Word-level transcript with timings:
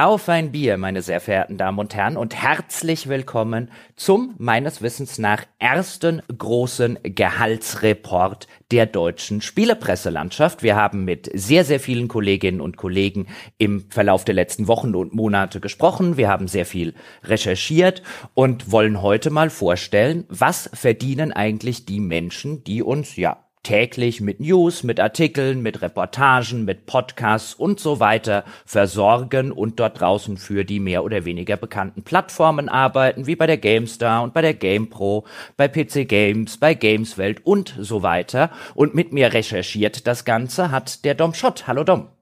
Auf 0.00 0.28
ein 0.28 0.52
Bier, 0.52 0.76
meine 0.76 1.02
sehr 1.02 1.20
verehrten 1.20 1.58
Damen 1.58 1.80
und 1.80 1.92
Herren, 1.92 2.16
und 2.16 2.32
herzlich 2.40 3.08
willkommen 3.08 3.68
zum 3.96 4.32
meines 4.38 4.80
Wissens 4.80 5.18
nach 5.18 5.42
ersten 5.58 6.22
großen 6.28 7.00
Gehaltsreport 7.02 8.46
der 8.70 8.86
deutschen 8.86 9.40
Spielepresselandschaft. 9.40 10.62
Wir 10.62 10.76
haben 10.76 11.04
mit 11.04 11.28
sehr, 11.34 11.64
sehr 11.64 11.80
vielen 11.80 12.06
Kolleginnen 12.06 12.60
und 12.60 12.76
Kollegen 12.76 13.26
im 13.58 13.90
Verlauf 13.90 14.24
der 14.24 14.36
letzten 14.36 14.68
Wochen 14.68 14.94
und 14.94 15.14
Monate 15.14 15.58
gesprochen. 15.58 16.16
Wir 16.16 16.28
haben 16.28 16.46
sehr 16.46 16.64
viel 16.64 16.94
recherchiert 17.24 18.04
und 18.34 18.70
wollen 18.70 19.02
heute 19.02 19.30
mal 19.30 19.50
vorstellen, 19.50 20.26
was 20.28 20.70
verdienen 20.74 21.32
eigentlich 21.32 21.86
die 21.86 21.98
Menschen, 21.98 22.62
die 22.62 22.84
uns 22.84 23.16
ja 23.16 23.47
täglich 23.68 24.22
mit 24.22 24.40
News, 24.40 24.82
mit 24.82 24.98
Artikeln, 24.98 25.60
mit 25.60 25.82
Reportagen, 25.82 26.64
mit 26.64 26.86
Podcasts 26.86 27.52
und 27.52 27.78
so 27.78 28.00
weiter 28.00 28.44
versorgen 28.64 29.52
und 29.52 29.78
dort 29.78 30.00
draußen 30.00 30.38
für 30.38 30.64
die 30.64 30.80
mehr 30.80 31.04
oder 31.04 31.26
weniger 31.26 31.58
bekannten 31.58 32.02
Plattformen 32.02 32.70
arbeiten, 32.70 33.26
wie 33.26 33.36
bei 33.36 33.46
der 33.46 33.58
GameStar 33.58 34.22
und 34.22 34.32
bei 34.32 34.40
der 34.40 34.54
GamePro, 34.54 35.26
bei 35.58 35.68
PC 35.68 36.08
Games, 36.08 36.56
bei 36.56 36.72
Gameswelt 36.72 37.44
und 37.44 37.76
so 37.78 38.02
weiter. 38.02 38.50
Und 38.74 38.94
mit 38.94 39.12
mir 39.12 39.34
recherchiert 39.34 40.06
das 40.06 40.24
Ganze 40.24 40.70
hat 40.70 41.04
der 41.04 41.14
Dom 41.14 41.34
Schott. 41.34 41.66
Hallo 41.66 41.84
Dom. 41.84 42.17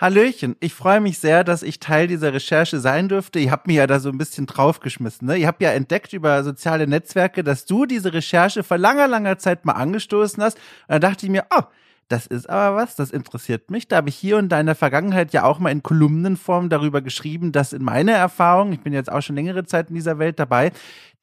Hallöchen, 0.00 0.56
ich 0.60 0.72
freue 0.72 0.98
mich 1.02 1.18
sehr, 1.18 1.44
dass 1.44 1.62
ich 1.62 1.78
Teil 1.78 2.06
dieser 2.06 2.32
Recherche 2.32 2.80
sein 2.80 3.10
dürfte. 3.10 3.38
Ihr 3.38 3.50
habt 3.50 3.66
mir 3.66 3.74
ja 3.74 3.86
da 3.86 4.00
so 4.00 4.08
ein 4.08 4.16
bisschen 4.16 4.46
draufgeschmissen. 4.46 5.28
Ne? 5.28 5.36
Ihr 5.36 5.46
habt 5.46 5.60
ja 5.60 5.72
entdeckt 5.72 6.14
über 6.14 6.42
soziale 6.42 6.86
Netzwerke, 6.86 7.44
dass 7.44 7.66
du 7.66 7.84
diese 7.84 8.14
Recherche 8.14 8.62
vor 8.62 8.78
langer, 8.78 9.08
langer 9.08 9.36
Zeit 9.36 9.66
mal 9.66 9.74
angestoßen 9.74 10.42
hast. 10.42 10.56
Und 10.56 10.62
dann 10.88 11.00
dachte 11.02 11.26
ich 11.26 11.30
mir, 11.30 11.44
oh, 11.54 11.64
das 12.08 12.26
ist 12.26 12.48
aber 12.48 12.76
was, 12.76 12.96
das 12.96 13.10
interessiert 13.10 13.70
mich. 13.70 13.88
Da 13.88 13.96
habe 13.96 14.08
ich 14.08 14.16
hier 14.16 14.38
und 14.38 14.48
da 14.48 14.58
in 14.58 14.66
der 14.66 14.74
Vergangenheit 14.74 15.34
ja 15.34 15.44
auch 15.44 15.58
mal 15.58 15.70
in 15.70 15.82
Kolumnenform 15.82 16.70
darüber 16.70 17.02
geschrieben, 17.02 17.52
dass 17.52 17.74
in 17.74 17.84
meiner 17.84 18.12
Erfahrung, 18.12 18.72
ich 18.72 18.80
bin 18.80 18.94
jetzt 18.94 19.12
auch 19.12 19.20
schon 19.20 19.36
längere 19.36 19.64
Zeit 19.64 19.90
in 19.90 19.96
dieser 19.96 20.18
Welt 20.18 20.38
dabei, 20.38 20.72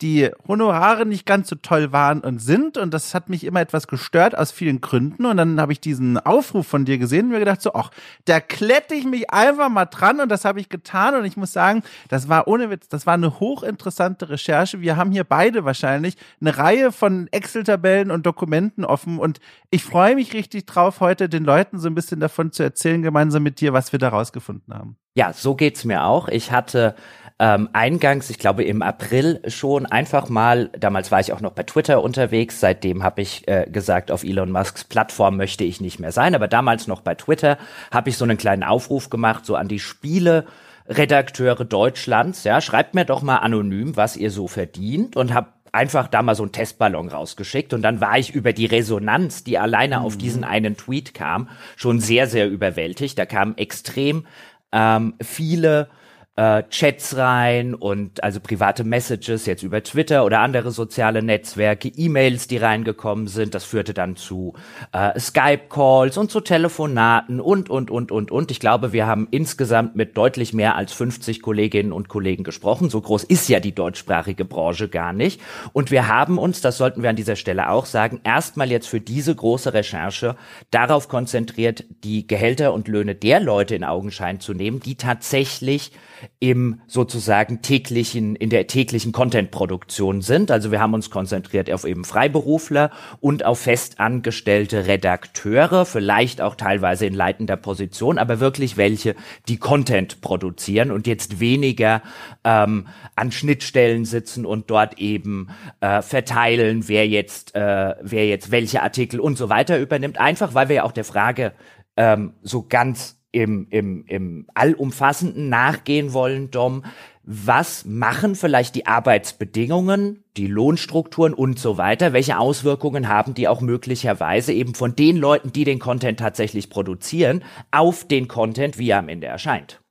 die 0.01 0.29
Honorare 0.47 1.05
nicht 1.05 1.25
ganz 1.25 1.49
so 1.49 1.55
toll 1.55 1.91
waren 1.91 2.21
und 2.21 2.39
sind. 2.39 2.77
Und 2.77 2.93
das 2.93 3.13
hat 3.15 3.29
mich 3.29 3.43
immer 3.43 3.61
etwas 3.61 3.87
gestört 3.87 4.37
aus 4.37 4.51
vielen 4.51 4.81
Gründen. 4.81 5.25
Und 5.25 5.37
dann 5.37 5.59
habe 5.59 5.71
ich 5.71 5.79
diesen 5.79 6.19
Aufruf 6.19 6.67
von 6.67 6.85
dir 6.85 6.97
gesehen 6.97 7.25
und 7.25 7.31
mir 7.31 7.39
gedacht, 7.39 7.61
so, 7.61 7.73
ach, 7.73 7.89
da 8.25 8.39
klette 8.39 8.93
ich 8.93 9.05
mich 9.05 9.31
einfach 9.31 9.69
mal 9.69 9.85
dran. 9.85 10.19
Und 10.19 10.29
das 10.29 10.45
habe 10.45 10.59
ich 10.59 10.69
getan. 10.69 11.15
Und 11.15 11.25
ich 11.25 11.37
muss 11.37 11.51
sagen, 11.51 11.83
das 12.09 12.29
war 12.29 12.47
ohne 12.47 12.69
Witz, 12.69 12.87
das 12.87 13.05
war 13.05 13.15
eine 13.15 13.39
hochinteressante 13.39 14.29
Recherche. 14.29 14.81
Wir 14.81 14.97
haben 14.97 15.11
hier 15.11 15.23
beide 15.23 15.65
wahrscheinlich 15.65 16.15
eine 16.39 16.57
Reihe 16.57 16.91
von 16.91 17.27
Excel-Tabellen 17.31 18.11
und 18.11 18.25
Dokumenten 18.25 18.85
offen. 18.85 19.17
Und 19.17 19.39
ich 19.71 19.83
freue 19.83 20.15
mich 20.15 20.33
richtig 20.33 20.67
drauf, 20.67 20.99
heute 20.99 21.27
den 21.27 21.43
Leuten 21.43 21.79
so 21.79 21.87
ein 21.87 21.95
bisschen 21.95 22.19
davon 22.19 22.51
zu 22.51 22.61
erzählen, 22.61 23.01
gemeinsam 23.01 23.41
mit 23.41 23.61
dir, 23.61 23.73
was 23.73 23.91
wir 23.91 23.99
da 23.99 24.09
rausgefunden 24.09 24.73
haben. 24.73 24.97
Ja, 25.15 25.33
so 25.33 25.55
geht's 25.55 25.83
mir 25.83 26.03
auch. 26.03 26.27
Ich 26.27 26.51
hatte 26.51 26.93
ähm, 27.39 27.69
eingangs, 27.73 28.29
ich 28.29 28.39
glaube 28.39 28.63
im 28.63 28.81
April 28.81 29.41
schon 29.47 29.85
einfach 29.85 30.27
mal, 30.27 30.69
damals 30.77 31.11
war 31.11 31.19
ich 31.19 31.33
auch 31.33 31.41
noch 31.41 31.51
bei 31.51 31.63
Twitter 31.63 32.01
unterwegs, 32.01 32.59
seitdem 32.59 33.03
habe 33.03 33.21
ich 33.21 33.47
äh, 33.47 33.67
gesagt, 33.69 34.09
auf 34.11 34.23
Elon 34.23 34.51
Musks 34.51 34.83
Plattform 34.83 35.37
möchte 35.37 35.63
ich 35.63 35.79
nicht 35.79 35.99
mehr 35.99 36.11
sein, 36.11 36.33
aber 36.33 36.47
damals 36.47 36.87
noch 36.87 37.01
bei 37.01 37.13
Twitter 37.13 37.59
habe 37.91 38.09
ich 38.09 38.17
so 38.17 38.25
einen 38.25 38.37
kleinen 38.37 38.63
Aufruf 38.63 39.09
gemacht, 39.09 39.45
so 39.45 39.55
an 39.55 39.67
die 39.67 39.79
Spiele. 39.79 40.45
Redakteure 40.89 41.65
Deutschlands, 41.65 42.45
ja, 42.45 42.61
schreibt 42.61 42.95
mir 42.95 43.03
doch 43.03 43.21
mal 43.21 43.39
anonym, 43.39 43.97
was 43.97 44.15
ihr 44.15 44.31
so 44.31 44.47
verdient 44.47 45.17
und 45.17 45.33
habe 45.33 45.49
einfach 45.73 46.07
da 46.07 46.21
mal 46.21 46.33
so 46.33 46.43
einen 46.43 46.53
Testballon 46.53 47.09
rausgeschickt 47.09 47.73
und 47.73 47.81
dann 47.81 47.99
war 47.99 48.17
ich 48.17 48.33
über 48.33 48.53
die 48.53 48.65
Resonanz, 48.67 49.43
die 49.43 49.57
alleine 49.57 49.99
mhm. 49.99 50.05
auf 50.05 50.17
diesen 50.17 50.45
einen 50.45 50.77
Tweet 50.77 51.13
kam, 51.13 51.49
schon 51.75 51.99
sehr, 51.99 52.27
sehr 52.27 52.49
überwältigt. 52.49 53.19
Da 53.19 53.25
kamen 53.25 53.57
extrem 53.57 54.25
ähm, 54.71 55.15
viele 55.21 55.89
äh, 56.37 56.63
Chats 56.69 57.17
rein 57.17 57.73
und 57.73 58.23
also 58.23 58.39
private 58.39 58.83
Messages 58.83 59.47
jetzt 59.47 59.63
über 59.63 59.83
Twitter 59.83 60.23
oder 60.23 60.39
andere 60.39 60.71
soziale 60.71 61.23
Netzwerke, 61.23 61.89
E-Mails, 61.89 62.47
die 62.47 62.57
reingekommen 62.57 63.27
sind. 63.27 63.55
Das 63.55 63.65
führte 63.65 63.93
dann 63.93 64.15
zu 64.15 64.53
äh, 64.93 65.19
Skype-Calls 65.19 66.17
und 66.17 66.31
zu 66.31 66.39
Telefonaten 66.39 67.39
und, 67.39 67.69
und, 67.69 67.89
und, 67.89 68.11
und, 68.11 68.31
und. 68.31 68.51
Ich 68.51 68.59
glaube, 68.59 68.93
wir 68.93 69.07
haben 69.07 69.27
insgesamt 69.31 69.95
mit 69.95 70.15
deutlich 70.15 70.53
mehr 70.53 70.75
als 70.75 70.93
50 70.93 71.41
Kolleginnen 71.41 71.91
und 71.91 72.07
Kollegen 72.07 72.43
gesprochen. 72.43 72.91
So 72.91 73.01
groß 73.01 73.23
ist 73.23 73.49
ja 73.49 73.59
die 73.59 73.73
deutschsprachige 73.73 74.45
Branche 74.45 74.89
gar 74.89 75.13
nicht. 75.13 75.41
Und 75.73 75.89
wir 75.89 76.07
haben 76.07 76.37
uns, 76.37 76.61
das 76.61 76.77
sollten 76.77 77.01
wir 77.01 77.09
an 77.09 77.15
dieser 77.15 77.35
Stelle 77.35 77.69
auch 77.69 77.87
sagen, 77.87 78.21
erstmal 78.23 78.69
jetzt 78.69 78.87
für 78.87 79.01
diese 79.01 79.33
große 79.33 79.73
Recherche 79.73 80.35
darauf 80.69 81.07
konzentriert, 81.09 81.83
die 82.03 82.27
Gehälter 82.27 82.73
und 82.73 82.87
Löhne 82.87 83.15
der 83.15 83.39
Leute 83.39 83.73
in 83.73 83.83
Augenschein 83.83 84.39
zu 84.39 84.53
nehmen, 84.53 84.79
die 84.79 84.95
tatsächlich 84.95 85.91
im 86.39 86.81
sozusagen 86.87 87.61
täglichen, 87.61 88.35
in 88.35 88.49
der 88.49 88.67
täglichen 88.67 89.11
Content-Produktion 89.11 90.21
sind. 90.21 90.51
Also 90.51 90.71
wir 90.71 90.79
haben 90.79 90.93
uns 90.93 91.09
konzentriert 91.09 91.71
auf 91.71 91.85
eben 91.85 92.03
Freiberufler 92.03 92.91
und 93.19 93.45
auf 93.45 93.59
festangestellte 93.59 94.87
Redakteure, 94.87 95.85
vielleicht 95.85 96.41
auch 96.41 96.55
teilweise 96.55 97.05
in 97.05 97.13
leitender 97.13 97.57
Position, 97.57 98.17
aber 98.17 98.39
wirklich 98.39 98.77
welche, 98.77 99.15
die 99.47 99.57
Content 99.57 100.21
produzieren 100.21 100.91
und 100.91 101.07
jetzt 101.07 101.39
weniger 101.39 102.01
ähm, 102.43 102.87
an 103.15 103.31
Schnittstellen 103.31 104.05
sitzen 104.05 104.45
und 104.45 104.69
dort 104.69 104.99
eben 104.99 105.49
äh, 105.81 106.01
verteilen, 106.01 106.87
wer 106.87 107.07
jetzt, 107.07 107.55
äh, 107.55 107.95
wer 108.01 108.27
jetzt 108.27 108.51
welche 108.51 108.81
Artikel 108.81 109.19
und 109.19 109.37
so 109.37 109.49
weiter 109.49 109.79
übernimmt. 109.79 110.19
Einfach 110.19 110.53
weil 110.53 110.69
wir 110.69 110.77
ja 110.77 110.83
auch 110.83 110.91
der 110.91 111.05
Frage 111.05 111.53
ähm, 111.97 112.33
so 112.43 112.65
ganz 112.67 113.16
im, 113.37 113.67
im, 113.69 114.05
im 114.07 114.47
Allumfassenden 114.53 115.49
nachgehen 115.49 116.13
wollen, 116.13 116.49
Dom, 116.49 116.83
was 117.23 117.85
machen 117.85 118.35
vielleicht 118.35 118.73
die 118.75 118.87
Arbeitsbedingungen, 118.87 120.23
die 120.37 120.47
Lohnstrukturen 120.47 121.33
und 121.33 121.59
so 121.59 121.77
weiter? 121.77 122.13
Welche 122.13 122.39
Auswirkungen 122.39 123.09
haben 123.09 123.33
die 123.33 123.47
auch 123.47 123.61
möglicherweise 123.61 124.53
eben 124.53 124.73
von 124.73 124.95
den 124.95 125.17
Leuten, 125.17 125.51
die 125.51 125.65
den 125.65 125.79
Content 125.79 126.19
tatsächlich 126.19 126.69
produzieren, 126.69 127.43
auf 127.69 128.07
den 128.07 128.27
Content, 128.27 128.79
wie 128.79 128.89
er 128.89 128.99
am 128.99 129.09
Ende 129.09 129.27
erscheint? 129.27 129.81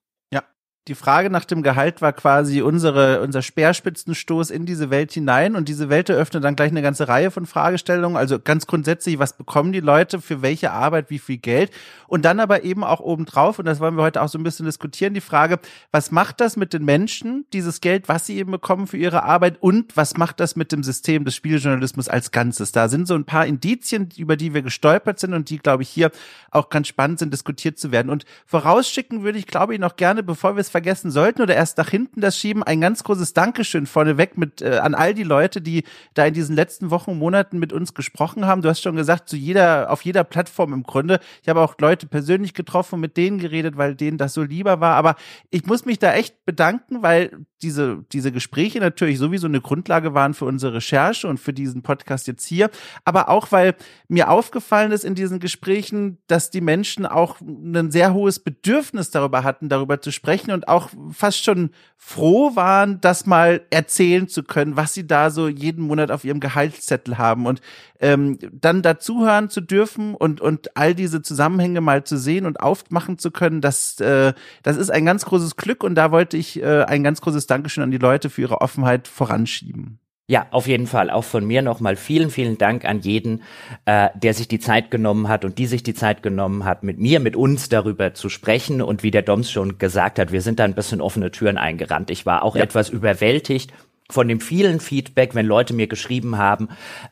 Die 0.88 0.94
Frage 0.94 1.30
nach 1.30 1.44
dem 1.44 1.64
Gehalt 1.64 2.00
war 2.00 2.12
quasi 2.12 2.62
unsere, 2.62 3.20
unser 3.20 3.42
Speerspitzenstoß 3.42 4.50
in 4.50 4.66
diese 4.66 4.88
Welt 4.88 5.10
hinein 5.10 5.56
und 5.56 5.68
diese 5.68 5.88
Welt 5.88 6.08
eröffnet 6.08 6.44
dann 6.44 6.54
gleich 6.54 6.70
eine 6.70 6.82
ganze 6.82 7.08
Reihe 7.08 7.32
von 7.32 7.44
Fragestellungen. 7.44 8.16
Also 8.16 8.38
ganz 8.38 8.68
grundsätzlich, 8.68 9.18
was 9.18 9.36
bekommen 9.36 9.72
die 9.72 9.80
Leute 9.80 10.20
für 10.20 10.42
welche 10.42 10.70
Arbeit, 10.70 11.10
wie 11.10 11.18
viel 11.18 11.38
Geld? 11.38 11.72
Und 12.06 12.24
dann 12.24 12.38
aber 12.38 12.62
eben 12.62 12.84
auch 12.84 13.00
obendrauf, 13.00 13.58
und 13.58 13.64
das 13.64 13.80
wollen 13.80 13.96
wir 13.96 14.04
heute 14.04 14.22
auch 14.22 14.28
so 14.28 14.38
ein 14.38 14.44
bisschen 14.44 14.64
diskutieren, 14.64 15.12
die 15.12 15.20
Frage, 15.20 15.58
was 15.90 16.12
macht 16.12 16.40
das 16.40 16.56
mit 16.56 16.72
den 16.72 16.84
Menschen, 16.84 17.46
dieses 17.52 17.80
Geld, 17.80 18.08
was 18.08 18.26
sie 18.26 18.36
eben 18.36 18.52
bekommen 18.52 18.86
für 18.86 18.96
ihre 18.96 19.24
Arbeit 19.24 19.56
und 19.60 19.96
was 19.96 20.16
macht 20.16 20.38
das 20.38 20.54
mit 20.54 20.70
dem 20.70 20.84
System 20.84 21.24
des 21.24 21.34
Spieljournalismus 21.34 22.08
als 22.08 22.30
Ganzes? 22.30 22.70
Da 22.70 22.88
sind 22.88 23.08
so 23.08 23.14
ein 23.14 23.24
paar 23.24 23.44
Indizien, 23.44 24.08
über 24.16 24.36
die 24.36 24.54
wir 24.54 24.62
gestolpert 24.62 25.18
sind 25.18 25.34
und 25.34 25.50
die, 25.50 25.58
glaube 25.58 25.82
ich, 25.82 25.88
hier 25.88 26.12
auch 26.52 26.68
ganz 26.68 26.86
spannend 26.86 27.18
sind, 27.18 27.32
diskutiert 27.32 27.76
zu 27.76 27.90
werden. 27.90 28.08
Und 28.08 28.24
vorausschicken 28.46 29.24
würde 29.24 29.38
ich, 29.38 29.48
glaube 29.48 29.74
ich, 29.74 29.80
noch 29.80 29.96
gerne, 29.96 30.22
bevor 30.22 30.54
wir 30.54 30.60
es 30.60 30.75
vergessen 30.76 31.10
sollten 31.10 31.40
oder 31.40 31.54
erst 31.54 31.78
nach 31.78 31.88
hinten 31.88 32.20
das 32.20 32.36
schieben, 32.36 32.62
ein 32.62 32.82
ganz 32.82 33.02
großes 33.02 33.32
Dankeschön 33.32 33.86
vorneweg 33.86 34.36
mit 34.36 34.60
äh, 34.60 34.76
an 34.76 34.94
all 34.94 35.14
die 35.14 35.22
Leute, 35.22 35.62
die 35.62 35.84
da 36.12 36.26
in 36.26 36.34
diesen 36.34 36.54
letzten 36.54 36.90
Wochen 36.90 37.16
Monaten 37.16 37.58
mit 37.58 37.72
uns 37.72 37.94
gesprochen 37.94 38.44
haben. 38.44 38.60
Du 38.60 38.68
hast 38.68 38.82
schon 38.82 38.94
gesagt, 38.94 39.30
zu 39.30 39.36
jeder, 39.36 39.90
auf 39.90 40.02
jeder 40.02 40.22
Plattform 40.22 40.74
im 40.74 40.82
Grunde. 40.82 41.18
Ich 41.42 41.48
habe 41.48 41.62
auch 41.62 41.76
Leute 41.80 42.06
persönlich 42.06 42.52
getroffen, 42.52 43.00
mit 43.00 43.16
denen 43.16 43.38
geredet, 43.38 43.78
weil 43.78 43.94
denen 43.94 44.18
das 44.18 44.34
so 44.34 44.42
lieber 44.42 44.78
war. 44.78 44.96
Aber 44.96 45.16
ich 45.48 45.64
muss 45.64 45.86
mich 45.86 45.98
da 45.98 46.12
echt 46.12 46.44
bedanken, 46.44 47.02
weil 47.02 47.30
diese, 47.62 48.04
diese 48.12 48.32
Gespräche 48.32 48.80
natürlich 48.80 49.18
sowieso 49.18 49.46
eine 49.46 49.62
Grundlage 49.62 50.12
waren 50.12 50.34
für 50.34 50.44
unsere 50.44 50.74
Recherche 50.74 51.26
und 51.26 51.40
für 51.40 51.54
diesen 51.54 51.82
Podcast 51.82 52.26
jetzt 52.26 52.44
hier. 52.44 52.70
Aber 53.06 53.30
auch, 53.30 53.50
weil 53.50 53.76
mir 54.08 54.30
aufgefallen 54.30 54.92
ist 54.92 55.04
in 55.04 55.14
diesen 55.14 55.40
Gesprächen, 55.40 56.18
dass 56.26 56.50
die 56.50 56.60
Menschen 56.60 57.06
auch 57.06 57.40
ein 57.40 57.90
sehr 57.90 58.12
hohes 58.12 58.40
Bedürfnis 58.40 59.10
darüber 59.10 59.42
hatten, 59.42 59.70
darüber 59.70 60.02
zu 60.02 60.12
sprechen 60.12 60.50
und 60.50 60.65
auch 60.68 60.90
fast 61.10 61.44
schon 61.44 61.70
froh 61.96 62.54
waren, 62.54 63.00
das 63.00 63.26
mal 63.26 63.62
erzählen 63.70 64.28
zu 64.28 64.42
können, 64.42 64.76
was 64.76 64.94
sie 64.94 65.06
da 65.06 65.30
so 65.30 65.48
jeden 65.48 65.84
Monat 65.84 66.10
auf 66.10 66.24
ihrem 66.24 66.40
Gehaltszettel 66.40 67.18
haben 67.18 67.46
und 67.46 67.60
ähm, 68.00 68.38
dann 68.52 68.82
dazuhören 68.82 69.48
zu 69.50 69.60
dürfen 69.60 70.14
und 70.14 70.40
und 70.40 70.76
all 70.76 70.94
diese 70.94 71.22
Zusammenhänge 71.22 71.80
mal 71.80 72.04
zu 72.04 72.16
sehen 72.16 72.46
und 72.46 72.60
aufmachen 72.60 73.18
zu 73.18 73.30
können, 73.30 73.60
das 73.60 74.00
äh, 74.00 74.34
das 74.62 74.76
ist 74.76 74.90
ein 74.90 75.04
ganz 75.04 75.24
großes 75.24 75.56
Glück 75.56 75.82
und 75.82 75.94
da 75.94 76.12
wollte 76.12 76.36
ich 76.36 76.62
äh, 76.62 76.84
ein 76.84 77.02
ganz 77.02 77.20
großes 77.20 77.46
Dankeschön 77.46 77.82
an 77.82 77.90
die 77.90 77.98
Leute 77.98 78.30
für 78.30 78.42
ihre 78.42 78.60
Offenheit 78.60 79.08
voranschieben. 79.08 79.98
Ja, 80.28 80.48
auf 80.50 80.66
jeden 80.66 80.88
Fall. 80.88 81.10
Auch 81.10 81.22
von 81.22 81.46
mir 81.46 81.62
nochmal 81.62 81.94
vielen, 81.94 82.30
vielen 82.30 82.58
Dank 82.58 82.84
an 82.84 82.98
jeden, 82.98 83.44
äh, 83.84 84.08
der 84.16 84.34
sich 84.34 84.48
die 84.48 84.58
Zeit 84.58 84.90
genommen 84.90 85.28
hat 85.28 85.44
und 85.44 85.56
die 85.58 85.66
sich 85.66 85.84
die 85.84 85.94
Zeit 85.94 86.24
genommen 86.24 86.64
hat, 86.64 86.82
mit 86.82 86.98
mir, 86.98 87.20
mit 87.20 87.36
uns 87.36 87.68
darüber 87.68 88.12
zu 88.12 88.28
sprechen. 88.28 88.82
Und 88.82 89.04
wie 89.04 89.12
der 89.12 89.22
Doms 89.22 89.52
schon 89.52 89.78
gesagt 89.78 90.18
hat, 90.18 90.32
wir 90.32 90.40
sind 90.40 90.58
da 90.58 90.64
ein 90.64 90.74
bisschen 90.74 91.00
offene 91.00 91.30
Türen 91.30 91.58
eingerannt. 91.58 92.10
Ich 92.10 92.26
war 92.26 92.42
auch 92.42 92.56
ja. 92.56 92.64
etwas 92.64 92.88
überwältigt 92.88 93.72
von 94.10 94.28
dem 94.28 94.40
vielen 94.40 94.80
Feedback, 94.80 95.34
wenn 95.34 95.46
Leute 95.46 95.74
mir 95.74 95.86
geschrieben 95.86 96.38
haben, 96.38 96.68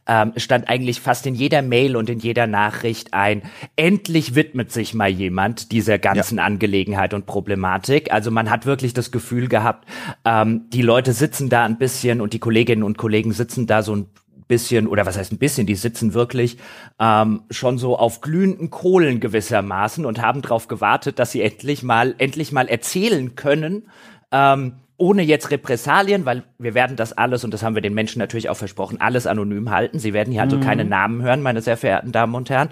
ähm, 0.07 0.33
stand 0.37 0.69
eigentlich 0.69 1.01
fast 1.01 1.27
in 1.27 1.35
jeder 1.35 1.63
Mail 1.63 1.97
und 1.97 2.09
in 2.09 2.19
jeder 2.19 2.47
Nachricht 2.47 3.15
ein, 3.15 3.43
endlich 3.77 4.35
widmet 4.35 4.73
sich 4.73 4.95
mal 4.95 5.09
jemand 5.09 5.73
dieser 5.73 5.99
ganzen 5.99 6.39
ja. 6.39 6.45
Angelegenheit 6.45 7.15
und 7.15 7.27
Problematik. 7.27 8.13
Also 8.13 8.31
man 8.31 8.51
hat 8.51 8.67
wirklich 8.67 8.95
das 8.95 9.11
Gefühl 9.11 9.49
gehabt, 9.49 9.89
ähm, 10.25 10.67
die 10.71 10.83
Leute 10.83 11.13
sitzen 11.13 11.49
da 11.49 11.65
ein 11.65 11.79
bisschen 11.79 12.21
und 12.21 12.33
die 12.33 12.39
Kolleginnen 12.39 12.83
und 12.83 12.99
Kollegen 12.99 13.33
sitzen 13.33 13.67
da 13.67 13.83
so 13.83 13.97
ein 13.97 14.07
bisschen, 14.47 14.87
oder 14.87 15.07
was 15.07 15.17
heißt 15.17 15.33
ein 15.33 15.39
bisschen, 15.39 15.67
die 15.67 15.75
sitzen 15.75 16.15
wirklich 16.15 16.59
ähm, 17.01 17.43
schon 17.51 17.79
so 17.79 17.99
auf 17.99 18.21
glühenden 18.21 18.71
Kohlen 18.71 19.21
gewissermaßen 19.21 20.05
und 20.05 20.21
haben 20.21 20.43
darauf 20.43 20.69
gewartet, 20.69 21.19
dass 21.19 21.33
sie 21.33 21.43
endlich 21.43 21.83
mal, 21.83 22.15
endlich 22.19 22.53
mal 22.53 22.69
erzählen 22.69 23.35
können, 23.37 23.89
ähm, 24.31 24.75
ohne 24.97 25.23
jetzt 25.23 25.51
Repressalien, 25.51 26.25
weil 26.25 26.45
wir 26.59 26.75
werden 26.75 26.97
das 26.97 27.13
alles, 27.13 27.45
und 27.45 27.53
das 27.53 27.63
haben 27.63 27.75
wir 27.75 27.83
den 27.83 27.95
Menschen 27.95 28.19
natürlich 28.19 28.49
auch 28.49 28.57
versprochen, 28.57 29.01
alles 29.01 29.27
anonym 29.27 29.71
halten. 29.71 29.99
Sie 29.99 30.13
werden 30.13 30.33
hier 30.33 30.43
also 30.43 30.57
mhm. 30.57 30.63
keine 30.63 30.85
Namen 30.85 31.23
hören, 31.23 31.43
meine 31.43 31.63
sehr 31.63 31.77
verehrten 31.77 32.13
Damen 32.13 32.35
und 32.35 32.51
Herren. 32.51 32.71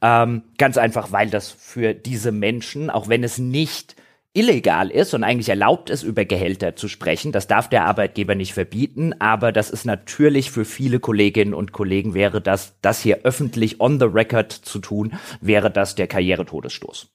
Ähm, 0.00 0.42
ganz 0.58 0.78
einfach, 0.78 1.12
weil 1.12 1.30
das 1.30 1.50
für 1.50 1.94
diese 1.94 2.32
Menschen, 2.32 2.90
auch 2.90 3.08
wenn 3.08 3.24
es 3.24 3.38
nicht 3.38 3.96
illegal 4.34 4.90
ist 4.90 5.14
und 5.14 5.22
eigentlich 5.24 5.48
erlaubt 5.48 5.90
ist, 5.90 6.02
über 6.02 6.24
Gehälter 6.24 6.74
zu 6.74 6.88
sprechen. 6.88 7.30
Das 7.30 7.46
darf 7.46 7.68
der 7.68 7.84
Arbeitgeber 7.84 8.34
nicht 8.34 8.52
verbieten, 8.52 9.14
aber 9.20 9.52
das 9.52 9.70
ist 9.70 9.84
natürlich 9.84 10.50
für 10.50 10.64
viele 10.64 10.98
Kolleginnen 10.98 11.54
und 11.54 11.72
Kollegen 11.72 12.14
wäre 12.14 12.40
das, 12.40 12.74
das 12.82 13.00
hier 13.00 13.20
öffentlich 13.22 13.80
on 13.80 14.00
the 14.00 14.06
record 14.06 14.52
zu 14.52 14.80
tun, 14.80 15.14
wäre 15.40 15.70
das 15.70 15.94
der 15.94 16.08
Karrieretodesstoß. 16.08 17.14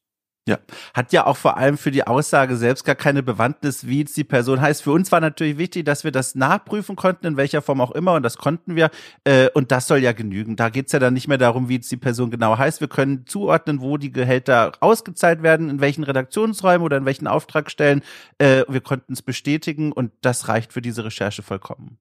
Ja, 0.50 0.58
hat 0.96 1.14
ja 1.14 1.28
auch 1.28 1.38
vor 1.38 1.58
allem 1.58 1.78
für 1.78 1.92
die 1.92 2.08
Aussage 2.08 2.56
selbst 2.56 2.84
gar 2.84 2.96
keine 2.96 3.22
Bewandtnis, 3.22 3.86
wie 3.86 4.00
jetzt 4.00 4.18
die 4.18 4.24
Person 4.24 4.60
heißt. 4.60 4.82
Für 4.82 4.92
uns 4.92 5.12
war 5.12 5.22
natürlich 5.22 5.60
wichtig, 5.60 5.86
dass 5.86 6.04
wir 6.04 6.12
das 6.12 6.34
nachprüfen 6.34 6.96
konnten, 6.96 7.28
in 7.28 7.38
welcher 7.38 7.62
Form 7.62 7.80
auch 7.82 7.92
immer, 7.92 8.16
und 8.16 8.24
das 8.24 8.38
konnten 8.38 8.76
wir. 8.76 8.90
Äh, 9.26 9.50
und 9.54 9.72
das 9.72 9.86
soll 9.86 10.00
ja 10.00 10.12
genügen. 10.12 10.56
Da 10.56 10.70
geht's 10.70 10.92
ja 10.92 10.98
dann 10.98 11.14
nicht 11.14 11.28
mehr 11.28 11.38
darum, 11.38 11.70
wie 11.70 11.76
jetzt 11.76 11.92
die 11.92 11.98
Person 11.98 12.32
genau 12.32 12.58
heißt. 12.58 12.82
Wir 12.82 12.88
können 12.88 13.28
zuordnen, 13.28 13.80
wo 13.80 13.98
die 13.98 14.12
Gehälter 14.12 14.72
ausgezahlt 14.80 15.44
werden, 15.44 15.70
in 15.70 15.82
welchen 15.82 16.04
Redaktionsräumen 16.04 16.84
oder 16.84 16.98
in 16.98 17.06
welchen 17.06 17.28
Auftragstellen. 17.28 18.02
Äh, 18.40 18.64
wir 18.68 18.82
konnten 18.82 19.14
es 19.14 19.22
bestätigen 19.22 19.92
und 19.92 20.12
das 20.22 20.48
reicht 20.48 20.74
für 20.74 20.82
diese 20.82 21.06
Recherche 21.06 21.44
vollkommen. 21.44 22.00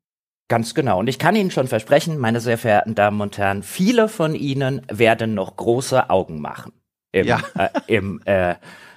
Ganz 0.48 0.72
genau. 0.72 1.00
Und 1.00 1.08
ich 1.08 1.18
kann 1.18 1.36
Ihnen 1.36 1.50
schon 1.50 1.68
versprechen, 1.68 2.16
meine 2.16 2.40
sehr 2.40 2.56
verehrten 2.56 2.94
Damen 2.94 3.20
und 3.20 3.36
Herren, 3.36 3.62
viele 3.62 4.08
von 4.08 4.34
Ihnen 4.34 4.80
werden 4.90 5.34
noch 5.34 5.54
große 5.54 6.08
Augen 6.08 6.40
machen 6.40 6.72
im, 7.12 7.26
ja. 7.26 7.40
äh, 7.54 7.68
im, 7.86 8.20
äh, 8.24 8.54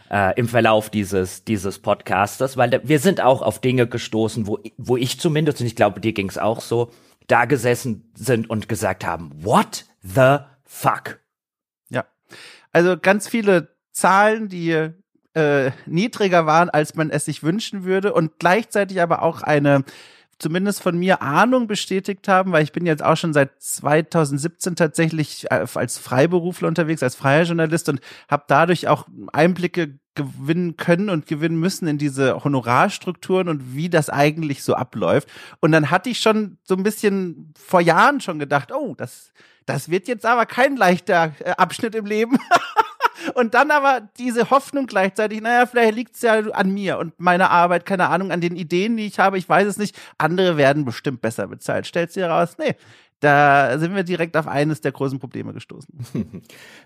äh, 0.09 0.37
im 0.37 0.47
Verlauf 0.47 0.89
dieses, 0.89 1.43
dieses 1.43 1.79
Podcastes, 1.79 2.57
weil 2.57 2.81
wir 2.83 2.99
sind 2.99 3.21
auch 3.21 3.41
auf 3.41 3.59
Dinge 3.59 3.87
gestoßen, 3.87 4.47
wo, 4.47 4.59
wo 4.77 4.97
ich 4.97 5.19
zumindest, 5.19 5.61
und 5.61 5.67
ich 5.67 5.75
glaube, 5.75 6.01
dir 6.01 6.13
ging 6.13 6.29
es 6.29 6.37
auch 6.37 6.61
so, 6.61 6.91
da 7.27 7.45
gesessen 7.45 8.11
sind 8.13 8.49
und 8.49 8.67
gesagt 8.67 9.05
haben, 9.05 9.31
what 9.43 9.85
the 10.01 10.37
fuck? 10.63 11.19
Ja. 11.89 12.05
Also 12.73 12.97
ganz 12.97 13.27
viele 13.27 13.69
Zahlen, 13.91 14.49
die 14.49 14.89
äh, 15.33 15.71
niedriger 15.85 16.45
waren, 16.45 16.69
als 16.69 16.95
man 16.95 17.09
es 17.09 17.25
sich 17.25 17.43
wünschen 17.43 17.85
würde 17.85 18.13
und 18.13 18.39
gleichzeitig 18.39 19.01
aber 19.01 19.21
auch 19.21 19.41
eine 19.41 19.85
zumindest 20.41 20.81
von 20.81 20.97
mir 20.97 21.21
Ahnung 21.21 21.67
bestätigt 21.67 22.27
haben, 22.27 22.51
weil 22.51 22.63
ich 22.63 22.71
bin 22.71 22.85
jetzt 22.85 23.03
auch 23.03 23.15
schon 23.15 23.33
seit 23.33 23.61
2017 23.61 24.75
tatsächlich 24.75 25.45
äh, 25.51 25.65
als 25.75 25.97
Freiberufler 25.97 26.67
unterwegs, 26.67 27.03
als 27.03 27.15
freier 27.15 27.43
Journalist 27.43 27.89
und 27.89 28.01
habe 28.29 28.43
dadurch 28.47 28.87
auch 28.87 29.07
Einblicke 29.31 29.99
gewinnen 30.15 30.75
können 30.75 31.09
und 31.09 31.25
gewinnen 31.25 31.59
müssen 31.59 31.87
in 31.87 31.97
diese 31.97 32.43
Honorarstrukturen 32.43 33.47
und 33.47 33.75
wie 33.75 33.89
das 33.89 34.09
eigentlich 34.09 34.63
so 34.63 34.73
abläuft. 34.73 35.29
Und 35.61 35.71
dann 35.71 35.89
hatte 35.89 36.09
ich 36.09 36.19
schon 36.19 36.57
so 36.63 36.75
ein 36.75 36.83
bisschen 36.83 37.53
vor 37.57 37.79
Jahren 37.79 38.19
schon 38.19 38.39
gedacht, 38.39 38.71
oh, 38.73 38.93
das, 38.97 39.31
das 39.65 39.89
wird 39.89 40.07
jetzt 40.07 40.25
aber 40.25 40.45
kein 40.45 40.75
leichter 40.75 41.33
äh, 41.39 41.51
Abschnitt 41.51 41.95
im 41.95 42.05
Leben. 42.05 42.37
Und 43.33 43.53
dann 43.53 43.71
aber 43.71 44.01
diese 44.17 44.49
Hoffnung 44.49 44.85
gleichzeitig, 44.87 45.41
naja, 45.41 45.65
vielleicht 45.65 45.95
liegt 45.95 46.15
es 46.15 46.21
ja 46.21 46.39
an 46.51 46.71
mir 46.71 46.97
und 46.97 47.19
meiner 47.19 47.49
Arbeit, 47.49 47.85
keine 47.85 48.09
Ahnung, 48.09 48.31
an 48.31 48.41
den 48.41 48.55
Ideen, 48.55 48.97
die 48.97 49.07
ich 49.07 49.19
habe, 49.19 49.37
ich 49.37 49.47
weiß 49.47 49.67
es 49.67 49.77
nicht. 49.77 49.97
Andere 50.17 50.57
werden 50.57 50.85
bestimmt 50.85 51.21
besser 51.21 51.47
bezahlt. 51.47 51.85
Stellst 51.85 52.15
du 52.15 52.21
heraus, 52.21 52.57
nee, 52.57 52.75
da 53.19 53.77
sind 53.77 53.95
wir 53.95 54.03
direkt 54.03 54.35
auf 54.35 54.47
eines 54.47 54.81
der 54.81 54.91
großen 54.91 55.19
Probleme 55.19 55.53
gestoßen. 55.53 55.93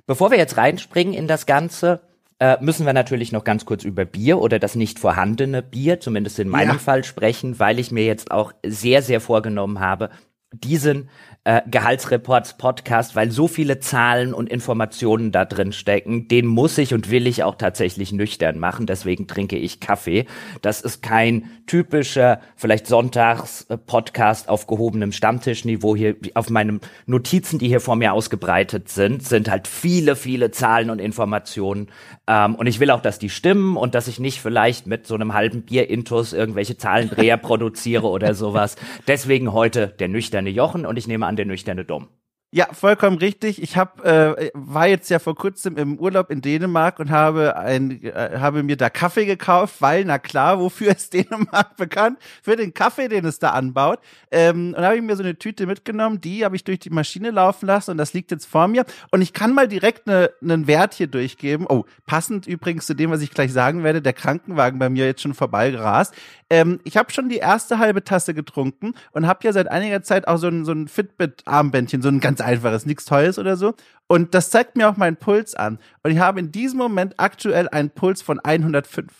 Bevor 0.06 0.32
wir 0.32 0.38
jetzt 0.38 0.58
reinspringen 0.58 1.14
in 1.14 1.28
das 1.28 1.46
Ganze, 1.46 2.02
äh, 2.40 2.58
müssen 2.62 2.86
wir 2.86 2.94
natürlich 2.94 3.32
noch 3.32 3.46
ganz 3.46 3.66
kurz 3.66 3.86
über 3.86 4.04
Bier 4.04 4.40
oder 4.40 4.60
das 4.60 4.76
nicht 4.76 5.00
vorhandene 5.00 5.64
Bier, 5.64 6.02
zumindest 6.02 6.38
in 6.40 6.50
meinem 6.50 6.74
ja. 6.74 6.78
Fall, 6.78 7.04
sprechen, 7.06 7.60
weil 7.60 7.80
ich 7.80 7.92
mir 7.92 8.06
jetzt 8.06 8.32
auch 8.32 8.52
sehr, 8.66 9.02
sehr 9.02 9.22
vorgenommen 9.22 9.80
habe, 9.80 10.10
diesen 10.52 11.10
äh, 11.46 11.62
Gehaltsreports 11.70 12.58
Podcast, 12.58 13.16
weil 13.16 13.32
so 13.32 13.48
viele 13.48 13.80
Zahlen 13.80 14.34
und 14.34 14.50
Informationen 14.50 15.32
da 15.32 15.46
drin 15.46 15.72
stecken. 15.72 16.28
Den 16.28 16.48
muss 16.48 16.78
ich 16.78 16.94
und 16.94 17.12
will 17.12 17.28
ich 17.28 17.44
auch 17.44 17.56
tatsächlich 17.56 18.12
nüchtern 18.12 18.58
machen. 18.58 18.88
Deswegen 18.88 19.28
trinke 19.28 19.56
ich 19.56 19.80
Kaffee. 19.80 20.26
Das 20.64 20.82
ist 20.82 21.04
kein 21.04 21.52
typischer, 21.68 22.42
vielleicht 22.56 22.88
Sonntags-Podcast 22.88 24.50
auf 24.50 24.66
gehobenem 24.66 25.12
Stammtischniveau. 25.12 25.96
Hier 25.96 26.16
auf 26.34 26.50
meinen 26.50 26.82
Notizen, 27.06 27.60
die 27.60 27.68
hier 27.68 27.80
vor 27.80 27.96
mir 27.96 28.14
ausgebreitet 28.14 28.90
sind, 28.90 29.24
sind 29.24 29.50
halt 29.50 29.68
viele, 29.68 30.16
viele 30.16 30.50
Zahlen 30.50 30.90
und 30.90 30.98
Informationen. 30.98 31.90
Ähm, 32.28 32.56
und 32.56 32.66
ich 32.66 32.80
will 32.80 32.90
auch, 32.90 33.02
dass 33.02 33.20
die 33.20 33.30
stimmen 33.30 33.78
und 33.78 33.94
dass 33.94 34.08
ich 34.08 34.20
nicht 34.20 34.42
vielleicht 34.42 34.88
mit 34.88 35.06
so 35.06 35.14
einem 35.14 35.36
halben 35.36 35.62
Bier-Intus 35.62 36.34
irgendwelche 36.34 36.76
Zahlendreher 36.76 37.38
produziere 37.38 38.08
oder 38.08 38.34
sowas. 38.34 38.78
Deswegen 39.08 39.54
heute 39.54 39.94
der 40.00 40.08
nüchterne 40.08 40.50
Jochen 40.50 40.88
und 40.88 40.98
ich 40.98 41.08
nehme 41.08 41.28
an, 41.28 41.35
an 41.36 41.38
der 41.38 41.46
nüchterne 41.46 41.84
Dom. 41.84 42.08
Ja, 42.52 42.68
vollkommen 42.72 43.18
richtig. 43.18 43.62
Ich 43.62 43.76
hab, 43.76 44.06
äh, 44.06 44.50
war 44.54 44.88
jetzt 44.88 45.10
ja 45.10 45.20
vor 45.20 45.36
kurzem 45.36 45.76
im 45.76 46.00
Urlaub 46.00 46.32
in 46.32 46.40
Dänemark 46.40 47.00
und 47.00 47.10
habe 47.10 47.58
ein, 47.58 48.02
äh, 48.02 48.38
habe 48.38 48.64
mir 48.64 48.78
da 48.78 48.90
Kaffee 48.90 49.26
gekauft, 49.26 49.82
weil, 49.82 50.06
na 50.06 50.20
klar, 50.20 50.58
wofür 50.58 50.92
ist 50.96 51.14
Dänemark 51.14 51.76
bekannt? 51.76 52.18
Für 52.42 52.56
den 52.56 52.74
Kaffee, 52.74 53.10
den 53.10 53.26
es 53.26 53.40
da 53.40 53.50
anbaut. 53.50 54.00
Ähm, 54.32 54.74
und 54.78 54.82
habe 54.86 54.96
ich 54.96 55.02
mir 55.02 55.18
so 55.18 55.24
eine 55.24 55.38
Tüte 55.38 55.66
mitgenommen, 55.66 56.22
die 56.22 56.46
habe 56.46 56.56
ich 56.56 56.64
durch 56.64 56.80
die 56.80 56.92
Maschine 56.92 57.32
laufen 57.32 57.66
lassen 57.66 57.92
und 57.92 57.98
das 57.98 58.14
liegt 58.14 58.32
jetzt 58.32 58.46
vor 58.46 58.70
mir. 58.70 58.86
Und 59.12 59.22
ich 59.22 59.34
kann 59.34 59.54
mal 59.54 59.68
direkt 59.68 60.08
ne, 60.08 60.32
einen 60.42 60.62
ne 60.62 60.68
Wert 60.68 60.94
hier 60.94 61.08
durchgeben. 61.08 61.66
Oh, 61.68 61.84
passend 62.06 62.48
übrigens 62.48 62.86
zu 62.86 62.94
dem, 62.94 63.12
was 63.12 63.22
ich 63.22 63.32
gleich 63.32 63.52
sagen 63.52 63.84
werde, 63.84 64.02
der 64.02 64.14
Krankenwagen 64.14 64.80
bei 64.80 64.88
mir 64.88 65.06
jetzt 65.06 65.22
schon 65.24 65.34
vorbeigerast. 65.34 66.16
Ähm, 66.50 66.80
ich 66.84 66.96
habe 66.98 67.12
schon 67.12 67.30
die 67.30 67.38
erste 67.38 67.80
halbe 67.80 68.04
Tasse 68.04 68.34
getrunken 68.34 68.94
und 69.12 69.26
habe 69.26 69.40
ja 69.44 69.54
seit 69.54 69.68
einiger 69.68 70.04
Zeit 70.04 70.28
auch 70.28 70.38
so 70.38 70.48
ein, 70.48 70.64
so 70.64 70.74
ein 70.74 70.88
Fitbit-Armbändchen, 70.88 72.02
so 72.02 72.10
ein 72.10 72.20
ganz 72.20 72.40
einfaches, 72.40 72.86
nichts 72.86 73.06
Teures 73.06 73.40
oder 73.40 73.58
so. 73.58 73.74
Und 74.08 74.36
das 74.36 74.52
zeigt 74.52 74.78
mir 74.78 74.88
auch 74.90 74.98
meinen 74.98 75.18
Puls 75.18 75.56
an. 75.56 75.80
Und 76.04 76.12
ich 76.12 76.20
habe 76.20 76.40
in 76.40 76.52
diesem 76.52 76.78
Moment 76.78 77.16
aktuell 77.18 77.68
einen 77.70 77.90
Puls 77.90 78.22
von 78.22 78.40
105. 78.40 79.12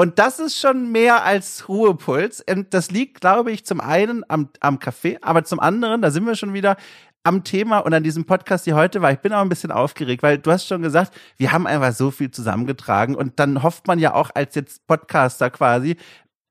Und 0.00 0.20
das 0.20 0.38
ist 0.38 0.56
schon 0.56 0.92
mehr 0.92 1.24
als 1.24 1.68
Ruhepuls. 1.68 2.44
Und 2.48 2.72
das 2.72 2.92
liegt, 2.92 3.20
glaube 3.20 3.50
ich, 3.50 3.66
zum 3.66 3.80
einen 3.80 4.22
am, 4.28 4.50
am 4.60 4.78
Kaffee, 4.78 5.18
aber 5.20 5.42
zum 5.42 5.58
anderen, 5.58 6.02
da 6.02 6.12
sind 6.12 6.24
wir 6.24 6.36
schon 6.36 6.54
wieder, 6.54 6.76
am 7.24 7.44
Thema 7.44 7.80
und 7.80 7.92
an 7.92 8.02
diesem 8.02 8.24
Podcast 8.24 8.64
hier 8.64 8.74
heute 8.74 9.02
war. 9.02 9.12
Ich 9.12 9.18
bin 9.18 9.32
auch 9.32 9.42
ein 9.42 9.50
bisschen 9.50 9.70
aufgeregt, 9.70 10.22
weil 10.22 10.38
du 10.38 10.50
hast 10.50 10.66
schon 10.66 10.80
gesagt, 10.80 11.12
wir 11.36 11.52
haben 11.52 11.66
einfach 11.66 11.92
so 11.92 12.10
viel 12.10 12.30
zusammengetragen 12.30 13.14
und 13.14 13.38
dann 13.38 13.62
hofft 13.62 13.86
man 13.86 13.98
ja 13.98 14.14
auch 14.14 14.30
als 14.34 14.54
jetzt 14.54 14.86
Podcaster 14.86 15.50
quasi, 15.50 15.96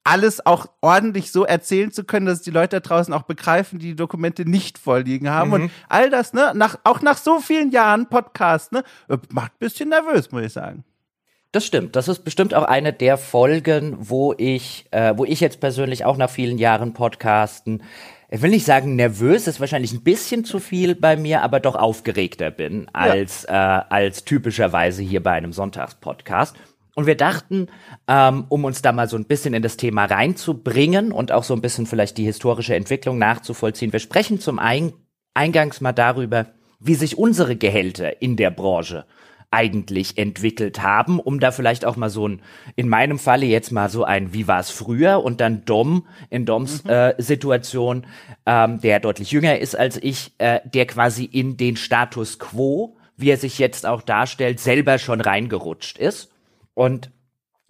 alles 0.08 0.46
auch 0.46 0.68
ordentlich 0.82 1.32
so 1.32 1.44
erzählen 1.44 1.92
zu 1.92 2.06
können, 2.06 2.26
dass 2.26 2.42
die 2.42 2.52
Leute 2.52 2.80
da 2.80 2.80
draußen 2.80 3.14
auch 3.14 3.24
begreifen, 3.24 3.78
die 3.78 3.88
die 3.88 3.96
Dokumente 3.96 4.50
nicht 4.50 4.78
vorliegen 4.78 5.30
haben. 5.30 5.50
Mhm. 5.50 5.54
Und 5.54 5.72
all 5.90 6.10
das, 6.10 6.34
ne, 6.34 6.54
nach, 6.56 6.80
auch 6.84 7.02
nach 7.02 7.18
so 7.18 7.40
vielen 7.40 7.72
Jahren 7.72 8.08
Podcast, 8.08 8.72
ne, 8.72 8.84
macht 9.30 9.52
ein 9.54 9.60
bisschen 9.60 9.90
nervös, 9.90 10.32
muss 10.32 10.44
ich 10.44 10.54
sagen. 10.54 10.86
Das 11.52 11.66
stimmt. 11.66 11.96
Das 11.96 12.08
ist 12.08 12.24
bestimmt 12.24 12.54
auch 12.54 12.64
eine 12.64 12.94
der 12.94 13.18
Folgen, 13.18 13.96
wo 14.00 14.34
ich, 14.38 14.86
äh, 14.92 15.14
wo 15.18 15.26
ich 15.26 15.40
jetzt 15.40 15.60
persönlich 15.60 16.06
auch 16.06 16.18
nach 16.18 16.30
vielen 16.30 16.58
Jahren 16.58 16.94
Podcasten, 16.94 17.84
ich 18.30 18.42
will 18.42 18.50
nicht 18.50 18.66
sagen 18.66 18.96
nervös, 18.96 19.48
ist 19.48 19.60
wahrscheinlich 19.60 19.94
ein 19.94 20.04
bisschen 20.04 20.44
zu 20.44 20.60
viel 20.60 20.96
bei 20.96 21.16
mir, 21.16 21.44
aber 21.44 21.62
doch 21.62 21.76
aufgeregter 21.76 22.52
bin 22.52 22.90
als, 22.92 23.46
ja. 23.48 23.80
äh, 23.80 23.84
als 23.90 24.26
typischerweise 24.26 25.02
hier 25.02 25.24
bei 25.24 25.32
einem 25.32 25.54
Sonntagspodcast. 25.54 26.56
Und 26.98 27.06
wir 27.06 27.16
dachten, 27.16 27.68
ähm, 28.08 28.46
um 28.50 28.66
uns 28.66 28.82
da 28.82 28.92
mal 28.92 29.08
so 29.08 29.18
ein 29.18 29.26
bisschen 29.26 29.54
in 29.54 29.62
das 29.62 29.78
Thema 29.78 30.06
reinzubringen 30.06 31.12
und 31.12 31.32
auch 31.32 31.44
so 31.44 31.54
ein 31.54 31.62
bisschen 31.62 31.86
vielleicht 31.86 32.18
die 32.18 32.24
historische 32.24 32.74
Entwicklung 32.74 33.20
nachzuvollziehen, 33.20 33.94
wir 33.94 34.00
sprechen 34.00 34.40
zum 34.40 34.58
ein 34.58 34.94
Eingangs 35.36 35.80
mal 35.80 35.94
darüber, 35.94 36.48
wie 36.80 36.96
sich 36.96 37.16
unsere 37.16 37.56
Gehälter 37.56 38.20
in 38.24 38.36
der 38.36 38.50
Branche 38.50 39.06
eigentlich 39.52 40.18
entwickelt 40.18 40.82
haben, 40.82 41.20
um 41.20 41.40
da 41.40 41.52
vielleicht 41.52 41.86
auch 41.86 41.98
mal 41.98 42.10
so 42.10 42.28
ein, 42.28 42.42
in 42.76 42.90
meinem 42.90 43.20
Falle 43.20 43.46
jetzt 43.46 43.72
mal 43.72 43.90
so 43.90 44.04
ein, 44.04 44.34
wie 44.34 44.48
war 44.48 44.60
es 44.60 44.72
früher 44.72 45.24
und 45.24 45.40
dann 45.40 45.66
Dom 45.66 46.08
in 46.32 46.48
Doms 46.48 46.84
mhm. 46.84 46.90
äh, 46.90 47.22
Situation, 47.22 48.08
ähm, 48.48 48.82
der 48.82 49.00
deutlich 49.02 49.30
jünger 49.32 49.60
ist 49.60 49.78
als 49.78 49.98
ich, 50.02 50.34
äh, 50.40 50.62
der 50.66 50.88
quasi 50.88 51.26
in 51.26 51.58
den 51.58 51.76
Status 51.76 52.40
quo, 52.40 52.98
wie 53.18 53.30
er 53.30 53.38
sich 53.38 53.60
jetzt 53.60 53.86
auch 53.86 54.02
darstellt, 54.02 54.60
selber 54.60 54.98
schon 54.98 55.22
reingerutscht 55.22 56.00
ist 56.00 56.32
und 56.78 57.10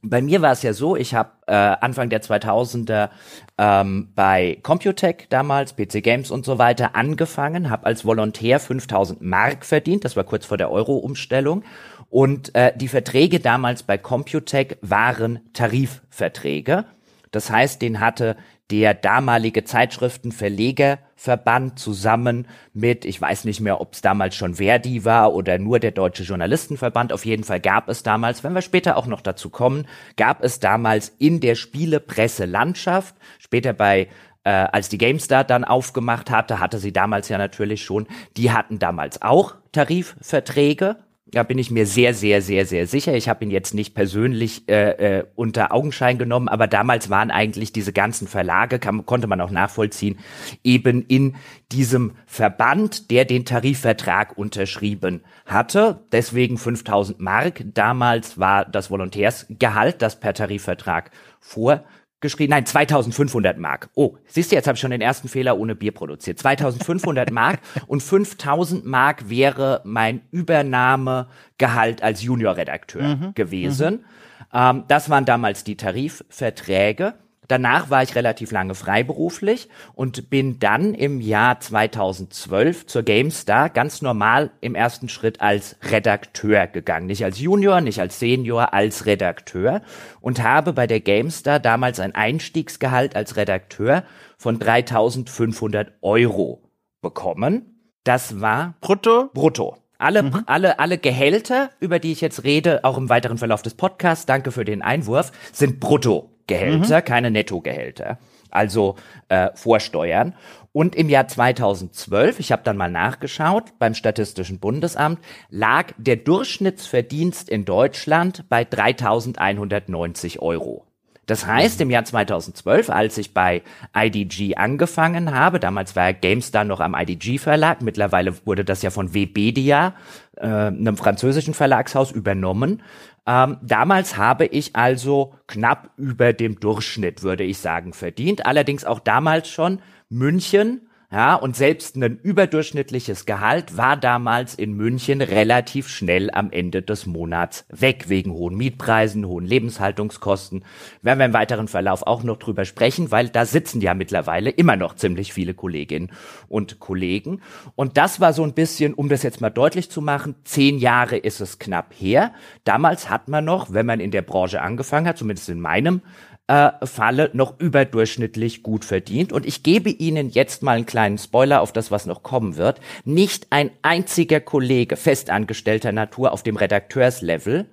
bei 0.01 0.21
mir 0.21 0.41
war 0.41 0.51
es 0.51 0.63
ja 0.63 0.73
so, 0.73 0.97
ich 0.97 1.13
habe 1.13 1.31
äh, 1.47 1.53
Anfang 1.53 2.09
der 2.09 2.21
2000er 2.21 3.09
ähm, 3.57 4.09
bei 4.15 4.59
Computec 4.61 5.29
damals, 5.29 5.77
PC 5.77 6.03
Games 6.03 6.29
und 6.29 6.43
so 6.43 6.57
weiter 6.57 6.93
angefangen, 6.93 7.69
habe 7.69 7.85
als 7.85 8.03
Volontär 8.03 8.59
5000 8.59 9.21
Mark 9.21 9.63
verdient, 9.63 10.03
das 10.03 10.17
war 10.17 10.25
kurz 10.25 10.45
vor 10.45 10.57
der 10.57 10.71
Euro-Umstellung 10.71 11.63
und 12.09 12.53
äh, 12.53 12.73
die 12.75 12.89
Verträge 12.89 13.39
damals 13.39 13.83
bei 13.83 13.97
Computec 13.97 14.77
waren 14.81 15.39
Tarifverträge. 15.53 16.83
Das 17.31 17.49
heißt, 17.49 17.81
den 17.81 18.01
hatte 18.01 18.35
der 18.69 18.93
damalige 18.93 19.63
Zeitschriftenverlegerverband 19.63 21.79
zusammen 21.79 22.47
mit, 22.73 23.05
ich 23.05 23.21
weiß 23.21 23.45
nicht 23.45 23.61
mehr, 23.61 23.79
ob 23.79 23.93
es 23.93 24.01
damals 24.01 24.35
schon 24.35 24.55
Verdi 24.55 25.05
war 25.05 25.33
oder 25.33 25.57
nur 25.57 25.79
der 25.79 25.91
Deutsche 25.91 26.23
Journalistenverband, 26.23 27.13
auf 27.13 27.25
jeden 27.25 27.45
Fall 27.45 27.61
gab 27.61 27.87
es 27.87 28.03
damals, 28.03 28.43
wenn 28.43 28.51
wir 28.53 28.61
später 28.61 28.97
auch 28.97 29.07
noch 29.07 29.21
dazu 29.21 29.49
kommen, 29.49 29.87
gab 30.17 30.43
es 30.43 30.59
damals 30.59 31.13
in 31.17 31.39
der 31.39 31.55
Spielepresselandschaft, 31.55 33.15
später 33.39 33.71
bei 33.71 34.09
äh, 34.43 34.49
als 34.49 34.89
die 34.89 34.97
GameStar 34.97 35.45
dann 35.45 35.63
aufgemacht 35.63 36.29
hatte, 36.29 36.59
hatte 36.59 36.79
sie 36.79 36.91
damals 36.91 37.29
ja 37.29 37.37
natürlich 37.37 37.83
schon, 37.83 38.05
die 38.35 38.51
hatten 38.51 38.79
damals 38.79 39.21
auch 39.21 39.55
Tarifverträge 39.71 40.97
da 41.31 41.43
bin 41.43 41.57
ich 41.57 41.71
mir 41.71 41.85
sehr, 41.85 42.13
sehr, 42.13 42.41
sehr, 42.41 42.65
sehr 42.65 42.87
sicher. 42.87 43.13
Ich 43.15 43.27
habe 43.27 43.43
ihn 43.43 43.51
jetzt 43.51 43.73
nicht 43.73 43.93
persönlich 43.93 44.67
äh, 44.69 45.19
äh, 45.19 45.25
unter 45.35 45.73
Augenschein 45.73 46.17
genommen, 46.17 46.47
aber 46.47 46.67
damals 46.67 47.09
waren 47.09 47.31
eigentlich 47.31 47.73
diese 47.73 47.91
ganzen 47.91 48.27
Verlage, 48.27 48.79
kann, 48.79 49.05
konnte 49.05 49.27
man 49.27 49.41
auch 49.41 49.51
nachvollziehen, 49.51 50.19
eben 50.63 51.05
in 51.05 51.35
diesem 51.71 52.13
Verband, 52.25 53.11
der 53.11 53.25
den 53.25 53.43
Tarifvertrag 53.43 54.37
unterschrieben 54.37 55.21
hatte. 55.45 56.01
Deswegen 56.11 56.57
5000 56.57 57.19
Mark. 57.19 57.63
Damals 57.73 58.37
war 58.37 58.63
das 58.63 58.89
Volontärsgehalt, 58.89 60.01
das 60.01 60.19
per 60.19 60.33
Tarifvertrag 60.33 61.11
vor 61.39 61.83
geschrieben, 62.19 62.51
nein, 62.51 62.65
2500 62.65 63.57
Mark. 63.57 63.89
Oh, 63.93 64.17
siehst 64.25 64.51
du, 64.51 64.55
jetzt 64.55 64.67
habe 64.67 64.75
ich 64.75 64.81
schon 64.81 64.91
den 64.91 65.01
ersten 65.01 65.27
Fehler 65.27 65.57
ohne 65.57 65.75
Bier 65.75 65.91
produziert. 65.91 66.39
2500 66.39 67.31
Mark 67.31 67.59
und 67.87 68.01
5000 68.01 68.85
Mark 68.85 69.29
wäre 69.29 69.81
mein 69.83 70.21
Übernahmegehalt 70.31 72.01
als 72.01 72.23
Juniorredakteur 72.23 73.15
mhm. 73.15 73.33
gewesen. 73.35 73.93
Mhm. 73.93 74.05
Ähm, 74.53 74.83
das 74.87 75.09
waren 75.09 75.25
damals 75.25 75.63
die 75.63 75.77
Tarifverträge. 75.77 77.13
Danach 77.47 77.89
war 77.89 78.03
ich 78.03 78.15
relativ 78.15 78.51
lange 78.51 78.75
freiberuflich 78.75 79.69
und 79.93 80.29
bin 80.29 80.59
dann 80.59 80.93
im 80.93 81.21
Jahr 81.21 81.59
2012 81.59 82.87
zur 82.87 83.03
GameStar 83.03 83.69
ganz 83.69 84.01
normal 84.01 84.51
im 84.59 84.75
ersten 84.75 85.07
Schritt 85.07 85.39
als 85.39 85.77
Redakteur 85.89 86.67
gegangen. 86.67 87.07
Nicht 87.07 87.23
als 87.23 87.39
Junior, 87.39 87.79
nicht 87.79 88.01
als 88.01 88.19
Senior, 88.19 88.73
als 88.73 89.05
Redakteur 89.05 89.81
und 90.19 90.43
habe 90.43 90.73
bei 90.73 90.87
der 90.87 90.99
GameStar 90.99 91.59
damals 91.59 91.99
ein 91.99 92.15
Einstiegsgehalt 92.15 93.15
als 93.15 93.37
Redakteur 93.37 94.03
von 94.37 94.59
3500 94.59 95.93
Euro 96.01 96.69
bekommen. 97.01 97.93
Das 98.03 98.41
war 98.41 98.75
brutto? 98.81 99.29
Brutto. 99.33 99.77
Alle, 99.99 100.23
mhm. 100.23 100.43
alle, 100.45 100.79
alle 100.79 100.97
Gehälter, 100.97 101.71
über 101.79 101.99
die 101.99 102.11
ich 102.11 102.21
jetzt 102.21 102.43
rede, 102.43 102.83
auch 102.83 102.97
im 102.97 103.09
weiteren 103.09 103.37
Verlauf 103.37 103.63
des 103.63 103.73
Podcasts, 103.73 104.25
danke 104.25 104.51
für 104.51 104.65
den 104.65 104.81
Einwurf, 104.81 105.31
sind 105.51 105.79
brutto. 105.79 106.36
Gehälter, 106.47 106.99
mhm. 106.99 107.05
keine 107.05 107.31
Nettogehälter, 107.31 108.17
also 108.49 108.95
äh, 109.29 109.49
Vorsteuern. 109.53 110.33
Und 110.71 110.95
im 110.95 111.09
Jahr 111.09 111.27
2012, 111.27 112.39
ich 112.39 112.51
habe 112.51 112.61
dann 112.63 112.77
mal 112.77 112.91
nachgeschaut, 112.91 113.73
beim 113.79 113.93
Statistischen 113.93 114.59
Bundesamt 114.59 115.19
lag 115.49 115.91
der 115.97 116.17
Durchschnittsverdienst 116.17 117.49
in 117.49 117.65
Deutschland 117.65 118.45
bei 118.47 118.61
3.190 118.61 120.39
Euro. 120.39 120.87
Das 121.27 121.45
heißt, 121.45 121.81
im 121.81 121.89
Jahr 121.89 122.05
2012, 122.05 122.89
als 122.89 123.17
ich 123.17 123.33
bei 123.33 123.61
IDG 123.93 124.55
angefangen 124.55 125.35
habe, 125.35 125.59
damals 125.59 125.95
war 125.95 126.13
GameStar 126.13 126.63
noch 126.63 126.79
am 126.79 126.95
IDG 126.95 127.37
Verlag, 127.37 127.81
mittlerweile 127.81 128.33
wurde 128.45 128.63
das 128.63 128.81
ja 128.81 128.91
von 128.91 129.13
Webedia, 129.13 129.93
äh, 130.39 130.45
einem 130.45 130.97
französischen 130.97 131.53
Verlagshaus, 131.53 132.11
übernommen. 132.11 132.81
Ähm, 133.25 133.57
damals 133.61 134.17
habe 134.17 134.45
ich 134.45 134.75
also 134.75 135.33
knapp 135.47 135.91
über 135.97 136.33
dem 136.33 136.59
Durchschnitt, 136.59 137.23
würde 137.23 137.43
ich 137.43 137.57
sagen, 137.57 137.93
verdient. 137.93 138.45
Allerdings 138.45 138.85
auch 138.85 138.99
damals 138.99 139.49
schon 139.49 139.79
München 140.09 140.86
ja, 141.09 141.35
und 141.35 141.55
selbst 141.55 141.95
ein 141.95 142.19
überdurchschnittliches 142.19 143.25
Gehalt 143.25 143.77
war 143.77 143.95
damals 143.95 144.55
in 144.55 144.73
München 144.73 145.21
relativ 145.21 145.87
schnell 145.87 146.29
am 146.31 146.51
Ende 146.51 146.81
des 146.81 147.05
Monats 147.05 147.65
weg, 147.69 148.09
wegen 148.09 148.33
hohen 148.33 148.57
Mietpreisen, 148.57 149.25
hohen 149.25 149.45
Lebenshaltungskosten. 149.45 150.65
Werden 151.01 151.19
wir 151.19 151.25
im 151.27 151.33
weiteren 151.33 151.69
Verlauf 151.69 152.05
auch 152.05 152.23
noch 152.23 152.35
drüber 152.35 152.65
sprechen, 152.65 153.09
weil 153.09 153.29
da 153.29 153.45
sitzen 153.45 153.79
ja 153.79 153.93
mittlerweile 153.93 154.49
immer 154.49 154.75
noch 154.75 154.95
ziemlich 154.95 155.31
viele 155.31 155.53
Kolleginnen 155.53 156.11
und 156.49 156.79
Kollegen. 156.79 157.41
Und 157.75 157.95
das 157.95 158.19
war 158.19 158.33
so 158.33 158.43
ein 158.43 158.53
bisschen, 158.53 158.93
um 158.93 159.07
das 159.07 159.23
jetzt 159.23 159.39
mal 159.39 159.49
deutlich 159.49 159.89
zu 159.89 160.01
machen, 160.01 160.35
zehn 160.43 160.77
Jahre 160.77 161.15
ist 161.15 161.39
es 161.39 161.57
knapp 161.57 161.93
her. 161.97 162.33
Damals 162.65 163.09
hat 163.09 163.29
man 163.29 163.45
noch, 163.45 163.71
wenn 163.71 163.85
man 163.85 164.01
in 164.01 164.11
der 164.11 164.23
Branche 164.23 164.61
angefangen 164.61 165.07
hat, 165.07 165.17
zumindest 165.17 165.47
in 165.47 165.61
meinem 165.61 166.01
äh, 166.47 166.71
Falle 166.85 167.29
noch 167.33 167.59
überdurchschnittlich 167.59 168.63
gut 168.63 168.85
verdient. 168.85 169.33
Und 169.33 169.45
ich 169.45 169.63
gebe 169.63 169.89
Ihnen 169.89 170.29
jetzt 170.29 170.63
mal 170.63 170.77
einen 170.77 170.85
kleinen 170.85 171.17
Spoiler 171.17 171.61
auf 171.61 171.73
das, 171.73 171.91
was 171.91 172.05
noch 172.05 172.23
kommen 172.23 172.57
wird. 172.57 172.79
Nicht 173.03 173.47
ein 173.49 173.71
einziger 173.81 174.39
Kollege 174.39 174.95
festangestellter 174.95 175.91
Natur 175.91 176.31
auf 176.31 176.43
dem 176.43 176.55
Redakteurslevel, 176.55 177.65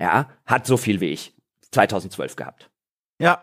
ja, 0.00 0.28
hat 0.46 0.66
so 0.66 0.76
viel 0.76 1.00
wie 1.00 1.10
ich 1.10 1.34
2012 1.70 2.36
gehabt. 2.36 2.70
Ja, 3.20 3.40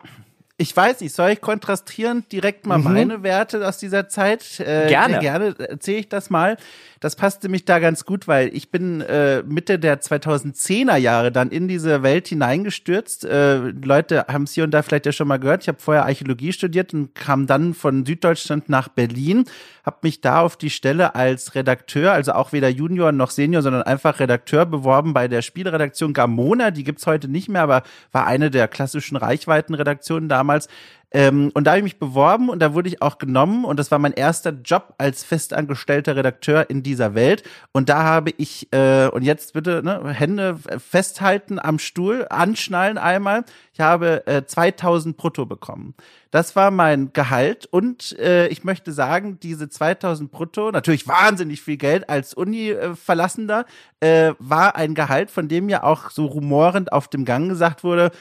ich 0.58 0.76
weiß 0.76 1.00
nicht, 1.00 1.14
soll 1.14 1.30
ich 1.30 1.40
kontrastieren 1.40 2.24
direkt 2.30 2.66
mal 2.66 2.78
mhm. 2.78 2.84
meine 2.84 3.22
Werte 3.22 3.66
aus 3.66 3.78
dieser 3.78 4.08
Zeit? 4.08 4.60
Äh, 4.60 4.86
gerne. 4.88 5.18
Gerne 5.18 5.54
erzähle 5.58 5.98
ich 5.98 6.08
das 6.08 6.30
mal. 6.30 6.56
Das 7.02 7.16
passte 7.16 7.48
mich 7.48 7.64
da 7.64 7.80
ganz 7.80 8.04
gut, 8.04 8.28
weil 8.28 8.54
ich 8.54 8.70
bin 8.70 9.00
äh, 9.00 9.42
Mitte 9.42 9.80
der 9.80 10.00
2010er 10.00 10.94
Jahre 10.94 11.32
dann 11.32 11.50
in 11.50 11.66
diese 11.66 12.04
Welt 12.04 12.28
hineingestürzt. 12.28 13.24
Äh, 13.24 13.56
Leute 13.56 14.26
haben 14.28 14.44
es 14.44 14.52
hier 14.52 14.62
und 14.62 14.70
da 14.70 14.82
vielleicht 14.82 15.06
ja 15.06 15.10
schon 15.10 15.26
mal 15.26 15.40
gehört. 15.40 15.62
Ich 15.62 15.68
habe 15.68 15.80
vorher 15.80 16.04
Archäologie 16.04 16.52
studiert 16.52 16.94
und 16.94 17.12
kam 17.16 17.48
dann 17.48 17.74
von 17.74 18.06
Süddeutschland 18.06 18.68
nach 18.68 18.86
Berlin, 18.86 19.46
habe 19.84 19.96
mich 20.02 20.20
da 20.20 20.42
auf 20.42 20.56
die 20.56 20.70
Stelle 20.70 21.16
als 21.16 21.56
Redakteur, 21.56 22.12
also 22.12 22.34
auch 22.34 22.52
weder 22.52 22.68
Junior 22.68 23.10
noch 23.10 23.30
Senior, 23.30 23.62
sondern 23.62 23.82
einfach 23.82 24.20
Redakteur 24.20 24.64
beworben 24.64 25.12
bei 25.12 25.26
der 25.26 25.42
Spielredaktion 25.42 26.12
Gamona. 26.12 26.70
Die 26.70 26.84
gibt's 26.84 27.08
heute 27.08 27.26
nicht 27.26 27.48
mehr, 27.48 27.62
aber 27.62 27.82
war 28.12 28.28
eine 28.28 28.48
der 28.48 28.68
klassischen 28.68 29.16
Reichweitenredaktionen 29.16 30.28
damals. 30.28 30.68
Ähm, 31.12 31.50
und 31.54 31.64
da 31.64 31.72
habe 31.72 31.78
ich 31.78 31.84
mich 31.84 31.98
beworben 31.98 32.48
und 32.48 32.60
da 32.60 32.72
wurde 32.74 32.88
ich 32.88 33.02
auch 33.02 33.18
genommen 33.18 33.64
und 33.64 33.78
das 33.78 33.90
war 33.90 33.98
mein 33.98 34.12
erster 34.12 34.50
Job 34.50 34.94
als 34.98 35.24
festangestellter 35.24 36.16
Redakteur 36.16 36.70
in 36.70 36.82
dieser 36.82 37.14
Welt. 37.14 37.42
Und 37.72 37.88
da 37.88 38.02
habe 38.02 38.30
ich, 38.38 38.72
äh, 38.72 39.08
und 39.08 39.22
jetzt 39.22 39.52
bitte 39.52 39.82
ne, 39.84 40.10
Hände 40.12 40.58
festhalten 40.78 41.58
am 41.58 41.78
Stuhl, 41.78 42.26
anschnallen 42.30 42.96
einmal. 42.96 43.44
Ich 43.74 43.80
habe 43.80 44.26
äh, 44.26 44.44
2000 44.44 45.16
brutto 45.16 45.44
bekommen. 45.44 45.94
Das 46.30 46.56
war 46.56 46.70
mein 46.70 47.12
Gehalt 47.12 47.66
und 47.66 48.18
äh, 48.18 48.48
ich 48.48 48.64
möchte 48.64 48.92
sagen, 48.92 49.38
diese 49.40 49.68
2000 49.68 50.32
brutto, 50.32 50.70
natürlich 50.70 51.06
wahnsinnig 51.06 51.60
viel 51.60 51.76
Geld 51.76 52.08
als 52.08 52.32
Uni-Verlassender, 52.32 53.66
äh, 54.00 54.32
war 54.38 54.76
ein 54.76 54.94
Gehalt, 54.94 55.30
von 55.30 55.48
dem 55.48 55.68
ja 55.68 55.82
auch 55.82 56.08
so 56.10 56.24
rumorend 56.24 56.90
auf 56.90 57.08
dem 57.08 57.26
Gang 57.26 57.50
gesagt 57.50 57.84
wurde, 57.84 58.12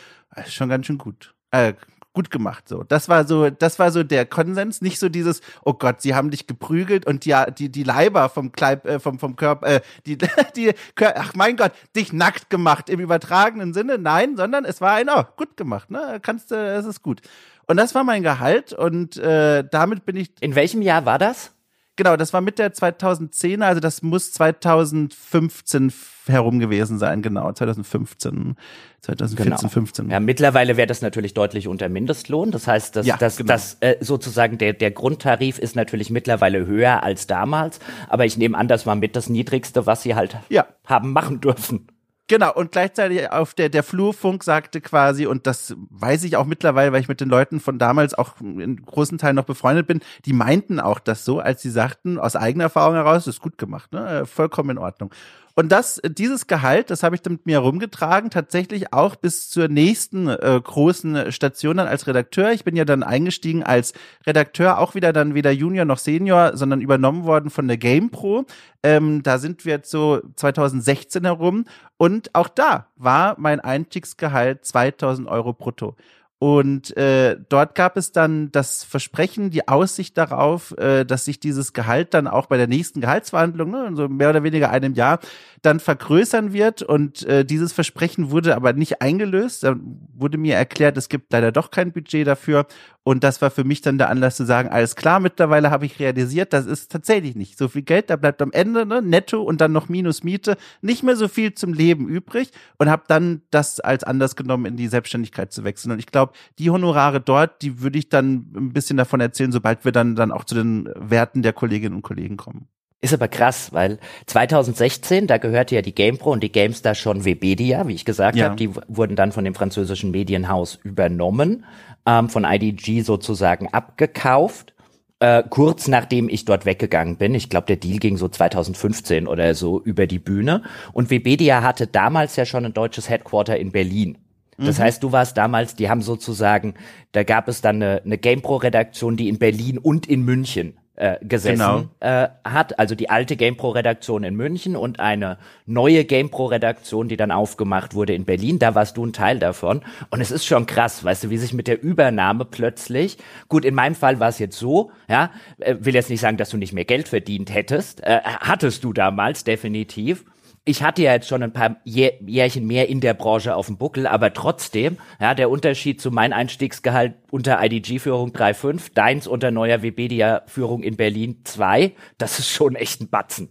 schon 0.48 0.67
ganz 0.67 0.88
schön 0.88 0.98
gut. 0.98 1.33
Äh, 1.51 1.74
gut 2.13 2.29
gemacht. 2.31 2.67
So, 2.67 2.83
das 2.83 3.09
war 3.09 3.25
so, 3.25 3.49
das 3.49 3.79
war 3.79 3.91
so 3.91 4.03
der 4.03 4.25
Konsens, 4.25 4.81
nicht 4.81 4.99
so 4.99 5.09
dieses, 5.09 5.41
oh 5.63 5.73
Gott, 5.73 6.01
sie 6.01 6.15
haben 6.15 6.31
dich 6.31 6.47
geprügelt 6.47 7.05
und 7.05 7.25
die 7.25 7.35
die 7.57 7.69
die 7.69 7.83
Leiber 7.83 8.29
vom 8.29 8.51
Kleib, 8.51 8.85
äh, 8.85 8.99
vom 8.99 9.19
vom 9.19 9.35
Körper, 9.35 9.67
äh, 9.67 9.81
die 10.05 10.17
die, 10.55 10.73
ach 10.99 11.33
mein 11.35 11.57
Gott, 11.57 11.71
dich 11.95 12.13
nackt 12.13 12.49
gemacht 12.49 12.89
im 12.89 12.99
übertragenen 12.99 13.73
Sinne, 13.73 13.97
nein, 13.97 14.35
sondern 14.35 14.65
es 14.65 14.81
war 14.81 14.93
ein, 14.93 15.09
oh, 15.09 15.23
gut 15.37 15.57
gemacht, 15.57 15.91
ne, 15.91 16.19
kannst 16.21 16.51
äh, 16.51 16.75
es 16.75 16.85
ist 16.85 17.01
gut. 17.01 17.21
Und 17.67 17.77
das 17.77 17.95
war 17.95 18.03
mein 18.03 18.23
Gehalt 18.23 18.73
und 18.73 19.17
äh, 19.17 19.63
damit 19.69 20.05
bin 20.05 20.17
ich. 20.17 20.31
In 20.41 20.55
welchem 20.55 20.81
Jahr 20.81 21.05
war 21.05 21.17
das? 21.17 21.53
Genau, 21.98 22.15
das 22.15 22.31
war 22.33 22.41
mit 22.41 22.57
der 22.57 22.74
2010er, 22.74 23.63
also 23.63 23.81
das 23.81 24.01
muss 24.01 24.31
2015 24.31 25.91
herum 26.25 26.60
gewesen 26.60 26.98
sein, 26.98 27.21
genau, 27.21 27.51
2015, 27.51 28.55
2014, 29.01 29.57
genau. 29.57 29.69
15. 29.69 30.10
Ja, 30.10 30.19
mittlerweile 30.19 30.77
wäre 30.77 30.88
das 30.88 31.01
natürlich 31.01 31.33
deutlich 31.33 31.67
unter 31.67 31.89
Mindestlohn. 31.89 32.51
Das 32.51 32.65
heißt, 32.67 32.95
dass, 32.95 33.05
ja, 33.05 33.17
dass, 33.17 33.38
genau. 33.38 33.48
dass 33.53 33.77
äh, 33.81 33.98
sozusagen 34.00 34.57
der, 34.57 34.74
der 34.74 34.91
Grundtarif 34.91 35.60
ist 35.60 35.75
natürlich 35.75 36.10
mittlerweile 36.10 36.65
höher 36.65 37.03
als 37.03 37.27
damals, 37.27 37.79
aber 38.07 38.25
ich 38.25 38.38
nehme 38.38 38.57
an, 38.57 38.67
das 38.67 38.86
war 38.86 38.95
mit 38.95 39.15
das 39.15 39.27
Niedrigste, 39.27 39.86
was 39.86 40.01
sie 40.01 40.15
halt 40.15 40.38
ja. 40.50 40.65
haben 40.86 41.12
machen 41.12 41.41
dürfen. 41.41 41.88
Genau, 42.31 42.53
und 42.53 42.71
gleichzeitig 42.71 43.29
auf 43.29 43.53
der, 43.53 43.67
der 43.67 43.83
Flurfunk 43.83 44.45
sagte 44.45 44.79
quasi, 44.79 45.25
und 45.25 45.47
das 45.47 45.75
weiß 45.89 46.23
ich 46.23 46.38
auch 46.38 46.45
mittlerweile, 46.45 46.93
weil 46.93 47.01
ich 47.01 47.09
mit 47.09 47.19
den 47.19 47.27
Leuten 47.27 47.59
von 47.59 47.77
damals 47.77 48.13
auch 48.13 48.39
in 48.39 48.81
großen 48.85 49.17
Teilen 49.17 49.35
noch 49.35 49.43
befreundet 49.43 49.85
bin, 49.85 50.00
die 50.23 50.31
meinten 50.31 50.79
auch 50.79 51.00
das 51.00 51.25
so, 51.25 51.41
als 51.41 51.61
sie 51.61 51.69
sagten, 51.69 52.17
aus 52.17 52.38
eigener 52.38 52.63
Erfahrung 52.63 52.95
heraus, 52.95 53.27
ist 53.27 53.41
gut 53.41 53.57
gemacht, 53.57 53.91
ne? 53.91 54.25
Vollkommen 54.25 54.69
in 54.69 54.77
Ordnung. 54.77 55.11
Und 55.55 55.71
das, 55.71 56.01
dieses 56.03 56.47
Gehalt, 56.47 56.89
das 56.89 57.03
habe 57.03 57.15
ich 57.15 57.21
dann 57.21 57.33
mit 57.33 57.45
mir 57.45 57.61
herumgetragen, 57.61 58.29
tatsächlich 58.29 58.93
auch 58.93 59.15
bis 59.15 59.50
zur 59.50 59.67
nächsten 59.67 60.27
äh, 60.27 60.59
großen 60.63 61.31
Station 61.31 61.77
dann 61.77 61.88
als 61.88 62.07
Redakteur. 62.07 62.51
Ich 62.51 62.63
bin 62.63 62.75
ja 62.75 62.85
dann 62.85 63.03
eingestiegen 63.03 63.63
als 63.63 63.93
Redakteur, 64.25 64.79
auch 64.79 64.95
wieder 64.95 65.11
dann 65.11 65.33
weder 65.33 65.51
Junior 65.51 65.85
noch 65.85 65.97
Senior, 65.97 66.55
sondern 66.55 66.81
übernommen 66.81 67.25
worden 67.25 67.50
von 67.50 67.67
der 67.67 67.77
GamePro. 67.77 68.45
Ähm, 68.83 69.23
da 69.23 69.38
sind 69.38 69.65
wir 69.65 69.73
jetzt 69.73 69.91
so 69.91 70.21
2016 70.35 71.25
herum. 71.25 71.65
Und 72.01 72.34
auch 72.34 72.48
da 72.48 72.88
war 72.96 73.36
mein 73.38 73.60
Einstiegsgehalt 73.60 74.65
2000 74.65 75.27
Euro 75.27 75.53
brutto. 75.53 75.96
Und 76.43 76.98
äh, 76.98 77.38
dort 77.50 77.75
gab 77.75 77.98
es 77.98 78.13
dann 78.13 78.51
das 78.51 78.83
Versprechen, 78.83 79.51
die 79.51 79.67
Aussicht 79.67 80.17
darauf, 80.17 80.75
äh, 80.79 81.05
dass 81.05 81.25
sich 81.25 81.39
dieses 81.39 81.71
Gehalt 81.71 82.15
dann 82.15 82.25
auch 82.25 82.48
bei 82.48 82.57
der 82.57 82.65
nächsten 82.65 83.00
Gehaltsverhandlung, 83.00 83.69
ne, 83.69 83.91
so 83.93 84.07
mehr 84.10 84.31
oder 84.31 84.41
weniger 84.41 84.71
einem 84.71 84.95
Jahr, 84.95 85.19
dann 85.62 85.79
vergrößern 85.79 86.51
wird. 86.51 86.81
Und 86.81 87.21
äh, 87.27 87.45
dieses 87.45 87.74
Versprechen 87.74 88.31
wurde 88.31 88.55
aber 88.55 88.74
nicht 88.74 89.03
eingelöst. 89.03 89.62
Dann 89.63 90.00
wurde 90.15 90.39
mir 90.39 90.55
erklärt, 90.55 90.98
es 90.98 91.10
gibt 91.10 91.31
leider 91.31 91.51
doch 91.51 91.69
kein 91.69 91.91
Budget 91.91 92.25
dafür. 92.25 92.65
Und 93.03 93.24
das 93.24 93.41
war 93.41 93.50
für 93.50 93.63
mich 93.63 93.81
dann 93.81 93.98
der 93.98 94.10
Anlass 94.10 94.36
zu 94.36 94.45
sagen, 94.45 94.69
alles 94.69 94.95
klar, 94.95 95.19
mittlerweile 95.19 95.71
habe 95.71 95.88
ich 95.88 96.00
realisiert, 96.00 96.53
das 96.53 96.67
ist 96.67 96.91
tatsächlich 96.91 97.36
nicht 97.36 97.57
so 97.57 97.67
viel 97.67 97.81
Geld. 97.81 98.12
Da 98.12 98.15
bleibt 98.15 98.41
am 98.41 98.51
Ende 98.51 98.86
ne, 98.86 99.01
netto 99.01 99.41
und 99.41 99.60
dann 99.60 99.71
noch 99.71 99.89
minus 99.89 100.24
Miete 100.24 100.55
nicht 100.81 101.01
mehr 101.01 101.15
so 101.15 101.27
viel 101.27 101.53
zum 101.53 101.74
Leben 101.74 102.07
übrig 102.07 102.51
und 102.77 102.89
habe 102.89 103.03
dann 103.07 103.41
das 103.50 103.79
als 103.79 104.03
Anlass 104.03 104.36
genommen, 104.36 104.65
in 104.65 104.77
die 104.77 104.88
Selbstständigkeit 104.88 105.51
zu 105.51 105.63
wechseln. 105.63 105.91
Und 105.91 106.00
ich 106.00 106.07
glaube, 106.07 106.30
die 106.59 106.69
Honorare 106.69 107.21
dort, 107.21 107.61
die 107.61 107.81
würde 107.81 108.00
ich 108.00 108.09
dann 108.09 108.51
ein 108.55 108.73
bisschen 108.73 108.97
davon 108.97 109.19
erzählen, 109.19 109.51
sobald 109.51 109.85
wir 109.85 109.91
dann, 109.91 110.15
dann 110.15 110.31
auch 110.31 110.43
zu 110.43 110.55
den 110.55 110.89
Werten 110.95 111.41
der 111.41 111.53
Kolleginnen 111.53 111.95
und 111.95 112.01
Kollegen 112.01 112.38
kommen. 112.38 112.67
Ist 113.03 113.15
aber 113.15 113.27
krass, 113.27 113.73
weil 113.73 113.97
2016, 114.27 115.25
da 115.25 115.39
gehörte 115.39 115.73
ja 115.73 115.81
die 115.81 115.95
GamePro 115.95 116.31
und 116.31 116.43
die 116.43 116.51
GameStar 116.51 116.93
schon 116.93 117.25
Webedia, 117.25 117.88
wie 117.88 117.95
ich 117.95 118.05
gesagt 118.05 118.38
ja. 118.38 118.45
habe, 118.45 118.55
die 118.55 118.69
wurden 118.88 119.15
dann 119.15 119.31
von 119.31 119.43
dem 119.43 119.55
französischen 119.55 120.11
Medienhaus 120.11 120.77
übernommen, 120.83 121.65
ähm, 122.05 122.29
von 122.29 122.43
IDG 122.43 123.01
sozusagen 123.01 123.69
abgekauft. 123.69 124.75
Äh, 125.19 125.43
kurz 125.50 125.88
nachdem 125.88 126.29
ich 126.29 126.45
dort 126.45 126.65
weggegangen 126.65 127.17
bin, 127.17 127.33
ich 127.33 127.50
glaube, 127.50 127.65
der 127.65 127.77
Deal 127.77 127.97
ging 127.97 128.17
so 128.17 128.27
2015 128.27 129.27
oder 129.27 129.55
so 129.55 129.81
über 129.81 130.05
die 130.05 130.19
Bühne. 130.19 130.61
Und 130.93 131.09
Webedia 131.09 131.63
hatte 131.63 131.88
damals 131.88 132.35
ja 132.35 132.45
schon 132.45 132.65
ein 132.65 132.73
deutsches 132.73 133.09
Headquarter 133.09 133.57
in 133.57 133.71
Berlin. 133.71 134.19
Das 134.58 134.77
mhm. 134.77 134.84
heißt, 134.84 135.03
du 135.03 135.12
warst 135.12 135.38
damals, 135.38 135.75
die 135.75 135.89
haben 135.89 136.01
sozusagen, 136.01 136.75
da 137.13 137.24
gab 137.24 137.48
es 137.48 137.62
dann 137.62 137.77
eine, 137.77 138.01
eine 138.03 138.17
GamePro-Redaktion, 138.17 139.17
die 139.17 139.29
in 139.29 139.39
Berlin 139.39 139.77
und 139.77 140.08
in 140.08 140.24
München 140.24 140.77
äh, 141.01 141.17
gesessen 141.25 141.58
genau. 141.58 141.84
äh, 142.00 142.29
hat, 142.43 142.77
also 142.77 142.93
die 142.93 143.10
alte 143.10 143.36
GamePro-Redaktion 143.36 144.24
in 144.24 144.36
München 144.36 144.75
und 144.75 145.00
eine 145.00 145.38
neue 145.65 146.05
GamePro-Redaktion, 146.05 147.08
die 147.08 147.17
dann 147.17 147.31
aufgemacht 147.31 147.96
wurde 147.96 148.13
in 148.13 148.25
Berlin. 148.25 148.60
Da 148.60 148.75
warst 148.75 148.98
du 148.98 149.05
ein 149.05 149.13
Teil 149.13 149.39
davon. 149.39 149.81
Und 150.12 150.22
es 150.22 150.29
ist 150.29 150.46
schon 150.46 150.67
krass, 150.67 151.03
weißt 151.03 151.24
du, 151.24 151.29
wie 151.31 151.38
sich 151.38 151.53
mit 151.53 151.67
der 151.67 151.81
Übernahme 151.81 152.46
plötzlich, 152.46 153.17
gut, 153.48 153.65
in 153.65 153.74
meinem 153.74 153.96
Fall 153.96 154.20
war 154.20 154.29
es 154.29 154.38
jetzt 154.38 154.60
so, 154.60 154.91
ja, 155.10 155.31
äh, 155.58 155.75
will 155.79 155.96
jetzt 155.96 156.12
nicht 156.12 156.22
sagen, 156.22 156.38
dass 156.38 156.50
du 156.50 156.58
nicht 156.58 156.74
mehr 156.74 156.86
Geld 156.86 157.08
verdient 157.08 157.51
hättest, 157.51 158.03
äh, 158.03 158.20
hattest 158.24 158.84
du 158.84 158.93
damals 158.93 159.43
definitiv 159.43 160.25
ich 160.63 160.83
hatte 160.83 161.01
ja 161.01 161.13
jetzt 161.13 161.27
schon 161.27 161.41
ein 161.41 161.53
paar 161.53 161.77
Jährchen 161.83 162.67
mehr 162.67 162.87
in 162.87 163.01
der 163.01 163.15
Branche 163.15 163.55
auf 163.55 163.65
dem 163.65 163.77
Buckel, 163.77 164.05
aber 164.05 164.33
trotzdem, 164.33 164.97
ja, 165.19 165.33
der 165.33 165.49
Unterschied 165.49 165.99
zu 165.99 166.11
meinem 166.11 166.33
Einstiegsgehalt 166.33 167.15
unter 167.31 167.63
IDG-Führung 167.63 168.29
3,5, 168.31 168.93
deins 168.93 169.25
unter 169.27 169.49
neuer 169.49 169.81
Webedia-Führung 169.81 170.83
in 170.83 170.97
Berlin 170.97 171.41
2, 171.43 171.93
das 172.17 172.37
ist 172.37 172.49
schon 172.49 172.75
echt 172.75 173.01
ein 173.01 173.09
Batzen. 173.09 173.49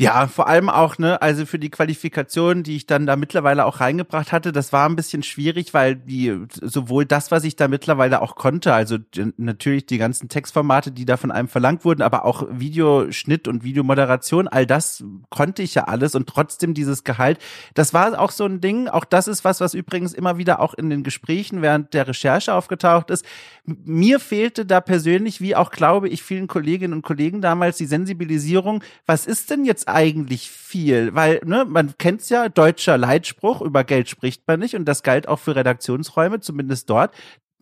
Ja, 0.00 0.26
vor 0.26 0.48
allem 0.48 0.70
auch, 0.70 0.98
ne, 0.98 1.22
also 1.22 1.46
für 1.46 1.60
die 1.60 1.70
Qualifikation, 1.70 2.64
die 2.64 2.74
ich 2.74 2.86
dann 2.86 3.06
da 3.06 3.14
mittlerweile 3.14 3.64
auch 3.64 3.78
reingebracht 3.78 4.32
hatte, 4.32 4.50
das 4.50 4.72
war 4.72 4.88
ein 4.88 4.96
bisschen 4.96 5.22
schwierig, 5.22 5.72
weil 5.72 5.94
die, 5.94 6.36
sowohl 6.60 7.06
das, 7.06 7.30
was 7.30 7.44
ich 7.44 7.54
da 7.54 7.68
mittlerweile 7.68 8.20
auch 8.20 8.34
konnte, 8.34 8.74
also 8.74 8.98
natürlich 9.36 9.86
die 9.86 9.98
ganzen 9.98 10.28
Textformate, 10.28 10.90
die 10.90 11.04
da 11.04 11.16
von 11.16 11.30
einem 11.30 11.46
verlangt 11.46 11.84
wurden, 11.84 12.02
aber 12.02 12.24
auch 12.24 12.44
Videoschnitt 12.50 13.46
und 13.46 13.62
Videomoderation, 13.62 14.48
all 14.48 14.66
das 14.66 15.04
konnte 15.30 15.62
ich 15.62 15.76
ja 15.76 15.84
alles 15.84 16.16
und 16.16 16.28
trotzdem 16.28 16.74
dieses 16.74 17.04
Gehalt, 17.04 17.38
das 17.74 17.94
war 17.94 18.18
auch 18.18 18.32
so 18.32 18.46
ein 18.46 18.60
Ding, 18.60 18.88
auch 18.88 19.04
das 19.04 19.28
ist 19.28 19.44
was, 19.44 19.60
was 19.60 19.74
übrigens 19.74 20.12
immer 20.12 20.38
wieder 20.38 20.58
auch 20.58 20.74
in 20.74 20.90
den 20.90 21.04
Gesprächen 21.04 21.62
während 21.62 21.94
der 21.94 22.08
Recherche 22.08 22.52
aufgetaucht 22.52 23.10
ist. 23.10 23.24
Mir 23.64 24.18
fehlte 24.18 24.66
da 24.66 24.80
persönlich, 24.80 25.40
wie 25.40 25.54
auch 25.54 25.70
glaube 25.70 26.08
ich 26.08 26.24
vielen 26.24 26.48
Kolleginnen 26.48 26.94
und 26.94 27.02
Kollegen 27.02 27.40
damals, 27.40 27.76
die 27.76 27.86
Sensibilisierung, 27.86 28.82
was 29.06 29.24
ist 29.24 29.50
denn 29.50 29.64
jetzt 29.64 29.83
eigentlich 29.88 30.50
viel, 30.50 31.14
weil 31.14 31.40
ne, 31.44 31.64
man 31.64 31.96
kennt's 31.98 32.28
ja, 32.28 32.48
deutscher 32.48 32.98
Leitspruch, 32.98 33.60
über 33.60 33.84
Geld 33.84 34.08
spricht 34.08 34.46
man 34.46 34.60
nicht 34.60 34.74
und 34.74 34.84
das 34.84 35.02
galt 35.02 35.28
auch 35.28 35.38
für 35.38 35.56
Redaktionsräume, 35.56 36.40
zumindest 36.40 36.90
dort 36.90 37.14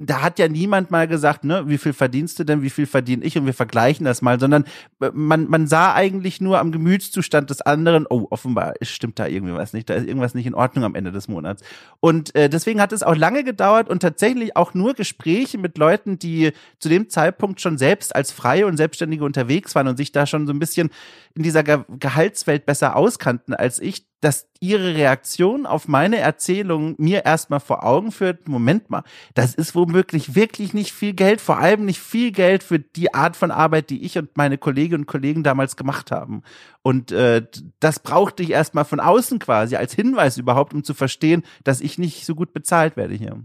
da 0.06 0.22
hat 0.22 0.38
ja 0.38 0.48
niemand 0.48 0.90
mal 0.90 1.06
gesagt, 1.06 1.44
ne, 1.44 1.68
wie 1.68 1.78
viel 1.78 1.92
verdienst 1.92 2.38
du 2.38 2.44
denn, 2.44 2.62
wie 2.62 2.70
viel 2.70 2.86
verdiene 2.86 3.24
ich 3.24 3.38
und 3.38 3.46
wir 3.46 3.54
vergleichen 3.54 4.04
das 4.04 4.22
mal, 4.22 4.40
sondern 4.40 4.64
äh, 5.00 5.10
man, 5.12 5.48
man 5.48 5.66
sah 5.66 5.94
eigentlich 5.94 6.40
nur 6.40 6.58
am 6.58 6.72
Gemütszustand 6.72 7.50
des 7.50 7.60
anderen, 7.60 8.06
oh, 8.08 8.26
offenbar 8.30 8.74
stimmt 8.82 9.18
da 9.18 9.26
irgendwie 9.26 9.54
was 9.54 9.72
nicht, 9.72 9.88
da 9.88 9.94
ist 9.94 10.06
irgendwas 10.06 10.34
nicht 10.34 10.46
in 10.46 10.54
Ordnung 10.54 10.84
am 10.84 10.94
Ende 10.94 11.12
des 11.12 11.28
Monats. 11.28 11.62
Und 12.00 12.34
äh, 12.34 12.48
deswegen 12.48 12.80
hat 12.80 12.92
es 12.92 13.02
auch 13.02 13.16
lange 13.16 13.44
gedauert 13.44 13.88
und 13.88 14.00
tatsächlich 14.00 14.56
auch 14.56 14.74
nur 14.74 14.94
Gespräche 14.94 15.58
mit 15.58 15.78
Leuten, 15.78 16.18
die 16.18 16.52
zu 16.78 16.88
dem 16.88 17.08
Zeitpunkt 17.08 17.60
schon 17.60 17.78
selbst 17.78 18.14
als 18.14 18.32
Freie 18.32 18.66
und 18.66 18.76
Selbstständige 18.76 19.24
unterwegs 19.24 19.74
waren 19.74 19.88
und 19.88 19.96
sich 19.96 20.12
da 20.12 20.26
schon 20.26 20.46
so 20.46 20.52
ein 20.52 20.58
bisschen 20.58 20.90
in 21.34 21.42
dieser 21.42 21.62
Ge 21.62 21.84
Gehaltswelt 21.98 22.66
besser 22.66 22.96
auskannten 22.96 23.54
als 23.54 23.80
ich, 23.80 24.06
dass 24.22 24.46
ihre 24.60 24.94
Reaktion 24.94 25.66
auf 25.66 25.88
meine 25.88 26.18
Erzählung 26.18 26.94
mir 26.96 27.24
erstmal 27.24 27.58
vor 27.58 27.84
Augen 27.84 28.12
führt, 28.12 28.46
Moment 28.46 28.88
mal, 28.88 29.02
das 29.34 29.54
ist 29.54 29.74
womöglich 29.74 30.36
wirklich 30.36 30.72
nicht 30.74 30.92
viel 30.92 31.12
Geld, 31.12 31.40
vor 31.40 31.58
allem 31.58 31.84
nicht 31.84 31.98
viel 31.98 32.30
Geld 32.30 32.62
für 32.62 32.78
die 32.78 33.12
Art 33.12 33.36
von 33.36 33.50
Arbeit, 33.50 33.90
die 33.90 34.04
ich 34.04 34.16
und 34.16 34.36
meine 34.36 34.58
Kolleginnen 34.58 35.02
und 35.02 35.06
Kollegen 35.06 35.42
damals 35.42 35.74
gemacht 35.74 36.12
haben. 36.12 36.42
Und 36.82 37.10
äh, 37.10 37.44
das 37.80 37.98
brauchte 37.98 38.44
ich 38.44 38.50
erstmal 38.50 38.84
von 38.84 39.00
außen 39.00 39.40
quasi 39.40 39.74
als 39.74 39.92
Hinweis 39.92 40.38
überhaupt, 40.38 40.72
um 40.72 40.84
zu 40.84 40.94
verstehen, 40.94 41.42
dass 41.64 41.80
ich 41.80 41.98
nicht 41.98 42.24
so 42.24 42.36
gut 42.36 42.52
bezahlt 42.52 42.96
werde 42.96 43.14
hier. 43.14 43.42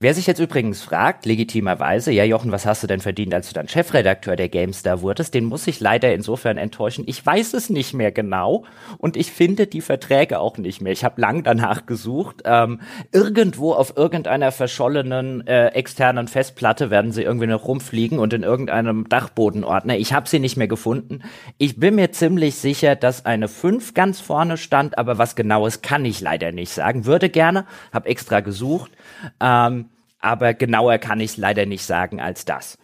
Wer 0.00 0.14
sich 0.14 0.28
jetzt 0.28 0.38
übrigens 0.38 0.80
fragt, 0.80 1.26
legitimerweise, 1.26 2.12
ja 2.12 2.22
Jochen, 2.22 2.52
was 2.52 2.66
hast 2.66 2.84
du 2.84 2.86
denn 2.86 3.00
verdient, 3.00 3.34
als 3.34 3.48
du 3.48 3.54
dann 3.54 3.66
Chefredakteur 3.66 4.36
der 4.36 4.48
GameStar 4.48 5.02
wurdest, 5.02 5.34
den 5.34 5.44
muss 5.44 5.66
ich 5.66 5.80
leider 5.80 6.14
insofern 6.14 6.56
enttäuschen. 6.56 7.02
Ich 7.08 7.26
weiß 7.26 7.52
es 7.54 7.68
nicht 7.68 7.94
mehr 7.94 8.12
genau 8.12 8.64
und 8.98 9.16
ich 9.16 9.32
finde 9.32 9.66
die 9.66 9.80
Verträge 9.80 10.38
auch 10.38 10.56
nicht 10.56 10.80
mehr. 10.80 10.92
Ich 10.92 11.02
habe 11.02 11.20
lang 11.20 11.42
danach 11.42 11.84
gesucht. 11.84 12.42
Ähm, 12.44 12.80
irgendwo 13.10 13.72
auf 13.72 13.96
irgendeiner 13.96 14.52
verschollenen 14.52 15.44
äh, 15.48 15.70
externen 15.70 16.28
Festplatte 16.28 16.90
werden 16.90 17.10
sie 17.10 17.24
irgendwie 17.24 17.48
noch 17.48 17.66
rumfliegen 17.66 18.20
und 18.20 18.32
in 18.32 18.44
irgendeinem 18.44 19.08
Dachbodenordner. 19.08 19.98
Ich 19.98 20.12
habe 20.12 20.28
sie 20.28 20.38
nicht 20.38 20.56
mehr 20.56 20.68
gefunden. 20.68 21.22
Ich 21.56 21.80
bin 21.80 21.96
mir 21.96 22.12
ziemlich 22.12 22.54
sicher, 22.54 22.94
dass 22.94 23.26
eine 23.26 23.48
5 23.48 23.94
ganz 23.94 24.20
vorne 24.20 24.58
stand, 24.58 24.96
aber 24.96 25.18
was 25.18 25.34
genaues 25.34 25.82
kann 25.82 26.04
ich 26.04 26.20
leider 26.20 26.52
nicht 26.52 26.70
sagen. 26.70 27.04
Würde 27.04 27.30
gerne, 27.30 27.66
habe 27.92 28.08
extra 28.08 28.38
gesucht. 28.38 28.92
Ähm, 29.40 29.87
aber 30.20 30.54
genauer 30.54 30.98
kann 30.98 31.20
ich 31.20 31.32
es 31.32 31.36
leider 31.36 31.66
nicht 31.66 31.84
sagen 31.84 32.20
als 32.20 32.44
das. 32.44 32.78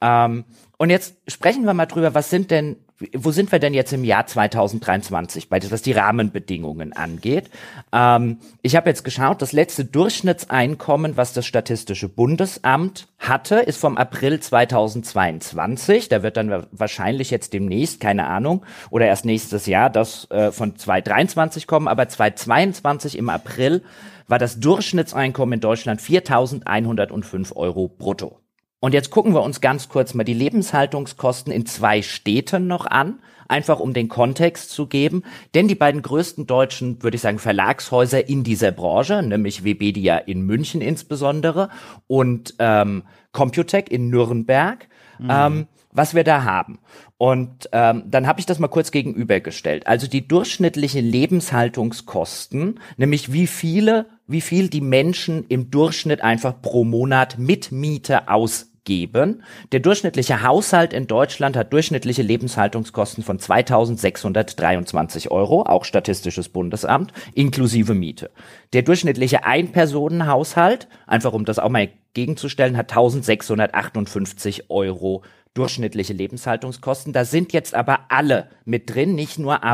Ähm, 0.00 0.44
und 0.78 0.90
jetzt 0.90 1.16
sprechen 1.26 1.64
wir 1.64 1.74
mal 1.74 1.86
drüber, 1.86 2.14
was 2.14 2.28
sind 2.28 2.50
denn, 2.50 2.76
wo 3.14 3.30
sind 3.30 3.50
wir 3.50 3.58
denn 3.58 3.72
jetzt 3.72 3.92
im 3.92 4.04
Jahr 4.04 4.26
2023, 4.26 5.48
bei 5.48 5.58
was 5.70 5.82
die 5.82 5.92
Rahmenbedingungen 5.92 6.92
angeht? 6.92 7.50
Ähm, 7.92 8.38
ich 8.60 8.76
habe 8.76 8.90
jetzt 8.90 9.04
geschaut, 9.04 9.40
das 9.40 9.52
letzte 9.52 9.86
Durchschnittseinkommen, 9.86 11.16
was 11.16 11.32
das 11.32 11.46
Statistische 11.46 12.08
Bundesamt 12.10 13.08
hatte, 13.18 13.56
ist 13.56 13.78
vom 13.78 13.96
April 13.96 14.40
2022. 14.40 16.10
Da 16.10 16.22
wird 16.22 16.36
dann 16.36 16.66
wahrscheinlich 16.72 17.30
jetzt 17.30 17.54
demnächst, 17.54 18.00
keine 18.00 18.26
Ahnung, 18.26 18.64
oder 18.90 19.06
erst 19.06 19.24
nächstes 19.24 19.64
Jahr 19.66 19.88
das 19.88 20.30
äh, 20.30 20.52
von 20.52 20.76
2023 20.76 21.66
kommen, 21.66 21.88
aber 21.88 22.08
2022 22.08 23.16
im 23.16 23.30
April 23.30 23.82
war 24.28 24.38
das 24.38 24.60
Durchschnittseinkommen 24.60 25.54
in 25.54 25.60
Deutschland 25.60 26.00
4.105 26.00 27.54
Euro 27.54 27.88
brutto. 27.88 28.40
Und 28.80 28.92
jetzt 28.92 29.10
gucken 29.10 29.34
wir 29.34 29.42
uns 29.42 29.60
ganz 29.60 29.88
kurz 29.88 30.14
mal 30.14 30.24
die 30.24 30.34
Lebenshaltungskosten 30.34 31.52
in 31.52 31.66
zwei 31.66 32.02
Städten 32.02 32.66
noch 32.66 32.86
an, 32.86 33.20
einfach 33.48 33.80
um 33.80 33.94
den 33.94 34.08
Kontext 34.08 34.70
zu 34.70 34.86
geben. 34.86 35.22
Denn 35.54 35.66
die 35.66 35.74
beiden 35.74 36.02
größten 36.02 36.46
deutschen, 36.46 37.02
würde 37.02 37.16
ich 37.16 37.22
sagen, 37.22 37.38
Verlagshäuser 37.38 38.28
in 38.28 38.44
dieser 38.44 38.72
Branche, 38.72 39.22
nämlich 39.22 39.64
Webedia 39.64 40.18
in 40.18 40.42
München 40.42 40.80
insbesondere 40.82 41.70
und 42.06 42.54
ähm, 42.58 43.04
Computec 43.32 43.90
in 43.90 44.08
Nürnberg, 44.10 44.88
mhm. 45.18 45.28
ähm, 45.30 45.66
was 45.92 46.14
wir 46.14 46.24
da 46.24 46.44
haben. 46.44 46.78
Und 47.16 47.70
ähm, 47.72 48.04
dann 48.06 48.26
habe 48.26 48.40
ich 48.40 48.46
das 48.46 48.58
mal 48.58 48.68
kurz 48.68 48.90
gegenübergestellt. 48.90 49.86
Also 49.86 50.06
die 50.06 50.28
durchschnittliche 50.28 51.00
Lebenshaltungskosten, 51.00 52.78
nämlich 52.98 53.32
wie 53.32 53.46
viele, 53.46 54.06
wie 54.26 54.40
viel 54.40 54.68
die 54.68 54.80
Menschen 54.80 55.44
im 55.48 55.70
Durchschnitt 55.70 56.22
einfach 56.22 56.60
pro 56.60 56.84
Monat 56.84 57.38
mit 57.38 57.72
Miete 57.72 58.28
ausgeben 58.28 58.76
geben. 58.86 59.42
Der 59.72 59.80
durchschnittliche 59.80 60.42
Haushalt 60.42 60.94
in 60.94 61.06
Deutschland 61.06 61.56
hat 61.58 61.74
durchschnittliche 61.74 62.22
Lebenshaltungskosten 62.22 63.22
von 63.22 63.38
2623 63.38 65.30
Euro, 65.30 65.62
auch 65.64 65.84
Statistisches 65.84 66.48
Bundesamt, 66.48 67.12
inklusive 67.34 67.92
Miete. 67.92 68.30
Der 68.72 68.80
durchschnittliche 68.82 69.44
Einpersonenhaushalt, 69.44 70.88
einfach 71.06 71.34
um 71.34 71.44
das 71.44 71.58
auch 71.58 71.68
mal 71.68 71.90
gegenzustellen, 72.14 72.78
hat 72.78 72.90
1658 72.92 74.70
Euro 74.70 75.22
durchschnittliche 75.52 76.14
Lebenshaltungskosten. 76.14 77.12
Da 77.12 77.24
sind 77.24 77.52
jetzt 77.52 77.74
aber 77.74 78.00
alle 78.08 78.48
mit 78.64 78.94
drin, 78.94 79.14
nicht 79.14 79.38
nur 79.38 79.64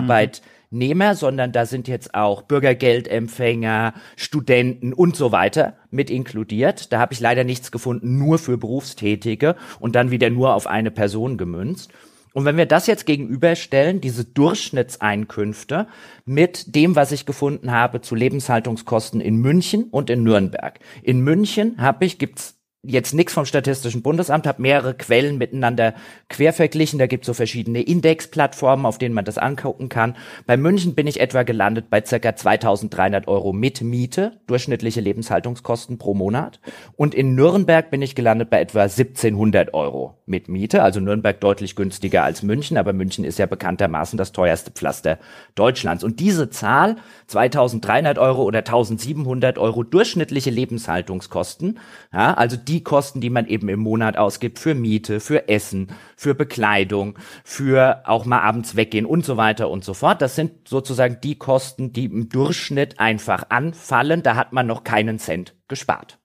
Arbeitnehmer, 0.72 1.14
sondern 1.14 1.52
da 1.52 1.66
sind 1.66 1.86
jetzt 1.86 2.14
auch 2.14 2.42
Bürgergeldempfänger, 2.42 3.92
Studenten 4.16 4.92
und 4.94 5.16
so 5.16 5.30
weiter 5.30 5.74
mit 5.90 6.10
inkludiert. 6.10 6.92
Da 6.92 6.98
habe 6.98 7.12
ich 7.12 7.20
leider 7.20 7.44
nichts 7.44 7.70
gefunden, 7.70 8.18
nur 8.18 8.38
für 8.38 8.56
Berufstätige 8.56 9.56
und 9.80 9.94
dann 9.94 10.10
wieder 10.10 10.30
nur 10.30 10.54
auf 10.54 10.66
eine 10.66 10.90
Person 10.90 11.36
gemünzt. 11.36 11.92
Und 12.34 12.46
wenn 12.46 12.56
wir 12.56 12.64
das 12.64 12.86
jetzt 12.86 13.04
gegenüberstellen, 13.04 14.00
diese 14.00 14.24
Durchschnittseinkünfte 14.24 15.86
mit 16.24 16.74
dem, 16.74 16.96
was 16.96 17.12
ich 17.12 17.26
gefunden 17.26 17.72
habe 17.72 18.00
zu 18.00 18.14
Lebenshaltungskosten 18.14 19.20
in 19.20 19.36
München 19.36 19.84
und 19.90 20.08
in 20.08 20.22
Nürnberg. 20.22 20.78
In 21.02 21.20
München 21.20 21.76
habe 21.76 22.06
ich, 22.06 22.18
gibt's 22.18 22.61
jetzt 22.84 23.14
nichts 23.14 23.32
vom 23.32 23.46
Statistischen 23.46 24.02
Bundesamt, 24.02 24.46
habe 24.46 24.60
mehrere 24.60 24.94
Quellen 24.94 25.38
miteinander 25.38 25.94
quer 26.28 26.52
verglichen. 26.52 26.98
Da 26.98 27.06
gibt 27.06 27.22
es 27.22 27.26
so 27.26 27.34
verschiedene 27.34 27.80
Indexplattformen, 27.80 28.86
auf 28.86 28.98
denen 28.98 29.14
man 29.14 29.24
das 29.24 29.38
angucken 29.38 29.88
kann. 29.88 30.16
Bei 30.46 30.56
München 30.56 30.96
bin 30.96 31.06
ich 31.06 31.20
etwa 31.20 31.44
gelandet 31.44 31.90
bei 31.90 32.04
circa 32.04 32.34
2300 32.34 33.28
Euro 33.28 33.52
mit 33.52 33.82
Miete, 33.82 34.40
durchschnittliche 34.48 35.00
Lebenshaltungskosten 35.00 35.98
pro 35.98 36.14
Monat. 36.14 36.58
Und 36.96 37.14
in 37.14 37.36
Nürnberg 37.36 37.88
bin 37.90 38.02
ich 38.02 38.16
gelandet 38.16 38.50
bei 38.50 38.60
etwa 38.60 38.82
1700 38.82 39.74
Euro 39.74 40.18
mit 40.26 40.48
Miete. 40.48 40.82
Also 40.82 40.98
Nürnberg 40.98 41.40
deutlich 41.40 41.76
günstiger 41.76 42.24
als 42.24 42.42
München, 42.42 42.76
aber 42.76 42.92
München 42.92 43.24
ist 43.24 43.38
ja 43.38 43.46
bekanntermaßen 43.46 44.16
das 44.16 44.32
teuerste 44.32 44.72
Pflaster 44.72 45.18
Deutschlands. 45.54 46.02
Und 46.02 46.18
diese 46.18 46.50
Zahl, 46.50 46.96
2300 47.28 48.18
Euro 48.18 48.42
oder 48.42 48.60
1700 48.60 49.58
Euro 49.58 49.84
durchschnittliche 49.84 50.50
Lebenshaltungskosten, 50.50 51.78
ja, 52.12 52.34
also 52.34 52.56
die 52.56 52.71
die 52.72 52.82
Kosten, 52.82 53.20
die 53.20 53.28
man 53.28 53.46
eben 53.46 53.68
im 53.68 53.80
Monat 53.80 54.16
ausgibt 54.16 54.58
für 54.58 54.74
Miete, 54.74 55.20
für 55.20 55.46
Essen, 55.50 55.88
für 56.16 56.34
Bekleidung, 56.34 57.18
für 57.44 58.02
auch 58.06 58.24
mal 58.24 58.40
abends 58.40 58.76
weggehen 58.76 59.04
und 59.04 59.26
so 59.26 59.36
weiter 59.36 59.68
und 59.68 59.84
so 59.84 59.92
fort. 59.92 60.22
Das 60.22 60.36
sind 60.36 60.66
sozusagen 60.66 61.18
die 61.22 61.34
Kosten, 61.34 61.92
die 61.92 62.06
im 62.06 62.30
Durchschnitt 62.30 62.98
einfach 62.98 63.44
anfallen. 63.50 64.22
Da 64.22 64.36
hat 64.36 64.54
man 64.54 64.66
noch 64.66 64.84
keinen 64.84 65.18
Cent 65.18 65.54
gespart. 65.68 66.18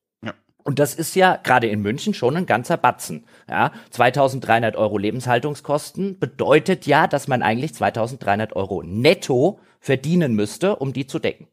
Und 0.63 0.79
das 0.79 0.93
ist 0.95 1.15
ja 1.15 1.37
gerade 1.37 1.67
in 1.67 1.81
München 1.81 2.13
schon 2.13 2.35
ein 2.35 2.45
ganzer 2.45 2.75
Batzen. 2.75 3.25
Ja, 3.49 3.71
2300 3.91 4.75
Euro 4.75 4.97
Lebenshaltungskosten 4.97 6.19
bedeutet 6.19 6.85
ja, 6.85 7.07
dass 7.07 7.29
man 7.29 7.41
eigentlich 7.41 7.73
2300 7.73 8.53
Euro 8.53 8.83
netto 8.83 9.59
verdienen 9.79 10.33
müsste, 10.33 10.75
um 10.75 10.91
die 10.91 11.07
zu 11.07 11.19
decken. 11.19 11.47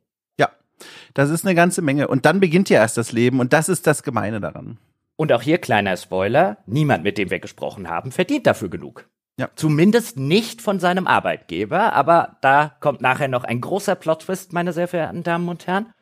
Das 1.14 1.30
ist 1.30 1.44
eine 1.44 1.54
ganze 1.54 1.82
Menge. 1.82 2.08
Und 2.08 2.26
dann 2.26 2.40
beginnt 2.40 2.70
ja 2.70 2.80
erst 2.80 2.96
das 2.96 3.12
Leben. 3.12 3.40
Und 3.40 3.52
das 3.52 3.68
ist 3.68 3.86
das 3.86 4.02
Gemeine 4.02 4.40
daran. 4.40 4.78
Und 5.16 5.32
auch 5.32 5.42
hier 5.42 5.58
kleiner 5.58 5.96
Spoiler. 5.96 6.58
Niemand, 6.66 7.04
mit 7.04 7.18
dem 7.18 7.30
wir 7.30 7.38
gesprochen 7.38 7.88
haben, 7.88 8.12
verdient 8.12 8.46
dafür 8.46 8.68
genug. 8.68 9.08
Ja. 9.38 9.48
Zumindest 9.56 10.16
nicht 10.16 10.62
von 10.62 10.80
seinem 10.80 11.06
Arbeitgeber. 11.06 11.92
Aber 11.92 12.36
da 12.40 12.76
kommt 12.80 13.00
nachher 13.00 13.28
noch 13.28 13.44
ein 13.44 13.60
großer 13.60 13.94
Plot-Twist, 13.94 14.52
meine 14.52 14.72
sehr 14.72 14.88
verehrten 14.88 15.22
Damen 15.22 15.48
und 15.48 15.66
Herren. 15.66 15.92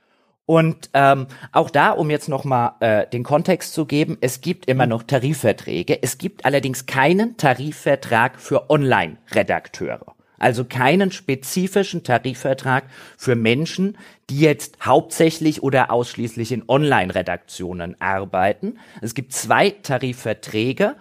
Und 0.45 0.91
ähm, 0.93 1.29
auch 1.53 1.71
da, 1.71 1.91
um 1.91 2.11
jetzt 2.11 2.29
nochmal 2.29 2.73
äh, 2.81 3.07
den 3.07 3.23
Kontext 3.23 3.75
zu 3.75 3.87
geben, 3.87 4.19
es 4.21 4.41
gibt 4.41 4.67
immer 4.67 4.87
noch 4.87 5.05
Tarifverträge. 5.05 6.03
Es 6.03 6.19
gibt 6.19 6.45
allerdings 6.45 6.87
keinen 6.87 7.37
Tarifvertrag 7.37 8.41
für 8.41 8.69
Online-Redakteure 8.69 10.15
also 10.43 10.65
keinen 10.65 11.13
spezifischen 11.13 12.03
Tarifvertrag 12.03 12.85
für 13.17 13.37
Menschen, 13.37 13.97
die 14.33 14.41
jetzt 14.41 14.79
hauptsächlich 14.83 15.63
oder 15.63 15.91
ausschließlich 15.91 16.53
in 16.53 16.65
Online-Redaktionen 16.67 18.01
arbeiten. 18.01 18.79
Es 19.03 19.13
gibt 19.15 19.35
zwei 19.35 19.71
Tarifverträge, 19.71 20.97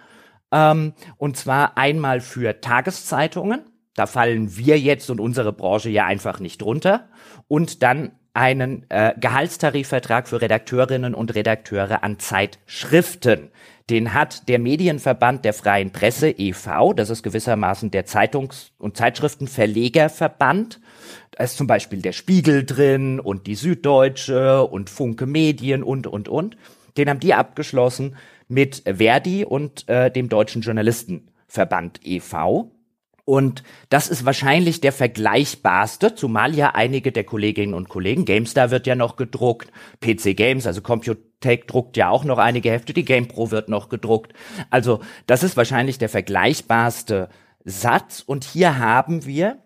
ähm, 0.52 0.92
und 1.16 1.38
zwar 1.38 1.78
einmal 1.78 2.20
für 2.20 2.60
Tageszeitungen. 2.60 3.62
Da 3.94 4.04
fallen 4.04 4.54
wir 4.58 4.78
jetzt 4.78 5.08
und 5.08 5.18
unsere 5.18 5.54
Branche 5.54 5.88
ja 5.88 6.04
einfach 6.04 6.40
nicht 6.40 6.60
drunter. 6.60 7.08
Und 7.48 7.82
dann 7.82 8.12
einen 8.34 8.84
äh, 8.90 9.14
Gehaltstarifvertrag 9.18 10.28
für 10.28 10.42
Redakteurinnen 10.42 11.14
und 11.14 11.34
Redakteure 11.34 12.04
an 12.04 12.18
Zeitschriften. 12.18 13.50
Den 13.88 14.12
hat 14.12 14.46
der 14.50 14.58
Medienverband 14.58 15.46
der 15.46 15.54
freien 15.54 15.90
Presse 15.90 16.28
e.V., 16.28 16.92
das 16.92 17.08
ist 17.08 17.22
gewissermaßen 17.22 17.90
der 17.90 18.04
Zeitungs- 18.04 18.72
und 18.76 18.98
Zeitschriftenverlegerverband. 18.98 20.81
Da 21.32 21.44
ist 21.44 21.56
zum 21.56 21.66
Beispiel 21.66 22.02
der 22.02 22.12
Spiegel 22.12 22.64
drin 22.64 23.20
und 23.20 23.46
die 23.46 23.54
Süddeutsche 23.54 24.64
und 24.64 24.90
Funke 24.90 25.26
Medien 25.26 25.82
und, 25.82 26.06
und, 26.06 26.28
und. 26.28 26.56
Den 26.96 27.08
haben 27.08 27.20
die 27.20 27.34
abgeschlossen 27.34 28.16
mit 28.48 28.82
Verdi 28.84 29.44
und 29.44 29.88
äh, 29.88 30.10
dem 30.10 30.28
Deutschen 30.28 30.62
Journalistenverband 30.62 32.00
e.V. 32.04 32.70
Und 33.24 33.62
das 33.88 34.08
ist 34.08 34.24
wahrscheinlich 34.24 34.80
der 34.80 34.92
vergleichbarste, 34.92 36.14
zumal 36.14 36.54
ja 36.56 36.74
einige 36.74 37.12
der 37.12 37.24
Kolleginnen 37.24 37.72
und 37.72 37.88
Kollegen, 37.88 38.24
GameStar 38.24 38.70
wird 38.70 38.86
ja 38.86 38.96
noch 38.96 39.16
gedruckt, 39.16 39.70
PC 40.00 40.36
Games, 40.36 40.66
also 40.66 40.82
Computec 40.82 41.68
druckt 41.68 41.96
ja 41.96 42.08
auch 42.08 42.24
noch 42.24 42.38
einige 42.38 42.70
Hefte, 42.72 42.92
die 42.92 43.04
GamePro 43.04 43.52
wird 43.52 43.68
noch 43.68 43.88
gedruckt. 43.88 44.32
Also 44.70 45.00
das 45.26 45.44
ist 45.44 45.56
wahrscheinlich 45.56 45.98
der 45.98 46.08
vergleichbarste 46.08 47.28
Satz. 47.64 48.24
Und 48.26 48.44
hier 48.44 48.78
haben 48.78 49.24
wir 49.24 49.58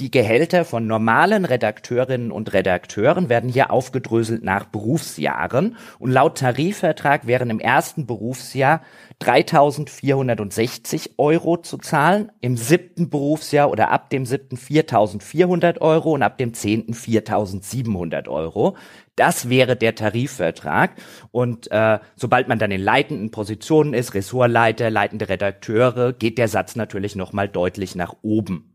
die 0.00 0.10
Gehälter 0.10 0.64
von 0.64 0.86
normalen 0.86 1.44
Redakteurinnen 1.44 2.32
und 2.32 2.52
Redakteuren 2.52 3.28
werden 3.28 3.48
hier 3.48 3.70
aufgedröselt 3.70 4.42
nach 4.42 4.64
Berufsjahren 4.64 5.76
und 5.98 6.10
laut 6.10 6.38
Tarifvertrag 6.38 7.26
wären 7.26 7.50
im 7.50 7.60
ersten 7.60 8.06
Berufsjahr 8.06 8.80
3.460 9.20 11.10
Euro 11.18 11.58
zu 11.58 11.78
zahlen, 11.78 12.32
im 12.40 12.56
siebten 12.56 13.10
Berufsjahr 13.10 13.70
oder 13.70 13.90
ab 13.90 14.10
dem 14.10 14.26
siebten 14.26 14.56
4.400 14.56 15.80
Euro 15.80 16.12
und 16.12 16.22
ab 16.22 16.36
dem 16.38 16.54
zehnten 16.54 16.94
4.700 16.94 18.28
Euro. 18.28 18.76
Das 19.14 19.50
wäre 19.50 19.76
der 19.76 19.94
Tarifvertrag. 19.94 20.96
Und 21.30 21.70
äh, 21.70 22.00
sobald 22.16 22.48
man 22.48 22.58
dann 22.58 22.72
in 22.72 22.80
leitenden 22.80 23.30
Positionen 23.30 23.94
ist, 23.94 24.14
Ressortleiter, 24.14 24.90
leitende 24.90 25.28
Redakteure, 25.28 26.12
geht 26.12 26.38
der 26.38 26.48
Satz 26.48 26.74
natürlich 26.76 27.14
nochmal 27.14 27.48
deutlich 27.48 27.94
nach 27.94 28.16
oben. 28.22 28.71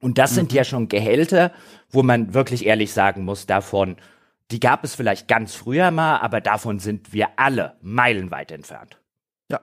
Und 0.00 0.18
das 0.18 0.34
sind 0.34 0.52
mhm. 0.52 0.56
ja 0.56 0.64
schon 0.64 0.88
Gehälter, 0.88 1.52
wo 1.90 2.02
man 2.02 2.34
wirklich 2.34 2.66
ehrlich 2.66 2.92
sagen 2.92 3.24
muss, 3.24 3.46
davon, 3.46 3.96
die 4.50 4.60
gab 4.60 4.84
es 4.84 4.94
vielleicht 4.94 5.28
ganz 5.28 5.54
früher 5.54 5.90
mal, 5.90 6.18
aber 6.18 6.40
davon 6.40 6.78
sind 6.78 7.12
wir 7.12 7.30
alle 7.36 7.76
meilenweit 7.80 8.52
entfernt. 8.52 8.98
Ja. 9.50 9.60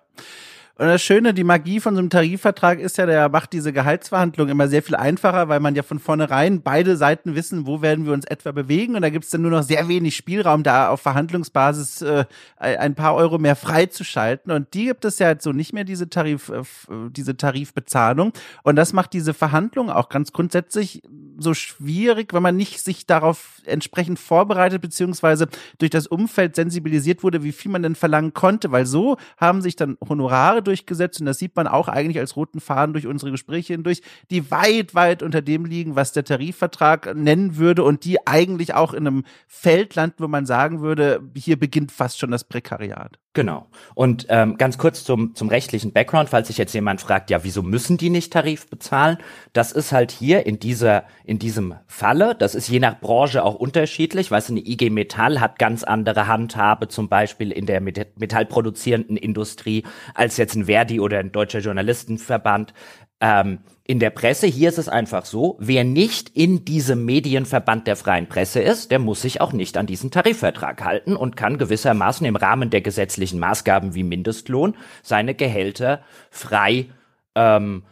Und 0.75 0.87
das 0.87 1.03
Schöne, 1.03 1.35
die 1.35 1.43
Magie 1.43 1.79
von 1.79 1.93
so 1.93 1.99
einem 1.99 2.09
Tarifvertrag 2.09 2.79
ist 2.79 2.97
ja, 2.97 3.05
der 3.05 3.29
macht 3.29 3.53
diese 3.53 3.71
Gehaltsverhandlung 3.71 4.49
immer 4.49 4.67
sehr 4.67 4.81
viel 4.81 4.95
einfacher, 4.95 5.47
weil 5.47 5.59
man 5.59 5.75
ja 5.75 5.83
von 5.83 5.99
vornherein 5.99 6.63
beide 6.63 6.97
Seiten 6.97 7.35
wissen, 7.35 7.67
wo 7.67 7.83
werden 7.83 8.07
wir 8.07 8.13
uns 8.13 8.25
etwa 8.25 8.51
bewegen. 8.51 8.95
Und 8.95 9.03
da 9.03 9.11
gibt 9.11 9.25
es 9.25 9.29
dann 9.29 9.43
nur 9.43 9.51
noch 9.51 9.61
sehr 9.61 9.87
wenig 9.87 10.15
Spielraum, 10.15 10.63
da 10.63 10.89
auf 10.89 10.99
Verhandlungsbasis 11.01 12.01
äh, 12.01 12.25
ein 12.57 12.95
paar 12.95 13.13
Euro 13.13 13.37
mehr 13.37 13.55
freizuschalten. 13.55 14.51
Und 14.51 14.73
die 14.73 14.85
gibt 14.85 15.05
es 15.05 15.19
ja 15.19 15.29
jetzt 15.29 15.43
so 15.43 15.51
nicht 15.51 15.73
mehr, 15.73 15.83
diese, 15.83 16.09
Tarif, 16.09 16.49
äh, 16.49 16.63
diese 17.11 17.37
Tarifbezahlung. 17.37 18.33
Und 18.63 18.75
das 18.75 18.93
macht 18.93 19.13
diese 19.13 19.35
Verhandlung 19.35 19.91
auch 19.91 20.09
ganz 20.09 20.31
grundsätzlich 20.31 21.03
so 21.37 21.53
schwierig, 21.53 22.33
wenn 22.33 22.43
man 22.43 22.55
nicht 22.55 22.81
sich 22.81 23.05
darauf 23.05 23.61
entsprechend 23.65 24.17
vorbereitet, 24.17 24.81
beziehungsweise 24.81 25.47
durch 25.77 25.91
das 25.91 26.07
Umfeld 26.07 26.55
sensibilisiert 26.55 27.23
wurde, 27.23 27.43
wie 27.43 27.51
viel 27.51 27.71
man 27.71 27.83
denn 27.83 27.95
verlangen 27.95 28.33
konnte. 28.33 28.71
Weil 28.71 28.87
so 28.87 29.17
haben 29.37 29.61
sich 29.61 29.75
dann 29.75 29.97
Honorare 30.07 30.63
durchgesetzt 30.73 31.19
und 31.19 31.27
das 31.27 31.37
sieht 31.37 31.55
man 31.55 31.67
auch 31.67 31.87
eigentlich 31.87 32.17
als 32.17 32.35
roten 32.35 32.59
Faden 32.59 32.93
durch 32.93 33.05
unsere 33.05 33.29
Gespräche 33.29 33.73
hindurch, 33.73 34.01
die 34.31 34.49
weit, 34.49 34.95
weit 34.95 35.21
unter 35.21 35.41
dem 35.41 35.65
liegen, 35.65 35.95
was 35.95 36.13
der 36.13 36.23
Tarifvertrag 36.23 37.15
nennen 37.15 37.57
würde 37.57 37.83
und 37.83 38.05
die 38.05 38.25
eigentlich 38.25 38.73
auch 38.73 38.93
in 38.93 39.05
einem 39.05 39.23
Feld 39.47 39.93
landen, 39.93 40.23
wo 40.23 40.27
man 40.27 40.47
sagen 40.47 40.81
würde, 40.81 41.21
hier 41.35 41.59
beginnt 41.59 41.91
fast 41.91 42.19
schon 42.19 42.31
das 42.31 42.43
Prekariat. 42.43 43.19
Genau. 43.35 43.65
Und 43.95 44.27
ähm, 44.29 44.57
ganz 44.57 44.77
kurz 44.77 45.03
zum, 45.03 45.33
zum 45.33 45.47
rechtlichen 45.47 45.91
Background, 45.91 46.29
falls 46.29 46.49
sich 46.49 46.59
jetzt 46.59 46.73
jemand 46.73 47.01
fragt, 47.01 47.31
ja, 47.31 47.43
wieso 47.43 47.63
müssen 47.63 47.97
die 47.97 48.11
nicht 48.11 48.31
Tarif 48.31 48.69
bezahlen? 48.69 49.17
Das 49.53 49.71
ist 49.71 49.91
halt 49.91 50.11
hier 50.11 50.45
in 50.45 50.59
dieser, 50.59 51.05
in 51.25 51.39
diesem 51.39 51.73
Falle, 51.87 52.35
das 52.35 52.53
ist 52.53 52.69
je 52.69 52.79
nach 52.79 52.99
Branche 52.99 53.43
auch 53.43 53.55
unterschiedlich. 53.55 54.29
Weißt 54.29 54.49
du, 54.49 54.53
eine 54.53 54.61
IG 54.61 54.91
Metall 54.91 55.39
hat 55.39 55.57
ganz 55.57 55.83
andere 55.83 56.27
Handhabe, 56.27 56.89
zum 56.89 57.09
Beispiel 57.09 57.51
in 57.51 57.65
der 57.65 57.81
metallproduzierenden 57.81 59.17
Industrie, 59.17 59.83
als 60.13 60.37
jetzt 60.37 60.53
ein 60.53 60.65
Verdi 60.65 60.99
oder 60.99 61.17
ein 61.17 61.31
Deutscher 61.31 61.59
Journalistenverband. 61.59 62.75
Ähm, 63.23 63.59
in 63.85 63.99
der 63.99 64.09
Presse, 64.09 64.47
hier 64.47 64.69
ist 64.69 64.77
es 64.77 64.89
einfach 64.89 65.25
so, 65.25 65.55
wer 65.59 65.85
nicht 65.85 66.29
in 66.29 66.65
diesem 66.65 67.05
Medienverband 67.05 67.87
der 67.87 67.95
freien 67.95 68.27
Presse 68.27 68.61
ist, 68.61 68.91
der 68.91 68.99
muss 68.99 69.21
sich 69.21 69.39
auch 69.39 69.53
nicht 69.53 69.77
an 69.77 69.87
diesen 69.87 70.11
Tarifvertrag 70.11 70.83
halten 70.83 71.15
und 71.15 71.37
kann 71.37 71.57
gewissermaßen 71.57 72.27
im 72.27 72.35
Rahmen 72.35 72.69
der 72.69 72.81
gesetzlichen 72.81 73.39
Maßgaben 73.39 73.95
wie 73.95 74.03
Mindestlohn 74.03 74.75
seine 75.03 75.35
Gehälter 75.35 76.01
frei 76.31 76.87
ähm, 77.35 77.83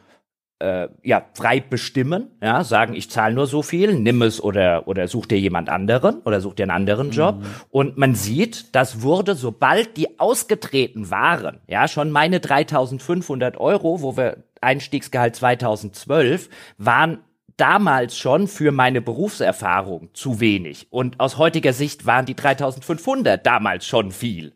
äh, 0.61 0.89
ja, 1.01 1.25
frei 1.33 1.59
bestimmen, 1.59 2.27
ja, 2.41 2.63
sagen, 2.63 2.93
ich 2.93 3.09
zahle 3.09 3.33
nur 3.33 3.47
so 3.47 3.63
viel, 3.63 3.95
nimm 3.95 4.21
es 4.21 4.41
oder, 4.41 4.87
oder 4.87 5.07
such 5.07 5.25
dir 5.25 5.39
jemand 5.39 5.69
anderen 5.69 6.21
oder 6.21 6.39
such 6.39 6.53
dir 6.53 6.63
einen 6.63 6.71
anderen 6.71 7.09
Job. 7.09 7.39
Mhm. 7.39 7.45
Und 7.71 7.97
man 7.97 8.13
sieht, 8.13 8.75
das 8.75 9.01
wurde, 9.01 9.33
sobald 9.33 9.97
die 9.97 10.19
ausgetreten 10.19 11.09
waren, 11.09 11.59
ja, 11.67 11.87
schon 11.87 12.11
meine 12.11 12.39
3500 12.39 13.57
Euro, 13.57 14.01
wo 14.01 14.15
wir 14.15 14.43
Einstiegsgehalt 14.61 15.35
2012, 15.35 16.49
waren 16.77 17.19
damals 17.57 18.17
schon 18.17 18.47
für 18.47 18.71
meine 18.71 19.01
Berufserfahrung 19.01 20.09
zu 20.13 20.39
wenig. 20.39 20.87
Und 20.91 21.19
aus 21.19 21.37
heutiger 21.37 21.73
Sicht 21.73 22.05
waren 22.05 22.25
die 22.25 22.35
3500 22.35 23.43
damals 23.45 23.87
schon 23.87 24.11
viel. 24.11 24.53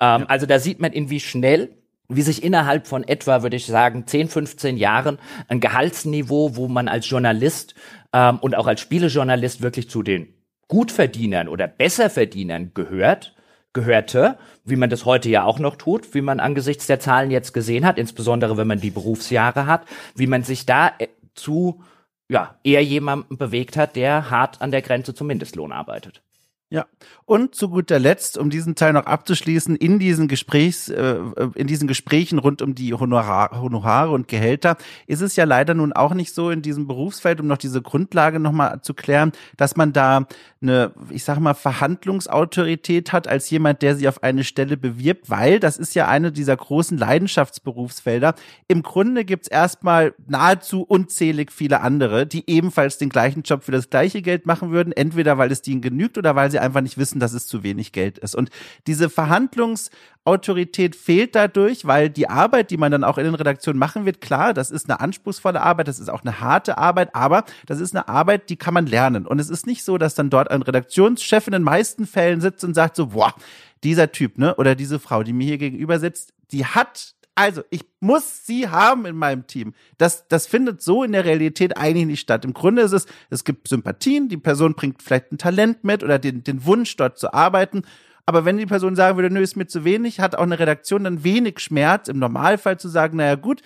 Ähm, 0.00 0.20
ja. 0.20 0.24
Also 0.26 0.44
da 0.44 0.58
sieht 0.58 0.80
man, 0.80 0.92
in 0.92 1.08
wie 1.08 1.20
schnell 1.20 1.70
wie 2.08 2.22
sich 2.22 2.42
innerhalb 2.42 2.86
von 2.86 3.04
etwa, 3.04 3.42
würde 3.42 3.56
ich 3.56 3.66
sagen, 3.66 4.06
10, 4.06 4.28
15 4.28 4.76
Jahren 4.76 5.18
ein 5.48 5.60
Gehaltsniveau, 5.60 6.56
wo 6.56 6.68
man 6.68 6.88
als 6.88 7.08
Journalist 7.08 7.74
ähm, 8.12 8.38
und 8.38 8.56
auch 8.56 8.66
als 8.66 8.80
Spielejournalist 8.80 9.62
wirklich 9.62 9.90
zu 9.90 10.02
den 10.02 10.34
Gutverdienern 10.68 11.48
oder 11.48 11.68
Besserverdienern 11.68 12.72
gehört, 12.74 13.34
gehörte, 13.72 14.38
wie 14.64 14.76
man 14.76 14.90
das 14.90 15.04
heute 15.04 15.28
ja 15.28 15.44
auch 15.44 15.58
noch 15.58 15.76
tut, 15.76 16.14
wie 16.14 16.22
man 16.22 16.40
angesichts 16.40 16.86
der 16.86 16.98
Zahlen 16.98 17.30
jetzt 17.30 17.52
gesehen 17.52 17.84
hat, 17.84 17.98
insbesondere 17.98 18.56
wenn 18.56 18.66
man 18.66 18.80
die 18.80 18.90
Berufsjahre 18.90 19.66
hat, 19.66 19.84
wie 20.14 20.26
man 20.26 20.42
sich 20.42 20.66
da 20.66 20.92
äh, 20.98 21.08
zu 21.34 21.82
ja, 22.28 22.58
eher 22.64 22.82
jemanden 22.82 23.36
bewegt 23.36 23.76
hat, 23.76 23.94
der 23.94 24.30
hart 24.30 24.60
an 24.60 24.70
der 24.70 24.82
Grenze 24.82 25.14
zum 25.14 25.28
Mindestlohn 25.28 25.72
arbeitet. 25.72 26.22
Ja, 26.68 26.86
und 27.26 27.54
zu 27.54 27.68
guter 27.68 28.00
Letzt, 28.00 28.36
um 28.38 28.50
diesen 28.50 28.74
Teil 28.74 28.92
noch 28.92 29.06
abzuschließen, 29.06 29.76
in 29.76 30.00
diesen 30.00 30.26
Gesprächs, 30.26 30.88
äh, 30.88 31.20
in 31.54 31.68
diesen 31.68 31.86
Gesprächen 31.86 32.40
rund 32.40 32.60
um 32.60 32.74
die 32.74 32.92
Honorar, 32.92 33.60
Honorare 33.62 34.10
und 34.10 34.26
Gehälter 34.26 34.76
ist 35.06 35.20
es 35.20 35.36
ja 35.36 35.44
leider 35.44 35.74
nun 35.74 35.92
auch 35.92 36.12
nicht 36.12 36.34
so 36.34 36.50
in 36.50 36.62
diesem 36.62 36.88
Berufsfeld, 36.88 37.40
um 37.40 37.46
noch 37.46 37.58
diese 37.58 37.82
Grundlage 37.82 38.40
nochmal 38.40 38.80
zu 38.82 38.94
klären, 38.94 39.30
dass 39.56 39.76
man 39.76 39.92
da 39.92 40.26
eine, 40.60 40.92
ich 41.10 41.22
sag 41.22 41.38
mal, 41.38 41.54
Verhandlungsautorität 41.54 43.12
hat 43.12 43.28
als 43.28 43.48
jemand, 43.50 43.82
der 43.82 43.94
sich 43.94 44.08
auf 44.08 44.22
eine 44.24 44.42
Stelle 44.42 44.76
bewirbt, 44.76 45.30
weil 45.30 45.60
das 45.60 45.78
ist 45.78 45.94
ja 45.94 46.08
eine 46.08 46.32
dieser 46.32 46.56
großen 46.56 46.98
Leidenschaftsberufsfelder. 46.98 48.34
Im 48.66 48.82
Grunde 48.82 49.24
gibt's 49.24 49.48
erstmal 49.48 50.14
nahezu 50.26 50.82
unzählig 50.82 51.52
viele 51.52 51.80
andere, 51.80 52.26
die 52.26 52.42
ebenfalls 52.48 52.98
den 52.98 53.08
gleichen 53.08 53.42
Job 53.42 53.62
für 53.62 53.72
das 53.72 53.90
gleiche 53.90 54.22
Geld 54.22 54.46
machen 54.46 54.72
würden, 54.72 54.92
entweder 54.92 55.38
weil 55.38 55.52
es 55.52 55.62
denen 55.62 55.80
genügt 55.80 56.18
oder 56.18 56.34
weil 56.34 56.50
sie 56.50 56.55
einfach 56.60 56.80
nicht 56.80 56.98
wissen, 56.98 57.20
dass 57.20 57.32
es 57.32 57.46
zu 57.46 57.62
wenig 57.62 57.92
Geld 57.92 58.18
ist. 58.18 58.34
Und 58.34 58.50
diese 58.86 59.10
Verhandlungsautorität 59.10 60.96
fehlt 60.96 61.34
dadurch, 61.34 61.86
weil 61.86 62.10
die 62.10 62.28
Arbeit, 62.28 62.70
die 62.70 62.76
man 62.76 62.92
dann 62.92 63.04
auch 63.04 63.18
in 63.18 63.24
den 63.24 63.34
Redaktionen 63.34 63.78
machen 63.78 64.04
wird, 64.04 64.20
klar, 64.20 64.54
das 64.54 64.70
ist 64.70 64.88
eine 64.88 65.00
anspruchsvolle 65.00 65.60
Arbeit, 65.60 65.88
das 65.88 65.98
ist 65.98 66.08
auch 66.08 66.22
eine 66.22 66.40
harte 66.40 66.78
Arbeit, 66.78 67.14
aber 67.14 67.44
das 67.66 67.80
ist 67.80 67.94
eine 67.94 68.08
Arbeit, 68.08 68.48
die 68.50 68.56
kann 68.56 68.74
man 68.74 68.86
lernen. 68.86 69.26
Und 69.26 69.38
es 69.38 69.50
ist 69.50 69.66
nicht 69.66 69.84
so, 69.84 69.98
dass 69.98 70.14
dann 70.14 70.30
dort 70.30 70.50
ein 70.50 70.62
Redaktionschef 70.62 71.46
in 71.46 71.52
den 71.52 71.62
meisten 71.62 72.06
Fällen 72.06 72.40
sitzt 72.40 72.64
und 72.64 72.74
sagt 72.74 72.96
so, 72.96 73.08
boah, 73.08 73.34
dieser 73.82 74.12
Typ, 74.12 74.38
ne, 74.38 74.54
oder 74.56 74.74
diese 74.74 74.98
Frau, 74.98 75.22
die 75.22 75.32
mir 75.32 75.46
hier 75.46 75.58
gegenüber 75.58 75.98
sitzt, 75.98 76.32
die 76.52 76.64
hat 76.64 77.15
also, 77.36 77.62
ich 77.68 77.84
muss 78.00 78.46
sie 78.46 78.68
haben 78.68 79.04
in 79.04 79.14
meinem 79.14 79.46
Team. 79.46 79.74
Das, 79.98 80.26
das 80.26 80.46
findet 80.46 80.80
so 80.80 81.04
in 81.04 81.12
der 81.12 81.26
Realität 81.26 81.76
eigentlich 81.76 82.06
nicht 82.06 82.20
statt. 82.20 82.46
Im 82.46 82.54
Grunde 82.54 82.80
ist 82.80 82.92
es, 82.92 83.06
es 83.28 83.44
gibt 83.44 83.68
Sympathien, 83.68 84.30
die 84.30 84.38
Person 84.38 84.74
bringt 84.74 85.02
vielleicht 85.02 85.32
ein 85.32 85.38
Talent 85.38 85.84
mit 85.84 86.02
oder 86.02 86.18
den, 86.18 86.42
den 86.44 86.64
Wunsch, 86.64 86.96
dort 86.96 87.18
zu 87.18 87.34
arbeiten. 87.34 87.82
Aber 88.24 88.46
wenn 88.46 88.56
die 88.56 88.64
Person 88.64 88.96
sagen 88.96 89.18
würde, 89.18 89.32
nö, 89.32 89.40
ist 89.40 89.54
mir 89.54 89.66
zu 89.66 89.84
wenig, 89.84 90.18
hat 90.18 90.34
auch 90.34 90.44
eine 90.44 90.58
Redaktion 90.58 91.04
dann 91.04 91.24
wenig 91.24 91.60
Schmerz, 91.60 92.08
im 92.08 92.18
Normalfall 92.18 92.78
zu 92.80 92.88
sagen, 92.88 93.18
naja, 93.18 93.34
gut, 93.34 93.60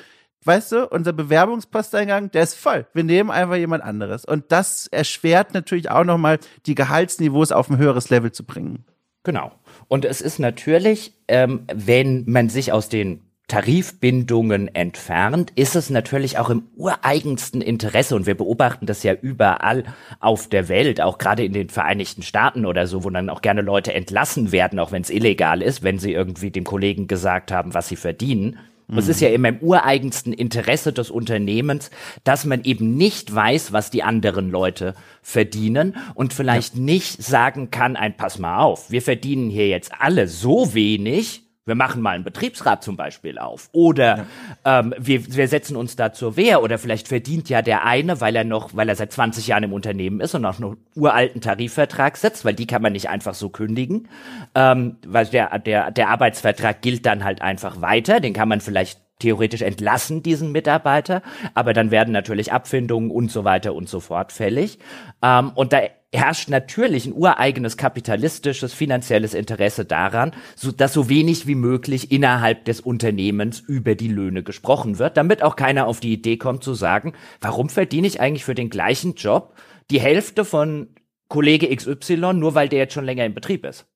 weißt 0.44 0.72
du, 0.72 0.88
unser 0.88 1.12
Bewerbungsposteingang, 1.12 2.32
der 2.32 2.42
ist 2.42 2.56
voll. 2.56 2.86
Wir 2.92 3.04
nehmen 3.04 3.30
einfach 3.30 3.54
jemand 3.54 3.84
anderes. 3.84 4.24
Und 4.24 4.50
das 4.50 4.88
erschwert 4.88 5.54
natürlich 5.54 5.92
auch 5.92 6.04
nochmal, 6.04 6.40
die 6.66 6.74
Gehaltsniveaus 6.74 7.52
auf 7.52 7.70
ein 7.70 7.78
höheres 7.78 8.10
Level 8.10 8.32
zu 8.32 8.42
bringen. 8.42 8.84
Genau. 9.22 9.52
Und 9.86 10.04
es 10.04 10.20
ist 10.20 10.40
natürlich, 10.40 11.14
ähm, 11.28 11.66
wenn 11.72 12.24
man 12.26 12.48
sich 12.48 12.72
aus 12.72 12.88
den 12.88 13.29
Tarifbindungen 13.50 14.72
entfernt, 14.76 15.52
ist 15.56 15.74
es 15.74 15.90
natürlich 15.90 16.38
auch 16.38 16.50
im 16.50 16.68
ureigensten 16.76 17.60
Interesse 17.60 18.14
und 18.14 18.26
wir 18.26 18.36
beobachten 18.36 18.86
das 18.86 19.02
ja 19.02 19.12
überall 19.12 19.82
auf 20.20 20.48
der 20.48 20.68
Welt, 20.68 21.00
auch 21.00 21.18
gerade 21.18 21.44
in 21.44 21.52
den 21.52 21.68
Vereinigten 21.68 22.22
Staaten 22.22 22.64
oder 22.64 22.86
so, 22.86 23.02
wo 23.02 23.10
dann 23.10 23.28
auch 23.28 23.42
gerne 23.42 23.62
Leute 23.62 23.92
entlassen 23.92 24.52
werden, 24.52 24.78
auch 24.78 24.92
wenn 24.92 25.02
es 25.02 25.10
illegal 25.10 25.62
ist, 25.62 25.82
wenn 25.82 25.98
sie 25.98 26.12
irgendwie 26.12 26.52
dem 26.52 26.62
Kollegen 26.62 27.08
gesagt 27.08 27.50
haben, 27.50 27.74
was 27.74 27.88
sie 27.88 27.96
verdienen. 27.96 28.56
Es 28.96 29.08
ist 29.08 29.20
ja 29.20 29.28
immer 29.28 29.48
im 29.48 29.58
ureigensten 29.58 30.32
Interesse 30.32 30.92
des 30.92 31.10
Unternehmens, 31.10 31.90
dass 32.24 32.44
man 32.44 32.64
eben 32.64 32.96
nicht 32.96 33.32
weiß, 33.32 33.72
was 33.72 33.90
die 33.90 34.02
anderen 34.02 34.50
Leute 34.50 34.94
verdienen 35.22 35.96
und 36.14 36.32
vielleicht 36.32 36.74
ja. 36.74 36.80
nicht 36.82 37.22
sagen 37.22 37.70
kann, 37.70 37.96
ein 37.96 38.16
Pass 38.16 38.38
mal 38.38 38.58
auf, 38.58 38.90
wir 38.90 39.02
verdienen 39.02 39.50
hier 39.50 39.68
jetzt 39.68 39.92
alle 40.00 40.26
so 40.26 40.74
wenig, 40.74 41.49
wir 41.70 41.76
machen 41.76 42.02
mal 42.02 42.16
einen 42.16 42.24
Betriebsrat 42.24 42.82
zum 42.82 42.96
Beispiel 42.96 43.38
auf. 43.38 43.68
Oder 43.70 44.26
ja. 44.64 44.80
ähm, 44.80 44.92
wir, 44.98 45.34
wir 45.34 45.46
setzen 45.46 45.76
uns 45.76 45.94
da 45.94 46.12
zur 46.12 46.36
Wehr. 46.36 46.62
Oder 46.62 46.78
vielleicht 46.78 47.06
verdient 47.06 47.48
ja 47.48 47.62
der 47.62 47.86
eine, 47.86 48.20
weil 48.20 48.34
er 48.34 48.42
noch, 48.42 48.74
weil 48.74 48.88
er 48.88 48.96
seit 48.96 49.12
20 49.12 49.46
Jahren 49.46 49.62
im 49.62 49.72
Unternehmen 49.72 50.20
ist 50.20 50.34
und 50.34 50.42
noch 50.42 50.60
einen 50.60 50.76
uralten 50.96 51.40
Tarifvertrag 51.40 52.16
setzt, 52.16 52.44
weil 52.44 52.54
die 52.54 52.66
kann 52.66 52.82
man 52.82 52.92
nicht 52.92 53.08
einfach 53.08 53.34
so 53.34 53.50
kündigen. 53.50 54.08
Ähm, 54.56 54.96
weil 55.06 55.26
der, 55.26 55.60
der, 55.60 55.92
der 55.92 56.08
Arbeitsvertrag 56.08 56.82
gilt 56.82 57.06
dann 57.06 57.22
halt 57.22 57.40
einfach 57.40 57.80
weiter. 57.80 58.18
Den 58.18 58.32
kann 58.32 58.48
man 58.48 58.60
vielleicht 58.60 59.00
theoretisch 59.20 59.62
entlassen, 59.62 60.22
diesen 60.22 60.50
Mitarbeiter, 60.50 61.22
aber 61.54 61.72
dann 61.72 61.90
werden 61.90 62.12
natürlich 62.12 62.52
Abfindungen 62.52 63.10
und 63.10 63.30
so 63.30 63.44
weiter 63.44 63.74
und 63.74 63.88
so 63.88 64.00
fort 64.00 64.32
fällig. 64.32 64.78
Ähm, 65.22 65.52
und 65.54 65.72
da 65.72 65.82
herrscht 66.12 66.48
natürlich 66.48 67.06
ein 67.06 67.12
ureigenes 67.12 67.76
kapitalistisches, 67.76 68.74
finanzielles 68.74 69.34
Interesse 69.34 69.84
daran, 69.84 70.32
so, 70.56 70.72
dass 70.72 70.92
so 70.92 71.08
wenig 71.08 71.46
wie 71.46 71.54
möglich 71.54 72.10
innerhalb 72.10 72.64
des 72.64 72.80
Unternehmens 72.80 73.60
über 73.60 73.94
die 73.94 74.08
Löhne 74.08 74.42
gesprochen 74.42 74.98
wird, 74.98 75.16
damit 75.16 75.42
auch 75.42 75.54
keiner 75.54 75.86
auf 75.86 76.00
die 76.00 76.12
Idee 76.12 76.36
kommt 76.36 76.64
zu 76.64 76.74
sagen, 76.74 77.12
warum 77.40 77.68
verdiene 77.68 78.08
ich 78.08 78.20
eigentlich 78.20 78.44
für 78.44 78.54
den 78.54 78.70
gleichen 78.70 79.14
Job 79.14 79.54
die 79.90 80.00
Hälfte 80.00 80.44
von 80.44 80.88
Kollege 81.28 81.74
XY, 81.74 82.34
nur 82.34 82.54
weil 82.54 82.68
der 82.68 82.80
jetzt 82.80 82.94
schon 82.94 83.04
länger 83.04 83.24
im 83.24 83.34
Betrieb 83.34 83.64
ist. 83.64 83.86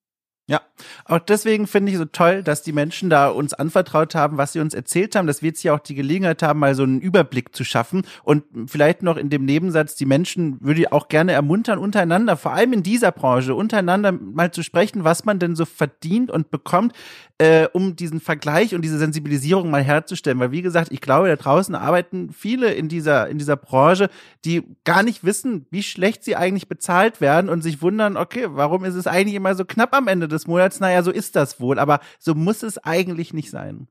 Ja, 0.46 0.60
auch 1.06 1.20
deswegen 1.20 1.66
finde 1.66 1.90
ich 1.90 1.96
so 1.96 2.04
toll, 2.04 2.42
dass 2.42 2.60
die 2.60 2.74
Menschen 2.74 3.08
da 3.08 3.28
uns 3.28 3.54
anvertraut 3.54 4.14
haben, 4.14 4.36
was 4.36 4.52
sie 4.52 4.60
uns 4.60 4.74
erzählt 4.74 5.16
haben, 5.16 5.26
dass 5.26 5.40
wir 5.40 5.48
jetzt 5.48 5.60
hier 5.60 5.72
auch 5.72 5.78
die 5.78 5.94
Gelegenheit 5.94 6.42
haben, 6.42 6.58
mal 6.58 6.74
so 6.74 6.82
einen 6.82 7.00
Überblick 7.00 7.56
zu 7.56 7.64
schaffen 7.64 8.02
und 8.24 8.44
vielleicht 8.66 9.02
noch 9.02 9.16
in 9.16 9.30
dem 9.30 9.46
Nebensatz, 9.46 9.94
die 9.94 10.04
Menschen 10.04 10.58
würde 10.60 10.82
ich 10.82 10.92
auch 10.92 11.08
gerne 11.08 11.32
ermuntern, 11.32 11.78
untereinander, 11.78 12.36
vor 12.36 12.52
allem 12.52 12.74
in 12.74 12.82
dieser 12.82 13.10
Branche, 13.10 13.54
untereinander 13.54 14.12
mal 14.12 14.50
zu 14.50 14.62
sprechen, 14.62 15.02
was 15.02 15.24
man 15.24 15.38
denn 15.38 15.56
so 15.56 15.64
verdient 15.64 16.30
und 16.30 16.50
bekommt, 16.50 16.92
äh, 17.38 17.66
um 17.72 17.96
diesen 17.96 18.20
Vergleich 18.20 18.74
und 18.74 18.82
diese 18.82 18.98
Sensibilisierung 18.98 19.70
mal 19.70 19.82
herzustellen. 19.82 20.38
Weil 20.38 20.52
wie 20.52 20.62
gesagt, 20.62 20.92
ich 20.92 21.00
glaube, 21.00 21.28
da 21.28 21.36
draußen 21.36 21.74
arbeiten 21.74 22.30
viele 22.32 22.72
in 22.72 22.88
dieser, 22.88 23.28
in 23.28 23.38
dieser 23.38 23.56
Branche, 23.56 24.08
die 24.44 24.62
gar 24.84 25.02
nicht 25.02 25.24
wissen, 25.24 25.66
wie 25.70 25.82
schlecht 25.82 26.22
sie 26.22 26.36
eigentlich 26.36 26.68
bezahlt 26.68 27.20
werden 27.20 27.48
und 27.48 27.62
sich 27.62 27.82
wundern, 27.82 28.16
okay, 28.16 28.46
warum 28.50 28.84
ist 28.84 28.94
es 28.94 29.06
eigentlich 29.06 29.34
immer 29.34 29.54
so 29.54 29.64
knapp 29.64 29.94
am 29.94 30.06
Ende 30.06 30.28
des 30.34 30.46
Monats? 30.46 30.80
Naja, 30.80 31.02
so 31.02 31.10
ist 31.10 31.36
das 31.36 31.60
wohl, 31.60 31.78
aber 31.78 32.00
so 32.18 32.34
muss 32.34 32.62
es 32.62 32.78
eigentlich 32.78 33.32
nicht 33.32 33.50
sein. 33.50 33.88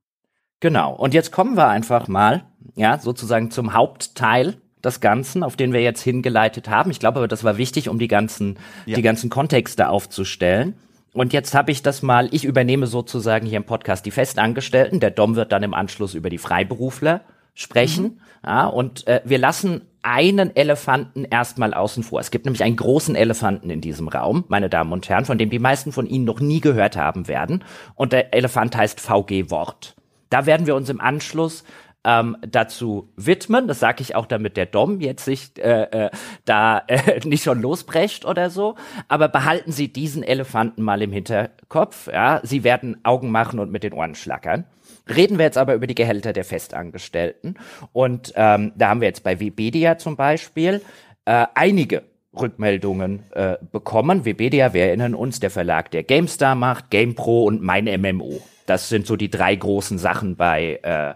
Genau. 0.60 0.94
Und 0.94 1.14
jetzt 1.14 1.32
kommen 1.32 1.58
wir 1.58 1.68
einfach 1.68 2.08
mal, 2.08 2.46
ja, 2.76 2.98
sozusagen 3.00 3.52
zum 3.52 3.74
Hauptteil 3.74 4.62
des 4.84 5.00
Ganzen, 5.00 5.44
auf 5.44 5.56
den 5.56 5.74
wir 5.74 5.82
jetzt 5.82 6.02
hingeleitet 6.02 6.70
haben. 6.70 6.92
Ich 6.92 7.00
glaube, 7.00 7.28
das 7.28 7.44
war 7.44 7.58
wichtig, 7.58 7.90
um 7.90 8.00
die 8.00 8.08
ganzen, 8.08 8.60
ja. 8.86 8.96
die 8.96 9.02
ganzen 9.02 9.30
Kontexte 9.30 9.90
aufzustellen. 9.90 10.76
Und 11.14 11.32
jetzt 11.32 11.54
habe 11.54 11.72
ich 11.72 11.84
das 11.84 12.02
mal, 12.02 12.28
ich 12.32 12.44
übernehme 12.44 12.88
sozusagen 12.88 13.46
hier 13.46 13.58
im 13.58 13.66
Podcast 13.66 14.06
die 14.06 14.12
Festangestellten. 14.12 15.00
Der 15.00 15.12
Dom 15.12 15.36
wird 15.36 15.52
dann 15.52 15.64
im 15.64 15.74
Anschluss 15.74 16.16
über 16.16 16.30
die 16.30 16.38
Freiberufler 16.38 17.22
sprechen. 17.54 18.04
Mhm. 18.04 18.20
Ja, 18.46 18.66
und 18.68 19.08
äh, 19.08 19.22
wir 19.24 19.38
lassen 19.38 19.82
einen 20.02 20.54
Elefanten 20.56 21.24
erstmal 21.24 21.74
außen 21.74 22.04
vor. 22.04 22.20
Es 22.20 22.30
gibt 22.30 22.46
nämlich 22.46 22.63
einen 22.63 22.76
großen 22.76 23.16
Elefanten 23.16 23.70
in 23.70 23.80
diesem 23.80 24.10
Raum, 24.10 24.44
meine 24.50 24.70
Damen 24.70 24.92
und 24.92 25.08
Herren, 25.08 25.26
von 25.26 25.38
dem 25.38 25.50
die 25.50 25.60
meisten 25.60 25.94
von 25.94 26.06
Ihnen 26.06 26.26
noch 26.26 26.42
nie 26.42 26.60
gehört 26.60 26.98
haben 26.98 27.28
werden. 27.28 27.63
Und 27.96 28.12
der 28.12 28.34
Elefant 28.34 28.76
heißt 28.76 29.00
VG 29.00 29.50
Wort. 29.50 29.96
Da 30.30 30.46
werden 30.46 30.68
wir 30.68 30.76
uns 30.76 30.89
im 30.89 31.00
Anschluss 31.00 31.63
ähm, 32.04 32.38
dazu 32.46 33.10
widmen. 33.16 33.68
Das 33.68 33.80
sage 33.80 34.02
ich 34.02 34.16
auch, 34.16 34.26
damit 34.26 34.58
der 34.58 34.66
Dom 34.66 35.00
jetzt 35.00 35.26
sich 35.26 35.52
äh, 35.58 35.84
äh, 35.84 36.10
da 36.46 36.80
äh, 36.88 37.20
nicht 37.26 37.44
schon 37.44 37.62
losbrecht 37.62 38.26
oder 38.26 38.50
so. 38.50 38.76
Aber 39.08 39.30
behalten 39.30 39.72
Sie 39.72 39.92
diesen 39.92 40.24
Elefanten 40.24 40.82
mal 40.82 41.02
im 41.02 41.12
Hinterkopf. 41.12 42.08
Ja, 42.12 42.42
Sie 42.44 42.63
werden 42.63 42.98
Augen 43.04 43.32
machen 43.32 43.60
und 43.60 43.72
mit 43.72 43.84
den 43.84 43.94
Ohren 43.94 44.16
schlackern. 44.16 44.66
Reden 45.08 45.38
wir 45.38 45.46
jetzt 45.46 45.58
aber 45.58 45.74
über 45.74 45.88
die 45.88 45.96
Gehälter 45.96 46.34
der 46.34 46.46
Festangestellten. 46.46 47.56
Und 47.92 48.34
ähm, 48.36 48.72
da 48.76 48.89
haben 48.89 49.02
wir 49.02 49.08
jetzt 49.08 49.24
bei 49.24 49.39
Webedia 49.39 49.98
zum 49.98 50.16
Beispiel 50.16 50.82
äh, 51.26 51.46
einige 51.56 52.04
Rückmeldungen 52.39 53.24
äh, 53.34 53.58
bekommen. 53.72 54.26
Webedia, 54.26 54.74
wir 54.74 54.86
erinnern 54.86 55.13
uns, 55.13 55.39
der 55.39 55.52
Verlag, 55.52 55.92
der 55.92 56.04
GameStar 56.04 56.56
macht, 56.56 56.89
GamePro 56.89 57.44
und 57.44 57.62
mein 57.62 57.86
MMO. 57.86 58.42
Das 58.66 58.89
sind 58.89 59.06
so 59.06 59.16
die 59.16 59.30
drei 59.30 59.56
großen 59.56 59.98
Sachen 59.98 60.36
bei 60.36 60.80
äh, 60.84 61.13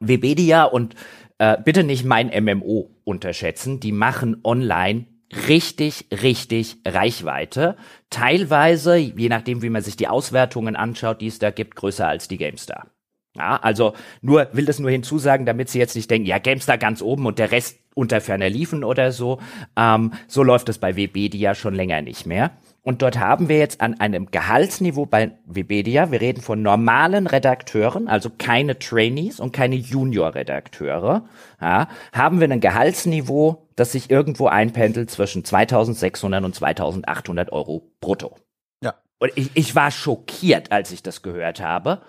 Webedia 0.00 0.64
und 0.64 0.94
äh, 1.38 1.56
bitte 1.62 1.84
nicht 1.84 2.04
mein 2.04 2.30
MMO 2.44 2.90
unterschätzen. 3.04 3.80
Die 3.80 3.92
machen 3.92 4.38
online 4.44 5.06
richtig, 5.48 6.06
richtig 6.10 6.78
Reichweite. 6.86 7.76
Teilweise, 8.10 8.96
je 8.96 9.28
nachdem, 9.28 9.62
wie 9.62 9.70
man 9.70 9.82
sich 9.82 9.96
die 9.96 10.08
Auswertungen 10.08 10.76
anschaut, 10.76 11.20
die 11.20 11.26
es 11.26 11.38
da 11.38 11.50
gibt, 11.50 11.76
größer 11.76 12.06
als 12.06 12.28
die 12.28 12.38
GameStar. 12.38 12.88
Ja, 13.34 13.56
also 13.56 13.94
nur, 14.20 14.48
will 14.52 14.66
das 14.66 14.78
nur 14.78 14.90
hinzusagen, 14.90 15.46
damit 15.46 15.70
Sie 15.70 15.78
jetzt 15.78 15.96
nicht 15.96 16.10
denken, 16.10 16.26
ja, 16.26 16.38
GameStar 16.38 16.76
ganz 16.76 17.00
oben 17.00 17.24
und 17.24 17.38
der 17.38 17.50
Rest 17.50 17.78
unter 17.94 18.20
ferner 18.20 18.50
liefen 18.50 18.84
oder 18.84 19.10
so. 19.10 19.40
Ähm, 19.76 20.12
so 20.28 20.42
läuft 20.42 20.68
es 20.68 20.78
bei 20.78 20.96
Webedia 20.96 21.54
schon 21.54 21.74
länger 21.74 22.02
nicht 22.02 22.26
mehr. 22.26 22.50
Und 22.84 23.00
dort 23.00 23.18
haben 23.18 23.48
wir 23.48 23.58
jetzt 23.58 23.80
an 23.80 24.00
einem 24.00 24.32
Gehaltsniveau 24.32 25.06
bei 25.06 25.38
Webedia, 25.46 26.10
wir 26.10 26.20
reden 26.20 26.42
von 26.42 26.62
normalen 26.62 27.28
Redakteuren, 27.28 28.08
also 28.08 28.28
keine 28.36 28.76
Trainees 28.78 29.38
und 29.38 29.52
keine 29.52 29.76
Junior-Redakteure, 29.76 31.24
ja, 31.60 31.88
haben 32.12 32.40
wir 32.40 32.50
ein 32.50 32.60
Gehaltsniveau, 32.60 33.68
das 33.76 33.92
sich 33.92 34.10
irgendwo 34.10 34.48
einpendelt 34.48 35.12
zwischen 35.12 35.44
2600 35.44 36.44
und 36.44 36.56
2800 36.56 37.52
Euro 37.52 37.92
brutto. 38.00 38.36
Ja. 38.82 38.94
Und 39.20 39.30
ich, 39.36 39.50
ich 39.54 39.76
war 39.76 39.92
schockiert, 39.92 40.72
als 40.72 40.90
ich 40.90 41.04
das 41.04 41.22
gehört 41.22 41.60
habe. 41.60 42.02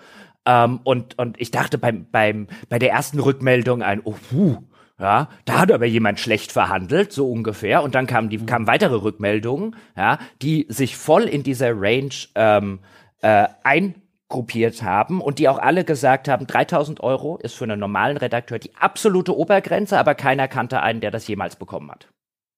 Ähm, 0.44 0.80
und, 0.82 1.16
und 1.18 1.40
ich 1.40 1.52
dachte 1.52 1.78
beim, 1.78 2.06
beim, 2.10 2.48
bei 2.68 2.80
der 2.80 2.90
ersten 2.90 3.20
Rückmeldung 3.20 3.82
ein, 3.82 4.00
oh, 4.02 4.16
puh, 4.28 4.58
ja, 4.98 5.28
da 5.44 5.58
hat 5.58 5.72
aber 5.72 5.86
jemand 5.86 6.20
schlecht 6.20 6.52
verhandelt, 6.52 7.12
so 7.12 7.30
ungefähr. 7.30 7.82
Und 7.82 7.94
dann 7.94 8.06
kamen 8.06 8.28
die 8.28 8.38
mhm. 8.38 8.46
kamen 8.46 8.66
weitere 8.66 8.94
Rückmeldungen, 8.94 9.76
ja, 9.96 10.18
die 10.40 10.66
sich 10.68 10.96
voll 10.96 11.24
in 11.24 11.42
dieser 11.42 11.72
Range 11.74 12.14
ähm, 12.36 12.78
äh, 13.20 13.48
eingruppiert 13.64 14.82
haben 14.82 15.20
und 15.20 15.38
die 15.38 15.48
auch 15.48 15.58
alle 15.58 15.84
gesagt 15.84 16.28
haben, 16.28 16.46
3000 16.46 17.00
Euro 17.00 17.38
ist 17.38 17.54
für 17.54 17.64
einen 17.64 17.80
normalen 17.80 18.16
Redakteur 18.16 18.58
die 18.58 18.74
absolute 18.76 19.36
Obergrenze, 19.36 19.98
aber 19.98 20.14
keiner 20.14 20.46
kannte 20.46 20.80
einen, 20.80 21.00
der 21.00 21.10
das 21.10 21.26
jemals 21.26 21.56
bekommen 21.56 21.90
hat. 21.90 22.08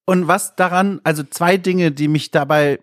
Und 0.09 0.29
was 0.29 0.55
daran, 0.55 1.01
also 1.03 1.25
zwei 1.25 1.57
Dinge, 1.57 1.91
die 1.91 2.07
mich 2.07 2.31
dabei 2.31 2.79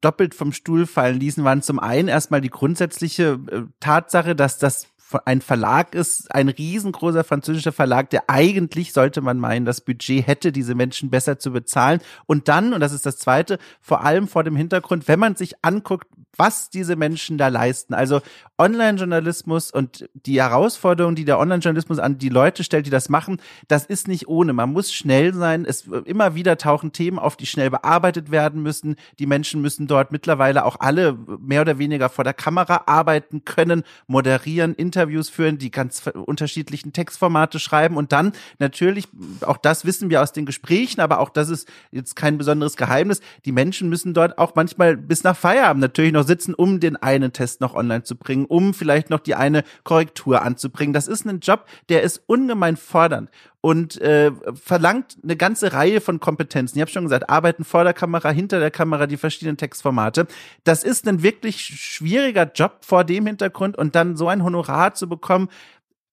doppelt 0.00 0.34
vom 0.34 0.52
Stuhl 0.52 0.86
fallen 0.86 1.20
ließen, 1.20 1.44
waren 1.44 1.60
zum 1.60 1.78
einen 1.78 2.08
erstmal 2.08 2.40
die 2.40 2.48
grundsätzliche 2.48 3.38
äh, 3.50 3.62
Tatsache, 3.78 4.34
dass 4.34 4.56
das 4.56 4.86
ein 5.24 5.40
Verlag 5.40 5.94
ist, 5.94 6.34
ein 6.34 6.48
riesengroßer 6.48 7.24
französischer 7.24 7.72
Verlag, 7.72 8.10
der 8.10 8.28
eigentlich, 8.28 8.92
sollte 8.92 9.20
man 9.20 9.38
meinen, 9.38 9.64
das 9.64 9.80
Budget 9.80 10.26
hätte, 10.26 10.52
diese 10.52 10.74
Menschen 10.74 11.10
besser 11.10 11.38
zu 11.38 11.52
bezahlen. 11.52 12.00
Und 12.26 12.48
dann, 12.48 12.72
und 12.72 12.80
das 12.80 12.92
ist 12.92 13.06
das 13.06 13.18
Zweite, 13.18 13.58
vor 13.80 14.04
allem 14.04 14.28
vor 14.28 14.44
dem 14.44 14.56
Hintergrund, 14.56 15.08
wenn 15.08 15.18
man 15.18 15.36
sich 15.36 15.54
anguckt, 15.62 16.06
was 16.36 16.70
diese 16.70 16.96
Menschen 16.96 17.36
da 17.36 17.48
leisten. 17.48 17.94
Also 17.94 18.20
Online-Journalismus 18.58 19.70
und 19.70 20.08
die 20.14 20.40
Herausforderungen, 20.40 21.16
die 21.16 21.24
der 21.24 21.38
Online-Journalismus 21.38 21.98
an 21.98 22.18
die 22.18 22.28
Leute 22.30 22.64
stellt, 22.64 22.86
die 22.86 22.90
das 22.90 23.08
machen, 23.08 23.40
das 23.68 23.84
ist 23.84 24.08
nicht 24.08 24.28
ohne. 24.28 24.52
Man 24.52 24.72
muss 24.72 24.92
schnell 24.92 25.34
sein. 25.34 25.64
Es 25.66 25.86
immer 26.04 26.34
wieder 26.34 26.56
tauchen 26.56 26.92
Themen 26.92 27.18
auf, 27.18 27.36
die 27.36 27.46
schnell 27.46 27.70
bearbeitet 27.70 28.30
werden 28.30 28.62
müssen. 28.62 28.96
Die 29.18 29.26
Menschen 29.26 29.60
müssen 29.60 29.86
dort 29.86 30.10
mittlerweile 30.10 30.64
auch 30.64 30.76
alle 30.80 31.18
mehr 31.40 31.60
oder 31.60 31.78
weniger 31.78 32.08
vor 32.08 32.24
der 32.24 32.34
Kamera 32.34 32.84
arbeiten 32.86 33.44
können, 33.44 33.82
moderieren, 34.06 34.74
Interviews 35.02 35.28
führen, 35.28 35.58
die 35.58 35.70
ganz 35.70 36.06
unterschiedlichen 36.06 36.92
Textformate 36.92 37.58
schreiben 37.58 37.96
und 37.96 38.12
dann 38.12 38.32
natürlich, 38.58 39.08
auch 39.40 39.56
das 39.56 39.84
wissen 39.84 40.10
wir 40.10 40.22
aus 40.22 40.32
den 40.32 40.46
Gesprächen, 40.46 41.00
aber 41.00 41.18
auch 41.18 41.28
das 41.28 41.48
ist 41.48 41.68
jetzt 41.90 42.14
kein 42.14 42.38
besonderes 42.38 42.76
Geheimnis, 42.76 43.20
die 43.44 43.52
Menschen 43.52 43.88
müssen 43.88 44.14
dort 44.14 44.38
auch 44.38 44.54
manchmal 44.54 44.96
bis 44.96 45.24
nach 45.24 45.36
Feierabend 45.36 45.80
natürlich 45.80 46.12
noch 46.12 46.26
sitzen, 46.26 46.54
um 46.54 46.78
den 46.78 46.96
einen 46.96 47.32
Test 47.32 47.60
noch 47.60 47.74
online 47.74 48.04
zu 48.04 48.16
bringen, 48.16 48.44
um 48.44 48.74
vielleicht 48.74 49.10
noch 49.10 49.20
die 49.20 49.34
eine 49.34 49.64
Korrektur 49.82 50.42
anzubringen. 50.42 50.92
Das 50.92 51.08
ist 51.08 51.26
ein 51.26 51.40
Job, 51.40 51.66
der 51.88 52.02
ist 52.02 52.22
ungemein 52.26 52.76
fordernd 52.76 53.28
und 53.62 54.00
äh, 54.00 54.32
verlangt 54.54 55.16
eine 55.22 55.36
ganze 55.36 55.72
Reihe 55.72 56.00
von 56.00 56.20
Kompetenzen. 56.20 56.76
Ich 56.76 56.82
habe 56.82 56.90
schon 56.90 57.04
gesagt, 57.04 57.30
arbeiten 57.30 57.64
vor 57.64 57.84
der 57.84 57.94
Kamera, 57.94 58.30
hinter 58.30 58.58
der 58.58 58.72
Kamera, 58.72 59.06
die 59.06 59.16
verschiedenen 59.16 59.56
Textformate. 59.56 60.26
Das 60.64 60.82
ist 60.84 61.08
ein 61.08 61.22
wirklich 61.22 61.62
schwieriger 61.62 62.50
Job 62.52 62.78
vor 62.82 63.04
dem 63.04 63.24
Hintergrund 63.24 63.78
und 63.78 63.94
dann 63.94 64.16
so 64.16 64.28
ein 64.28 64.42
Honorar 64.42 64.94
zu 64.94 65.08
bekommen. 65.08 65.48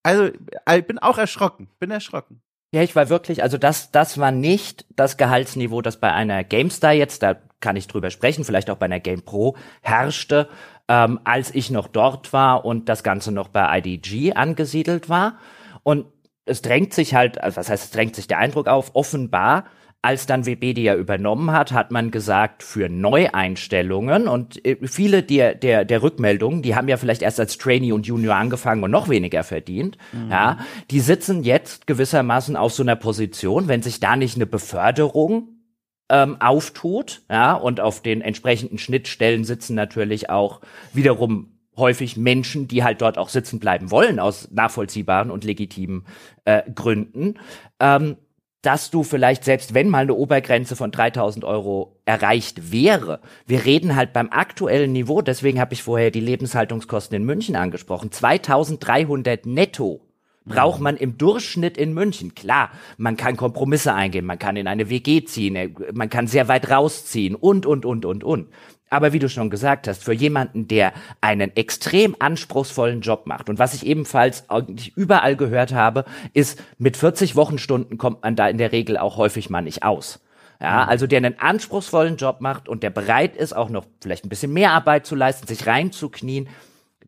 Also, 0.03 0.25
ich 0.27 0.85
bin 0.85 0.99
auch 0.99 1.17
erschrocken, 1.17 1.69
bin 1.79 1.89
erschrocken. 1.89 2.39
Ja, 2.71 2.83
ich 2.83 2.95
war 2.95 3.09
wirklich, 3.09 3.41
also 3.41 3.57
das, 3.57 3.89
das 3.89 4.19
war 4.19 4.31
nicht 4.31 4.85
das 4.95 5.17
Gehaltsniveau, 5.17 5.81
das 5.81 5.99
bei 5.99 6.13
einer 6.13 6.43
GameStar 6.43 6.93
jetzt, 6.93 7.23
da 7.23 7.35
kann 7.61 7.75
ich 7.75 7.87
drüber 7.87 8.11
sprechen, 8.11 8.45
vielleicht 8.45 8.69
auch 8.69 8.77
bei 8.77 8.85
einer 8.85 8.99
Game 8.99 9.23
Pro 9.23 9.57
herrschte, 9.81 10.47
ähm, 10.87 11.19
als 11.23 11.53
ich 11.53 11.71
noch 11.71 11.87
dort 11.87 12.31
war 12.31 12.63
und 12.63 12.87
das 12.87 13.01
Ganze 13.01 13.31
noch 13.31 13.47
bei 13.47 13.79
IDG 13.79 14.33
angesiedelt 14.33 15.09
war. 15.09 15.39
Und 15.81 16.05
es 16.49 16.61
drängt 16.61 16.93
sich 16.93 17.13
halt, 17.13 17.41
also 17.41 17.57
was 17.57 17.69
heißt, 17.69 17.85
es 17.85 17.91
drängt 17.91 18.15
sich 18.15 18.27
der 18.27 18.39
Eindruck 18.39 18.67
auf, 18.67 18.95
offenbar 18.95 19.65
als 20.01 20.25
dann 20.25 20.45
Webedia 20.45 20.95
übernommen 20.95 21.51
hat, 21.51 21.73
hat 21.73 21.91
man 21.91 22.09
gesagt, 22.09 22.63
für 22.63 22.87
Neueinstellungen 22.87 24.29
und 24.29 24.65
äh, 24.65 24.77
viele 24.87 25.23
der, 25.23 25.55
der, 25.55 25.83
der 25.83 26.01
Rückmeldungen, 26.01 26.61
die 26.61 26.75
haben 26.75 26.87
ja 26.87 26.95
vielleicht 26.95 27.21
erst 27.21 27.39
als 27.39 27.57
Trainee 27.57 27.91
und 27.91 28.07
Junior 28.07 28.35
angefangen 28.35 28.83
und 28.83 28.91
noch 28.91 29.09
weniger 29.09 29.43
verdient, 29.43 29.97
mhm. 30.13 30.31
ja, 30.31 30.59
die 30.89 31.01
sitzen 31.01 31.43
jetzt 31.43 31.85
gewissermaßen 31.85 32.55
auf 32.55 32.73
so 32.73 32.81
einer 32.81 32.95
Position, 32.95 33.67
wenn 33.67 33.81
sich 33.81 33.99
da 33.99 34.15
nicht 34.15 34.35
eine 34.35 34.45
Beförderung 34.45 35.49
ähm, 36.09 36.39
auftut, 36.39 37.21
ja, 37.29 37.53
und 37.53 37.81
auf 37.81 38.01
den 38.01 38.21
entsprechenden 38.21 38.77
Schnittstellen 38.77 39.43
sitzen 39.43 39.75
natürlich 39.75 40.29
auch 40.29 40.61
wiederum 40.93 41.58
häufig 41.79 42.17
Menschen, 42.17 42.67
die 42.67 42.83
halt 42.83 43.01
dort 43.01 43.17
auch 43.17 43.29
sitzen 43.29 43.59
bleiben 43.59 43.91
wollen 43.91 44.19
aus 44.19 44.49
nachvollziehbaren 44.51 45.31
und 45.31 45.43
legitimen 45.43 46.05
äh, 46.45 46.61
Gründen. 46.73 47.35
Ähm, 47.79 48.17
dass 48.61 48.91
du 48.91 49.03
vielleicht 49.03 49.45
selbst 49.45 49.73
wenn 49.73 49.87
mal 49.87 50.03
eine 50.03 50.13
Obergrenze 50.13 50.75
von 50.75 50.91
3000 50.91 51.45
Euro 51.45 51.95
erreicht 52.05 52.71
wäre, 52.71 53.21
wir 53.47 53.65
reden 53.65 53.95
halt 53.95 54.11
beim 54.11 54.29
aktuellen 54.29 54.91
Niveau, 54.91 55.21
deswegen 55.21 55.59
habe 55.59 55.73
ich 55.73 55.83
vorher 55.83 56.11
die 56.11 56.19
Lebenshaltungskosten 56.19 57.15
in 57.15 57.23
München 57.23 57.55
angesprochen, 57.55 58.11
2300 58.11 59.45
netto 59.45 60.01
braucht 60.45 60.81
man 60.81 60.97
im 60.97 61.17
Durchschnitt 61.17 61.77
in 61.77 61.93
München. 61.93 62.33
Klar, 62.33 62.71
man 62.97 63.15
kann 63.15 63.37
Kompromisse 63.37 63.93
eingehen, 63.93 64.25
man 64.25 64.39
kann 64.39 64.57
in 64.57 64.67
eine 64.67 64.89
WG 64.89 65.23
ziehen, 65.23 65.55
äh, 65.55 65.69
man 65.93 66.09
kann 66.09 66.27
sehr 66.27 66.47
weit 66.49 66.69
rausziehen 66.69 67.35
und, 67.35 67.65
und, 67.65 67.85
und, 67.85 68.03
und, 68.03 68.23
und. 68.23 68.49
Aber 68.89 69.13
wie 69.13 69.19
du 69.19 69.29
schon 69.29 69.49
gesagt 69.49 69.87
hast, 69.87 70.03
für 70.03 70.13
jemanden, 70.13 70.67
der 70.67 70.93
einen 71.21 71.55
extrem 71.55 72.15
anspruchsvollen 72.17 73.01
Job 73.01 73.27
macht 73.27 73.49
und 73.49 73.59
was 73.59 73.73
ich 73.73 73.85
ebenfalls 73.85 74.49
eigentlich 74.49 74.97
überall 74.97 75.35
gehört 75.35 75.73
habe, 75.73 76.05
ist, 76.33 76.61
mit 76.77 76.97
40 76.97 77.35
Wochenstunden 77.35 77.97
kommt 77.97 78.23
man 78.23 78.35
da 78.35 78.47
in 78.49 78.57
der 78.57 78.71
Regel 78.71 78.97
auch 78.97 79.17
häufig 79.17 79.49
mal 79.49 79.61
nicht 79.61 79.83
aus. 79.83 80.19
Ja, 80.61 80.83
mhm. 80.83 80.89
also 80.89 81.07
der 81.07 81.17
einen 81.17 81.39
anspruchsvollen 81.39 82.17
Job 82.17 82.41
macht 82.41 82.67
und 82.67 82.83
der 82.83 82.89
bereit 82.89 83.35
ist, 83.35 83.55
auch 83.55 83.69
noch 83.69 83.85
vielleicht 84.01 84.25
ein 84.25 84.29
bisschen 84.29 84.51
mehr 84.51 84.71
Arbeit 84.71 85.05
zu 85.05 85.15
leisten, 85.15 85.47
sich 85.47 85.67
reinzuknien, 85.67 86.49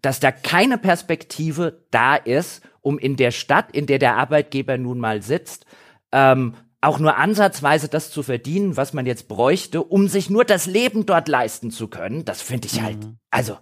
dass 0.01 0.19
da 0.19 0.31
keine 0.31 0.77
Perspektive 0.77 1.79
da 1.91 2.15
ist, 2.15 2.63
um 2.81 2.97
in 2.97 3.15
der 3.15 3.31
Stadt, 3.31 3.71
in 3.71 3.85
der 3.85 3.99
der 3.99 4.17
Arbeitgeber 4.17 4.77
nun 4.77 4.99
mal 4.99 5.21
sitzt, 5.21 5.65
ähm, 6.11 6.55
auch 6.81 6.99
nur 6.99 7.17
ansatzweise 7.17 7.87
das 7.87 8.11
zu 8.11 8.23
verdienen, 8.23 8.75
was 8.75 8.93
man 8.93 9.05
jetzt 9.05 9.27
bräuchte, 9.27 9.83
um 9.83 10.07
sich 10.07 10.29
nur 10.29 10.43
das 10.43 10.65
Leben 10.65 11.05
dort 11.05 11.27
leisten 11.27 11.71
zu 11.71 11.87
können, 11.87 12.25
das 12.25 12.41
finde 12.41 12.67
ich 12.67 12.81
halt, 12.81 12.97
mhm. 12.97 13.17
also, 13.29 13.57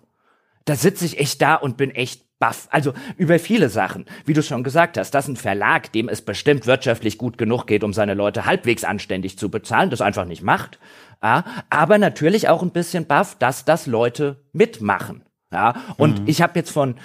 da 0.65 0.75
sitze 0.75 1.05
ich 1.05 1.19
echt 1.19 1.41
da 1.41 1.55
und 1.55 1.77
bin 1.77 1.91
echt 1.91 2.29
baff. 2.39 2.67
Also 2.71 2.93
über 3.17 3.38
viele 3.38 3.69
Sachen. 3.69 4.05
Wie 4.25 4.34
du 4.34 4.41
schon 4.41 4.63
gesagt 4.63 4.97
hast, 4.97 5.12
das 5.12 5.25
ist 5.25 5.29
ein 5.29 5.36
Verlag, 5.36 5.91
dem 5.91 6.10
es 6.10 6.21
bestimmt 6.21 6.65
wirtschaftlich 6.65 7.17
gut 7.17 7.38
genug 7.38 7.67
geht, 7.67 7.84
um 7.84 7.93
seine 7.93 8.13
Leute 8.13 8.45
halbwegs 8.45 8.84
anständig 8.84 9.38
zu 9.38 9.49
bezahlen, 9.49 9.89
das 9.89 10.01
einfach 10.01 10.25
nicht 10.25 10.41
macht. 10.41 10.79
Ja, 11.21 11.43
aber 11.69 11.97
natürlich 11.97 12.47
auch 12.47 12.62
ein 12.62 12.71
bisschen 12.71 13.05
baff, 13.05 13.36
dass 13.38 13.65
das 13.65 13.88
Leute 13.88 14.45
mitmachen. 14.53 15.23
Ja, 15.51 15.75
und 15.97 16.21
mhm. 16.21 16.27
ich 16.27 16.41
habe 16.41 16.58
jetzt 16.58 16.71
von 16.71 16.95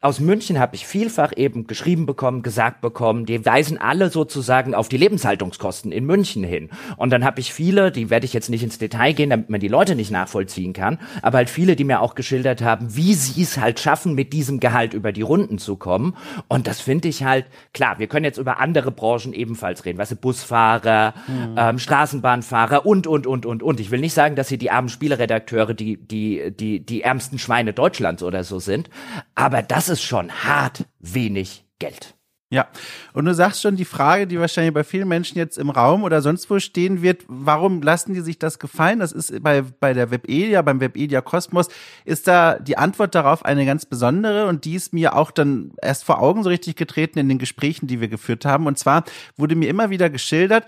aus 0.00 0.20
München 0.20 0.60
habe 0.60 0.76
ich 0.76 0.86
vielfach 0.86 1.32
eben 1.36 1.66
geschrieben 1.66 2.06
bekommen, 2.06 2.42
gesagt 2.42 2.80
bekommen, 2.80 3.26
die 3.26 3.44
weisen 3.44 3.78
alle 3.78 4.10
sozusagen 4.10 4.72
auf 4.72 4.88
die 4.88 4.96
Lebenshaltungskosten 4.96 5.90
in 5.90 6.06
München 6.06 6.44
hin. 6.44 6.70
Und 6.96 7.10
dann 7.10 7.24
habe 7.24 7.40
ich 7.40 7.52
viele, 7.52 7.90
die 7.90 8.08
werde 8.08 8.24
ich 8.24 8.32
jetzt 8.32 8.48
nicht 8.48 8.62
ins 8.62 8.78
Detail 8.78 9.12
gehen, 9.12 9.30
damit 9.30 9.50
man 9.50 9.58
die 9.58 9.66
Leute 9.66 9.96
nicht 9.96 10.12
nachvollziehen 10.12 10.72
kann, 10.72 11.00
aber 11.20 11.38
halt 11.38 11.50
viele, 11.50 11.74
die 11.74 11.82
mir 11.82 12.00
auch 12.00 12.14
geschildert 12.14 12.62
haben, 12.62 12.94
wie 12.94 13.12
sie 13.14 13.42
es 13.42 13.58
halt 13.58 13.80
schaffen, 13.80 14.14
mit 14.14 14.32
diesem 14.32 14.60
Gehalt 14.60 14.94
über 14.94 15.10
die 15.10 15.22
Runden 15.22 15.58
zu 15.58 15.74
kommen. 15.74 16.16
Und 16.46 16.68
das 16.68 16.80
finde 16.80 17.08
ich 17.08 17.24
halt, 17.24 17.46
klar, 17.74 17.98
wir 17.98 18.06
können 18.06 18.24
jetzt 18.24 18.38
über 18.38 18.60
andere 18.60 18.92
Branchen 18.92 19.32
ebenfalls 19.32 19.84
reden, 19.84 19.98
weißt 19.98 20.12
du, 20.12 20.16
Busfahrer, 20.16 21.14
mhm. 21.26 21.54
ähm, 21.56 21.78
Straßenbahnfahrer 21.80 22.86
und, 22.86 23.08
und, 23.08 23.26
und, 23.26 23.46
und, 23.46 23.64
und. 23.64 23.80
Ich 23.80 23.90
will 23.90 24.00
nicht 24.00 24.14
sagen, 24.14 24.36
dass 24.36 24.48
hier 24.48 24.58
die 24.58 24.70
armen 24.70 24.90
Spieleredakteure 24.90 25.74
die, 25.74 25.96
die, 25.96 26.52
die, 26.52 26.86
die 26.86 27.02
ärmsten 27.02 27.40
Schweine 27.40 27.72
Deutschlands 27.72 28.22
oder 28.22 28.44
so 28.44 28.60
sind, 28.60 28.90
aber 29.34 29.62
das 29.62 29.87
das 29.88 30.00
ist 30.00 30.04
schon 30.04 30.30
hart 30.44 30.84
wenig 30.98 31.64
Geld. 31.78 32.17
Ja, 32.50 32.66
und 33.12 33.26
du 33.26 33.34
sagst 33.34 33.60
schon 33.60 33.76
die 33.76 33.84
Frage, 33.84 34.26
die 34.26 34.40
wahrscheinlich 34.40 34.72
bei 34.72 34.82
vielen 34.82 35.06
Menschen 35.06 35.36
jetzt 35.36 35.58
im 35.58 35.68
Raum 35.68 36.02
oder 36.02 36.22
sonst 36.22 36.48
wo 36.48 36.58
stehen 36.58 37.02
wird, 37.02 37.24
warum 37.28 37.82
lassen 37.82 38.14
die 38.14 38.22
sich 38.22 38.38
das 38.38 38.58
gefallen? 38.58 39.00
Das 39.00 39.12
ist 39.12 39.42
bei, 39.42 39.60
bei 39.60 39.92
der 39.92 40.10
Webedia, 40.10 40.62
beim 40.62 40.80
Webedia 40.80 41.20
Kosmos, 41.20 41.68
ist 42.06 42.26
da 42.26 42.58
die 42.58 42.78
Antwort 42.78 43.14
darauf 43.14 43.44
eine 43.44 43.66
ganz 43.66 43.84
besondere 43.84 44.46
und 44.46 44.64
die 44.64 44.76
ist 44.76 44.94
mir 44.94 45.14
auch 45.14 45.30
dann 45.30 45.72
erst 45.82 46.04
vor 46.04 46.22
Augen 46.22 46.42
so 46.42 46.48
richtig 46.48 46.76
getreten 46.76 47.18
in 47.18 47.28
den 47.28 47.36
Gesprächen, 47.36 47.86
die 47.86 48.00
wir 48.00 48.08
geführt 48.08 48.46
haben. 48.46 48.66
Und 48.66 48.78
zwar 48.78 49.04
wurde 49.36 49.54
mir 49.54 49.68
immer 49.68 49.90
wieder 49.90 50.08
geschildert, 50.08 50.64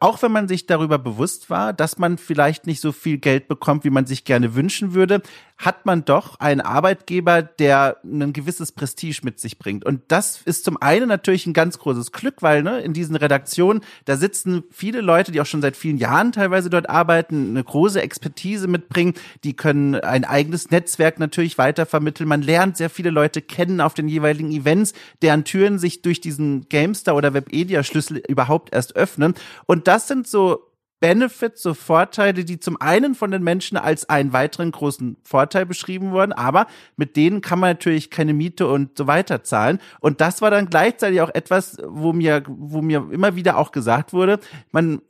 auch 0.00 0.22
wenn 0.22 0.32
man 0.32 0.48
sich 0.48 0.66
darüber 0.66 0.98
bewusst 0.98 1.50
war, 1.50 1.72
dass 1.72 1.98
man 1.98 2.18
vielleicht 2.18 2.66
nicht 2.66 2.80
so 2.80 2.90
viel 2.90 3.18
Geld 3.18 3.46
bekommt, 3.46 3.84
wie 3.84 3.90
man 3.90 4.06
sich 4.06 4.24
gerne 4.24 4.56
wünschen 4.56 4.92
würde, 4.92 5.22
hat 5.56 5.86
man 5.86 6.04
doch 6.04 6.40
einen 6.40 6.60
Arbeitgeber, 6.60 7.42
der 7.42 7.98
ein 8.02 8.32
gewisses 8.32 8.72
Prestige 8.72 9.20
mit 9.22 9.38
sich 9.38 9.60
bringt. 9.60 9.84
Und 9.84 10.02
das 10.08 10.42
ist 10.42 10.64
zum 10.64 10.82
einen 10.82 11.11
natürlich 11.12 11.46
ein 11.46 11.52
ganz 11.52 11.78
großes 11.78 12.12
Glück, 12.12 12.36
weil 12.40 12.62
ne, 12.62 12.80
in 12.80 12.92
diesen 12.92 13.16
Redaktionen, 13.16 13.82
da 14.04 14.16
sitzen 14.16 14.64
viele 14.70 15.00
Leute, 15.00 15.30
die 15.32 15.40
auch 15.40 15.46
schon 15.46 15.62
seit 15.62 15.76
vielen 15.76 15.98
Jahren 15.98 16.32
teilweise 16.32 16.70
dort 16.70 16.88
arbeiten, 16.88 17.50
eine 17.50 17.62
große 17.62 18.00
Expertise 18.00 18.66
mitbringen, 18.66 19.14
die 19.44 19.54
können 19.54 19.94
ein 19.94 20.24
eigenes 20.24 20.70
Netzwerk 20.70 21.18
natürlich 21.18 21.58
weitervermitteln. 21.58 22.28
Man 22.28 22.42
lernt 22.42 22.76
sehr 22.76 22.90
viele 22.90 23.10
Leute 23.10 23.42
kennen 23.42 23.80
auf 23.80 23.94
den 23.94 24.08
jeweiligen 24.08 24.50
Events, 24.50 24.92
deren 25.20 25.44
Türen 25.44 25.78
sich 25.78 26.02
durch 26.02 26.20
diesen 26.20 26.68
GameStar 26.68 27.14
oder 27.14 27.34
Webedia-Schlüssel 27.34 28.22
überhaupt 28.28 28.72
erst 28.72 28.96
öffnen. 28.96 29.34
Und 29.66 29.88
das 29.88 30.08
sind 30.08 30.26
so 30.26 30.71
Benefits, 31.02 31.62
so 31.62 31.74
Vorteile, 31.74 32.44
die 32.44 32.60
zum 32.60 32.80
einen 32.80 33.16
von 33.16 33.32
den 33.32 33.42
Menschen 33.42 33.76
als 33.76 34.08
einen 34.08 34.32
weiteren 34.32 34.70
großen 34.70 35.16
Vorteil 35.24 35.66
beschrieben 35.66 36.12
wurden, 36.12 36.32
aber 36.32 36.68
mit 36.96 37.16
denen 37.16 37.40
kann 37.40 37.58
man 37.58 37.70
natürlich 37.70 38.08
keine 38.08 38.32
Miete 38.32 38.68
und 38.68 38.96
so 38.96 39.08
weiter 39.08 39.42
zahlen. 39.42 39.80
Und 39.98 40.20
das 40.20 40.42
war 40.42 40.52
dann 40.52 40.70
gleichzeitig 40.70 41.20
auch 41.20 41.34
etwas, 41.34 41.76
wo 41.84 42.12
mir, 42.12 42.44
wo 42.46 42.82
mir 42.82 43.08
immer 43.10 43.34
wieder 43.34 43.58
auch 43.58 43.72
gesagt 43.72 44.12
wurde, 44.12 44.38
man 44.70 45.02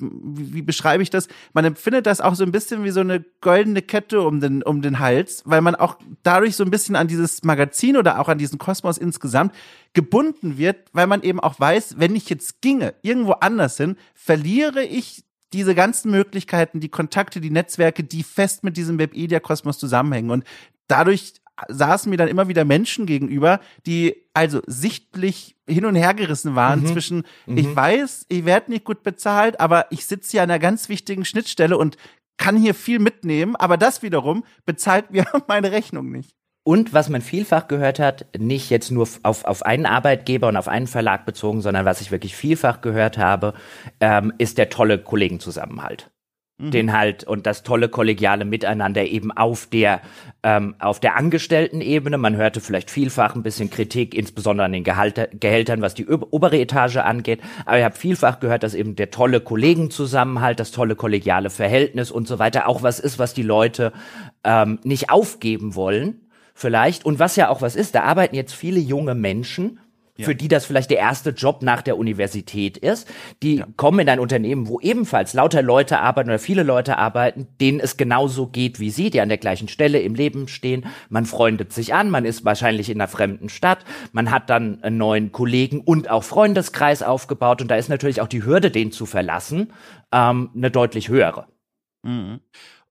wie, 0.00 0.54
wie 0.54 0.62
beschreibe 0.62 1.02
ich 1.02 1.10
das? 1.10 1.28
Man 1.52 1.64
empfindet 1.64 2.06
das 2.06 2.20
auch 2.20 2.34
so 2.34 2.44
ein 2.44 2.52
bisschen 2.52 2.84
wie 2.84 2.90
so 2.90 3.00
eine 3.00 3.24
goldene 3.40 3.82
Kette 3.82 4.22
um 4.22 4.40
den, 4.40 4.62
um 4.62 4.82
den 4.82 4.98
Hals, 4.98 5.42
weil 5.44 5.60
man 5.60 5.74
auch 5.74 5.98
dadurch 6.22 6.56
so 6.56 6.64
ein 6.64 6.70
bisschen 6.70 6.96
an 6.96 7.08
dieses 7.08 7.42
Magazin 7.44 7.96
oder 7.96 8.20
auch 8.20 8.28
an 8.28 8.38
diesen 8.38 8.58
Kosmos 8.58 8.98
insgesamt 8.98 9.54
gebunden 9.92 10.58
wird, 10.58 10.88
weil 10.92 11.06
man 11.06 11.22
eben 11.22 11.40
auch 11.40 11.58
weiß, 11.58 11.96
wenn 11.98 12.14
ich 12.14 12.28
jetzt 12.30 12.60
ginge, 12.62 12.94
irgendwo 13.02 13.32
anders 13.32 13.76
hin, 13.76 13.96
verliere 14.14 14.82
ich 14.82 15.24
diese 15.52 15.74
ganzen 15.74 16.10
Möglichkeiten, 16.10 16.80
die 16.80 16.88
Kontakte, 16.88 17.40
die 17.40 17.50
Netzwerke, 17.50 18.04
die 18.04 18.22
fest 18.22 18.62
mit 18.62 18.76
diesem 18.76 18.98
Webedia-Kosmos 18.98 19.78
zusammenhängen. 19.78 20.30
Und 20.30 20.44
dadurch 20.86 21.34
saßen 21.68 22.10
mir 22.10 22.16
dann 22.16 22.28
immer 22.28 22.48
wieder 22.48 22.64
Menschen 22.64 23.06
gegenüber, 23.06 23.60
die 23.86 24.16
also 24.34 24.60
sichtlich 24.66 25.56
hin 25.68 25.84
und 25.84 25.94
her 25.94 26.14
gerissen 26.14 26.54
waren 26.54 26.80
mhm. 26.80 26.86
zwischen, 26.86 27.22
mhm. 27.46 27.56
ich 27.56 27.74
weiß, 27.74 28.26
ich 28.28 28.44
werde 28.44 28.70
nicht 28.70 28.84
gut 28.84 29.02
bezahlt, 29.02 29.60
aber 29.60 29.86
ich 29.90 30.06
sitze 30.06 30.32
hier 30.32 30.42
an 30.42 30.50
einer 30.50 30.58
ganz 30.58 30.88
wichtigen 30.88 31.24
Schnittstelle 31.24 31.76
und 31.76 31.96
kann 32.36 32.56
hier 32.56 32.74
viel 32.74 32.98
mitnehmen, 32.98 33.54
aber 33.56 33.76
das 33.76 34.02
wiederum 34.02 34.44
bezahlt 34.64 35.10
mir 35.10 35.26
meine 35.48 35.72
Rechnung 35.72 36.10
nicht. 36.10 36.34
Und 36.62 36.92
was 36.92 37.08
man 37.08 37.22
vielfach 37.22 37.68
gehört 37.68 37.98
hat, 37.98 38.26
nicht 38.38 38.70
jetzt 38.70 38.90
nur 38.90 39.08
auf, 39.22 39.44
auf 39.44 39.64
einen 39.64 39.86
Arbeitgeber 39.86 40.48
und 40.48 40.56
auf 40.56 40.68
einen 40.68 40.86
Verlag 40.86 41.24
bezogen, 41.24 41.62
sondern 41.62 41.86
was 41.86 42.00
ich 42.00 42.10
wirklich 42.10 42.36
vielfach 42.36 42.82
gehört 42.82 43.16
habe, 43.16 43.54
ähm, 44.00 44.32
ist 44.36 44.58
der 44.58 44.68
tolle 44.68 44.98
Kollegenzusammenhalt 44.98 46.09
mhm. 46.60 46.70
den 46.70 46.92
halt 46.92 47.24
und 47.24 47.46
das 47.46 47.62
tolle 47.62 47.88
kollegiale 47.88 48.44
Miteinander 48.44 49.04
eben 49.04 49.32
auf 49.32 49.66
der 49.66 50.00
ähm, 50.42 50.74
auf 50.78 51.00
der 51.00 51.16
Angestelltenebene. 51.16 52.18
Man 52.18 52.36
hörte 52.36 52.60
vielleicht 52.60 52.90
vielfach 52.90 53.34
ein 53.34 53.42
bisschen 53.42 53.70
Kritik, 53.70 54.14
insbesondere 54.14 54.66
an 54.66 54.72
den 54.72 54.84
Gehalter, 54.84 55.28
Gehältern, 55.28 55.82
was 55.82 55.94
die 55.94 56.06
obere 56.06 56.58
Etage 56.58 56.96
angeht. 56.96 57.40
Aber 57.66 57.78
ich 57.78 57.84
habe 57.84 57.96
vielfach 57.96 58.40
gehört, 58.40 58.62
dass 58.62 58.74
eben 58.74 58.96
der 58.96 59.10
tolle 59.10 59.40
Kollegenzusammenhalt, 59.40 60.60
das 60.60 60.70
tolle 60.70 60.96
kollegiale 60.96 61.50
Verhältnis 61.50 62.10
und 62.10 62.26
so 62.26 62.38
weiter 62.38 62.68
auch 62.68 62.82
was 62.82 63.00
ist, 63.00 63.18
was 63.18 63.34
die 63.34 63.42
Leute 63.42 63.92
ähm, 64.44 64.78
nicht 64.84 65.10
aufgeben 65.10 65.74
wollen. 65.74 66.20
Vielleicht. 66.54 67.06
Und 67.06 67.18
was 67.18 67.36
ja 67.36 67.48
auch 67.48 67.62
was 67.62 67.74
ist, 67.74 67.94
da 67.94 68.02
arbeiten 68.02 68.34
jetzt 68.34 68.54
viele 68.54 68.80
junge 68.80 69.14
Menschen 69.14 69.78
ja. 70.20 70.26
für 70.26 70.34
die 70.34 70.48
das 70.48 70.64
vielleicht 70.64 70.90
der 70.90 70.98
erste 70.98 71.30
Job 71.30 71.62
nach 71.62 71.82
der 71.82 71.98
Universität 71.98 72.76
ist. 72.76 73.08
Die 73.42 73.56
ja. 73.56 73.66
kommen 73.76 74.00
in 74.00 74.08
ein 74.08 74.20
Unternehmen, 74.20 74.68
wo 74.68 74.80
ebenfalls 74.80 75.34
lauter 75.34 75.62
Leute 75.62 76.00
arbeiten 76.00 76.30
oder 76.30 76.38
viele 76.38 76.62
Leute 76.62 76.96
arbeiten, 76.98 77.48
denen 77.60 77.80
es 77.80 77.96
genauso 77.96 78.46
geht 78.46 78.80
wie 78.80 78.90
sie, 78.90 79.10
die 79.10 79.20
an 79.20 79.28
der 79.28 79.38
gleichen 79.38 79.68
Stelle 79.68 80.00
im 80.00 80.14
Leben 80.14 80.48
stehen. 80.48 80.86
Man 81.08 81.26
freundet 81.26 81.72
sich 81.72 81.94
an, 81.94 82.10
man 82.10 82.24
ist 82.24 82.44
wahrscheinlich 82.44 82.90
in 82.90 83.00
einer 83.00 83.08
fremden 83.08 83.48
Stadt, 83.48 83.84
man 84.12 84.30
hat 84.30 84.50
dann 84.50 84.82
einen 84.82 84.98
neuen 84.98 85.32
Kollegen 85.32 85.80
und 85.80 86.10
auch 86.10 86.24
Freundeskreis 86.24 87.02
aufgebaut 87.02 87.62
und 87.62 87.70
da 87.70 87.76
ist 87.76 87.88
natürlich 87.88 88.20
auch 88.20 88.28
die 88.28 88.44
Hürde, 88.44 88.70
den 88.70 88.92
zu 88.92 89.06
verlassen, 89.06 89.72
ähm, 90.12 90.50
eine 90.54 90.70
deutlich 90.70 91.08
höhere. 91.08 91.46
Mhm. 92.02 92.40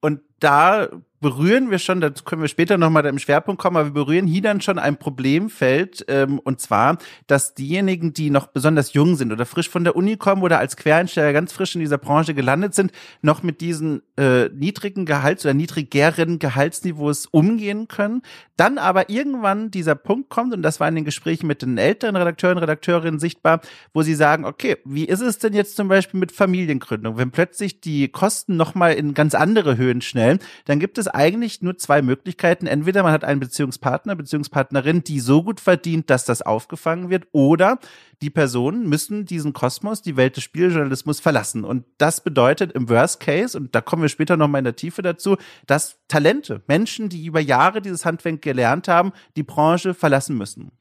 Und 0.02 0.22
da 0.40 0.90
berühren 1.20 1.72
wir 1.72 1.80
schon, 1.80 2.02
dazu 2.02 2.24
können 2.24 2.42
wir 2.42 2.48
später 2.48 2.78
nochmal 2.78 3.06
im 3.06 3.20
Schwerpunkt 3.20 3.62
kommen, 3.62 3.78
aber 3.78 3.88
wir 3.88 3.94
berühren 3.94 4.28
hier 4.28 4.42
dann 4.42 4.62
schon 4.62 4.80
ein 4.80 4.98
Problemfeld, 4.98 6.06
ähm, 6.08 6.40
und 6.40 6.62
zwar, 6.62 6.98
dass 7.28 7.54
diejenigen, 7.54 8.14
die 8.14 8.30
noch 8.30 8.48
besonders 8.48 8.94
jung 8.94 9.16
sind 9.16 9.32
oder 9.32 9.46
frisch 9.46 9.70
von 9.70 9.84
der 9.84 9.96
Uni 9.96 10.18
kommen 10.18 10.42
oder 10.42 10.60
als 10.60 10.78
Quereinsteiger 10.78 11.34
ganz 11.34 11.52
frisch 11.52 11.76
in 11.76 11.82
dieser 11.82 11.98
Branche 11.98 12.34
gelandet 12.34 12.74
sind, 12.74 12.92
noch 13.22 13.44
mit 13.44 13.62
diesen 13.62 14.02
äh, 14.18 14.50
niedrigen 14.50 15.06
Gehalts- 15.06 15.46
oder 15.46 15.54
niedrigeren 15.54 16.40
Gehaltsniveaus 16.40 17.26
umgehen 17.26 17.88
können. 17.88 18.22
Dann 18.56 18.78
aber 18.78 19.10
irgendwann 19.10 19.72
dieser 19.72 19.96
Punkt 19.96 20.30
kommt, 20.30 20.54
und 20.54 20.62
das 20.62 20.80
war 20.80 20.88
in 20.88 20.96
den 20.96 21.06
Gesprächen 21.06 21.48
mit 21.48 21.62
den 21.62 21.78
älteren 21.78 22.16
Redakteuren, 22.16 22.58
Redakteurinnen 22.58 23.20
sichtbar, 23.20 23.62
wo 23.94 24.02
sie 24.02 24.16
sagen, 24.16 24.46
okay, 24.46 24.78
wie 24.86 25.06
ist 25.06 25.22
es 25.22 25.38
denn 25.38 25.54
jetzt 25.54 25.76
zum 25.76 25.88
Beispiel 25.88 26.20
mit 26.20 26.32
Familiengründung? 26.32 27.18
Wenn 27.18 27.32
plötzlich 27.32 27.82
die 27.82 28.08
Kosten 28.10 28.58
nochmal 28.58 28.94
in 28.94 29.14
ganz 29.14 29.36
andere 29.36 29.78
Höhen 29.78 30.02
schnellen, 30.02 30.40
dann 30.66 30.80
gibt 30.80 30.98
es 30.98 31.09
eigentlich 31.10 31.62
nur 31.62 31.78
zwei 31.78 32.02
Möglichkeiten. 32.02 32.68
Entweder 32.68 33.04
man 33.04 33.12
hat 33.12 33.24
einen 33.24 33.40
Beziehungspartner, 33.40 34.16
Beziehungspartnerin, 34.16 35.04
die 35.04 35.20
so 35.20 35.44
gut 35.44 35.60
verdient, 35.60 36.10
dass 36.10 36.26
das 36.26 36.42
aufgefangen 36.42 37.10
wird, 37.10 37.28
oder 37.32 37.80
die 38.22 38.30
Personen 38.30 38.88
müssen 38.88 39.26
diesen 39.26 39.54
Kosmos, 39.54 40.02
die 40.02 40.18
Welt 40.18 40.38
des 40.38 40.44
Spieljournalismus 40.44 41.20
verlassen. 41.20 41.64
Und 41.64 41.86
das 41.98 42.22
bedeutet 42.22 42.72
im 42.74 42.90
Worst 42.90 43.20
Case, 43.20 43.58
und 43.58 43.76
da 43.76 43.82
kommen 43.82 44.02
wir 44.02 44.10
später 44.10 44.38
nochmal 44.38 44.60
in 44.60 44.66
der 44.66 44.76
Tiefe 44.76 45.02
dazu, 45.02 45.38
dass 45.68 46.00
Talente, 46.08 46.62
Menschen, 46.68 47.10
die 47.10 47.26
über 47.26 47.40
Jahre 47.40 47.82
dieses 47.82 48.06
Handwerk 48.06 48.42
gelernt 48.42 48.88
haben, 48.88 49.12
die 49.36 49.44
Branche 49.44 49.94
verlassen 49.94 50.38
müssen. 50.38 50.72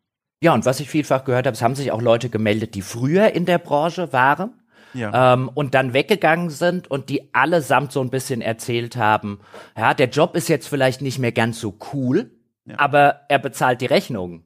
Ja, 0.40 0.54
und 0.54 0.64
was 0.66 0.78
ich 0.80 0.88
vielfach 0.88 1.24
gehört 1.24 1.46
habe, 1.46 1.54
es 1.54 1.62
haben 1.62 1.74
sich 1.74 1.90
auch 1.90 2.02
Leute 2.02 2.28
gemeldet, 2.28 2.74
die 2.74 2.82
früher 2.82 3.32
in 3.32 3.44
der 3.44 3.58
Branche 3.58 4.12
waren 4.12 4.52
ja. 4.94 5.34
Ähm, 5.34 5.50
und 5.52 5.74
dann 5.74 5.92
weggegangen 5.92 6.50
sind 6.50 6.90
und 6.90 7.08
die 7.08 7.34
allesamt 7.34 7.92
so 7.92 8.00
ein 8.00 8.10
bisschen 8.10 8.40
erzählt 8.40 8.96
haben, 8.96 9.40
ja, 9.76 9.94
der 9.94 10.08
Job 10.08 10.34
ist 10.36 10.48
jetzt 10.48 10.68
vielleicht 10.68 11.02
nicht 11.02 11.18
mehr 11.18 11.32
ganz 11.32 11.60
so 11.60 11.76
cool, 11.92 12.30
ja. 12.64 12.78
aber 12.78 13.20
er 13.28 13.38
bezahlt 13.38 13.80
die 13.80 13.86
Rechnungen. 13.86 14.44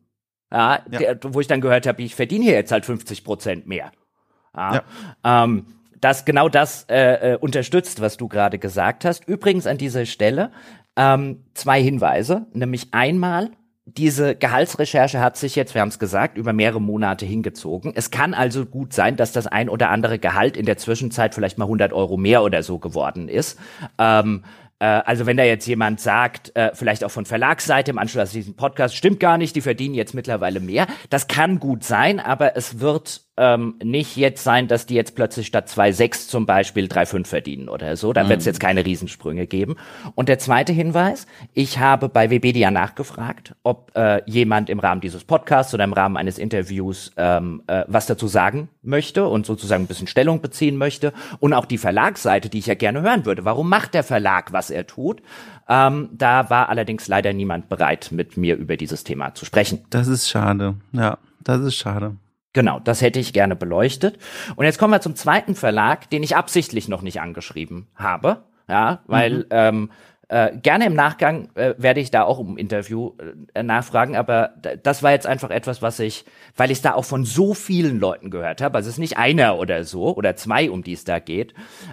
Ja. 0.53 0.81
Der, 0.87 1.19
wo 1.23 1.41
ich 1.41 1.47
dann 1.47 1.63
gehört 1.63 1.87
habe, 1.87 2.03
ich 2.03 2.15
verdiene 2.15 2.45
hier 2.45 2.55
jetzt 2.55 2.73
halt 2.73 2.85
50 2.85 3.25
Prozent 3.25 3.67
mehr. 3.67 3.91
Ja. 4.55 4.83
Ähm, 5.25 5.67
das 6.01 6.25
genau 6.25 6.49
das 6.49 6.85
äh, 6.91 7.33
äh, 7.33 7.37
unterstützt, 7.37 8.01
was 8.01 8.17
du 8.17 8.29
gerade 8.29 8.59
gesagt 8.59 9.05
hast. 9.05 9.27
Übrigens 9.27 9.67
an 9.67 9.79
dieser 9.79 10.05
Stelle 10.05 10.51
ähm, 10.97 11.45
zwei 11.55 11.83
Hinweise, 11.83 12.47
nämlich 12.53 12.89
einmal 12.93 13.51
diese 13.85 14.37
Gehaltsrecherche 14.37 15.21
hat 15.21 15.37
sich 15.37 15.57
jetzt, 15.57 15.75
wir 15.75 15.81
haben 15.81 15.89
es 15.89 15.99
gesagt, 15.99 16.39
über 16.39 16.53
mehrere 16.53 16.81
Monate 16.81 17.27
hingezogen. 17.27 17.93
Es 17.95 18.11
kann 18.11 18.33
also 18.33 18.65
gut 18.65 18.93
sein, 18.93 19.17
dass 19.17 19.33
das 19.33 19.49
ein 19.49 19.69
oder 19.69 19.91
andere 19.91 20.19
Gehalt 20.19 20.57
in 20.57 20.67
der 20.67 20.77
Zwischenzeit 20.77 21.35
vielleicht 21.35 21.59
mal 21.59 21.65
100 21.65 21.93
Euro 21.93 22.17
mehr 22.17 22.45
oder 22.45 22.63
so 22.63 22.79
geworden 22.79 23.29
ist. 23.29 23.59
Ähm, 23.99 24.45
äh, 24.79 24.85
also 24.85 25.27
wenn 25.27 25.37
da 25.37 25.43
jetzt 25.43 25.67
jemand 25.67 26.01
sagt, 26.01 26.55
äh, 26.55 26.71
vielleicht 26.75 27.03
auch 27.03 27.11
von 27.11 27.27
Verlagsseite 27.27 27.91
im 27.91 27.99
Anschluss 27.99 28.31
an 28.31 28.35
diesen 28.35 28.55
Podcast, 28.57 28.95
stimmt 28.95 29.19
gar 29.19 29.37
nicht, 29.37 29.57
die 29.57 29.61
verdienen 29.61 29.95
jetzt 29.95 30.15
mittlerweile 30.15 30.61
mehr. 30.61 30.87
Das 31.11 31.27
kann 31.27 31.59
gut 31.59 31.83
sein, 31.83 32.21
aber 32.21 32.57
es 32.57 32.79
wird 32.79 33.23
ähm, 33.39 33.77
nicht 33.83 34.17
jetzt 34.17 34.45
sein, 34.45 34.69
dass 34.69 34.85
die 34.85 34.95
jetzt 34.95 35.15
plötzlich 35.15 35.47
statt 35.47 35.69
2,6 35.69 36.29
zum 36.29 36.45
Beispiel 36.45 36.85
3,5 36.85 37.27
verdienen 37.27 37.69
oder 37.71 37.97
so. 37.97 38.13
Da 38.13 38.25
mhm. 38.25 38.29
wird 38.29 38.41
es 38.41 38.47
jetzt 38.47 38.61
keine 38.61 38.85
Riesensprünge 38.85 39.47
geben. 39.47 39.77
Und 40.15 40.29
der 40.29 40.39
zweite 40.39 40.73
Hinweis, 40.73 41.27
ich 41.55 41.79
habe 41.79 42.11
bei 42.11 42.29
Webedia 42.29 42.71
nachgefragt, 42.71 43.55
ob 43.63 43.91
äh, 43.95 44.21
jemand 44.27 44.69
im 44.69 44.81
Rahmen 44.81 45.01
dieses 45.01 45.25
Podcasts 45.25 45.73
oder 45.73 45.85
im 45.85 45.95
Rahmen 45.95 46.19
eines 46.19 46.39
Interviews 46.39 47.13
ähm, 47.17 47.63
äh, 47.69 47.85
was 47.87 48.07
dazu 48.07 48.29
sagen 48.29 48.69
möchte 48.83 49.27
und 49.27 49.47
sozusagen 49.47 49.85
ein 49.85 49.89
bisschen 49.89 50.09
Stellung 50.09 50.43
beziehen 50.43 50.77
möchte. 50.77 51.15
Und 51.41 51.55
auch 51.55 51.65
die 51.65 51.79
Verlagsseite, 51.79 52.51
die 52.51 52.59
ich 52.59 52.67
ja 52.67 52.75
gerne 52.75 53.01
hören 53.01 53.25
würde. 53.25 53.47
Warum 53.47 53.69
macht 53.69 53.95
der 53.95 54.05
Verlag, 54.05 54.53
was 54.53 54.71
er 54.71 54.87
tut? 54.87 55.23
Ähm, 55.69 56.11
da 56.13 56.51
war 56.51 56.69
allerdings 56.69 57.09
leider 57.09 57.33
niemand 57.33 57.71
bereit, 57.71 58.11
mit 58.13 58.37
mir 58.37 58.57
über 58.57 58.77
dieses 58.77 59.05
Thema 59.05 59.35
zu 59.35 59.47
sprechen. 59.47 59.87
Das 59.89 60.07
ist 60.07 60.29
schade. 60.29 60.75
Ja, 60.93 61.17
das 61.41 61.61
ist 61.61 61.77
schade. 61.77 62.17
Genau, 62.53 62.81
das 62.81 63.01
hätte 63.01 63.19
ich 63.19 63.33
gerne 63.33 63.57
beleuchtet. 63.57 64.19
Und 64.57 64.65
jetzt 64.65 64.79
kommen 64.79 64.93
wir 64.93 65.01
zum 65.01 65.17
zweiten 65.17 65.55
Verlag, 65.55 66.11
den 66.11 66.23
ich 66.23 66.37
absichtlich 66.37 66.89
noch 66.89 67.03
nicht 67.03 67.21
angeschrieben 67.21 67.89
habe. 67.95 68.45
Ja, 68.69 69.01
weil 69.07 69.39
mhm. 69.39 69.45
ähm, 69.51 69.91
Äh, 70.29 70.57
gerne 70.63 70.87
im 70.87 70.95
Nachgang 70.95 71.51
äh, 71.57 71.75
werde 71.77 72.01
ich 72.01 72.11
da 72.11 72.23
auch 72.23 72.39
um 72.39 72.57
Interview 72.57 73.13
äh, 73.53 73.63
nachfragen, 73.63 74.17
aber 74.17 74.55
das 74.83 75.03
war 75.03 75.11
jetzt 75.11 75.27
einfach 75.27 75.51
etwas, 75.51 75.83
was 75.83 76.01
ich, 76.01 76.25
weil 76.57 76.71
ich 76.71 76.79
es 76.79 76.83
da 76.83 76.95
auch 76.95 77.05
von 77.05 77.27
so 77.27 77.53
vielen 77.53 78.01
Leuten 78.01 78.31
gehört 78.31 78.63
habe, 78.63 78.79
also 78.79 78.89
es 78.89 78.95
ist 78.95 78.99
nicht 78.99 79.19
einer 79.19 79.59
oder 79.59 79.85
so 79.85 80.17
oder 80.17 80.35
zwei, 80.35 80.71
um 80.71 80.83
die 80.83 80.95
es 80.95 81.05
da 81.05 81.19
geht, 81.19 81.53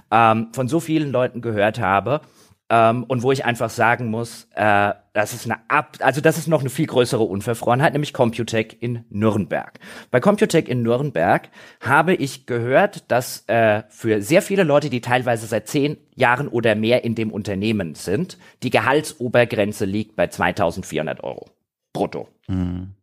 ähm, 0.10 0.48
von 0.54 0.70
so 0.70 0.80
vielen 0.80 1.12
Leuten 1.12 1.42
gehört 1.42 1.82
habe, 1.82 2.22
ähm, 2.70 3.04
und 3.04 3.24
wo 3.24 3.32
ich 3.32 3.46
einfach 3.46 3.70
sagen 3.70 4.08
muss, 4.08 4.48
äh, 4.54 4.94
das 5.14 5.34
ist 5.34 5.46
eine 5.46 5.58
Ab 5.70 5.98
also 6.02 6.22
das 6.22 6.38
ist 6.38 6.48
noch 6.48 6.62
eine 6.62 6.70
viel 6.70 6.86
größere 6.86 7.24
Unverfrorenheit, 7.24 7.94
nämlich 7.94 8.14
Computec 8.14 8.78
in 8.80 9.06
Nürnberg. 9.10 9.80
Bei 10.12 10.20
Computec 10.20 10.68
in 10.68 10.84
Nürnberg 10.84 11.50
habe 11.82 12.14
ich 12.14 12.46
gehört, 12.46 13.10
dass 13.12 13.44
äh, 13.48 13.84
für 13.90 14.22
sehr 14.22 14.42
viele 14.42 14.64
Leute, 14.64 14.90
die 14.90 15.02
teilweise 15.02 15.48
seit 15.48 15.68
zehn 15.68 15.98
Jahren 16.16 16.48
oder 16.48 16.76
mehr 16.76 17.04
in 17.04 17.16
dem 17.16 17.32
Unternehmen 17.32 17.96
sind, 17.96 18.38
die 18.62 18.70
Gehaltsobergrenze 18.70 19.86
liegt 19.86 20.16
bei 20.16 20.26
2.400 20.26 21.22
Euro 21.22 21.48
brutto. 21.94 22.30
Mhm. 22.48 22.94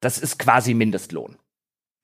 Das 0.00 0.18
ist 0.18 0.38
quasi 0.38 0.74
Mindestlohn 0.74 1.36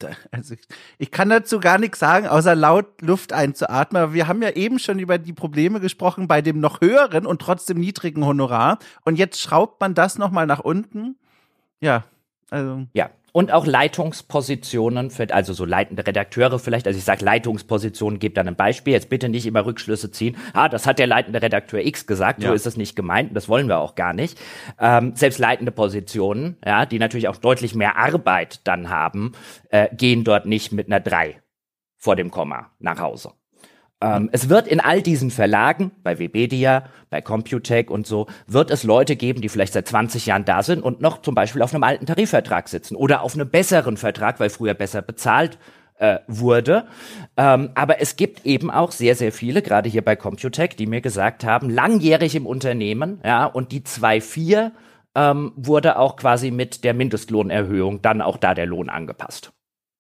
also 0.30 0.54
ich, 0.98 1.10
kann 1.10 1.28
dazu 1.28 1.60
gar 1.60 1.78
nichts 1.78 1.98
sagen, 1.98 2.26
außer 2.26 2.54
laut 2.54 3.02
Luft 3.02 3.32
einzuatmen. 3.32 4.02
Aber 4.02 4.14
wir 4.14 4.28
haben 4.28 4.42
ja 4.42 4.50
eben 4.50 4.78
schon 4.78 4.98
über 4.98 5.18
die 5.18 5.32
Probleme 5.32 5.80
gesprochen 5.80 6.28
bei 6.28 6.42
dem 6.42 6.60
noch 6.60 6.80
höheren 6.80 7.26
und 7.26 7.40
trotzdem 7.40 7.78
niedrigen 7.78 8.24
Honorar. 8.24 8.78
Und 9.04 9.16
jetzt 9.16 9.40
schraubt 9.40 9.80
man 9.80 9.94
das 9.94 10.18
nochmal 10.18 10.46
nach 10.46 10.60
unten. 10.60 11.16
Ja, 11.80 12.04
also. 12.50 12.86
Ja, 12.92 13.10
und 13.32 13.52
auch 13.52 13.66
Leitungspositionen, 13.66 15.10
für, 15.10 15.32
also 15.32 15.52
so 15.52 15.64
leitende 15.64 16.06
Redakteure 16.06 16.58
vielleicht. 16.58 16.86
Also 16.86 16.98
ich 16.98 17.04
sage 17.04 17.24
Leitungspositionen, 17.24 18.18
gebe 18.18 18.34
dann 18.34 18.48
ein 18.48 18.56
Beispiel. 18.56 18.92
Jetzt 18.92 19.08
bitte 19.08 19.28
nicht 19.28 19.46
immer 19.46 19.64
Rückschlüsse 19.64 20.10
ziehen. 20.10 20.36
Ah, 20.52 20.68
das 20.68 20.86
hat 20.86 20.98
der 20.98 21.06
leitende 21.06 21.40
Redakteur 21.40 21.84
X 21.84 22.06
gesagt. 22.06 22.42
Ja. 22.42 22.48
So 22.48 22.54
ist 22.54 22.66
es 22.66 22.76
nicht 22.76 22.96
gemeint. 22.96 23.36
Das 23.36 23.48
wollen 23.48 23.68
wir 23.68 23.78
auch 23.78 23.94
gar 23.94 24.12
nicht. 24.12 24.38
Ähm, 24.78 25.12
selbst 25.14 25.38
leitende 25.38 25.72
Positionen, 25.72 26.56
ja, 26.64 26.86
die 26.86 26.98
natürlich 26.98 27.28
auch 27.28 27.36
deutlich 27.36 27.74
mehr 27.74 27.96
Arbeit 27.96 28.66
dann 28.66 28.90
haben, 28.90 29.32
äh, 29.70 29.88
gehen 29.94 30.24
dort 30.24 30.46
nicht 30.46 30.72
mit 30.72 30.86
einer 30.86 31.00
3 31.00 31.40
vor 31.96 32.16
dem 32.16 32.30
Komma 32.30 32.70
nach 32.78 32.98
Hause. 32.98 33.32
Ähm, 34.00 34.30
es 34.32 34.48
wird 34.48 34.66
in 34.66 34.80
all 34.80 35.02
diesen 35.02 35.30
Verlagen, 35.30 35.92
bei 36.02 36.18
Webedia, 36.18 36.84
bei 37.10 37.20
Computec 37.20 37.90
und 37.90 38.06
so, 38.06 38.26
wird 38.46 38.70
es 38.70 38.82
Leute 38.82 39.16
geben, 39.16 39.40
die 39.40 39.48
vielleicht 39.48 39.74
seit 39.74 39.88
20 39.88 40.26
Jahren 40.26 40.44
da 40.44 40.62
sind 40.62 40.82
und 40.82 41.00
noch 41.00 41.22
zum 41.22 41.34
Beispiel 41.34 41.62
auf 41.62 41.74
einem 41.74 41.84
alten 41.84 42.06
Tarifvertrag 42.06 42.68
sitzen 42.68 42.96
oder 42.96 43.22
auf 43.22 43.34
einem 43.34 43.50
besseren 43.50 43.96
Vertrag, 43.96 44.40
weil 44.40 44.50
früher 44.50 44.74
besser 44.74 45.02
bezahlt 45.02 45.58
äh, 45.98 46.18
wurde. 46.26 46.86
Ähm, 47.36 47.70
aber 47.74 48.00
es 48.00 48.16
gibt 48.16 48.46
eben 48.46 48.70
auch 48.70 48.92
sehr, 48.92 49.14
sehr 49.14 49.32
viele, 49.32 49.60
gerade 49.60 49.88
hier 49.88 50.02
bei 50.02 50.16
Computec, 50.16 50.76
die 50.76 50.86
mir 50.86 51.02
gesagt 51.02 51.44
haben, 51.44 51.68
langjährig 51.68 52.34
im 52.34 52.46
Unternehmen, 52.46 53.20
ja, 53.24 53.44
und 53.44 53.70
die 53.70 53.82
2.4 53.82 54.72
ähm, 55.14 55.52
wurde 55.56 55.98
auch 55.98 56.16
quasi 56.16 56.50
mit 56.50 56.84
der 56.84 56.94
Mindestlohnerhöhung 56.94 58.00
dann 58.00 58.22
auch 58.22 58.38
da 58.38 58.54
der 58.54 58.66
Lohn 58.66 58.88
angepasst. 58.88 59.52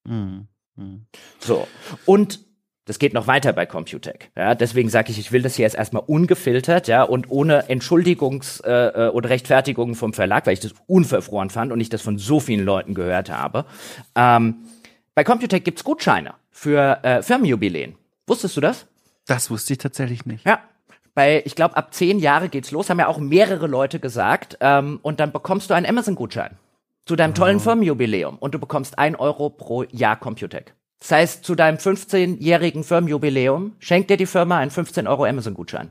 Mhm. 0.08 0.48
Mhm. 0.76 1.06
So. 1.38 1.66
Und 2.06 2.49
das 2.90 2.98
geht 2.98 3.14
noch 3.14 3.28
weiter 3.28 3.52
bei 3.52 3.66
Computec. 3.66 4.32
Ja, 4.36 4.56
deswegen 4.56 4.88
sage 4.88 5.12
ich, 5.12 5.18
ich 5.20 5.30
will 5.30 5.42
das 5.42 5.54
hier 5.54 5.62
jetzt 5.62 5.76
erstmal 5.76 6.02
ungefiltert, 6.04 6.88
ja, 6.88 7.04
und 7.04 7.30
ohne 7.30 7.68
Entschuldigungs- 7.68 8.64
äh, 8.64 9.06
äh, 9.06 9.10
oder 9.10 9.30
Rechtfertigung 9.30 9.94
vom 9.94 10.12
Verlag, 10.12 10.44
weil 10.44 10.54
ich 10.54 10.60
das 10.60 10.74
unverfroren 10.88 11.50
fand 11.50 11.70
und 11.70 11.78
ich 11.78 11.88
das 11.88 12.02
von 12.02 12.18
so 12.18 12.40
vielen 12.40 12.64
Leuten 12.64 12.94
gehört 12.94 13.30
habe. 13.30 13.64
Ähm, 14.16 14.56
bei 15.14 15.22
Computec 15.22 15.64
gibt's 15.64 15.84
Gutscheine 15.84 16.34
für 16.50 16.98
äh, 17.04 17.22
Firmenjubiläen. 17.22 17.94
Wusstest 18.26 18.56
du 18.56 18.60
das? 18.60 18.88
Das 19.28 19.52
wusste 19.52 19.74
ich 19.74 19.78
tatsächlich 19.78 20.26
nicht. 20.26 20.44
Ja. 20.44 20.58
Bei, 21.14 21.44
ich 21.46 21.54
glaube, 21.54 21.76
ab 21.76 21.94
zehn 21.94 22.18
Jahre 22.18 22.48
geht's 22.48 22.72
los, 22.72 22.90
haben 22.90 22.98
ja 22.98 23.06
auch 23.06 23.18
mehrere 23.18 23.68
Leute 23.68 24.00
gesagt. 24.00 24.58
Ähm, 24.60 24.98
und 25.02 25.20
dann 25.20 25.30
bekommst 25.30 25.70
du 25.70 25.74
einen 25.74 25.86
Amazon-Gutschein 25.86 26.56
zu 27.06 27.14
deinem 27.14 27.34
tollen 27.34 27.58
oh. 27.58 27.60
Firmenjubiläum 27.60 28.36
und 28.36 28.52
du 28.52 28.58
bekommst 28.58 28.98
ein 28.98 29.14
Euro 29.14 29.48
pro 29.48 29.84
Jahr 29.92 30.16
Computec. 30.18 30.74
Das 31.00 31.12
heißt, 31.12 31.44
zu 31.44 31.54
deinem 31.54 31.78
15-jährigen 31.78 32.84
Firmenjubiläum 32.84 33.74
schenkt 33.78 34.10
dir 34.10 34.16
die 34.16 34.26
Firma 34.26 34.58
einen 34.58 34.70
15 34.70 35.06
Euro 35.06 35.24
Amazon-Gutschein. 35.24 35.90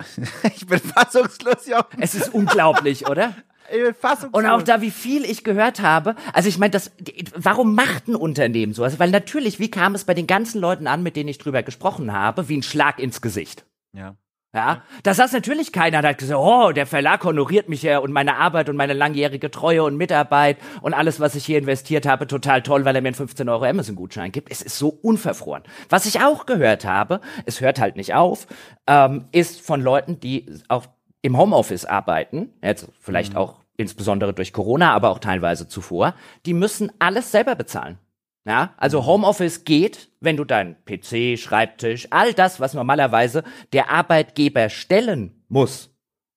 ich 0.56 0.66
bin 0.66 0.78
fassungslos, 0.78 1.66
ja. 1.66 1.86
Es 1.98 2.14
ist 2.14 2.34
unglaublich, 2.34 3.08
oder? 3.08 3.34
Ich 3.68 3.82
bin 3.82 3.94
fassungslos. 3.94 4.44
Und 4.44 4.48
auch 4.48 4.62
da, 4.62 4.80
wie 4.80 4.92
viel 4.92 5.24
ich 5.24 5.42
gehört 5.42 5.80
habe. 5.80 6.14
Also 6.32 6.48
ich 6.48 6.56
meine, 6.56 6.70
das, 6.70 6.92
warum 7.34 7.74
macht 7.74 8.06
ein 8.06 8.14
Unternehmen 8.14 8.74
sowas? 8.74 9.00
Weil 9.00 9.10
natürlich, 9.10 9.58
wie 9.58 9.72
kam 9.72 9.96
es 9.96 10.04
bei 10.04 10.14
den 10.14 10.28
ganzen 10.28 10.60
Leuten 10.60 10.86
an, 10.86 11.02
mit 11.02 11.16
denen 11.16 11.28
ich 11.28 11.38
drüber 11.38 11.64
gesprochen 11.64 12.12
habe, 12.12 12.48
wie 12.48 12.58
ein 12.58 12.62
Schlag 12.62 13.00
ins 13.00 13.20
Gesicht. 13.20 13.66
Ja. 13.92 14.14
Ja, 14.56 14.80
da 15.02 15.12
saß 15.12 15.34
natürlich 15.34 15.70
keiner, 15.70 16.00
der 16.00 16.12
hat 16.12 16.18
gesagt, 16.18 16.40
oh, 16.40 16.72
der 16.72 16.86
Verlag 16.86 17.22
honoriert 17.24 17.68
mich 17.68 17.82
ja 17.82 17.98
und 17.98 18.10
meine 18.10 18.36
Arbeit 18.36 18.70
und 18.70 18.76
meine 18.76 18.94
langjährige 18.94 19.50
Treue 19.50 19.84
und 19.84 19.98
Mitarbeit 19.98 20.56
und 20.80 20.94
alles, 20.94 21.20
was 21.20 21.34
ich 21.34 21.44
hier 21.44 21.58
investiert 21.58 22.06
habe, 22.06 22.26
total 22.26 22.62
toll, 22.62 22.86
weil 22.86 22.96
er 22.96 23.02
mir 23.02 23.08
einen 23.08 23.16
15 23.16 23.50
Euro 23.50 23.66
Amazon-Gutschein 23.66 24.32
gibt. 24.32 24.50
Es 24.50 24.62
ist 24.62 24.78
so 24.78 24.88
unverfroren. 24.88 25.62
Was 25.90 26.06
ich 26.06 26.22
auch 26.22 26.46
gehört 26.46 26.86
habe, 26.86 27.20
es 27.44 27.60
hört 27.60 27.78
halt 27.78 27.96
nicht 27.96 28.14
auf, 28.14 28.46
ähm, 28.86 29.26
ist 29.30 29.60
von 29.60 29.82
Leuten, 29.82 30.20
die 30.20 30.46
auch 30.68 30.86
im 31.20 31.36
Homeoffice 31.36 31.84
arbeiten, 31.84 32.48
jetzt 32.62 32.88
vielleicht 32.98 33.34
mhm. 33.34 33.40
auch 33.40 33.56
insbesondere 33.76 34.32
durch 34.32 34.54
Corona, 34.54 34.94
aber 34.94 35.10
auch 35.10 35.18
teilweise 35.18 35.68
zuvor, 35.68 36.14
die 36.46 36.54
müssen 36.54 36.90
alles 36.98 37.30
selber 37.30 37.56
bezahlen. 37.56 37.98
Ja, 38.46 38.74
also 38.76 39.02
mhm. 39.02 39.06
Homeoffice 39.06 39.64
geht, 39.64 40.08
wenn 40.20 40.36
du 40.36 40.44
deinen 40.44 40.76
PC, 40.84 41.36
Schreibtisch, 41.38 42.06
all 42.10 42.32
das, 42.32 42.60
was 42.60 42.74
normalerweise 42.74 43.42
der 43.72 43.90
Arbeitgeber 43.90 44.68
stellen 44.70 45.44
muss, 45.48 45.90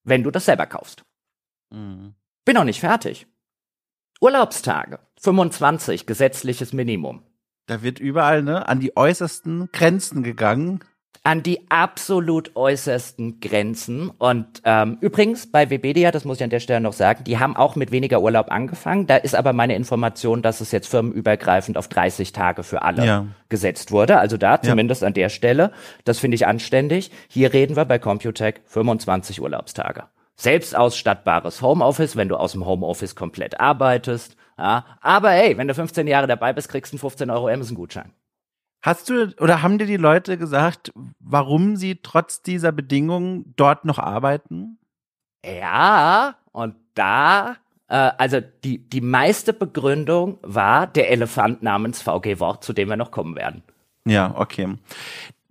wenn 0.03 0.23
du 0.23 0.31
das 0.31 0.45
selber 0.45 0.65
kaufst. 0.65 1.05
Mhm. 1.69 2.15
Bin 2.45 2.55
noch 2.55 2.63
nicht 2.63 2.79
fertig. 2.79 3.27
Urlaubstage, 4.21 4.99
25 5.21 6.07
gesetzliches 6.07 6.73
Minimum. 6.73 7.23
Da 7.67 7.83
wird 7.83 7.99
überall 7.99 8.41
ne, 8.41 8.67
an 8.67 8.79
die 8.79 8.97
äußersten 8.97 9.71
Grenzen 9.71 10.23
gegangen 10.23 10.83
an 11.23 11.43
die 11.43 11.69
absolut 11.69 12.55
äußersten 12.55 13.39
Grenzen. 13.39 14.09
Und 14.09 14.61
ähm, 14.63 14.97
übrigens 15.01 15.51
bei 15.51 15.69
Webedia, 15.69 16.11
das 16.11 16.25
muss 16.25 16.37
ich 16.37 16.43
an 16.43 16.49
der 16.49 16.59
Stelle 16.59 16.79
noch 16.79 16.93
sagen, 16.93 17.23
die 17.23 17.39
haben 17.39 17.55
auch 17.55 17.75
mit 17.75 17.91
weniger 17.91 18.21
Urlaub 18.21 18.51
angefangen. 18.51 19.07
Da 19.07 19.17
ist 19.17 19.35
aber 19.35 19.53
meine 19.53 19.75
Information, 19.75 20.41
dass 20.41 20.61
es 20.61 20.71
jetzt 20.71 20.87
firmenübergreifend 20.87 21.77
auf 21.77 21.87
30 21.87 22.31
Tage 22.31 22.63
für 22.63 22.81
alle 22.81 23.05
ja. 23.05 23.25
gesetzt 23.49 23.91
wurde. 23.91 24.19
Also 24.19 24.37
da 24.37 24.61
zumindest 24.61 25.01
ja. 25.01 25.07
an 25.07 25.13
der 25.13 25.29
Stelle. 25.29 25.71
Das 26.05 26.19
finde 26.19 26.35
ich 26.35 26.47
anständig. 26.47 27.11
Hier 27.27 27.53
reden 27.53 27.75
wir 27.75 27.85
bei 27.85 27.99
Computec 27.99 28.61
25 28.65 29.41
Urlaubstage. 29.41 30.03
Selbst 30.35 30.75
ausstattbares 30.75 31.61
Homeoffice, 31.61 32.15
wenn 32.15 32.29
du 32.29 32.37
aus 32.37 32.53
dem 32.53 32.65
Homeoffice 32.65 33.15
komplett 33.15 33.59
arbeitest. 33.59 34.37
Ja. 34.57 34.85
Aber 35.01 35.31
hey, 35.31 35.57
wenn 35.57 35.67
du 35.67 35.73
15 35.73 36.07
Jahre 36.07 36.27
dabei 36.27 36.53
bist, 36.53 36.69
kriegst 36.69 36.93
du 36.93 36.95
einen 36.95 37.01
15 37.01 37.29
Euro 37.29 37.49
Amazon-Gutschein. 37.49 38.13
Hast 38.81 39.09
du 39.09 39.33
oder 39.39 39.61
haben 39.61 39.77
dir 39.77 39.85
die 39.85 39.97
Leute 39.97 40.37
gesagt, 40.37 40.91
warum 41.19 41.75
sie 41.75 41.99
trotz 42.01 42.41
dieser 42.41 42.71
Bedingungen 42.71 43.53
dort 43.57 43.83
noch 43.83 43.99
arbeiten? 43.99 44.79
Ja, 45.45 46.35
und 46.51 46.75
da, 46.93 47.57
äh, 47.87 48.11
also 48.17 48.39
die, 48.63 48.77
die 48.77 49.01
meiste 49.01 49.51
Begründung 49.53 50.37
war 50.41 50.87
der 50.87 51.11
Elefant 51.11 51.61
namens 51.61 52.01
VG 52.01 52.39
Wort, 52.39 52.63
zu 52.63 52.73
dem 52.73 52.89
wir 52.89 52.97
noch 52.97 53.11
kommen 53.11 53.35
werden. 53.35 53.63
Ja, 54.05 54.33
okay. 54.35 54.75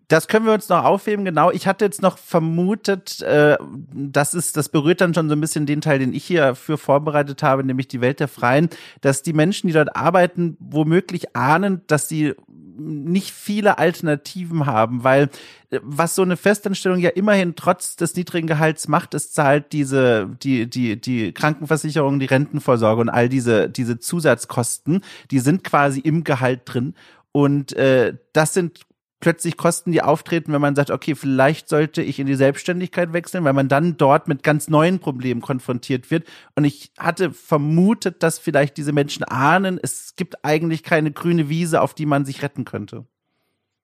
Das 0.09 0.27
können 0.27 0.47
wir 0.47 0.55
uns 0.55 0.71
noch 0.71 0.85
aufheben, 0.85 1.27
genau. 1.27 1.51
Ich 1.51 1.67
hatte 1.67 1.85
jetzt 1.85 2.01
noch 2.01 2.17
vermutet, 2.17 3.21
äh, 3.21 3.59
das 3.93 4.33
ist, 4.33 4.57
das 4.57 4.71
berührt 4.71 5.03
dann 5.03 5.13
schon 5.13 5.29
so 5.29 5.37
ein 5.37 5.41
bisschen 5.41 5.67
den 5.67 5.83
Teil, 5.83 5.99
den 5.99 6.15
ich 6.15 6.25
hier 6.25 6.55
für 6.55 6.79
vorbereitet 6.79 7.43
habe, 7.43 7.63
nämlich 7.63 7.89
die 7.89 8.01
Welt 8.01 8.19
der 8.19 8.29
Freien, 8.29 8.71
dass 9.03 9.23
die 9.23 9.35
Menschen, 9.35 9.67
die 9.67 9.75
dort 9.75 9.97
arbeiten, 9.97 10.57
womöglich 10.61 11.37
ahnen, 11.37 11.83
dass 11.89 12.09
sie 12.09 12.35
nicht 12.79 13.33
viele 13.33 13.79
Alternativen 13.79 14.67
haben, 14.67 15.05
weil 15.05 15.31
äh, 15.71 15.81
was 15.83 16.15
so 16.15 16.23
eine 16.23 16.37
Festanstellung 16.37 16.99
ja 16.99 17.11
immerhin 17.11 17.55
trotz 17.57 17.97
des 17.97 18.15
niedrigen 18.15 18.47
Gehalts 18.47 18.89
macht, 18.89 19.15
es 19.15 19.33
zahlt 19.33 19.73
diese, 19.73 20.29
die, 20.43 20.69
die, 20.69 21.01
die 21.01 21.33
Krankenversicherung, 21.33 22.19
die 22.19 22.27
Rentenvorsorge 22.27 23.01
und 23.01 23.09
all 23.09 23.29
diese, 23.29 23.69
diese 23.69 23.99
Zusatzkosten, 23.99 25.03
die 25.31 25.41
sind 25.41 25.65
quasi 25.65 26.01
im 26.01 26.25
Gehalt 26.25 26.63
drin. 26.65 26.95
Und 27.33 27.75
äh, 27.75 28.15
das 28.33 28.55
sind 28.55 28.81
plötzlich 29.21 29.57
Kosten, 29.57 29.93
die 29.93 30.03
auftreten, 30.03 30.53
wenn 30.53 30.61
man 30.61 30.77
sagt, 30.77 30.91
okay, 30.91 31.15
vielleicht 31.15 31.69
sollte 31.69 32.03
ich 32.03 32.19
in 32.19 32.27
die 32.27 32.35
Selbstständigkeit 32.35 33.13
wechseln, 33.13 33.45
weil 33.45 33.53
man 33.53 33.69
dann 33.69 33.97
dort 33.97 34.29
mit 34.29 34.43
ganz 34.43 34.69
neuen 34.69 34.99
Problemen 35.01 35.41
konfrontiert 35.41 36.11
wird. 36.11 36.27
Und 36.55 36.65
ich 36.65 36.93
hatte 36.99 37.33
vermutet, 37.33 38.23
dass 38.23 38.39
vielleicht 38.39 38.77
diese 38.77 38.93
Menschen 38.93 39.25
ahnen, 39.25 39.79
es 39.83 40.15
gibt 40.17 40.45
eigentlich 40.45 40.83
keine 40.83 41.11
grüne 41.11 41.49
Wiese, 41.49 41.81
auf 41.81 41.95
die 41.95 42.07
man 42.07 42.25
sich 42.25 42.43
retten 42.43 42.65
könnte. 42.65 43.07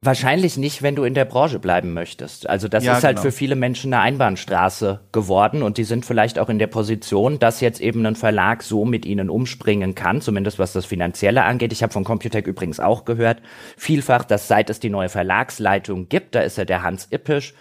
Wahrscheinlich 0.04 0.58
nicht, 0.58 0.82
wenn 0.82 0.96
du 0.96 1.04
in 1.04 1.14
der 1.14 1.24
Branche 1.24 1.58
bleiben 1.58 1.94
möchtest. 1.94 2.46
Also 2.48 2.68
das 2.68 2.84
ja, 2.84 2.98
ist 2.98 3.04
halt 3.04 3.16
genau. 3.16 3.22
für 3.22 3.32
viele 3.32 3.56
Menschen 3.56 3.94
eine 3.94 4.02
Einbahnstraße 4.02 5.00
geworden 5.12 5.62
und 5.62 5.78
die 5.78 5.84
sind 5.84 6.04
vielleicht 6.04 6.38
auch 6.38 6.50
in 6.50 6.58
der 6.58 6.66
Position, 6.66 7.38
dass 7.38 7.62
jetzt 7.62 7.80
eben 7.80 8.04
ein 8.04 8.14
Verlag 8.14 8.62
so 8.62 8.84
mit 8.84 9.06
ihnen 9.06 9.30
umspringen 9.30 9.94
kann, 9.94 10.20
zumindest 10.20 10.58
was 10.58 10.74
das 10.74 10.84
Finanzielle 10.84 11.44
angeht. 11.44 11.72
Ich 11.72 11.82
habe 11.82 11.92
von 11.92 12.04
Computec 12.04 12.46
übrigens 12.46 12.80
auch 12.80 13.06
gehört, 13.06 13.40
vielfach, 13.78 14.24
dass 14.24 14.46
seit 14.46 14.68
es 14.68 14.78
die 14.78 14.90
neue 14.90 15.08
Verlagsleitung 15.08 16.10
gibt, 16.10 16.34
da 16.34 16.40
ist 16.40 16.58
ja 16.58 16.66
der 16.66 16.82
Hans 16.82 17.08
Ippisch, 17.10 17.54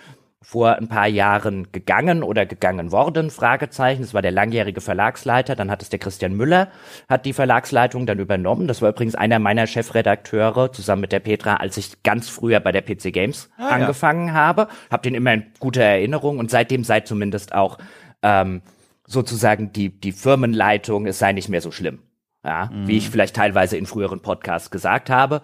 vor 0.43 0.75
ein 0.75 0.89
paar 0.89 1.07
Jahren 1.07 1.71
gegangen 1.71 2.21
oder 2.21 2.45
gegangen 2.45 2.91
worden, 2.91 3.29
Fragezeichen. 3.29 4.01
Das 4.01 4.13
war 4.13 4.21
der 4.21 4.31
langjährige 4.31 4.81
Verlagsleiter. 4.81 5.55
Dann 5.55 5.71
hat 5.71 5.81
es 5.81 5.89
der 5.89 5.99
Christian 5.99 6.33
Müller, 6.33 6.67
hat 7.07 7.25
die 7.25 7.31
Verlagsleitung 7.31 8.05
dann 8.05 8.19
übernommen. 8.19 8.67
Das 8.67 8.81
war 8.81 8.89
übrigens 8.89 9.15
einer 9.15 9.39
meiner 9.39 9.67
Chefredakteure, 9.67 10.73
zusammen 10.73 11.01
mit 11.01 11.13
der 11.13 11.21
Petra, 11.21 11.55
als 11.55 11.77
ich 11.77 12.03
ganz 12.03 12.27
früher 12.27 12.59
bei 12.59 12.73
der 12.73 12.81
PC 12.81 13.13
Games 13.13 13.49
ah, 13.57 13.69
angefangen 13.69 14.27
ja. 14.27 14.33
habe. 14.33 14.67
Hab 14.91 15.01
den 15.03 15.15
immer 15.15 15.33
in 15.33 15.45
guter 15.59 15.83
Erinnerung 15.83 16.39
und 16.39 16.51
seitdem 16.51 16.83
sei 16.83 16.99
zumindest 16.99 17.55
auch 17.55 17.77
ähm, 18.21 18.61
sozusagen 19.07 19.71
die, 19.71 19.89
die 19.89 20.11
Firmenleitung, 20.11 21.07
es 21.07 21.19
sei 21.19 21.31
nicht 21.31 21.47
mehr 21.47 21.61
so 21.61 21.71
schlimm 21.71 21.99
ja, 22.43 22.69
mhm. 22.71 22.87
wie 22.87 22.97
ich 22.97 23.09
vielleicht 23.09 23.35
teilweise 23.35 23.77
in 23.77 23.85
früheren 23.85 24.21
Podcasts 24.21 24.69
gesagt 24.69 25.09
habe. 25.09 25.41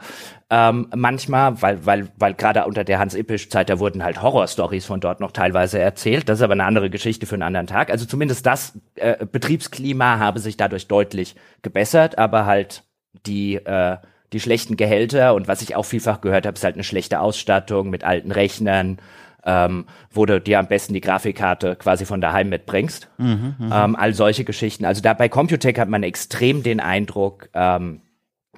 Ähm, 0.50 0.89
manchmal, 0.95 1.62
weil, 1.62 1.86
weil, 1.86 2.10
weil 2.18 2.34
gerade 2.34 2.66
unter 2.66 2.84
der 2.84 3.00
Hans-Ippisch-Zeit, 3.00 3.70
da 3.70 3.80
wurden 3.80 4.04
halt 4.04 4.22
Horrorstories 4.22 4.86
von 4.86 5.00
dort 5.00 5.20
noch 5.20 5.32
teilweise 5.32 5.80
erzählt. 5.80 6.28
Das 6.28 6.39
ist 6.39 6.43
aber 6.43 6.54
eine 6.54 6.66
andere 6.66 6.89
Geschichte 6.89 7.26
für 7.26 7.36
einen 7.36 7.43
anderen 7.43 7.68
Tag. 7.68 7.89
Also 7.89 8.06
zumindest 8.06 8.45
das 8.45 8.78
äh, 8.95 9.26
Betriebsklima 9.26 10.20
habe 10.20 10.39
sich 10.39 10.58
dadurch 10.58 10.88
deutlich 10.88 11.36
gebessert, 11.62 12.18
aber 12.18 12.45
halt 12.45 12.84
die, 13.26 13.56
äh, 13.56 13.97
die 14.34 14.39
schlechten 14.39 14.76
Gehälter 14.76 15.34
und 15.36 15.47
was 15.47 15.62
ich 15.62 15.76
auch 15.76 15.84
vielfach 15.84 16.20
gehört 16.22 16.45
habe, 16.45 16.56
ist 16.56 16.64
halt 16.64 16.76
eine 16.76 16.84
schlechte 16.84 17.22
Ausstattung 17.22 17.89
mit 17.89 18.04
alten 18.04 18.32
Rechnern, 18.32 18.97
ähm, 19.45 19.85
wo 20.11 20.25
du 20.25 20.41
dir 20.41 20.59
am 20.59 20.67
besten 20.67 20.93
die 20.93 21.01
Grafikkarte 21.01 21.75
quasi 21.75 22.05
von 22.05 22.21
daheim 22.21 22.49
mitbringst. 22.49 23.09
Mhm, 23.17 23.55
mh. 23.57 23.85
ähm, 23.85 23.95
all 23.95 24.13
solche 24.13 24.43
Geschichten. 24.43 24.85
Also 24.85 25.01
da 25.01 25.13
bei 25.13 25.29
Computec 25.29 25.79
hat 25.79 25.89
man 25.89 26.03
extrem 26.03 26.63
den 26.63 26.79
Eindruck, 26.79 27.49
ähm, 27.53 28.01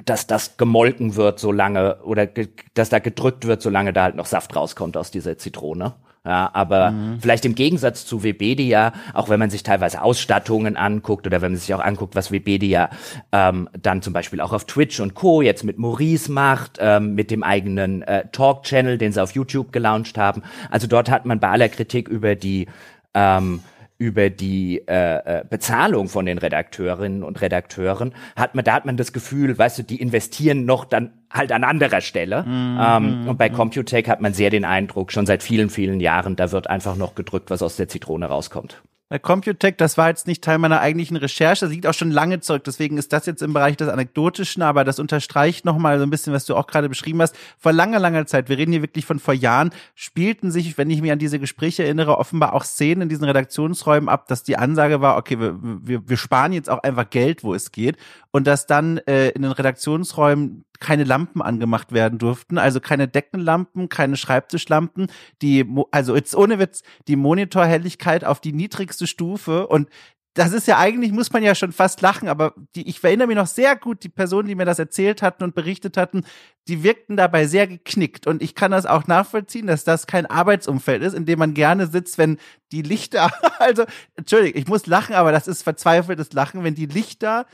dass 0.06 0.28
das 0.28 0.58
gemolken 0.58 1.16
wird, 1.16 1.40
solange 1.40 2.02
oder 2.04 2.28
dass 2.74 2.90
da 2.90 3.00
gedrückt 3.00 3.46
wird, 3.46 3.62
solange 3.62 3.94
da 3.94 4.04
halt 4.04 4.16
noch 4.16 4.26
Saft 4.26 4.56
rauskommt 4.56 4.98
aus 4.98 5.12
dieser 5.12 5.38
Zitrone. 5.38 5.94
Ja, 6.24 6.52
aber 6.54 6.92
mhm. 6.92 7.20
vielleicht 7.20 7.46
im 7.46 7.56
Gegensatz 7.56 8.06
zu 8.06 8.22
Webedia, 8.22 8.94
auch 9.16 9.30
wenn 9.30 9.40
man 9.40 9.50
sich 9.50 9.64
teilweise 9.64 10.04
Ausstattungen 10.04 10.78
anguckt 10.78 11.26
oder 11.26 11.42
wenn 11.42 11.54
man 11.54 11.60
sich 11.60 11.74
auch 11.74 11.80
anguckt, 11.80 12.16
was 12.16 12.32
Webedia 12.32 12.92
ähm, 13.32 13.68
dann 13.82 14.04
zum 14.04 14.14
Beispiel 14.14 14.40
auch 14.40 14.54
auf 14.54 14.66
Twitch 14.66 15.00
und 15.00 15.16
Co. 15.16 15.42
jetzt 15.42 15.64
mit 15.64 15.80
Maurice 15.80 16.32
macht, 16.32 16.78
ähm, 16.80 17.16
mit 17.16 17.32
dem 17.32 17.42
eigenen 17.42 18.04
äh, 18.04 18.28
Talk-Channel, 18.32 19.00
den 19.00 19.14
sie 19.14 19.24
auf 19.24 19.32
YouTube 19.32 19.72
gelauncht 19.72 20.20
haben. 20.20 20.44
Also 20.70 20.86
dort 20.86 21.10
hat 21.10 21.26
man 21.26 21.40
bei 21.40 21.50
aller 21.50 21.70
Kritik 21.70 22.08
über 22.08 22.36
die 22.36 22.68
ähm, 23.16 23.62
über 24.02 24.32
die 24.32 24.82
äh, 24.88 25.42
äh, 25.42 25.44
Bezahlung 25.48 26.08
von 26.08 26.26
den 26.26 26.40
Redakteurinnen 26.40 27.22
und 27.22 27.40
Redakteuren, 27.40 28.16
hat 28.36 28.56
man, 28.56 28.66
da 28.66 28.74
hat 28.74 28.84
man 28.84 28.98
das 28.98 29.14
Gefühl, 29.14 29.56
weißt 29.56 29.78
du, 29.78 29.84
die 29.84 30.02
investieren 30.02 30.66
noch 30.66 30.86
dann 30.86 31.12
halt 31.30 31.52
an 31.52 31.64
anderer 31.64 32.02
Stelle. 32.02 32.42
Mm, 32.42 32.80
ähm, 32.82 33.26
mm, 33.26 33.30
und 33.30 33.38
bei 33.38 33.52
mm. 33.52 33.54
Computech 33.54 34.10
hat 34.10 34.20
man 34.20 34.34
sehr 34.34 34.50
den 34.50 34.66
Eindruck, 34.66 35.12
schon 35.12 35.28
seit 35.28 35.44
vielen, 35.44 35.70
vielen 35.70 36.00
Jahren, 36.00 36.36
da 36.36 36.52
wird 36.52 36.68
einfach 36.68 36.96
noch 36.96 37.14
gedrückt, 37.14 37.52
was 37.52 37.62
aus 37.62 37.76
der 37.76 37.90
Zitrone 37.90 38.26
rauskommt. 38.26 38.82
Bei 39.12 39.20
Computech, 39.20 39.76
das 39.76 39.98
war 39.98 40.08
jetzt 40.08 40.26
nicht 40.26 40.42
Teil 40.42 40.58
meiner 40.58 40.80
eigentlichen 40.80 41.18
Recherche, 41.18 41.66
das 41.66 41.74
liegt 41.74 41.86
auch 41.86 41.94
schon 41.94 42.12
lange 42.12 42.40
zurück, 42.40 42.64
deswegen 42.64 42.98
ist 42.98 43.12
das 43.12 43.26
jetzt 43.26 43.42
im 43.42 43.52
Bereich 43.52 43.76
des 43.76 43.90
Anekdotischen, 43.90 44.64
aber 44.64 44.86
das 44.86 45.00
unterstreicht 45.00 45.66
nochmal 45.66 45.98
so 45.98 46.06
ein 46.06 46.10
bisschen, 46.10 46.32
was 46.32 46.46
du 46.46 46.56
auch 46.56 46.66
gerade 46.66 46.88
beschrieben 46.88 47.22
hast. 47.22 47.36
Vor 47.58 47.74
langer, 47.74 48.00
langer 48.00 48.26
Zeit, 48.26 48.48
wir 48.48 48.58
reden 48.58 48.72
hier 48.72 48.82
wirklich 48.82 49.04
von 49.06 49.20
vor 49.20 49.34
Jahren, 49.34 49.72
spielten 49.96 50.50
sich, 50.50 50.78
wenn 50.78 50.90
ich 50.90 51.02
mich 51.02 51.12
an 51.12 51.20
diese 51.20 51.40
Gespräche 51.40 51.84
erinnere, 51.84 52.20
offenbar 52.20 52.54
auch 52.54 52.64
Szenen 52.64 53.02
in 53.02 53.10
diesen 53.10 53.26
Redaktionsräumen 53.26 54.08
ab, 54.08 54.30
dass 54.30 54.44
die 54.44 54.56
Ansage 54.56 55.02
war, 55.02 55.18
okay, 55.18 55.38
wir, 55.38 55.58
wir, 55.62 56.08
wir 56.08 56.16
sparen 56.16 56.54
jetzt 56.54 56.70
auch 56.70 56.82
einfach 56.82 57.10
Geld, 57.10 57.44
wo 57.44 57.54
es 57.54 57.74
geht 57.74 57.98
und 58.32 58.48
dass 58.48 58.66
dann 58.66 59.00
äh, 59.00 59.32
in 59.32 59.42
den 59.42 59.52
Redaktionsräumen 59.52 60.64
keine 60.82 61.06
Lampen 61.06 61.42
angemacht 61.42 61.94
werden 61.94 62.20
durften, 62.20 62.58
also 62.58 62.82
keine 62.82 63.08
Deckenlampen, 63.08 63.88
keine 63.88 64.18
Schreibtischlampen, 64.18 65.08
die, 65.42 65.66
also 65.92 66.16
jetzt 66.16 66.36
ohne 66.36 66.60
Witz, 66.60 66.84
die 67.08 67.16
Monitorhelligkeit 67.16 68.26
auf 68.26 68.42
die 68.42 68.52
niedrigste 68.52 69.08
Stufe 69.08 69.68
und 69.68 69.88
das 70.34 70.54
ist 70.54 70.68
ja 70.68 70.78
eigentlich, 70.78 71.12
muss 71.12 71.34
man 71.34 71.44
ja 71.44 71.56
schon 71.56 71.74
fast 71.74 72.02
lachen, 72.02 72.30
aber 72.30 72.54
die, 72.76 72.88
ich 72.88 73.04
erinnere 73.04 73.28
mich 73.28 73.36
noch 73.36 73.48
sehr 73.48 73.76
gut, 73.76 74.04
die 74.04 74.10
Personen, 74.10 74.48
die 74.48 74.56
mir 74.56 74.66
das 74.66 74.80
erzählt 74.80 75.22
hatten 75.22 75.44
und 75.44 75.56
berichtet 75.56 75.98
hatten, 75.98 76.24
die 76.70 76.84
wirkten 76.84 77.18
dabei 77.18 77.48
sehr 77.48 77.68
geknickt. 77.68 78.28
Und 78.28 78.42
ich 78.42 78.56
kann 78.56 78.72
das 78.72 78.86
auch 78.86 79.08
nachvollziehen, 79.08 79.68
dass 79.68 79.84
das 79.84 80.08
kein 80.08 80.26
Arbeitsumfeld 80.26 81.04
ist, 81.04 81.16
in 81.16 81.26
dem 81.26 81.40
man 81.40 81.54
gerne 81.54 81.88
sitzt, 81.88 82.18
wenn 82.18 82.38
die 82.72 82.82
Lichter, 82.82 83.30
also, 83.60 83.84
Entschuldigung, 84.16 84.62
ich 84.62 84.70
muss 84.70 84.88
lachen, 84.88 85.16
aber 85.16 85.34
das 85.34 85.50
ist 85.50 85.64
verzweifeltes 85.64 86.32
Lachen, 86.32 86.64
wenn 86.64 86.76
die 86.76 86.86
Lichter 86.86 87.46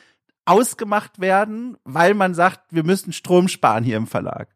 ausgemacht 0.47 1.19
werden, 1.19 1.77
weil 1.83 2.13
man 2.13 2.33
sagt, 2.33 2.61
wir 2.71 2.83
müssen 2.83 3.13
Strom 3.13 3.47
sparen 3.47 3.83
hier 3.83 3.97
im 3.97 4.07
Verlag. 4.07 4.49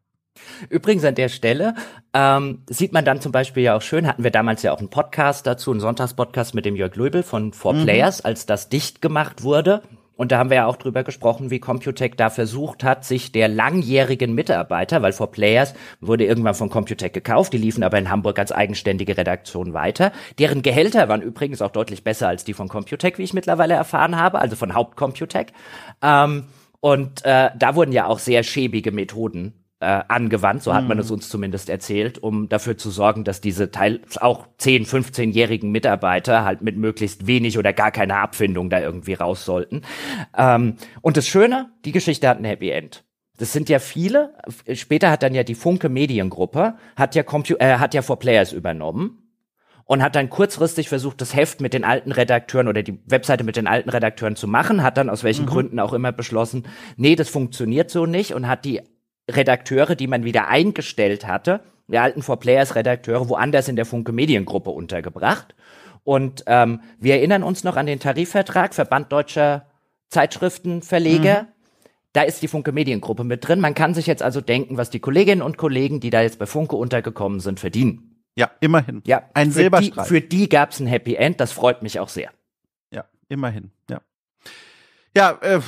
Übrigens 0.70 1.04
an 1.04 1.14
der 1.14 1.28
Stelle 1.28 1.74
ähm, 2.14 2.62
sieht 2.68 2.92
man 2.92 3.04
dann 3.04 3.20
zum 3.20 3.32
Beispiel 3.32 3.62
ja 3.62 3.76
auch 3.76 3.82
schön, 3.82 4.06
hatten 4.06 4.24
wir 4.24 4.30
damals 4.30 4.62
ja 4.62 4.72
auch 4.72 4.78
einen 4.78 4.90
Podcast 4.90 5.46
dazu, 5.46 5.70
einen 5.70 5.80
Sonntagspodcast 5.80 6.54
mit 6.54 6.64
dem 6.64 6.74
Jörg 6.74 6.96
Löbel 6.96 7.22
von 7.22 7.52
Four 7.52 7.74
mhm. 7.74 7.82
Players, 7.84 8.22
als 8.22 8.46
das 8.46 8.68
dicht 8.68 9.02
gemacht 9.02 9.42
wurde. 9.42 9.82
Und 10.22 10.30
da 10.30 10.38
haben 10.38 10.50
wir 10.50 10.58
ja 10.58 10.66
auch 10.66 10.76
drüber 10.76 11.02
gesprochen, 11.02 11.50
wie 11.50 11.58
Computec 11.58 12.16
da 12.16 12.30
versucht 12.30 12.84
hat, 12.84 13.04
sich 13.04 13.32
der 13.32 13.48
langjährigen 13.48 14.36
Mitarbeiter, 14.36 15.02
weil 15.02 15.12
For 15.12 15.32
Players 15.32 15.74
wurde 16.00 16.24
irgendwann 16.24 16.54
von 16.54 16.70
Computec 16.70 17.12
gekauft, 17.12 17.52
die 17.52 17.58
liefen 17.58 17.82
aber 17.82 17.98
in 17.98 18.08
Hamburg 18.08 18.38
als 18.38 18.52
eigenständige 18.52 19.18
Redaktion 19.18 19.72
weiter. 19.74 20.12
Deren 20.38 20.62
Gehälter 20.62 21.08
waren 21.08 21.22
übrigens 21.22 21.60
auch 21.60 21.72
deutlich 21.72 22.04
besser 22.04 22.28
als 22.28 22.44
die 22.44 22.54
von 22.54 22.68
Computec, 22.68 23.18
wie 23.18 23.24
ich 23.24 23.34
mittlerweile 23.34 23.74
erfahren 23.74 24.16
habe, 24.16 24.38
also 24.38 24.54
von 24.54 24.74
Hauptcomputec. 24.74 25.48
Ähm, 26.02 26.44
und 26.78 27.24
äh, 27.24 27.50
da 27.58 27.74
wurden 27.74 27.90
ja 27.90 28.06
auch 28.06 28.20
sehr 28.20 28.44
schäbige 28.44 28.92
Methoden 28.92 29.61
äh, 29.82 30.04
angewandt, 30.06 30.62
so 30.62 30.72
hat 30.72 30.86
man 30.86 30.98
es 30.98 31.08
mhm. 31.08 31.16
uns 31.16 31.28
zumindest 31.28 31.68
erzählt, 31.68 32.22
um 32.22 32.48
dafür 32.48 32.78
zu 32.78 32.90
sorgen, 32.90 33.24
dass 33.24 33.40
diese 33.40 33.72
teils 33.72 34.16
auch 34.16 34.46
10, 34.58 34.86
15-jährigen 34.86 35.72
Mitarbeiter 35.72 36.44
halt 36.44 36.62
mit 36.62 36.76
möglichst 36.76 37.26
wenig 37.26 37.58
oder 37.58 37.72
gar 37.72 37.90
keiner 37.90 38.18
Abfindung 38.18 38.70
da 38.70 38.80
irgendwie 38.80 39.14
raus 39.14 39.44
sollten. 39.44 39.82
Ähm, 40.38 40.76
und 41.00 41.16
das 41.16 41.26
Schöne, 41.26 41.70
die 41.84 41.92
Geschichte 41.92 42.28
hat 42.28 42.38
ein 42.38 42.44
Happy 42.44 42.70
End. 42.70 43.04
Das 43.38 43.52
sind 43.52 43.68
ja 43.68 43.80
viele. 43.80 44.34
Später 44.72 45.10
hat 45.10 45.24
dann 45.24 45.34
ja 45.34 45.42
die 45.42 45.56
Funke 45.56 45.88
Mediengruppe, 45.88 46.74
hat 46.94 47.16
ja, 47.16 47.24
Compu 47.24 47.54
äh, 47.58 47.78
hat 47.78 47.92
ja 47.92 48.02
For 48.02 48.18
Players 48.18 48.52
übernommen 48.52 49.18
und 49.84 50.02
hat 50.02 50.14
dann 50.14 50.30
kurzfristig 50.30 50.88
versucht, 50.88 51.20
das 51.20 51.34
Heft 51.34 51.60
mit 51.60 51.74
den 51.74 51.84
alten 51.84 52.12
Redakteuren 52.12 52.68
oder 52.68 52.82
die 52.82 53.00
Webseite 53.06 53.42
mit 53.42 53.56
den 53.56 53.66
alten 53.66 53.90
Redakteuren 53.90 54.36
zu 54.36 54.46
machen, 54.46 54.82
hat 54.82 54.96
dann 54.96 55.10
aus 55.10 55.24
welchen 55.24 55.46
mhm. 55.46 55.50
Gründen 55.50 55.80
auch 55.80 55.92
immer 55.92 56.12
beschlossen, 56.12 56.64
nee, 56.96 57.16
das 57.16 57.28
funktioniert 57.28 57.90
so 57.90 58.06
nicht 58.06 58.32
und 58.32 58.46
hat 58.46 58.64
die 58.64 58.80
Redakteure, 59.30 59.94
die 59.94 60.06
man 60.06 60.24
wieder 60.24 60.48
eingestellt 60.48 61.26
hatte, 61.26 61.60
die 61.88 61.98
alten 61.98 62.22
For 62.22 62.38
Players 62.38 62.74
Redakteure, 62.74 63.28
woanders 63.28 63.68
in 63.68 63.76
der 63.76 63.84
Funke 63.84 64.12
Mediengruppe 64.12 64.70
untergebracht. 64.70 65.54
Und 66.04 66.44
ähm, 66.46 66.80
wir 66.98 67.14
erinnern 67.14 67.42
uns 67.42 67.64
noch 67.64 67.76
an 67.76 67.86
den 67.86 68.00
Tarifvertrag 68.00 68.74
Verband 68.74 69.12
Deutscher 69.12 69.66
Zeitschriftenverleger. 70.08 71.42
Mhm. 71.42 71.48
Da 72.12 72.22
ist 72.22 72.42
die 72.42 72.48
Funke 72.48 72.72
Mediengruppe 72.72 73.24
mit 73.24 73.46
drin. 73.46 73.60
Man 73.60 73.74
kann 73.74 73.94
sich 73.94 74.06
jetzt 74.06 74.22
also 74.22 74.40
denken, 74.40 74.76
was 74.76 74.90
die 74.90 75.00
Kolleginnen 75.00 75.42
und 75.42 75.56
Kollegen, 75.56 76.00
die 76.00 76.10
da 76.10 76.20
jetzt 76.20 76.38
bei 76.38 76.46
Funke 76.46 76.76
untergekommen 76.76 77.40
sind, 77.40 77.60
verdienen. 77.60 78.20
Ja, 78.36 78.50
immerhin. 78.60 79.02
Ja, 79.06 79.22
ein 79.34 79.50
Silberstreif. 79.50 80.08
Für 80.08 80.20
die, 80.20 80.28
die 80.28 80.48
gab 80.48 80.72
es 80.72 80.80
ein 80.80 80.86
Happy 80.86 81.14
End. 81.14 81.40
Das 81.40 81.52
freut 81.52 81.82
mich 81.82 82.00
auch 82.00 82.08
sehr. 82.08 82.30
Ja, 82.90 83.04
immerhin. 83.28 83.70
Ja. 83.88 84.00
Ja, 85.14 85.38
äh, 85.42 85.60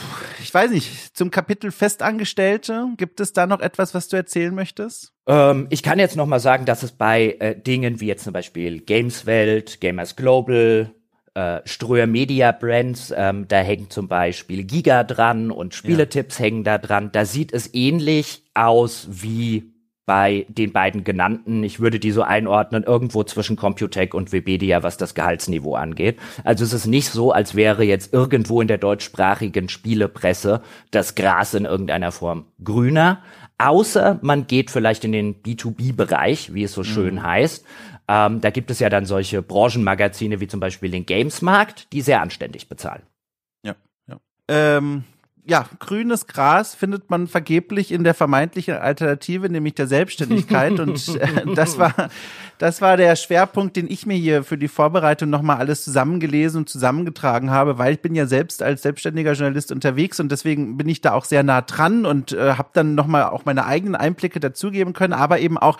ich 0.42 0.52
weiß 0.52 0.70
nicht, 0.70 1.16
zum 1.16 1.30
Kapitel 1.30 1.70
Festangestellte, 1.70 2.88
gibt 2.96 3.20
es 3.20 3.32
da 3.32 3.46
noch 3.46 3.60
etwas, 3.60 3.94
was 3.94 4.08
du 4.08 4.16
erzählen 4.16 4.54
möchtest? 4.54 5.12
Ähm, 5.26 5.66
ich 5.70 5.82
kann 5.82 5.98
jetzt 5.98 6.16
noch 6.16 6.26
mal 6.26 6.40
sagen, 6.40 6.64
dass 6.64 6.82
es 6.82 6.92
bei 6.92 7.36
äh, 7.40 7.60
Dingen 7.60 8.00
wie 8.00 8.06
jetzt 8.06 8.24
zum 8.24 8.32
Beispiel 8.32 8.80
Gameswelt, 8.80 9.80
Gamers 9.82 10.16
Global, 10.16 10.94
äh, 11.34 11.60
Ströer 11.64 12.06
Media 12.06 12.52
Brands, 12.52 13.12
ähm, 13.14 13.46
da 13.48 13.58
hängt 13.58 13.92
zum 13.92 14.08
Beispiel 14.08 14.64
Giga 14.64 15.04
dran 15.04 15.50
und 15.50 15.74
Spieletipps 15.74 16.38
ja. 16.38 16.44
hängen 16.44 16.64
da 16.64 16.78
dran. 16.78 17.10
Da 17.12 17.26
sieht 17.26 17.52
es 17.52 17.74
ähnlich 17.74 18.44
aus 18.54 19.08
wie 19.10 19.73
bei 20.06 20.46
den 20.48 20.72
beiden 20.72 21.04
genannten. 21.04 21.62
Ich 21.64 21.80
würde 21.80 21.98
die 21.98 22.10
so 22.10 22.22
einordnen, 22.22 22.84
irgendwo 22.84 23.24
zwischen 23.24 23.56
Computec 23.56 24.14
und 24.14 24.32
Webedia, 24.32 24.82
was 24.82 24.96
das 24.96 25.14
Gehaltsniveau 25.14 25.74
angeht. 25.74 26.18
Also 26.44 26.64
es 26.64 26.72
ist 26.72 26.86
nicht 26.86 27.08
so, 27.08 27.32
als 27.32 27.54
wäre 27.54 27.84
jetzt 27.84 28.12
irgendwo 28.12 28.60
in 28.60 28.68
der 28.68 28.78
deutschsprachigen 28.78 29.68
Spielepresse 29.68 30.62
das 30.90 31.14
Gras 31.14 31.54
in 31.54 31.64
irgendeiner 31.64 32.12
Form 32.12 32.46
grüner. 32.62 33.22
Außer 33.56 34.18
man 34.22 34.46
geht 34.46 34.70
vielleicht 34.70 35.04
in 35.04 35.12
den 35.12 35.42
B2B-Bereich, 35.42 36.52
wie 36.52 36.64
es 36.64 36.72
so 36.72 36.84
schön 36.84 37.16
mhm. 37.16 37.22
heißt. 37.22 37.64
Ähm, 38.06 38.40
da 38.40 38.50
gibt 38.50 38.70
es 38.70 38.80
ja 38.80 38.90
dann 38.90 39.06
solche 39.06 39.40
Branchenmagazine 39.40 40.40
wie 40.40 40.48
zum 40.48 40.60
Beispiel 40.60 40.90
den 40.90 41.06
Gamesmarkt, 41.06 41.92
die 41.92 42.02
sehr 42.02 42.20
anständig 42.20 42.68
bezahlen. 42.68 43.02
Ja, 43.64 43.76
ja. 44.06 44.18
Ähm, 44.48 45.04
ja, 45.46 45.66
grünes 45.78 46.26
Gras 46.26 46.74
findet 46.74 47.10
man 47.10 47.26
vergeblich 47.26 47.92
in 47.92 48.02
der 48.02 48.14
vermeintlichen 48.14 48.76
Alternative, 48.76 49.50
nämlich 49.50 49.74
der 49.74 49.86
Selbstständigkeit. 49.86 50.80
und 50.80 51.08
äh, 51.20 51.54
das 51.54 51.78
war 51.78 52.08
das 52.58 52.80
war 52.80 52.96
der 52.96 53.16
Schwerpunkt, 53.16 53.76
den 53.76 53.90
ich 53.90 54.06
mir 54.06 54.16
hier 54.16 54.44
für 54.44 54.56
die 54.56 54.68
Vorbereitung 54.68 55.28
nochmal 55.28 55.58
alles 55.58 55.84
zusammengelesen 55.84 56.60
und 56.60 56.68
zusammengetragen 56.68 57.50
habe, 57.50 57.78
weil 57.78 57.94
ich 57.94 58.00
bin 58.00 58.14
ja 58.14 58.26
selbst 58.26 58.62
als 58.62 58.82
selbstständiger 58.82 59.32
Journalist 59.32 59.72
unterwegs 59.72 60.20
und 60.20 60.30
deswegen 60.30 60.76
bin 60.76 60.88
ich 60.88 61.00
da 61.00 61.12
auch 61.12 61.24
sehr 61.24 61.42
nah 61.42 61.62
dran 61.62 62.06
und 62.06 62.32
äh, 62.32 62.54
habe 62.54 62.68
dann 62.72 62.94
nochmal 62.94 63.24
auch 63.24 63.44
meine 63.44 63.66
eigenen 63.66 63.96
Einblicke 63.96 64.40
dazugeben 64.40 64.92
können, 64.92 65.12
aber 65.12 65.40
eben 65.40 65.58
auch 65.58 65.78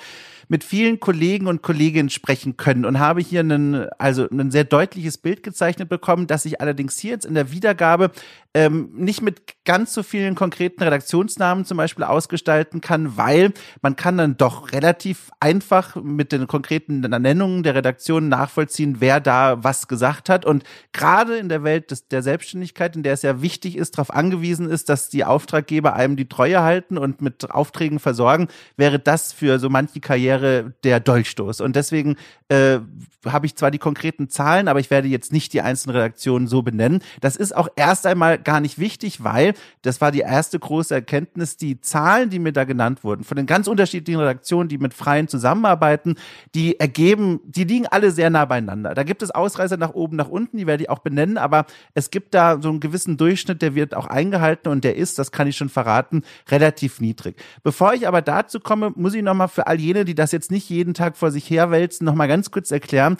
mit 0.48 0.64
vielen 0.64 1.00
Kollegen 1.00 1.46
und 1.46 1.62
Kolleginnen 1.62 2.10
sprechen 2.10 2.56
können 2.56 2.84
und 2.84 2.98
habe 2.98 3.20
hier 3.20 3.40
einen, 3.40 3.88
also 3.98 4.28
ein 4.30 4.50
sehr 4.50 4.64
deutliches 4.64 5.18
Bild 5.18 5.42
gezeichnet 5.42 5.88
bekommen, 5.88 6.26
dass 6.26 6.44
ich 6.44 6.60
allerdings 6.60 6.98
hier 6.98 7.12
jetzt 7.12 7.24
in 7.24 7.34
der 7.34 7.50
Wiedergabe 7.50 8.10
ähm, 8.56 8.90
nicht 8.94 9.20
mit 9.20 9.64
ganz 9.64 9.92
so 9.92 10.04
vielen 10.04 10.36
konkreten 10.36 10.82
Redaktionsnamen 10.82 11.64
zum 11.64 11.76
Beispiel 11.76 12.04
ausgestalten 12.04 12.80
kann, 12.80 13.16
weil 13.16 13.52
man 13.82 13.96
kann 13.96 14.16
dann 14.16 14.36
doch 14.36 14.72
relativ 14.72 15.30
einfach 15.40 15.96
mit 15.96 16.30
den 16.30 16.46
konkreten 16.46 17.00
Nennungen 17.00 17.64
der 17.64 17.74
Redaktion 17.74 18.28
nachvollziehen, 18.28 18.96
wer 19.00 19.18
da 19.20 19.64
was 19.64 19.88
gesagt 19.88 20.28
hat. 20.28 20.44
Und 20.44 20.62
gerade 20.92 21.36
in 21.36 21.48
der 21.48 21.64
Welt 21.64 21.90
des, 21.90 22.06
der 22.06 22.22
Selbstständigkeit, 22.22 22.94
in 22.94 23.02
der 23.02 23.14
es 23.14 23.22
ja 23.22 23.42
wichtig 23.42 23.76
ist, 23.76 23.98
darauf 23.98 24.14
angewiesen 24.14 24.70
ist, 24.70 24.88
dass 24.88 25.08
die 25.08 25.24
Auftraggeber 25.24 25.94
einem 25.94 26.16
die 26.16 26.28
Treue 26.28 26.62
halten 26.62 26.96
und 26.96 27.22
mit 27.22 27.50
Aufträgen 27.50 27.98
versorgen, 27.98 28.46
wäre 28.76 29.00
das 29.00 29.32
für 29.32 29.58
so 29.58 29.68
manche 29.68 29.98
Karriere 29.98 30.33
der 30.38 31.00
Dolchstoß. 31.00 31.60
Und 31.60 31.76
deswegen 31.76 32.16
äh, 32.48 32.78
habe 33.26 33.46
ich 33.46 33.56
zwar 33.56 33.70
die 33.70 33.78
konkreten 33.78 34.28
Zahlen, 34.28 34.68
aber 34.68 34.80
ich 34.80 34.90
werde 34.90 35.08
jetzt 35.08 35.32
nicht 35.32 35.52
die 35.52 35.62
einzelnen 35.62 35.96
Redaktionen 35.96 36.46
so 36.46 36.62
benennen. 36.62 37.02
Das 37.20 37.36
ist 37.36 37.56
auch 37.56 37.68
erst 37.76 38.06
einmal 38.06 38.38
gar 38.38 38.60
nicht 38.60 38.78
wichtig, 38.78 39.24
weil 39.24 39.54
das 39.82 40.00
war 40.00 40.12
die 40.12 40.20
erste 40.20 40.58
große 40.58 40.94
Erkenntnis, 40.94 41.56
die 41.56 41.80
Zahlen, 41.80 42.30
die 42.30 42.38
mir 42.38 42.52
da 42.52 42.64
genannt 42.64 43.04
wurden, 43.04 43.24
von 43.24 43.36
den 43.36 43.46
ganz 43.46 43.66
unterschiedlichen 43.66 44.20
Redaktionen, 44.20 44.68
die 44.68 44.78
mit 44.78 44.94
Freien 44.94 45.28
zusammenarbeiten, 45.28 46.16
die 46.54 46.78
ergeben, 46.78 47.40
die 47.44 47.64
liegen 47.64 47.86
alle 47.86 48.10
sehr 48.10 48.30
nah 48.30 48.44
beieinander. 48.44 48.94
Da 48.94 49.02
gibt 49.02 49.22
es 49.22 49.30
Ausreißer 49.30 49.76
nach 49.76 49.94
oben, 49.94 50.16
nach 50.16 50.28
unten, 50.28 50.56
die 50.56 50.66
werde 50.66 50.84
ich 50.84 50.90
auch 50.90 51.00
benennen, 51.00 51.38
aber 51.38 51.66
es 51.94 52.10
gibt 52.10 52.34
da 52.34 52.60
so 52.60 52.68
einen 52.68 52.80
gewissen 52.80 53.16
Durchschnitt, 53.16 53.62
der 53.62 53.74
wird 53.74 53.94
auch 53.94 54.06
eingehalten 54.06 54.68
und 54.68 54.84
der 54.84 54.96
ist, 54.96 55.18
das 55.18 55.32
kann 55.32 55.46
ich 55.46 55.56
schon 55.56 55.68
verraten, 55.68 56.22
relativ 56.50 57.00
niedrig. 57.00 57.36
Bevor 57.62 57.94
ich 57.94 58.06
aber 58.06 58.22
dazu 58.22 58.60
komme, 58.60 58.92
muss 58.96 59.14
ich 59.14 59.22
nochmal 59.22 59.48
für 59.48 59.66
all 59.66 59.80
jene, 59.80 60.04
die 60.04 60.14
das 60.14 60.23
jetzt 60.32 60.50
nicht 60.50 60.68
jeden 60.68 60.94
Tag 60.94 61.16
vor 61.16 61.30
sich 61.30 61.48
herwälzen, 61.50 62.04
nochmal 62.04 62.28
ganz 62.28 62.50
kurz 62.50 62.70
erklären, 62.70 63.16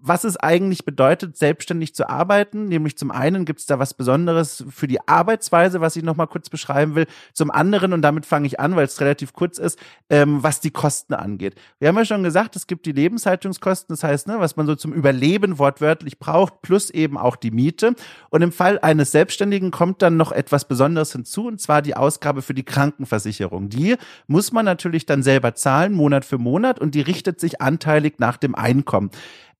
was 0.00 0.24
es 0.24 0.36
eigentlich 0.36 0.84
bedeutet, 0.84 1.36
selbstständig 1.36 1.94
zu 1.94 2.08
arbeiten. 2.08 2.66
Nämlich 2.66 2.96
zum 2.96 3.10
einen 3.10 3.44
gibt 3.44 3.60
es 3.60 3.66
da 3.66 3.78
was 3.78 3.94
Besonderes 3.94 4.64
für 4.70 4.86
die 4.86 5.06
Arbeitsweise, 5.06 5.80
was 5.80 5.96
ich 5.96 6.02
nochmal 6.02 6.26
kurz 6.26 6.48
beschreiben 6.48 6.94
will. 6.94 7.06
Zum 7.32 7.50
anderen, 7.50 7.92
und 7.92 8.02
damit 8.02 8.26
fange 8.26 8.46
ich 8.46 8.60
an, 8.60 8.76
weil 8.76 8.84
es 8.84 9.00
relativ 9.00 9.32
kurz 9.32 9.58
ist, 9.58 9.78
ähm, 10.10 10.42
was 10.42 10.60
die 10.60 10.70
Kosten 10.70 11.14
angeht. 11.14 11.54
Wir 11.78 11.88
haben 11.88 11.96
ja 11.96 12.04
schon 12.04 12.22
gesagt, 12.22 12.56
es 12.56 12.66
gibt 12.66 12.86
die 12.86 12.92
Lebenshaltungskosten, 12.92 13.94
das 13.94 14.04
heißt, 14.04 14.28
ne, 14.28 14.36
was 14.38 14.56
man 14.56 14.66
so 14.66 14.74
zum 14.74 14.92
Überleben 14.92 15.58
wortwörtlich 15.58 16.18
braucht, 16.18 16.62
plus 16.62 16.90
eben 16.90 17.18
auch 17.18 17.36
die 17.36 17.50
Miete. 17.50 17.94
Und 18.30 18.42
im 18.42 18.52
Fall 18.52 18.78
eines 18.80 19.10
Selbstständigen 19.10 19.70
kommt 19.70 20.02
dann 20.02 20.16
noch 20.16 20.32
etwas 20.32 20.66
Besonderes 20.66 21.12
hinzu, 21.12 21.48
und 21.48 21.60
zwar 21.60 21.82
die 21.82 21.96
Ausgabe 21.96 22.42
für 22.42 22.54
die 22.54 22.64
Krankenversicherung. 22.64 23.68
Die 23.68 23.96
muss 24.26 24.52
man 24.52 24.64
natürlich 24.64 25.06
dann 25.06 25.22
selber 25.22 25.54
zahlen, 25.54 25.92
Monat 25.92 26.24
für 26.24 26.38
Monat, 26.38 26.78
und 26.78 26.94
die 26.94 27.00
richtet 27.00 27.40
sich 27.40 27.60
anteilig 27.60 28.14
nach 28.18 28.36
dem 28.36 28.54
Einkommen. 28.54 29.10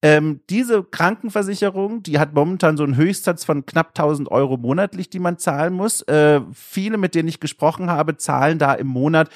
Ähm, 0.01 0.41
diese 0.49 0.85
Krankenversicherung, 0.85 2.05
die 2.05 2.21
hat 2.21 2.33
momentan 2.33 2.77
so 2.77 2.85
einen 2.85 2.95
Höchstsatz 2.95 3.45
von 3.45 3.67
knapp 3.67 3.89
1000 3.89 4.31
Euro 4.31 4.57
monatlich, 4.57 5.11
die 5.11 5.19
man 5.19 5.39
zahlen 5.39 5.75
muss. 5.75 6.03
Äh, 6.03 6.41
viele, 6.53 6.99
mit 6.99 7.17
denen 7.17 7.29
ich 7.29 7.41
gesprochen 7.41 7.91
habe, 7.91 8.17
zahlen 8.17 8.61
da 8.61 8.75
im 8.75 8.87
Monat 8.87 9.29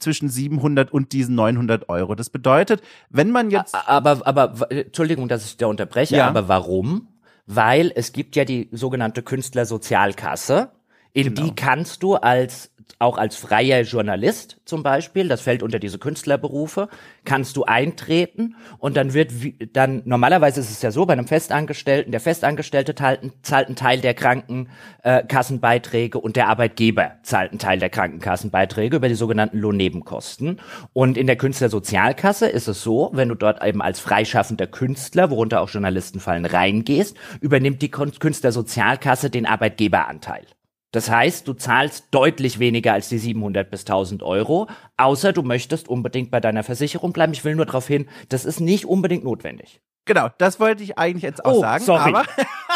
zwischen 0.00 0.28
700 0.28 0.92
und 0.92 1.12
diesen 1.12 1.36
900 1.36 1.88
Euro. 1.88 2.16
Das 2.16 2.30
bedeutet, 2.30 2.82
wenn 3.10 3.30
man 3.30 3.52
jetzt. 3.52 3.76
Aber, 3.76 4.26
aber, 4.26 4.72
Entschuldigung, 4.72 5.28
dass 5.28 5.44
ich 5.44 5.56
da 5.56 5.66
unterbreche, 5.66 6.16
ja. 6.16 6.26
aber 6.26 6.48
warum? 6.48 7.06
Weil 7.46 7.92
es 7.94 8.12
gibt 8.12 8.34
ja 8.34 8.44
die 8.44 8.70
sogenannte 8.72 9.22
Künstlersozialkasse. 9.22 10.70
In 11.12 11.34
genau. 11.34 11.46
die 11.46 11.54
kannst 11.54 12.02
du 12.02 12.16
als 12.16 12.71
auch 12.98 13.18
als 13.18 13.36
freier 13.36 13.82
Journalist 13.82 14.60
zum 14.64 14.82
Beispiel, 14.82 15.28
das 15.28 15.40
fällt 15.40 15.62
unter 15.62 15.78
diese 15.78 15.98
Künstlerberufe, 15.98 16.88
kannst 17.24 17.56
du 17.56 17.64
eintreten 17.64 18.56
und 18.78 18.96
dann 18.96 19.12
wird 19.12 19.32
dann 19.72 20.02
normalerweise 20.04 20.60
ist 20.60 20.70
es 20.70 20.82
ja 20.82 20.90
so 20.90 21.06
bei 21.06 21.12
einem 21.12 21.26
Festangestellten, 21.26 22.12
der 22.12 22.20
Festangestellte 22.20 22.94
zahlt, 22.94 23.20
zahlt 23.42 23.66
einen 23.66 23.76
Teil 23.76 24.00
der 24.00 24.14
Krankenkassenbeiträge 24.14 26.18
und 26.18 26.36
der 26.36 26.48
Arbeitgeber 26.48 27.12
zahlt 27.22 27.50
einen 27.50 27.58
Teil 27.58 27.78
der 27.78 27.90
Krankenkassenbeiträge 27.90 28.96
über 28.96 29.08
die 29.08 29.14
sogenannten 29.14 29.58
Lohnnebenkosten. 29.58 30.60
Und 30.92 31.18
in 31.18 31.26
der 31.26 31.36
Künstlersozialkasse 31.36 32.48
ist 32.48 32.68
es 32.68 32.82
so, 32.82 33.10
wenn 33.12 33.28
du 33.28 33.34
dort 33.34 33.64
eben 33.64 33.82
als 33.82 34.00
freischaffender 34.00 34.66
Künstler, 34.66 35.30
worunter 35.30 35.60
auch 35.60 35.68
Journalisten 35.68 36.20
fallen, 36.20 36.46
reingehst, 36.46 37.16
übernimmt 37.40 37.82
die 37.82 37.90
Künstlersozialkasse 37.90 39.30
den 39.30 39.46
Arbeitgeberanteil. 39.46 40.46
Das 40.92 41.10
heißt, 41.10 41.48
du 41.48 41.54
zahlst 41.54 42.08
deutlich 42.10 42.58
weniger 42.58 42.92
als 42.92 43.08
die 43.08 43.18
700 43.18 43.70
bis 43.70 43.80
1000 43.80 44.22
Euro, 44.22 44.68
außer 44.98 45.32
du 45.32 45.42
möchtest 45.42 45.88
unbedingt 45.88 46.30
bei 46.30 46.38
deiner 46.38 46.62
Versicherung 46.62 47.12
bleiben. 47.12 47.32
Ich 47.32 47.44
will 47.44 47.54
nur 47.54 47.66
darauf 47.66 47.88
hin, 47.88 48.08
das 48.28 48.44
ist 48.44 48.60
nicht 48.60 48.84
unbedingt 48.84 49.24
notwendig. 49.24 49.80
Genau, 50.04 50.28
das 50.38 50.60
wollte 50.60 50.82
ich 50.82 50.98
eigentlich 50.98 51.22
jetzt 51.22 51.44
auch 51.44 51.54
oh, 51.54 51.60
sagen. 51.60 51.84
Sorry. 51.84 52.10
Aber 52.10 52.24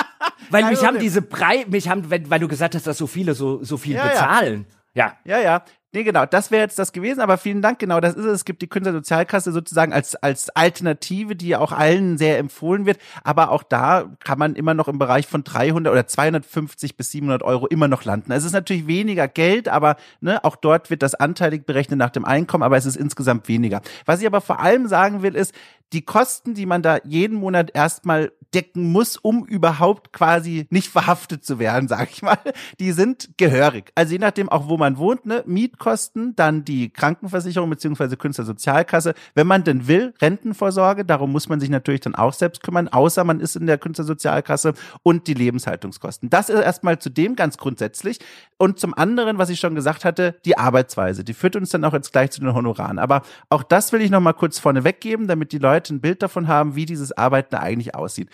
weil 0.51 0.65
mich 0.65 0.85
haben 0.85 0.99
diese 0.99 1.23
Brei, 1.23 1.67
mich 1.69 1.89
haben, 1.89 2.11
weil 2.11 2.41
du 2.41 2.49
gesagt 2.49 2.75
hast, 2.75 2.87
dass 2.87 2.97
so 2.97 3.07
viele 3.07 3.35
so, 3.35 3.63
so 3.63 3.77
viel 3.77 3.97
ja, 3.97 4.07
bezahlen. 4.07 4.67
Ja. 4.95 5.19
ja. 5.25 5.39
Ja, 5.39 5.43
ja. 5.43 5.65
Nee, 5.97 6.05
genau, 6.05 6.27
das 6.27 6.51
wäre 6.51 6.61
jetzt 6.61 6.79
das 6.79 6.93
gewesen, 6.93 7.21
aber 7.21 7.39
vielen 7.39 7.63
Dank, 7.63 7.79
genau, 7.79 8.01
das 8.01 8.17
ist 8.17 8.27
es. 8.27 8.33
Es 8.35 8.45
gibt 8.45 8.61
die 8.61 8.67
Künstlersozialkasse 8.67 9.51
sozusagen 9.51 9.95
als, 9.95 10.15
als 10.15 10.51
Alternative, 10.51 11.35
die 11.37 11.57
auch 11.57 11.73
allen 11.73 12.19
sehr 12.19 12.37
empfohlen 12.37 12.85
wird, 12.85 12.99
aber 13.25 13.51
auch 13.51 13.63
da 13.63 14.15
kann 14.23 14.39
man 14.39 14.57
immer 14.57 14.75
noch 14.75 14.89
im 14.89 14.99
Bereich 14.99 15.27
von 15.27 15.43
300 15.43 15.91
oder 15.91 16.07
250 16.07 16.99
bis 16.99 17.13
700 17.13 17.43
Euro 17.43 17.67
immer 17.67 17.89
noch 17.89 18.05
landen. 18.05 18.31
Es 18.33 18.45
ist 18.45 18.53
natürlich 18.53 18.87
weniger 18.87 19.27
Geld, 19.27 19.71
aber 19.71 19.97
ne, 20.21 20.45
auch 20.45 20.57
dort 20.57 20.91
wird 20.91 21.03
das 21.03 21.15
anteilig 21.15 21.65
berechnet 21.65 21.99
nach 21.99 22.11
dem 22.11 22.27
Einkommen, 22.27 22.63
aber 22.63 22.77
es 22.77 22.85
ist 22.85 22.97
insgesamt 22.97 23.49
weniger. 23.49 23.81
Was 24.05 24.21
ich 24.21 24.27
aber 24.27 24.43
vor 24.43 24.61
allem 24.61 24.89
sagen 24.89 25.23
will, 25.23 25.35
ist, 25.35 25.55
die 25.95 26.03
Kosten, 26.03 26.53
die 26.53 26.67
man 26.67 26.83
da 26.83 26.99
jeden 27.05 27.39
Monat 27.39 27.71
erstmal 27.73 28.33
decken 28.55 28.93
muss, 28.93 29.17
um 29.17 29.45
überhaupt 29.45 30.13
quasi 30.13 30.67
nicht 30.71 30.89
verhaftet 30.89 31.45
zu 31.45 31.59
werden, 31.59 31.89
sag 31.89 32.11
ich 32.11 32.23
mal, 32.23 32.39
die 32.81 32.93
sind 32.93 33.31
gehörig. 33.37 33.93
Also 33.95 34.13
je 34.13 34.19
nachdem 34.19 34.49
auch, 34.49 34.69
wo 34.69 34.77
man 34.77 34.99
wohnt, 34.99 35.27
ne, 35.27 35.43
Mietkosten, 35.47 36.35
dann 36.37 36.65
die 36.65 36.91
Krankenversicherung 36.91 37.71
beziehungsweise 37.71 38.17
Künstlersozialkasse, 38.17 39.15
wenn 39.35 39.47
man 39.47 39.65
denn 39.65 39.89
will, 39.89 40.15
Rentenvorsorge, 40.21 41.05
darum 41.05 41.33
muss 41.33 41.49
man 41.49 41.61
sich 41.61 41.71
natürlich 41.71 42.01
dann 42.01 42.15
auch 42.15 42.33
selbst 42.33 42.63
kümmern, 42.63 42.89
außer 42.89 43.25
man 43.25 43.41
ist 43.41 43.57
in 43.57 43.67
der 43.67 43.79
Künstlersozialkasse 43.79 44.75
und 45.03 45.27
die 45.27 45.35
Lebenshaltungskosten. 45.35 46.31
Das 46.31 46.49
ist 46.49 46.61
erstmal 46.61 46.99
zu 46.99 47.11
dem 47.11 47.37
ganz 47.37 47.59
grundsätzlich. 47.59 48.19
Und 48.59 48.79
zum 48.79 48.95
anderen, 48.95 49.39
was 49.39 49.51
ich 49.51 49.61
schon 49.61 49.75
gesagt 49.75 50.05
hatte, 50.05 50.37
die 50.45 50.57
Arbeitsweise. 50.57 51.25
Die 51.25 51.35
führt 51.35 51.57
uns 51.57 51.71
dann 51.71 51.85
auch 51.85 51.93
jetzt 51.93 52.13
gleich 52.13 52.31
zu 52.31 52.41
den 52.41 52.55
Honoraren. 52.55 52.99
Aber 52.99 53.23
auch 53.51 53.63
das 53.63 53.93
will 53.93 54.01
ich 54.01 54.11
noch 54.11 54.21
mal 54.21 54.33
kurz 54.33 54.59
vorne 54.59 54.85
weggeben, 54.85 55.29
damit 55.29 55.53
die 55.53 55.59
Leute 55.59 55.95
ein 55.95 56.01
Bild 56.01 56.23
davon 56.23 56.49
haben, 56.49 56.75
wie 56.75 56.87
dieses 56.87 57.13
Arbeiten 57.13 57.57
eigentlich 57.57 57.95
aussieht. 57.95 58.31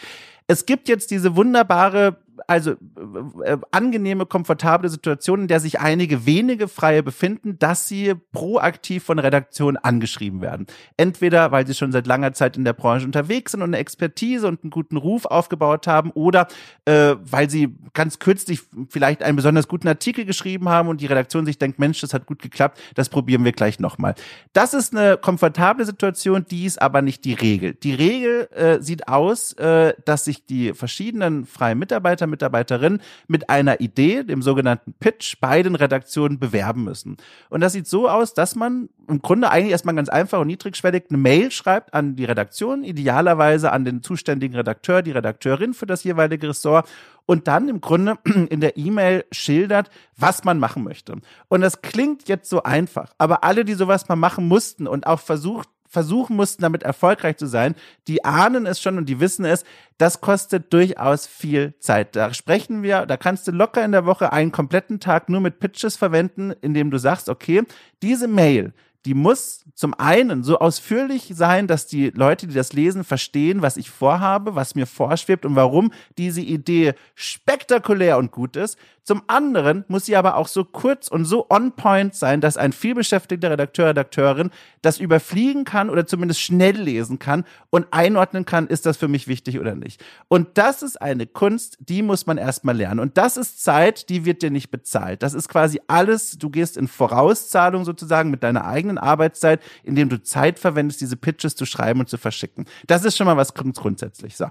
Es 0.46 0.66
gibt 0.66 0.88
jetzt 0.88 1.10
diese 1.10 1.36
wunderbare 1.36 2.16
also 2.46 2.72
äh, 2.72 3.52
äh, 3.52 3.58
angenehme, 3.70 4.26
komfortable 4.26 4.88
Situation, 4.88 5.42
in 5.42 5.48
der 5.48 5.60
sich 5.60 5.80
einige 5.80 6.26
wenige 6.26 6.68
Freie 6.68 7.02
befinden, 7.02 7.58
dass 7.58 7.88
sie 7.88 8.14
proaktiv 8.32 9.04
von 9.04 9.18
Redaktionen 9.18 9.76
angeschrieben 9.76 10.40
werden. 10.40 10.66
Entweder, 10.96 11.52
weil 11.52 11.66
sie 11.66 11.74
schon 11.74 11.92
seit 11.92 12.06
langer 12.06 12.32
Zeit 12.32 12.56
in 12.56 12.64
der 12.64 12.72
Branche 12.72 13.06
unterwegs 13.06 13.52
sind 13.52 13.62
und 13.62 13.70
eine 13.70 13.78
Expertise 13.78 14.46
und 14.46 14.62
einen 14.62 14.70
guten 14.70 14.96
Ruf 14.96 15.26
aufgebaut 15.26 15.86
haben, 15.86 16.10
oder 16.10 16.48
äh, 16.84 17.14
weil 17.22 17.48
sie 17.50 17.74
ganz 17.94 18.18
kürzlich 18.18 18.62
vielleicht 18.88 19.22
einen 19.22 19.36
besonders 19.36 19.68
guten 19.68 19.88
Artikel 19.88 20.24
geschrieben 20.24 20.68
haben 20.68 20.88
und 20.88 21.00
die 21.00 21.06
Redaktion 21.06 21.46
sich 21.46 21.58
denkt, 21.58 21.78
Mensch, 21.78 22.00
das 22.00 22.14
hat 22.14 22.26
gut 22.26 22.42
geklappt, 22.42 22.80
das 22.94 23.08
probieren 23.08 23.44
wir 23.44 23.52
gleich 23.52 23.78
nochmal. 23.80 24.14
Das 24.52 24.74
ist 24.74 24.96
eine 24.96 25.16
komfortable 25.16 25.84
Situation, 25.84 26.44
die 26.50 26.64
ist 26.64 26.80
aber 26.80 27.02
nicht 27.02 27.24
die 27.24 27.34
Regel. 27.34 27.74
Die 27.74 27.94
Regel 27.94 28.48
äh, 28.52 28.80
sieht 28.80 29.08
aus, 29.08 29.52
äh, 29.54 29.94
dass 30.04 30.24
sich 30.24 30.46
die 30.46 30.72
verschiedenen 30.74 31.46
freien 31.46 31.78
Mitarbeiter 31.78 32.26
Mitarbeiter, 32.32 32.98
mit 33.28 33.48
einer 33.48 33.80
Idee, 33.80 34.24
dem 34.24 34.42
sogenannten 34.42 34.94
Pitch, 34.98 35.36
bei 35.40 35.62
den 35.62 35.76
Redaktionen 35.76 36.38
bewerben 36.38 36.84
müssen. 36.84 37.16
Und 37.48 37.60
das 37.60 37.72
sieht 37.72 37.86
so 37.86 38.08
aus, 38.08 38.34
dass 38.34 38.56
man 38.56 38.88
im 39.08 39.22
Grunde 39.22 39.50
eigentlich 39.50 39.72
erstmal 39.72 39.94
ganz 39.94 40.08
einfach 40.08 40.40
und 40.40 40.48
niedrigschwellig 40.48 41.04
eine 41.08 41.18
Mail 41.18 41.50
schreibt 41.50 41.94
an 41.94 42.16
die 42.16 42.24
Redaktion, 42.24 42.82
idealerweise 42.84 43.72
an 43.72 43.84
den 43.84 44.02
zuständigen 44.02 44.56
Redakteur, 44.56 45.02
die 45.02 45.12
Redakteurin 45.12 45.74
für 45.74 45.86
das 45.86 46.02
jeweilige 46.04 46.48
Ressort 46.48 46.88
und 47.26 47.48
dann 47.48 47.68
im 47.68 47.80
Grunde 47.80 48.18
in 48.24 48.60
der 48.60 48.76
E-Mail 48.76 49.24
schildert, 49.30 49.90
was 50.16 50.44
man 50.44 50.58
machen 50.58 50.84
möchte. 50.84 51.14
Und 51.48 51.60
das 51.60 51.82
klingt 51.82 52.28
jetzt 52.28 52.48
so 52.48 52.62
einfach, 52.62 53.12
aber 53.18 53.44
alle, 53.44 53.64
die 53.64 53.74
sowas 53.74 54.08
mal 54.08 54.16
machen 54.16 54.48
mussten 54.48 54.86
und 54.86 55.06
auch 55.06 55.20
versucht 55.20 55.68
versuchen 55.92 56.36
mussten, 56.36 56.62
damit 56.62 56.82
erfolgreich 56.82 57.36
zu 57.36 57.46
sein, 57.46 57.74
die 58.08 58.24
ahnen 58.24 58.64
es 58.66 58.80
schon 58.80 58.96
und 58.96 59.06
die 59.06 59.20
wissen 59.20 59.44
es, 59.44 59.64
das 59.98 60.22
kostet 60.22 60.72
durchaus 60.72 61.26
viel 61.26 61.74
Zeit. 61.78 62.16
Da 62.16 62.32
sprechen 62.32 62.82
wir, 62.82 63.04
da 63.04 63.18
kannst 63.18 63.46
du 63.46 63.52
locker 63.52 63.84
in 63.84 63.92
der 63.92 64.06
Woche 64.06 64.32
einen 64.32 64.52
kompletten 64.52 65.00
Tag 65.00 65.28
nur 65.28 65.40
mit 65.40 65.60
Pitches 65.60 65.96
verwenden, 65.96 66.52
indem 66.62 66.90
du 66.90 66.98
sagst, 66.98 67.28
okay, 67.28 67.62
diese 68.00 68.26
Mail, 68.26 68.72
die 69.04 69.14
muss 69.14 69.64
zum 69.74 69.94
einen 69.94 70.44
so 70.44 70.58
ausführlich 70.58 71.32
sein, 71.34 71.66
dass 71.66 71.86
die 71.86 72.10
Leute, 72.10 72.46
die 72.46 72.54
das 72.54 72.72
lesen, 72.72 73.04
verstehen, 73.04 73.62
was 73.62 73.76
ich 73.76 73.90
vorhabe, 73.90 74.54
was 74.54 74.74
mir 74.74 74.86
vorschwebt 74.86 75.44
und 75.44 75.56
warum 75.56 75.92
diese 76.18 76.40
Idee 76.40 76.94
spektakulär 77.14 78.18
und 78.18 78.30
gut 78.30 78.56
ist. 78.56 78.78
Zum 79.04 79.22
anderen 79.26 79.84
muss 79.88 80.06
sie 80.06 80.14
aber 80.14 80.36
auch 80.36 80.46
so 80.46 80.64
kurz 80.64 81.08
und 81.08 81.24
so 81.24 81.46
on 81.50 81.72
point 81.72 82.14
sein, 82.14 82.40
dass 82.40 82.56
ein 82.56 82.72
vielbeschäftigter 82.72 83.50
Redakteur, 83.50 83.88
Redakteurin 83.88 84.50
das 84.80 85.00
überfliegen 85.00 85.64
kann 85.64 85.90
oder 85.90 86.06
zumindest 86.06 86.40
schnell 86.40 86.76
lesen 86.76 87.18
kann 87.18 87.44
und 87.70 87.86
einordnen 87.90 88.44
kann, 88.44 88.68
ist 88.68 88.86
das 88.86 88.96
für 88.96 89.08
mich 89.08 89.26
wichtig 89.26 89.58
oder 89.58 89.74
nicht. 89.74 90.04
Und 90.28 90.56
das 90.56 90.82
ist 90.82 91.02
eine 91.02 91.26
Kunst, 91.26 91.78
die 91.80 92.02
muss 92.02 92.26
man 92.26 92.38
erstmal 92.38 92.76
lernen. 92.76 93.00
Und 93.00 93.18
das 93.18 93.36
ist 93.36 93.64
Zeit, 93.64 94.08
die 94.08 94.24
wird 94.24 94.42
dir 94.42 94.50
nicht 94.50 94.70
bezahlt. 94.70 95.24
Das 95.24 95.34
ist 95.34 95.48
quasi 95.48 95.80
alles, 95.88 96.38
du 96.38 96.48
gehst 96.48 96.76
in 96.76 96.86
Vorauszahlung 96.86 97.84
sozusagen 97.84 98.30
mit 98.30 98.44
deiner 98.44 98.66
eigenen 98.66 98.91
Arbeitszeit, 98.98 99.60
indem 99.84 100.08
du 100.08 100.22
Zeit 100.22 100.58
verwendest, 100.58 101.00
diese 101.00 101.16
Pitches 101.16 101.56
zu 101.56 101.66
schreiben 101.66 102.00
und 102.00 102.08
zu 102.08 102.18
verschicken. 102.18 102.66
Das 102.86 103.04
ist 103.04 103.16
schon 103.16 103.26
mal 103.26 103.36
was 103.36 103.54
grundsätzlich. 103.54 104.36
So. 104.36 104.46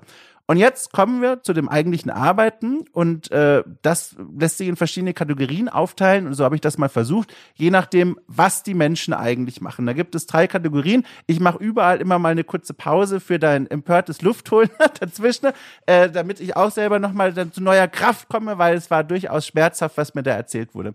Und 0.51 0.57
jetzt 0.57 0.91
kommen 0.91 1.21
wir 1.21 1.43
zu 1.43 1.53
dem 1.53 1.69
eigentlichen 1.69 2.11
Arbeiten 2.11 2.83
und 2.91 3.31
äh, 3.31 3.63
das 3.83 4.17
lässt 4.37 4.57
sich 4.57 4.67
in 4.67 4.75
verschiedene 4.75 5.13
Kategorien 5.13 5.69
aufteilen 5.69 6.27
und 6.27 6.33
so 6.33 6.43
habe 6.43 6.55
ich 6.55 6.61
das 6.61 6.77
mal 6.77 6.89
versucht, 6.89 7.33
je 7.55 7.69
nachdem, 7.69 8.19
was 8.27 8.61
die 8.61 8.73
Menschen 8.73 9.13
eigentlich 9.13 9.61
machen. 9.61 9.85
Da 9.85 9.93
gibt 9.93 10.13
es 10.13 10.25
drei 10.25 10.47
Kategorien. 10.47 11.05
Ich 11.25 11.39
mache 11.39 11.63
überall 11.63 12.01
immer 12.01 12.19
mal 12.19 12.33
eine 12.33 12.43
kurze 12.43 12.73
Pause 12.73 13.21
für 13.21 13.39
dein 13.39 13.65
empörtes 13.65 14.21
Luftholen 14.23 14.69
dazwischen, 14.99 15.51
äh, 15.85 16.09
damit 16.09 16.41
ich 16.41 16.57
auch 16.57 16.71
selber 16.71 16.99
nochmal 16.99 17.33
zu 17.33 17.63
neuer 17.63 17.87
Kraft 17.87 18.27
komme, 18.27 18.57
weil 18.57 18.75
es 18.75 18.91
war 18.91 19.05
durchaus 19.05 19.47
schmerzhaft, 19.47 19.95
was 19.95 20.15
mir 20.15 20.23
da 20.23 20.31
erzählt 20.31 20.75
wurde. 20.75 20.93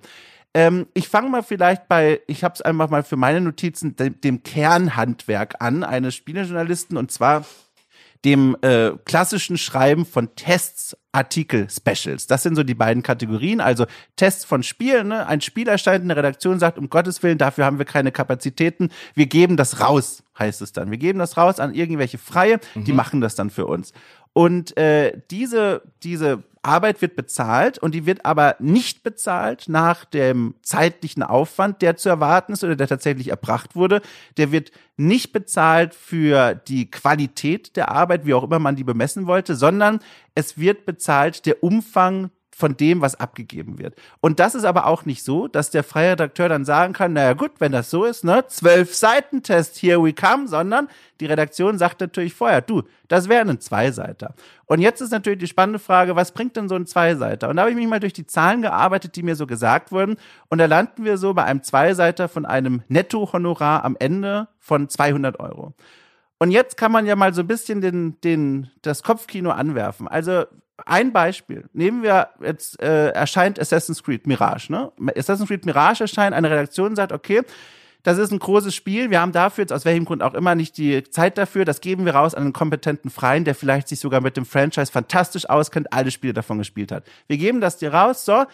Ähm, 0.57 0.87
ich 0.95 1.09
fange 1.09 1.29
mal 1.29 1.43
vielleicht 1.43 1.87
bei, 1.87 2.23
ich 2.27 2.43
habe 2.43 2.55
es 2.55 2.63
einfach 2.63 2.89
mal 2.89 3.03
für 3.03 3.17
meine 3.17 3.43
Notizen, 3.43 3.95
dem, 3.95 4.19
dem 4.23 4.43
Kernhandwerk 4.43 5.57
an 5.59 5.85
eines 5.85 6.15
Spielejournalisten 6.15 6.97
und 6.97 7.13
zwar 7.13 7.45
dem 8.25 8.57
äh, 8.63 8.93
klassischen 9.05 9.59
Schreiben 9.59 10.07
von 10.07 10.35
Tests, 10.35 10.97
Artikel, 11.13 11.69
Specials. 11.69 12.27
Das 12.27 12.43
sind 12.43 12.57
so 12.57 12.63
die 12.63 12.75
beiden 12.75 13.03
Kategorien. 13.03 13.61
Also 13.61 13.85
Tests 14.17 14.47
von 14.47 14.63
Spielen. 14.63 15.09
Ne? 15.09 15.27
Ein 15.27 15.43
Spiel 15.43 15.69
erscheint 15.69 16.01
in 16.01 16.09
der 16.09 16.17
Redaktion, 16.17 16.59
sagt, 16.59 16.79
um 16.79 16.89
Gottes 16.89 17.23
Willen, 17.23 17.37
dafür 17.37 17.67
haben 17.67 17.77
wir 17.77 17.85
keine 17.85 18.11
Kapazitäten. 18.11 18.89
Wir 19.15 19.27
geben 19.27 19.59
das 19.59 19.81
raus, 19.81 20.25
heißt 20.39 20.63
es 20.63 20.73
dann. 20.73 20.91
Wir 20.91 20.99
geben 20.99 21.19
das 21.19 21.37
raus 21.37 21.61
an 21.61 21.75
irgendwelche 21.75 22.17
Freie, 22.17 22.61
mhm. 22.75 22.85
die 22.85 22.95
machen 22.95 23.21
das 23.21 23.35
dann 23.35 23.51
für 23.51 23.67
uns. 23.67 23.93
Und 24.33 24.75
äh, 24.79 25.21
diese, 25.31 25.83
diese 26.03 26.43
Arbeit 26.67 27.01
wird 27.01 27.17
bezahlt 27.17 27.79
und 27.79 27.95
die 27.95 28.07
wird 28.07 28.27
aber 28.27 28.57
nicht 28.59 29.03
bezahlt 29.03 29.69
nach 29.69 30.05
dem 30.05 30.55
zeitlichen 30.63 31.23
Aufwand, 31.23 31.81
der 31.81 31.97
zu 31.97 32.09
erwarten 32.09 32.53
ist 32.53 32.65
oder 32.65 32.77
der 32.77 32.89
tatsächlich 32.89 33.29
erbracht 33.29 33.77
wurde. 33.77 34.03
Der 34.37 34.53
wird 34.53 34.73
nicht 34.97 35.33
bezahlt 35.33 35.95
für 35.95 36.55
die 36.55 36.91
Qualität 36.91 37.77
der 37.77 37.91
Arbeit, 37.91 38.27
wie 38.27 38.35
auch 38.35 38.45
immer 38.45 38.59
man 38.59 38.77
die 38.77 38.85
bemessen 38.85 39.27
wollte, 39.27 39.55
sondern 39.55 40.01
es 40.35 40.59
wird 40.59 40.85
bezahlt 40.87 41.47
der 41.47 41.63
Umfang 41.63 42.31
von 42.57 42.75
dem, 42.75 43.03
was 43.03 43.21
abgegeben 43.21 43.79
wird. 43.79 43.95
Und 44.23 44.41
das 44.41 44.55
ist 44.55 44.65
aber 44.65 44.87
auch 44.87 45.05
nicht 45.05 45.23
so, 45.23 45.47
dass 45.47 45.69
der 45.69 45.85
freie 45.85 46.13
Redakteur 46.13 46.49
dann 46.49 46.65
sagen 46.65 46.95
kann, 46.95 47.13
naja 47.13 47.35
gut, 47.35 47.53
wenn 47.59 47.71
das 47.71 47.91
so 47.91 48.05
ist, 48.05 48.25
ne, 48.25 48.47
zwölf 48.49 48.95
Seiten 48.95 49.43
Test, 49.43 49.77
here 49.77 50.03
we 50.03 50.15
come, 50.15 50.49
sondern 50.49 50.89
die 51.21 51.27
Redaktion 51.27 51.77
sagt 51.77 52.01
natürlich 52.01 52.33
vorher, 52.33 52.63
du, 52.63 52.85
das 53.09 53.29
wäre 53.29 53.47
ein 53.47 53.61
Zweiseiter. 53.61 54.35
Und 54.65 54.81
jetzt 54.81 55.03
ist 55.03 55.11
natürlich 55.11 55.41
die 55.41 55.49
spannende 55.49 55.79
Frage, 55.79 56.17
was 56.17 56.33
bringt 56.33 56.57
denn 56.57 56.71
so 56.71 56.77
ein 56.77 56.87
Zweiseiter? 56.87 57.51
Und 57.51 57.57
da 57.57 57.63
habe 57.63 57.73
ich 57.73 57.77
mich 57.77 57.89
mal 57.89 58.01
durch 58.01 58.15
die 58.15 58.27
Zahlen 58.27 58.63
gearbeitet, 58.63 59.17
die 59.17 59.23
mir 59.23 59.37
so 59.37 59.47
gesagt 59.47 59.93
wurden. 59.93 60.17
Und 60.49 60.57
da 60.57 60.65
landen 60.65 61.05
wir 61.05 61.19
so 61.19 61.35
bei 61.35 61.45
einem 61.45 61.63
Zweiseiter 61.63 62.27
von 62.27 62.47
einem 62.47 62.83
Netto-Honorar 62.89 63.85
am 63.85 63.97
Ende 63.99 64.49
von 64.61 64.89
200 64.89 65.39
Euro. 65.41 65.75
Und 66.39 66.51
jetzt 66.51 66.77
kann 66.77 66.93
man 66.93 67.07
ja 67.07 67.17
mal 67.17 67.33
so 67.33 67.41
ein 67.41 67.47
bisschen 67.47 67.81
den, 67.81 68.21
den, 68.21 68.71
das 68.83 69.03
Kopfkino 69.03 69.51
anwerfen. 69.51 70.07
Also 70.07 70.45
ein 70.85 71.13
Beispiel. 71.13 71.65
Nehmen 71.73 72.03
wir 72.03 72.29
jetzt, 72.43 72.81
äh, 72.83 73.09
erscheint 73.09 73.59
Assassin's 73.59 74.03
Creed 74.03 74.27
Mirage, 74.27 74.71
ne? 74.71 74.93
Assassin's 75.17 75.49
Creed 75.49 75.65
Mirage 75.65 76.05
erscheint, 76.05 76.35
eine 76.35 76.51
Redaktion 76.51 76.95
sagt, 76.95 77.13
okay, 77.13 77.43
das 78.03 78.19
ist 78.19 78.31
ein 78.31 78.39
großes 78.39 78.73
Spiel. 78.73 79.11
Wir 79.11 79.21
haben 79.21 79.33
dafür 79.33 79.63
jetzt 79.63 79.73
aus 79.73 79.85
welchem 79.85 80.05
Grund 80.05 80.23
auch 80.23 80.35
immer 80.35 80.55
nicht 80.55 80.77
die 80.77 81.03
Zeit 81.11 81.39
dafür. 81.39 81.65
Das 81.65 81.81
geben 81.81 82.05
wir 82.05 82.15
raus 82.15 82.37
an 82.37 82.45
einen 82.45 82.53
kompetenten 82.53 83.11
Freien, 83.11 83.45
der 83.45 83.57
vielleicht 83.57 83.89
sich 83.89 83.99
sogar 83.99 84.21
mit 84.21 84.37
dem 84.37 84.47
Franchise 84.47 84.93
fantastisch 84.93 85.49
auskennt, 85.49 85.93
alle 85.93 86.13
Spiele 86.13 86.33
davon 86.33 86.59
gespielt 86.59 86.93
hat. 86.93 87.05
Wir 87.27 87.37
geben 87.37 87.61
das 87.61 87.79
dir 87.79 87.93
raus. 87.93 88.25
So, 88.25 88.45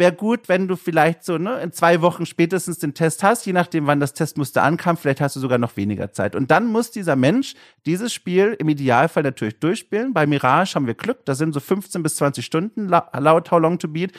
wäre 0.00 0.12
gut, 0.12 0.48
wenn 0.48 0.66
du 0.66 0.74
vielleicht 0.74 1.22
so 1.22 1.38
ne, 1.38 1.60
in 1.60 1.72
zwei 1.72 2.02
Wochen 2.02 2.26
spätestens 2.26 2.80
den 2.80 2.94
Test 2.94 3.22
hast, 3.22 3.46
je 3.46 3.52
nachdem, 3.52 3.86
wann 3.86 4.00
das 4.00 4.14
Testmuster 4.14 4.64
ankam, 4.64 4.96
vielleicht 4.96 5.20
hast 5.20 5.36
du 5.36 5.40
sogar 5.40 5.58
noch 5.58 5.76
weniger 5.76 6.12
Zeit. 6.12 6.34
Und 6.34 6.50
dann 6.50 6.66
muss 6.66 6.90
dieser 6.90 7.14
Mensch 7.14 7.54
dieses 7.86 8.12
Spiel 8.12 8.56
im 8.58 8.68
Idealfall 8.68 9.22
natürlich 9.22 9.60
durchspielen. 9.60 10.12
Bei 10.12 10.26
Mirage 10.26 10.74
haben 10.74 10.88
wir 10.88 10.94
Glück, 10.94 11.24
da 11.24 11.36
sind 11.36 11.52
so 11.52 11.60
15 11.60 12.02
bis 12.02 12.16
20 12.16 12.44
Stunden 12.44 12.88
laut 12.88 13.50
How 13.52 13.60
Long 13.60 13.78
to 13.78 13.86
Beat. 13.86 14.12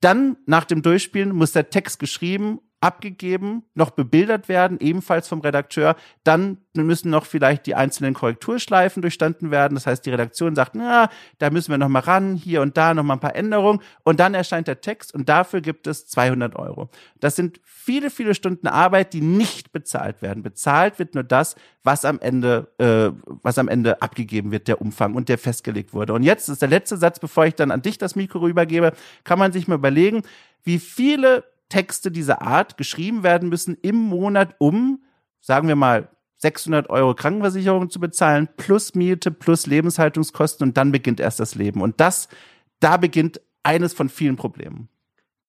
Dann 0.00 0.36
nach 0.46 0.64
dem 0.64 0.82
Durchspielen 0.82 1.34
muss 1.34 1.52
der 1.52 1.70
Text 1.70 1.98
geschrieben 1.98 2.60
abgegeben, 2.82 3.62
noch 3.74 3.90
bebildert 3.90 4.48
werden, 4.48 4.78
ebenfalls 4.80 5.28
vom 5.28 5.40
Redakteur. 5.40 5.94
Dann 6.24 6.58
müssen 6.74 7.10
noch 7.10 7.26
vielleicht 7.26 7.66
die 7.66 7.76
einzelnen 7.76 8.12
Korrekturschleifen 8.12 9.02
durchstanden 9.02 9.52
werden. 9.52 9.76
Das 9.76 9.86
heißt, 9.86 10.04
die 10.04 10.10
Redaktion 10.10 10.56
sagt, 10.56 10.74
na, 10.74 11.08
da 11.38 11.50
müssen 11.50 11.70
wir 11.70 11.78
noch 11.78 11.88
mal 11.88 12.00
ran, 12.00 12.34
hier 12.34 12.60
und 12.60 12.76
da 12.76 12.92
noch 12.92 13.04
mal 13.04 13.14
ein 13.14 13.20
paar 13.20 13.36
Änderungen. 13.36 13.80
Und 14.02 14.18
dann 14.18 14.34
erscheint 14.34 14.66
der 14.66 14.80
Text 14.80 15.14
und 15.14 15.28
dafür 15.28 15.60
gibt 15.60 15.86
es 15.86 16.08
200 16.08 16.56
Euro. 16.56 16.90
Das 17.20 17.36
sind 17.36 17.60
viele, 17.64 18.10
viele 18.10 18.34
Stunden 18.34 18.66
Arbeit, 18.66 19.12
die 19.12 19.20
nicht 19.20 19.72
bezahlt 19.72 20.20
werden. 20.20 20.42
Bezahlt 20.42 20.98
wird 20.98 21.14
nur 21.14 21.24
das, 21.24 21.54
was 21.84 22.04
am 22.04 22.18
Ende, 22.18 22.68
äh, 22.78 23.16
was 23.26 23.58
am 23.58 23.68
Ende 23.68 24.02
abgegeben 24.02 24.50
wird, 24.50 24.66
der 24.66 24.80
Umfang 24.80 25.14
und 25.14 25.28
der 25.28 25.38
festgelegt 25.38 25.94
wurde. 25.94 26.14
Und 26.14 26.24
jetzt 26.24 26.48
ist 26.48 26.62
der 26.62 26.68
letzte 26.68 26.96
Satz, 26.96 27.20
bevor 27.20 27.46
ich 27.46 27.54
dann 27.54 27.70
an 27.70 27.82
dich 27.82 27.96
das 27.96 28.16
Mikro 28.16 28.40
rübergebe, 28.40 28.92
kann 29.22 29.38
man 29.38 29.52
sich 29.52 29.68
mal 29.68 29.76
überlegen, 29.76 30.22
wie 30.64 30.78
viele 30.78 31.44
Texte 31.72 32.10
dieser 32.10 32.42
Art 32.42 32.76
geschrieben 32.76 33.22
werden 33.22 33.48
müssen 33.48 33.78
im 33.80 33.96
Monat, 33.96 34.56
um, 34.58 35.02
sagen 35.40 35.68
wir 35.68 35.76
mal, 35.76 36.10
600 36.36 36.90
Euro 36.90 37.14
Krankenversicherung 37.14 37.88
zu 37.88 37.98
bezahlen, 37.98 38.46
plus 38.58 38.94
Miete, 38.94 39.30
plus 39.30 39.64
Lebenshaltungskosten 39.64 40.68
und 40.68 40.76
dann 40.76 40.92
beginnt 40.92 41.18
erst 41.18 41.40
das 41.40 41.54
Leben. 41.54 41.80
Und 41.80 41.98
das, 41.98 42.28
da 42.78 42.98
beginnt 42.98 43.40
eines 43.62 43.94
von 43.94 44.10
vielen 44.10 44.36
Problemen. 44.36 44.90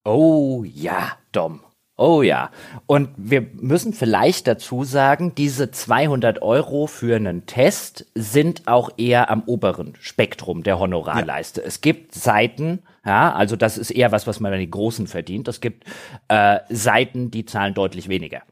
Oh 0.02 0.64
ja, 0.64 1.18
Dom. 1.32 1.60
Oh 1.98 2.22
ja. 2.22 2.50
Und 2.86 3.10
wir 3.18 3.42
müssen 3.52 3.92
vielleicht 3.92 4.46
dazu 4.46 4.82
sagen, 4.82 5.34
diese 5.34 5.70
200 5.70 6.40
Euro 6.40 6.86
für 6.86 7.16
einen 7.16 7.44
Test 7.44 8.06
sind 8.14 8.66
auch 8.66 8.90
eher 8.96 9.30
am 9.30 9.42
oberen 9.44 9.94
Spektrum 10.00 10.62
der 10.62 10.78
Honorarleiste. 10.78 11.60
Ja. 11.60 11.66
Es 11.66 11.82
gibt 11.82 12.14
Seiten, 12.14 12.82
ja, 13.04 13.32
also 13.32 13.56
das 13.56 13.78
ist 13.78 13.90
eher 13.90 14.12
was, 14.12 14.26
was 14.26 14.40
man 14.40 14.52
bei 14.52 14.58
den 14.58 14.70
Großen 14.70 15.06
verdient. 15.06 15.48
Es 15.48 15.60
gibt 15.60 15.84
äh, 16.28 16.60
Seiten, 16.68 17.30
die 17.30 17.44
zahlen 17.44 17.74
deutlich 17.74 18.08
weniger. 18.08 18.42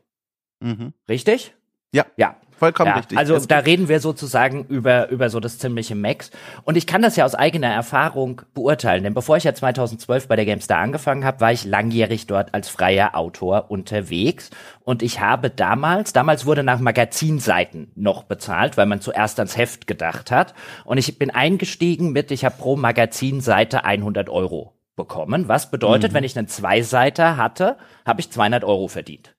Mhm. 0.61 0.92
Richtig? 1.09 1.55
Ja. 1.92 2.07
Ja. 2.16 2.36
Vollkommen 2.59 2.88
ja, 2.88 2.96
richtig. 2.96 3.18
Also 3.18 3.38
da 3.38 3.59
reden 3.59 3.88
wir 3.88 4.00
sozusagen 4.00 4.64
über, 4.66 5.09
über 5.09 5.30
so 5.30 5.40
das 5.40 5.59
ziemliche 5.59 5.94
Max. 5.94 6.30
Und 6.64 6.76
ich 6.76 6.86
kann 6.86 7.03
das 7.03 7.16
ja 7.16 7.24
aus 7.24 7.34
eigener 7.34 7.68
Erfahrung 7.68 8.42
beurteilen, 8.55 9.03
denn 9.03 9.14
bevor 9.14 9.36
ich 9.36 9.44
ja 9.44 9.55
2012 9.55 10.28
bei 10.28 10.36
der 10.36 10.44
GameStar 10.44 10.78
angefangen 10.78 11.24
habe, 11.24 11.40
war 11.40 11.53
ich 11.53 11.64
langjährig 11.64 12.26
dort 12.26 12.55
als 12.55 12.68
freier 12.68 13.16
Autor 13.16 13.70
unterwegs. 13.70 14.50
Und 14.84 15.03
ich 15.03 15.20
habe 15.20 15.50
damals, 15.50 16.12
damals 16.12 16.46
wurde 16.46 16.62
nach 16.62 16.80
Magazinseiten 16.80 17.90
noch 17.94 18.24
bezahlt, 18.24 18.76
weil 18.76 18.86
man 18.86 19.00
zuerst 19.00 19.38
ans 19.38 19.57
Heft 19.57 19.86
gedacht 19.86 20.30
hat. 20.30 20.55
Und 20.84 20.98
ich 20.98 21.18
bin 21.18 21.30
eingestiegen 21.30 22.12
mit, 22.12 22.30
ich 22.30 22.44
habe 22.44 22.57
pro 22.59 22.76
Magazinseite 22.76 23.84
100 23.84 24.28
Euro 24.28 24.72
bekommen. 24.96 25.48
Was 25.48 25.70
bedeutet, 25.70 26.12
mhm. 26.12 26.16
wenn 26.16 26.24
ich 26.24 26.36
einen 26.36 26.48
Zweiseiter 26.48 27.36
hatte, 27.36 27.76
habe 28.07 28.20
ich 28.20 28.30
200 28.30 28.64
Euro 28.64 28.88
verdient. 28.88 29.34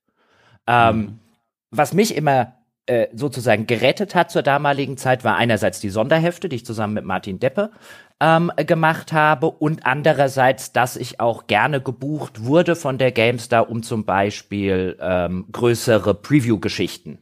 Ähm, 0.68 0.97
mhm. 0.97 1.20
Was 1.72 1.93
mich 1.93 2.16
immer 2.16 2.53
äh, 2.86 3.07
sozusagen 3.13 3.65
gerettet 3.65 4.13
hat 4.13 4.31
zur 4.31 4.41
damaligen 4.41 4.97
Zeit, 4.97 5.23
war 5.23 5.38
einerseits 5.38 5.79
die 5.79 5.89
Sonderhefte, 5.89 6.49
die 6.49 6.57
ich 6.57 6.65
zusammen 6.65 6.93
mit 6.93 7.05
Martin 7.05 7.39
Deppe 7.39 7.71
ähm, 8.19 8.51
gemacht 8.57 9.13
habe 9.13 9.47
und 9.47 9.86
andererseits, 9.86 10.71
dass 10.71 10.97
ich 10.97 11.19
auch 11.19 11.47
gerne 11.47 11.81
gebucht 11.81 12.43
wurde 12.43 12.75
von 12.75 12.97
der 12.97 13.11
GameStar, 13.11 13.69
um 13.69 13.84
zum 13.84 14.05
Beispiel 14.05 14.97
ähm, 14.99 15.45
größere 15.51 16.13
Preview-Geschichten 16.13 17.19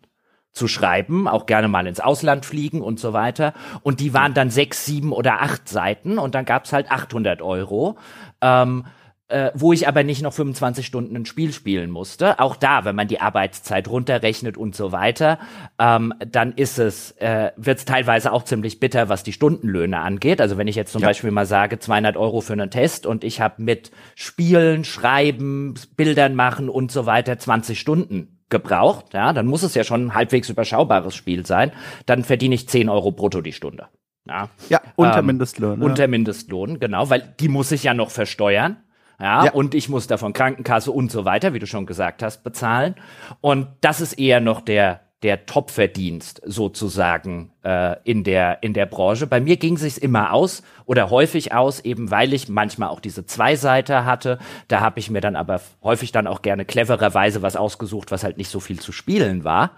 zu 0.54 0.68
schreiben, 0.68 1.28
auch 1.28 1.46
gerne 1.46 1.68
mal 1.68 1.88
ins 1.88 2.00
Ausland 2.00 2.46
fliegen 2.46 2.82
und 2.82 3.00
so 3.00 3.14
weiter. 3.14 3.54
Und 3.84 4.00
die 4.00 4.14
waren 4.14 4.34
dann 4.34 4.50
sechs, 4.50 4.86
sieben 4.86 5.14
oder 5.14 5.42
acht 5.42 5.70
Seiten 5.70 6.18
und 6.18 6.36
dann 6.36 6.46
gab's 6.46 6.74
halt 6.74 6.92
800 6.92 7.42
Euro. 7.42 7.98
Ähm, 8.42 8.86
äh, 9.32 9.52
wo 9.54 9.74
ich 9.74 9.88
aber 9.88 10.04
nicht 10.04 10.22
noch 10.22 10.34
25 10.34 10.86
Stunden 10.86 11.16
ein 11.16 11.26
Spiel 11.26 11.54
spielen 11.54 11.90
musste. 11.90 12.40
Auch 12.40 12.56
da, 12.56 12.86
wenn 12.86 12.96
man 12.96 13.08
die 13.08 13.22
Arbeitszeit 13.22 13.88
runterrechnet 13.88 14.58
und 14.58 14.76
so 14.76 14.92
weiter, 14.92 15.40
ähm, 15.80 16.14
dann 16.20 16.54
ist 16.54 16.80
es, 16.80 17.12
äh, 17.18 17.52
wird 17.56 17.80
es 17.80 17.86
teilweise 17.86 18.32
auch 18.32 18.44
ziemlich 18.44 18.80
bitter, 18.80 19.10
was 19.10 19.24
die 19.24 19.34
Stundenlöhne 19.34 20.00
angeht. 20.00 20.42
Also 20.42 20.58
wenn 20.58 20.68
ich 20.68 20.76
jetzt 20.76 20.92
zum 20.92 21.02
ja. 21.02 21.08
Beispiel 21.08 21.32
mal 21.32 21.46
sage, 21.46 21.80
200 21.80 22.18
Euro 22.18 22.42
für 22.42 22.54
einen 22.54 22.70
Test 22.70 23.06
und 23.06 23.24
ich 23.24 23.42
habe 23.42 23.62
mit 23.62 23.92
Spielen, 24.16 24.84
Schreiben, 24.84 25.76
Bildern 25.96 26.36
machen 26.36 26.70
und 26.70 26.92
so 26.92 27.06
weiter 27.06 27.40
20 27.40 27.80
Stunden 27.80 28.40
gebraucht, 28.50 29.14
ja, 29.14 29.32
dann 29.32 29.48
muss 29.48 29.64
es 29.64 29.76
ja 29.76 29.84
schon 29.84 30.08
ein 30.08 30.14
halbwegs 30.14 30.50
überschaubares 30.50 31.16
Spiel 31.16 31.46
sein, 31.46 31.72
dann 32.06 32.24
verdiene 32.24 32.56
ich 32.56 32.68
10 32.68 32.90
Euro 32.90 33.12
brutto 33.12 33.42
die 33.42 33.54
Stunde. 33.54 33.88
Ja, 34.28 34.50
ja 34.70 34.82
unter 34.96 35.20
ähm, 35.20 35.28
Mindestlohn. 35.28 35.80
Ja. 35.80 35.86
Unter 35.86 36.08
Mindestlohn, 36.08 36.80
genau, 36.80 37.10
weil 37.10 37.34
die 37.40 37.48
muss 37.48 37.72
ich 37.72 37.84
ja 37.84 37.94
noch 37.94 38.12
versteuern. 38.12 38.78
Ja, 39.22 39.46
ja, 39.46 39.52
und 39.52 39.76
ich 39.76 39.88
muss 39.88 40.08
davon 40.08 40.34
Krankenkasse 40.34 40.92
und 40.92 41.12
so 41.12 41.26
weiter, 41.26 41.54
wie 41.54 41.60
du 41.60 41.68
schon 41.68 41.86
gesagt 41.86 42.24
hast, 42.24 42.44
bezahlen. 42.44 42.96
Und 43.40 43.68
das 43.82 44.02
ist 44.02 44.14
eher 44.14 44.40
noch 44.40 44.62
der, 44.62 45.02
der 45.24 45.46
Top-Verdienst 45.46 46.42
sozusagen 46.46 47.52
äh, 47.64 47.96
in 48.04 48.24
der 48.24 48.64
in 48.64 48.74
der 48.74 48.88
Branche. 48.88 49.28
Bei 49.28 49.40
mir 49.40 49.58
ging 49.58 49.78
sich's 49.78 50.00
immer 50.00 50.34
aus 50.34 50.64
oder 50.86 51.12
häufig 51.12 51.54
aus, 51.54 51.80
eben 51.82 52.10
weil 52.10 52.34
ich 52.34 52.50
manchmal 52.50 52.90
auch 52.90 53.00
diese 53.00 53.26
Zwei-Seiter 53.28 54.04
hatte. 54.06 54.40
Da 54.68 54.80
habe 54.80 55.00
ich 55.00 55.12
mir 55.12 55.22
dann 55.22 55.36
aber 55.36 55.62
häufig 55.84 56.12
dann 56.12 56.26
auch 56.26 56.42
gerne 56.42 56.66
clevererweise 56.66 57.44
was 57.44 57.56
ausgesucht, 57.56 58.10
was 58.10 58.24
halt 58.24 58.38
nicht 58.38 58.50
so 58.50 58.60
viel 58.60 58.80
zu 58.80 58.92
spielen 58.92 59.44
war. 59.44 59.72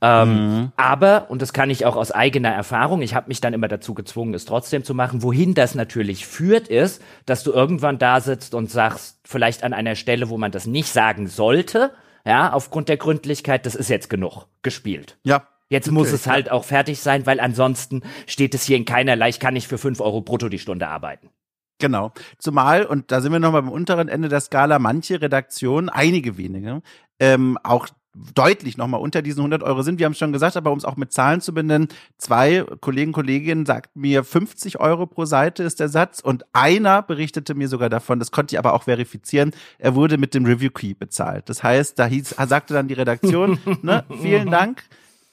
Ähm, 0.00 0.28
mhm. 0.28 0.72
Aber 0.76 1.26
und 1.28 1.42
das 1.42 1.52
kann 1.52 1.68
ich 1.68 1.84
auch 1.84 1.96
aus 1.96 2.10
eigener 2.10 2.50
Erfahrung. 2.50 3.02
Ich 3.02 3.14
habe 3.14 3.28
mich 3.28 3.42
dann 3.42 3.52
immer 3.52 3.68
dazu 3.68 3.92
gezwungen, 3.92 4.32
es 4.32 4.46
trotzdem 4.46 4.82
zu 4.82 4.94
machen. 4.94 5.22
Wohin 5.22 5.52
das 5.52 5.74
natürlich 5.74 6.26
führt, 6.26 6.68
ist, 6.68 7.02
dass 7.26 7.42
du 7.44 7.52
irgendwann 7.52 7.98
da 7.98 8.20
sitzt 8.20 8.54
und 8.54 8.70
sagst, 8.70 9.20
vielleicht 9.24 9.62
an 9.62 9.74
einer 9.74 9.94
Stelle, 9.94 10.30
wo 10.30 10.38
man 10.38 10.52
das 10.52 10.66
nicht 10.66 10.88
sagen 10.88 11.26
sollte 11.26 11.92
ja, 12.26 12.52
aufgrund 12.52 12.88
der 12.88 12.96
Gründlichkeit, 12.96 13.64
das 13.66 13.74
ist 13.74 13.88
jetzt 13.88 14.10
genug 14.10 14.46
gespielt. 14.62 15.16
Ja. 15.22 15.46
Jetzt 15.68 15.90
muss 15.90 16.12
es 16.12 16.26
halt 16.26 16.46
ja. 16.46 16.52
auch 16.52 16.64
fertig 16.64 17.00
sein, 17.00 17.26
weil 17.26 17.40
ansonsten 17.40 18.02
steht 18.26 18.54
es 18.54 18.64
hier 18.64 18.76
in 18.76 18.84
keinerlei, 18.84 19.28
ich 19.28 19.40
kann 19.40 19.54
nicht 19.54 19.66
für 19.66 19.78
fünf 19.78 20.00
Euro 20.00 20.20
brutto 20.20 20.48
die 20.48 20.60
Stunde 20.60 20.86
arbeiten. 20.86 21.30
Genau. 21.78 22.12
Zumal, 22.38 22.84
und 22.84 23.10
da 23.10 23.20
sind 23.20 23.32
wir 23.32 23.40
nochmal 23.40 23.62
beim 23.62 23.72
unteren 23.72 24.08
Ende 24.08 24.28
der 24.28 24.40
Skala, 24.40 24.78
manche 24.78 25.20
Redaktionen, 25.20 25.88
einige 25.88 26.38
wenige, 26.38 26.82
ähm, 27.18 27.58
auch 27.62 27.88
deutlich 28.34 28.76
nochmal 28.76 29.00
unter 29.00 29.22
diesen 29.22 29.40
100 29.40 29.62
Euro 29.62 29.82
sind. 29.82 29.98
Wir 29.98 30.06
haben 30.06 30.12
es 30.12 30.18
schon 30.18 30.32
gesagt, 30.32 30.56
aber 30.56 30.72
um 30.72 30.78
es 30.78 30.84
auch 30.84 30.96
mit 30.96 31.12
Zahlen 31.12 31.40
zu 31.40 31.52
benennen, 31.52 31.88
zwei 32.18 32.64
Kollegen, 32.80 33.12
Kolleginnen 33.12 33.66
sagten 33.66 34.00
mir, 34.00 34.24
50 34.24 34.80
Euro 34.80 35.06
pro 35.06 35.24
Seite 35.24 35.62
ist 35.62 35.80
der 35.80 35.88
Satz 35.88 36.20
und 36.20 36.44
einer 36.52 37.02
berichtete 37.02 37.54
mir 37.54 37.68
sogar 37.68 37.88
davon, 37.88 38.18
das 38.18 38.30
konnte 38.30 38.54
ich 38.54 38.58
aber 38.58 38.74
auch 38.74 38.84
verifizieren, 38.84 39.52
er 39.78 39.94
wurde 39.94 40.18
mit 40.18 40.34
dem 40.34 40.44
Review 40.46 40.70
Key 40.70 40.94
bezahlt. 40.94 41.48
Das 41.48 41.62
heißt, 41.62 41.98
da 41.98 42.06
hieß, 42.06 42.36
sagte 42.46 42.74
dann 42.74 42.88
die 42.88 42.94
Redaktion, 42.94 43.58
ne, 43.82 44.04
vielen 44.20 44.50
Dank, 44.50 44.84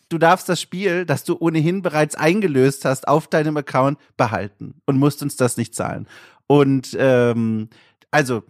du 0.09 0.17
darfst 0.17 0.49
das 0.49 0.61
Spiel, 0.61 1.05
das 1.05 1.23
du 1.23 1.37
ohnehin 1.39 1.81
bereits 1.81 2.15
eingelöst 2.15 2.85
hast, 2.85 3.07
auf 3.07 3.27
deinem 3.27 3.57
Account 3.57 3.97
behalten 4.17 4.75
und 4.85 4.97
musst 4.97 5.21
uns 5.23 5.35
das 5.35 5.57
nicht 5.57 5.75
zahlen. 5.75 6.07
Und 6.47 6.95
ähm, 6.99 7.69
also 8.11 8.43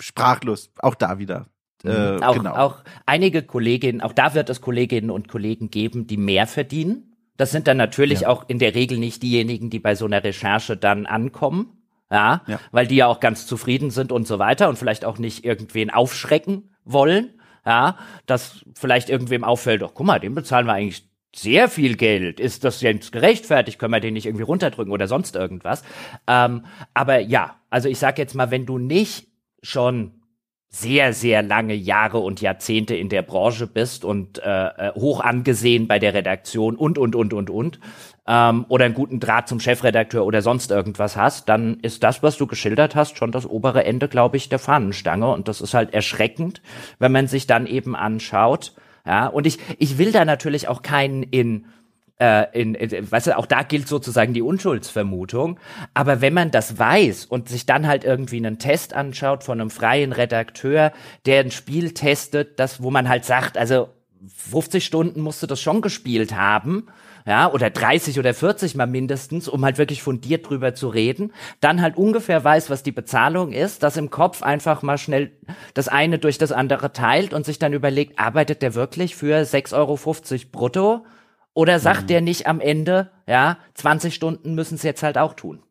sprachlos, 0.00 0.70
auch 0.78 0.94
da 0.94 1.18
wieder. 1.18 1.46
Äh, 1.86 2.22
auch, 2.22 2.36
genau. 2.36 2.54
auch 2.54 2.76
einige 3.06 3.42
Kolleginnen, 3.42 4.00
auch 4.00 4.12
da 4.12 4.34
wird 4.34 4.50
es 4.50 4.60
Kolleginnen 4.60 5.10
und 5.10 5.28
Kollegen 5.28 5.70
geben, 5.70 6.06
die 6.06 6.16
mehr 6.16 6.46
verdienen. 6.46 7.16
Das 7.36 7.50
sind 7.50 7.66
dann 7.66 7.76
natürlich 7.76 8.20
ja. 8.20 8.28
auch 8.28 8.48
in 8.48 8.58
der 8.58 8.74
Regel 8.74 8.98
nicht 8.98 9.22
diejenigen, 9.22 9.70
die 9.70 9.78
bei 9.78 9.94
so 9.94 10.06
einer 10.06 10.24
Recherche 10.24 10.76
dann 10.76 11.06
ankommen. 11.06 11.72
Ja, 12.10 12.42
ja, 12.46 12.60
weil 12.70 12.86
die 12.86 12.94
ja 12.94 13.08
auch 13.08 13.18
ganz 13.18 13.46
zufrieden 13.48 13.90
sind 13.90 14.12
und 14.12 14.28
so 14.28 14.38
weiter 14.38 14.68
und 14.68 14.78
vielleicht 14.78 15.04
auch 15.04 15.18
nicht 15.18 15.44
irgendwen 15.44 15.90
aufschrecken 15.90 16.70
wollen. 16.84 17.30
Ja, 17.64 17.96
dass 18.26 18.64
vielleicht 18.74 19.10
irgendwem 19.10 19.42
auffällt, 19.42 19.82
doch 19.82 19.92
guck 19.92 20.06
mal, 20.06 20.20
dem 20.20 20.36
bezahlen 20.36 20.66
wir 20.66 20.74
eigentlich 20.74 21.08
sehr 21.34 21.68
viel 21.68 21.96
Geld. 21.96 22.40
Ist 22.40 22.64
das 22.64 22.80
jetzt 22.80 23.12
gerechtfertigt? 23.12 23.78
Können 23.78 23.92
wir 23.92 24.00
den 24.00 24.14
nicht 24.14 24.26
irgendwie 24.26 24.44
runterdrücken 24.44 24.92
oder 24.92 25.06
sonst 25.06 25.36
irgendwas? 25.36 25.82
Ähm, 26.26 26.64
aber 26.94 27.18
ja, 27.18 27.56
also 27.68 27.88
ich 27.88 27.98
sag 27.98 28.18
jetzt 28.18 28.34
mal, 28.34 28.50
wenn 28.50 28.66
du 28.66 28.78
nicht 28.78 29.28
schon 29.62 30.15
sehr, 30.76 31.14
sehr 31.14 31.42
lange 31.42 31.74
Jahre 31.74 32.18
und 32.18 32.42
Jahrzehnte 32.42 32.94
in 32.94 33.08
der 33.08 33.22
Branche 33.22 33.66
bist 33.66 34.04
und 34.04 34.38
äh, 34.38 34.66
äh, 34.66 34.92
hoch 34.94 35.20
angesehen 35.20 35.88
bei 35.88 35.98
der 35.98 36.12
Redaktion 36.12 36.76
und, 36.76 36.98
und, 36.98 37.16
und, 37.16 37.32
und, 37.32 37.48
und, 37.48 37.80
ähm, 38.26 38.66
oder 38.68 38.84
einen 38.84 38.94
guten 38.94 39.18
Draht 39.18 39.48
zum 39.48 39.58
Chefredakteur 39.58 40.26
oder 40.26 40.42
sonst 40.42 40.70
irgendwas 40.70 41.16
hast, 41.16 41.48
dann 41.48 41.78
ist 41.80 42.02
das, 42.02 42.22
was 42.22 42.36
du 42.36 42.46
geschildert 42.46 42.94
hast, 42.94 43.16
schon 43.16 43.32
das 43.32 43.48
obere 43.48 43.84
Ende, 43.84 44.06
glaube 44.08 44.36
ich, 44.36 44.50
der 44.50 44.58
Fahnenstange. 44.58 45.32
Und 45.32 45.48
das 45.48 45.62
ist 45.62 45.72
halt 45.72 45.94
erschreckend, 45.94 46.60
wenn 46.98 47.12
man 47.12 47.26
sich 47.26 47.46
dann 47.46 47.66
eben 47.66 47.96
anschaut. 47.96 48.74
Ja, 49.06 49.28
und 49.28 49.46
ich, 49.46 49.58
ich 49.78 49.96
will 49.96 50.12
da 50.12 50.24
natürlich 50.26 50.68
auch 50.68 50.82
keinen 50.82 51.22
in 51.22 51.66
äh, 52.18 52.46
in, 52.58 52.74
in, 52.74 53.10
weißt 53.10 53.28
du, 53.28 53.38
auch 53.38 53.46
da 53.46 53.62
gilt 53.62 53.88
sozusagen 53.88 54.32
die 54.32 54.42
Unschuldsvermutung. 54.42 55.58
Aber 55.94 56.20
wenn 56.20 56.34
man 56.34 56.50
das 56.50 56.78
weiß 56.78 57.26
und 57.26 57.48
sich 57.48 57.66
dann 57.66 57.86
halt 57.86 58.04
irgendwie 58.04 58.38
einen 58.38 58.58
Test 58.58 58.94
anschaut 58.94 59.44
von 59.44 59.60
einem 59.60 59.70
freien 59.70 60.12
Redakteur, 60.12 60.92
der 61.26 61.40
ein 61.40 61.50
Spiel 61.50 61.92
testet, 61.92 62.58
das, 62.58 62.82
wo 62.82 62.90
man 62.90 63.08
halt 63.08 63.24
sagt, 63.24 63.58
also 63.58 63.88
50 64.34 64.84
Stunden 64.84 65.20
musst 65.20 65.42
du 65.42 65.46
das 65.46 65.60
schon 65.60 65.82
gespielt 65.82 66.34
haben, 66.34 66.86
ja, 67.26 67.50
oder 67.52 67.70
30 67.70 68.20
oder 68.20 68.32
40 68.32 68.76
mal 68.76 68.86
mindestens, 68.86 69.48
um 69.48 69.64
halt 69.64 69.78
wirklich 69.78 70.00
fundiert 70.00 70.48
drüber 70.48 70.74
zu 70.74 70.88
reden, 70.88 71.32
dann 71.60 71.82
halt 71.82 71.96
ungefähr 71.96 72.42
weiß, 72.42 72.70
was 72.70 72.84
die 72.84 72.92
Bezahlung 72.92 73.52
ist, 73.52 73.82
das 73.82 73.96
im 73.96 74.10
Kopf 74.10 74.42
einfach 74.42 74.82
mal 74.82 74.96
schnell 74.96 75.32
das 75.74 75.88
eine 75.88 76.20
durch 76.20 76.38
das 76.38 76.52
andere 76.52 76.92
teilt 76.92 77.34
und 77.34 77.44
sich 77.44 77.58
dann 77.58 77.72
überlegt, 77.72 78.18
arbeitet 78.20 78.62
der 78.62 78.74
wirklich 78.74 79.16
für 79.16 79.42
6,50 79.42 79.74
Euro 79.74 79.98
brutto? 80.52 81.04
Oder 81.56 81.80
sagt 81.80 82.02
mhm. 82.02 82.06
der 82.08 82.20
nicht 82.20 82.46
am 82.46 82.60
Ende, 82.60 83.10
ja, 83.26 83.56
20 83.74 84.14
Stunden 84.14 84.54
müssen 84.54 84.74
es 84.74 84.82
jetzt 84.82 85.02
halt 85.02 85.16
auch 85.16 85.32
tun? 85.32 85.62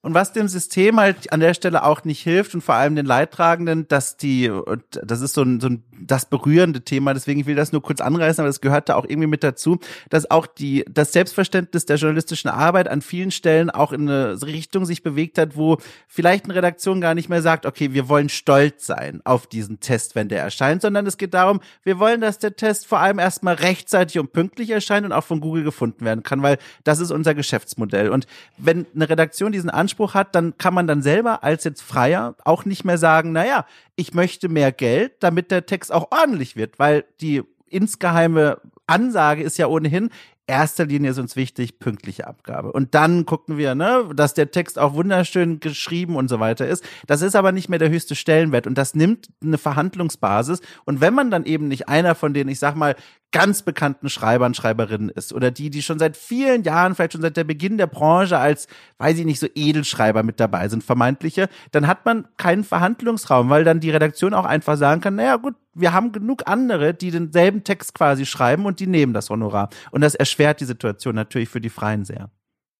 Und 0.00 0.14
was 0.14 0.32
dem 0.32 0.46
System 0.46 1.00
halt 1.00 1.32
an 1.32 1.40
der 1.40 1.52
Stelle 1.54 1.82
auch 1.82 2.04
nicht 2.04 2.22
hilft 2.22 2.54
und 2.54 2.60
vor 2.60 2.76
allem 2.76 2.94
den 2.94 3.06
Leidtragenden, 3.06 3.88
dass 3.88 4.16
die, 4.16 4.48
und 4.48 4.84
das 5.02 5.20
ist 5.20 5.34
so 5.34 5.42
ein, 5.42 5.58
so 5.58 5.68
ein 5.68 5.82
das 6.06 6.26
berührende 6.26 6.82
Thema, 6.82 7.14
deswegen 7.14 7.40
ich 7.40 7.46
will 7.46 7.54
das 7.54 7.72
nur 7.72 7.82
kurz 7.82 8.00
anreißen, 8.00 8.40
aber 8.42 8.48
das 8.48 8.60
gehört 8.60 8.88
da 8.88 8.96
auch 8.96 9.04
irgendwie 9.04 9.28
mit 9.28 9.42
dazu, 9.42 9.78
dass 10.10 10.30
auch 10.30 10.46
die, 10.46 10.84
das 10.90 11.12
Selbstverständnis 11.12 11.86
der 11.86 11.96
journalistischen 11.96 12.50
Arbeit 12.50 12.88
an 12.88 13.02
vielen 13.02 13.30
Stellen 13.30 13.70
auch 13.70 13.92
in 13.92 14.08
eine 14.08 14.40
Richtung 14.42 14.84
sich 14.84 15.02
bewegt 15.02 15.38
hat, 15.38 15.56
wo 15.56 15.78
vielleicht 16.08 16.44
eine 16.44 16.54
Redaktion 16.54 17.00
gar 17.00 17.14
nicht 17.14 17.28
mehr 17.28 17.42
sagt, 17.42 17.66
okay, 17.66 17.92
wir 17.92 18.08
wollen 18.08 18.28
stolz 18.28 18.86
sein 18.86 19.20
auf 19.24 19.46
diesen 19.46 19.80
Test, 19.80 20.14
wenn 20.14 20.28
der 20.28 20.42
erscheint, 20.42 20.82
sondern 20.82 21.06
es 21.06 21.18
geht 21.18 21.34
darum, 21.34 21.60
wir 21.82 21.98
wollen, 21.98 22.20
dass 22.20 22.38
der 22.38 22.56
Test 22.56 22.86
vor 22.86 23.00
allem 23.00 23.18
erstmal 23.18 23.54
rechtzeitig 23.54 24.18
und 24.18 24.32
pünktlich 24.32 24.70
erscheint 24.70 25.06
und 25.06 25.12
auch 25.12 25.24
von 25.24 25.40
Google 25.40 25.64
gefunden 25.64 26.04
werden 26.04 26.22
kann, 26.22 26.42
weil 26.42 26.58
das 26.84 26.98
ist 26.98 27.10
unser 27.10 27.34
Geschäftsmodell. 27.34 28.10
Und 28.10 28.26
wenn 28.58 28.86
eine 28.94 29.08
Redaktion 29.08 29.52
diesen 29.52 29.70
Anspruch 29.70 30.14
hat, 30.14 30.34
dann 30.34 30.56
kann 30.58 30.74
man 30.74 30.86
dann 30.86 31.02
selber 31.02 31.44
als 31.44 31.64
jetzt 31.64 31.82
Freier 31.82 32.34
auch 32.44 32.64
nicht 32.64 32.84
mehr 32.84 32.98
sagen, 32.98 33.32
naja, 33.32 33.66
ich 33.96 34.14
möchte 34.14 34.48
mehr 34.48 34.72
Geld, 34.72 35.14
damit 35.20 35.50
der 35.50 35.66
Text 35.66 35.92
auch 35.92 36.10
ordentlich 36.10 36.56
wird, 36.56 36.78
weil 36.78 37.04
die 37.20 37.42
insgeheime 37.66 38.60
Ansage 38.86 39.42
ist 39.42 39.58
ja 39.58 39.66
ohnehin, 39.66 40.10
erster 40.46 40.86
Linie 40.86 41.12
ist 41.12 41.18
uns 41.18 41.36
wichtig, 41.36 41.78
pünktliche 41.78 42.26
Abgabe. 42.26 42.72
Und 42.72 42.94
dann 42.94 43.24
gucken 43.26 43.56
wir, 43.56 43.74
ne, 43.74 44.10
dass 44.14 44.34
der 44.34 44.50
Text 44.50 44.78
auch 44.78 44.94
wunderschön 44.94 45.60
geschrieben 45.60 46.16
und 46.16 46.28
so 46.28 46.40
weiter 46.40 46.66
ist. 46.66 46.84
Das 47.06 47.22
ist 47.22 47.36
aber 47.36 47.52
nicht 47.52 47.68
mehr 47.68 47.78
der 47.78 47.90
höchste 47.90 48.14
Stellenwert 48.14 48.66
und 48.66 48.76
das 48.76 48.94
nimmt 48.94 49.28
eine 49.42 49.58
Verhandlungsbasis. 49.58 50.60
Und 50.84 51.00
wenn 51.00 51.14
man 51.14 51.30
dann 51.30 51.44
eben 51.44 51.68
nicht 51.68 51.88
einer 51.88 52.14
von 52.14 52.34
den, 52.34 52.48
ich 52.48 52.58
sag 52.58 52.74
mal, 52.76 52.96
ganz 53.32 53.62
bekannten 53.62 54.08
Schreibern, 54.08 54.54
Schreiberinnen 54.54 55.08
ist 55.08 55.32
oder 55.32 55.50
die, 55.50 55.70
die 55.70 55.82
schon 55.82 55.98
seit 55.98 56.16
vielen 56.16 56.62
Jahren, 56.62 56.94
vielleicht 56.94 57.14
schon 57.14 57.22
seit 57.22 57.36
der 57.36 57.44
Beginn 57.44 57.78
der 57.78 57.86
Branche 57.86 58.38
als, 58.38 58.68
weiß 58.98 59.18
ich 59.18 59.24
nicht, 59.24 59.40
so 59.40 59.48
Edelschreiber 59.54 60.22
mit 60.22 60.38
dabei 60.38 60.68
sind, 60.68 60.84
vermeintliche, 60.84 61.48
dann 61.72 61.86
hat 61.86 62.04
man 62.04 62.28
keinen 62.36 62.62
Verhandlungsraum, 62.62 63.50
weil 63.50 63.64
dann 63.64 63.80
die 63.80 63.90
Redaktion 63.90 64.34
auch 64.34 64.44
einfach 64.44 64.76
sagen 64.76 65.00
kann, 65.00 65.16
naja 65.16 65.36
gut, 65.36 65.54
wir 65.74 65.92
haben 65.92 66.12
genug 66.12 66.42
andere, 66.46 66.92
die 66.94 67.10
denselben 67.10 67.64
Text 67.64 67.94
quasi 67.94 68.26
schreiben 68.26 68.66
und 68.66 68.78
die 68.78 68.86
nehmen 68.86 69.14
das 69.14 69.30
Honorar. 69.30 69.70
Und 69.90 70.02
das 70.02 70.14
erschwert 70.14 70.60
die 70.60 70.66
Situation 70.66 71.14
natürlich 71.14 71.48
für 71.48 71.60
die 71.60 71.70
Freien 71.70 72.04
sehr. 72.04 72.30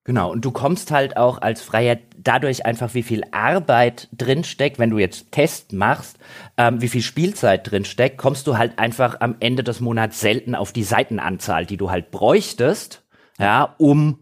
Genau, 0.04 0.32
und 0.32 0.44
du 0.44 0.50
kommst 0.50 0.90
halt 0.90 1.16
auch 1.16 1.40
als 1.40 1.62
Freier 1.62 1.96
dadurch 2.18 2.66
einfach, 2.66 2.94
wie 2.94 3.04
viel 3.04 3.22
Arbeit 3.30 4.08
drinsteckt, 4.12 4.80
wenn 4.80 4.90
du 4.90 4.98
jetzt 4.98 5.30
Test 5.30 5.72
machst, 5.72 6.18
ähm, 6.56 6.82
wie 6.82 6.88
viel 6.88 7.02
Spielzeit 7.02 7.70
drinsteckt, 7.70 8.18
kommst 8.18 8.48
du 8.48 8.58
halt 8.58 8.80
einfach 8.80 9.20
am 9.20 9.36
Ende 9.38 9.62
des 9.62 9.80
Monats 9.80 10.18
selten 10.18 10.56
auf 10.56 10.72
die 10.72 10.82
Seitenanzahl, 10.82 11.66
die 11.66 11.76
du 11.76 11.90
halt 11.92 12.10
bräuchtest, 12.10 13.04
ja, 13.38 13.76
um 13.78 14.18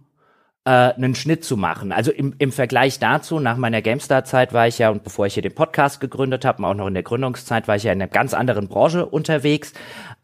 äh, 0.66 0.70
einen 0.70 1.14
Schnitt 1.14 1.45
zu 1.45 1.57
machen. 1.57 1.93
Also 1.93 2.11
im, 2.11 2.35
im 2.39 2.53
Vergleich 2.53 2.99
dazu, 2.99 3.41
nach 3.41 3.57
meiner 3.57 3.81
GameStar-Zeit 3.81 4.53
war 4.53 4.68
ich 4.68 4.78
ja, 4.78 4.91
und 4.91 5.03
bevor 5.03 5.26
ich 5.26 5.35
hier 5.35 5.43
den 5.43 5.55
Podcast 5.55 6.01
gegründet 6.01 6.45
habe, 6.45 6.66
auch 6.66 6.74
noch 6.74 6.89
in 6.89 6.95
der 6.95 7.03
Gründungszeit, 7.03 7.68
war 7.68 7.76
ich 7.76 7.85
ja 7.85 7.93
in 7.93 8.03
einer 8.03 8.11
ganz 8.11 8.35
anderen 8.35 8.68
Branche 8.68 9.07
unterwegs. 9.07 9.72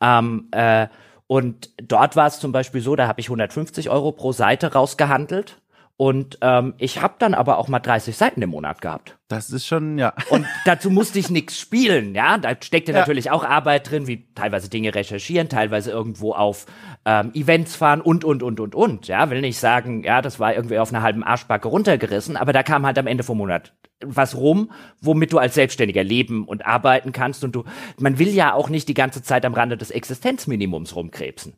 Ähm, 0.02 0.48
äh, 0.50 0.88
und 1.26 1.70
dort 1.82 2.16
war 2.16 2.26
es 2.26 2.38
zum 2.38 2.52
Beispiel 2.52 2.80
so, 2.80 2.94
da 2.96 3.08
habe 3.08 3.20
ich 3.20 3.26
150 3.26 3.90
Euro 3.90 4.12
pro 4.12 4.32
Seite 4.32 4.72
rausgehandelt. 4.72 5.60
Und 5.98 6.38
ähm, 6.42 6.74
ich 6.76 7.00
habe 7.00 7.14
dann 7.18 7.32
aber 7.32 7.56
auch 7.56 7.68
mal 7.68 7.78
30 7.78 8.14
Seiten 8.14 8.42
im 8.42 8.50
Monat 8.50 8.82
gehabt. 8.82 9.16
Das 9.28 9.50
ist 9.50 9.66
schon, 9.66 9.96
ja. 9.98 10.12
Und 10.28 10.46
dazu 10.66 10.90
musste 10.90 11.18
ich 11.18 11.30
nichts 11.30 11.58
spielen, 11.58 12.14
ja. 12.14 12.36
Da 12.36 12.50
steckte 12.60 12.92
ja. 12.92 12.98
natürlich 12.98 13.30
auch 13.30 13.44
Arbeit 13.44 13.90
drin, 13.90 14.06
wie 14.06 14.26
teilweise 14.34 14.68
Dinge 14.68 14.94
recherchieren, 14.94 15.48
teilweise 15.48 15.90
irgendwo 15.90 16.34
auf 16.34 16.66
ähm, 17.06 17.30
Events 17.32 17.76
fahren 17.76 18.02
und, 18.02 18.24
und, 18.24 18.42
und, 18.42 18.60
und, 18.60 18.74
und. 18.74 19.08
Ja, 19.08 19.30
will 19.30 19.40
nicht 19.40 19.58
sagen, 19.58 20.02
ja, 20.02 20.20
das 20.20 20.38
war 20.38 20.54
irgendwie 20.54 20.78
auf 20.78 20.92
einer 20.92 21.02
halben 21.02 21.24
Arschbacke 21.24 21.68
runtergerissen, 21.68 22.36
aber 22.36 22.52
da 22.52 22.62
kam 22.62 22.84
halt 22.84 22.98
am 22.98 23.06
Ende 23.06 23.24
vom 23.24 23.38
Monat 23.38 23.72
was 24.04 24.36
rum, 24.36 24.70
womit 25.00 25.32
du 25.32 25.38
als 25.38 25.54
Selbstständiger 25.54 26.04
leben 26.04 26.44
und 26.44 26.66
arbeiten 26.66 27.12
kannst. 27.12 27.42
Und 27.42 27.52
du, 27.52 27.64
man 27.98 28.18
will 28.18 28.28
ja 28.28 28.52
auch 28.52 28.68
nicht 28.68 28.88
die 28.88 28.94
ganze 28.94 29.22
Zeit 29.22 29.46
am 29.46 29.54
Rande 29.54 29.78
des 29.78 29.90
Existenzminimums 29.90 30.94
rumkrebsen. 30.94 31.54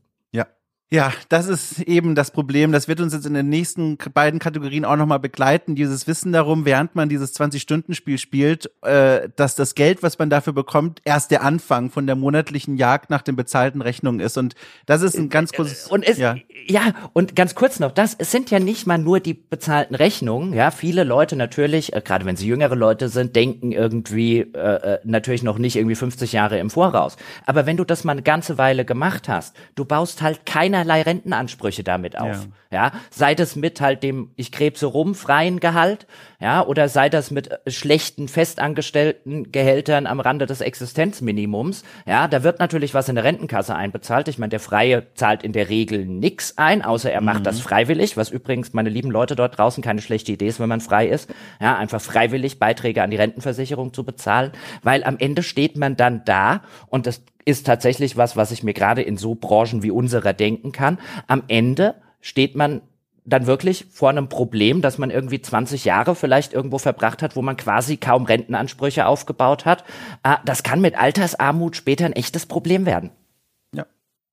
Ja. 0.91 1.13
Das 1.29 1.47
ist 1.47 1.81
eben 1.83 2.15
das 2.15 2.31
Problem. 2.31 2.73
Das 2.73 2.89
wird 2.89 3.01
uns 3.01 3.13
jetzt 3.13 3.27
in 3.27 3.35
den 3.35 3.49
nächsten 3.49 3.99
beiden 4.15 4.41
Kategorien 4.41 4.85
auch 4.85 4.97
nochmal 4.97 5.19
begleiten. 5.19 5.75
Dieses 5.75 6.07
Wissen 6.07 6.33
darum, 6.33 6.65
während 6.65 6.95
man 6.95 7.09
dieses 7.09 7.39
20-Stunden-Spiel 7.39 8.17
spielt, 8.17 8.71
äh, 8.83 9.29
dass 9.37 9.55
das 9.55 9.75
Geld, 9.75 10.03
was 10.03 10.19
man 10.19 10.31
dafür 10.31 10.55
bekommt, 10.55 11.03
erst 11.05 11.31
der 11.31 11.43
Anfang 11.43 11.91
von 11.91 12.07
der 12.07 12.17
monatlichen 12.17 12.77
Jagd 12.77 13.11
nach 13.11 13.21
den 13.21 13.37
bezahlten 13.37 13.83
Rechnungen 13.83 14.21
ist. 14.21 14.39
Und 14.39 14.55
das 14.87 15.03
ist 15.03 15.17
ein 15.17 15.29
ganz 15.29 15.53
großes. 15.53 15.89
Und 15.89 16.07
es, 16.07 16.17
ja. 16.17 16.37
ja, 16.67 16.95
und 17.13 17.37
ganz 17.37 17.55
kurz 17.55 17.79
noch, 17.81 17.93
das, 17.93 18.15
es 18.19 18.31
sind 18.31 18.51
ja 18.51 18.59
nicht 18.59 18.87
mal 18.87 18.99
nur 18.99 19.21
die 19.21 19.35
bezahlten 19.35 19.95
Rechnungen. 19.95 20.55
Ja, 20.55 20.71
viele 20.71 21.05
Leute 21.05 21.37
natürlich, 21.37 21.93
äh, 21.93 22.01
gerade 22.01 22.25
wenn 22.25 22.37
sie 22.37 22.47
jüngere 22.47 22.77
Leute 22.77 23.11
sind, 23.11 23.37
denken 23.37 23.73
irgendwie 23.73 24.41
äh, 24.41 24.95
äh 24.95 24.99
natürlich 25.05 25.43
noch 25.43 25.59
nicht 25.59 25.77
irgendwie 25.77 25.97
50 25.97 26.33
Jahre 26.33 26.59
im 26.59 26.71
Voraus. 26.71 27.17
Aber 27.45 27.67
wenn 27.67 27.77
du 27.77 27.85
das 27.85 28.05
mal 28.05 28.13
eine 28.13 28.23
ganze 28.23 28.57
Weile 28.57 28.87
gemacht 28.87 29.29
hast, 29.29 29.55
du 29.75 29.85
baust 29.85 30.23
halt 30.23 30.47
keine 30.47 30.78
keinerlei 30.79 31.03
Rentenansprüche 31.03 31.83
damit 31.83 32.19
auf. 32.19 32.49
Ja. 32.71 32.87
ja, 32.87 32.93
sei 33.11 33.35
das 33.35 33.57
mit 33.57 33.81
halt 33.81 34.03
dem 34.03 34.31
ich 34.37 34.53
krebse 34.53 34.87
rum 34.87 35.15
freien 35.15 35.61
Gehalt, 35.61 36.07
ja, 36.41 36.65
oder 36.65 36.89
sei 36.89 37.09
das 37.09 37.31
mit 37.31 37.51
äh, 37.51 37.71
schlechten 37.71 38.29
festangestellten 38.29 39.51
Gehältern 39.51 40.07
am 40.07 40.21
Rande 40.21 40.47
des 40.47 40.61
Existenzminimums. 40.61 41.83
Ja, 42.07 42.29
da 42.29 42.43
wird 42.45 42.61
natürlich 42.61 42.95
was 42.95 43.09
in 43.09 43.17
der 43.17 43.25
Rentenkasse 43.25 43.75
einbezahlt. 43.75 44.29
Ich 44.29 44.39
meine, 44.39 44.51
der 44.51 44.61
Freie 44.61 45.07
zahlt 45.15 45.43
in 45.43 45.53
der 45.53 45.69
Regel 45.69 46.07
nix 46.07 46.57
ein, 46.57 46.83
außer 46.83 47.11
er 47.11 47.21
macht 47.21 47.41
mhm. 47.41 47.45
das 47.45 47.61
freiwillig, 47.61 48.17
was 48.17 48.31
übrigens 48.31 48.73
meine 48.73 48.91
lieben 48.91 49.11
Leute 49.11 49.35
dort 49.35 49.59
draußen 49.59 49.83
keine 49.83 50.01
schlechte 50.01 50.33
Idee 50.33 50.47
ist, 50.47 50.61
wenn 50.61 50.69
man 50.69 50.81
frei 50.81 51.09
ist. 51.09 51.29
Ja, 51.61 51.77
einfach 51.77 52.01
freiwillig 52.01 52.59
Beiträge 52.59 53.03
an 53.03 53.11
die 53.11 53.17
Rentenversicherung 53.17 53.93
zu 53.93 54.05
bezahlen, 54.05 54.53
weil 54.83 55.03
am 55.05 55.19
Ende 55.19 55.43
steht 55.43 55.77
man 55.77 55.97
dann 55.97 56.23
da 56.25 56.63
und 56.89 57.07
das 57.07 57.23
ist 57.49 57.65
tatsächlich 57.67 58.19
was, 58.19 58.37
was 58.37 58.51
ich 58.51 58.63
mir 58.63 58.75
gerade 58.75 59.01
in 59.01 59.17
so 59.17 59.35
Branchen 59.35 59.83
wie 59.83 59.91
unserer 59.91 60.35
denken 60.35 60.71
kann. 60.71 60.99
Am 61.29 61.43
Ende 61.49 61.95
steht 62.21 62.55
man 62.55 62.83
dann 63.25 63.47
wirklich 63.47 63.87
vor 63.91 64.11
einem 64.11 64.29
Problem, 64.29 64.83
dass 64.83 64.99
man 64.99 65.11
irgendwie 65.11 65.41
20 65.41 65.87
Jahre 65.87 66.15
vielleicht 66.15 66.53
irgendwo 66.53 66.77
verbracht 66.77 67.23
hat, 67.23 67.37
wo 67.37 67.43
man 67.43 67.57
quasi 67.57 67.97
kaum 67.97 68.27
Rentenansprüche 68.27 69.07
aufgebaut 69.07 69.65
hat. 69.65 69.85
Ah, 70.23 70.41
das 70.45 70.63
kann 70.63 70.83
mit 70.83 70.99
Altersarmut 70.99 71.75
später 71.75 72.05
ein 72.05 72.13
echtes 72.13 72.45
Problem 72.45 72.85
werden. 72.85 73.13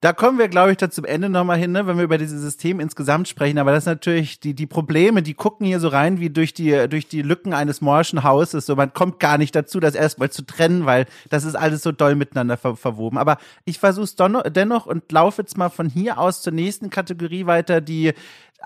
Da 0.01 0.13
kommen 0.13 0.37
wir, 0.37 0.49
glaube 0.49 0.71
ich, 0.71 0.77
da 0.77 0.91
zum 0.91 1.05
Ende 1.05 1.29
nochmal 1.29 1.57
hin, 1.57 1.71
ne, 1.71 1.87
wenn 1.87 1.97
wir 1.97 2.03
über 2.03 2.17
dieses 2.17 2.41
System 2.41 2.79
insgesamt 2.79 3.27
sprechen. 3.27 3.57
Aber 3.57 3.71
das 3.71 3.83
ist 3.83 3.87
natürlich 3.87 4.39
die, 4.39 4.53
die 4.53 4.67
Probleme, 4.67 5.23
die 5.23 5.33
gucken 5.33 5.65
hier 5.65 5.79
so 5.79 5.87
rein 5.87 6.19
wie 6.19 6.29
durch 6.29 6.53
die, 6.53 6.87
durch 6.89 7.07
die 7.07 7.21
Lücken 7.21 7.53
eines 7.53 7.81
morschen 7.81 8.23
Hauses. 8.23 8.65
So, 8.65 8.75
man 8.75 8.93
kommt 8.93 9.19
gar 9.19 9.37
nicht 9.37 9.55
dazu, 9.55 9.79
das 9.79 9.95
erstmal 9.95 10.29
zu 10.29 10.45
trennen, 10.45 10.85
weil 10.85 11.05
das 11.29 11.43
ist 11.45 11.55
alles 11.55 11.81
so 11.81 11.91
doll 11.91 12.15
miteinander 12.15 12.57
ver 12.57 12.75
verwoben. 12.75 13.17
Aber 13.17 13.37
ich 13.63 13.79
versuche 13.79 14.03
es 14.03 14.15
dennoch 14.15 14.85
und 14.85 15.11
laufe 15.11 15.41
jetzt 15.41 15.57
mal 15.57 15.69
von 15.69 15.89
hier 15.89 16.19
aus 16.19 16.41
zur 16.41 16.53
nächsten 16.53 16.89
Kategorie 16.89 17.45
weiter, 17.45 17.81
die 17.81 18.13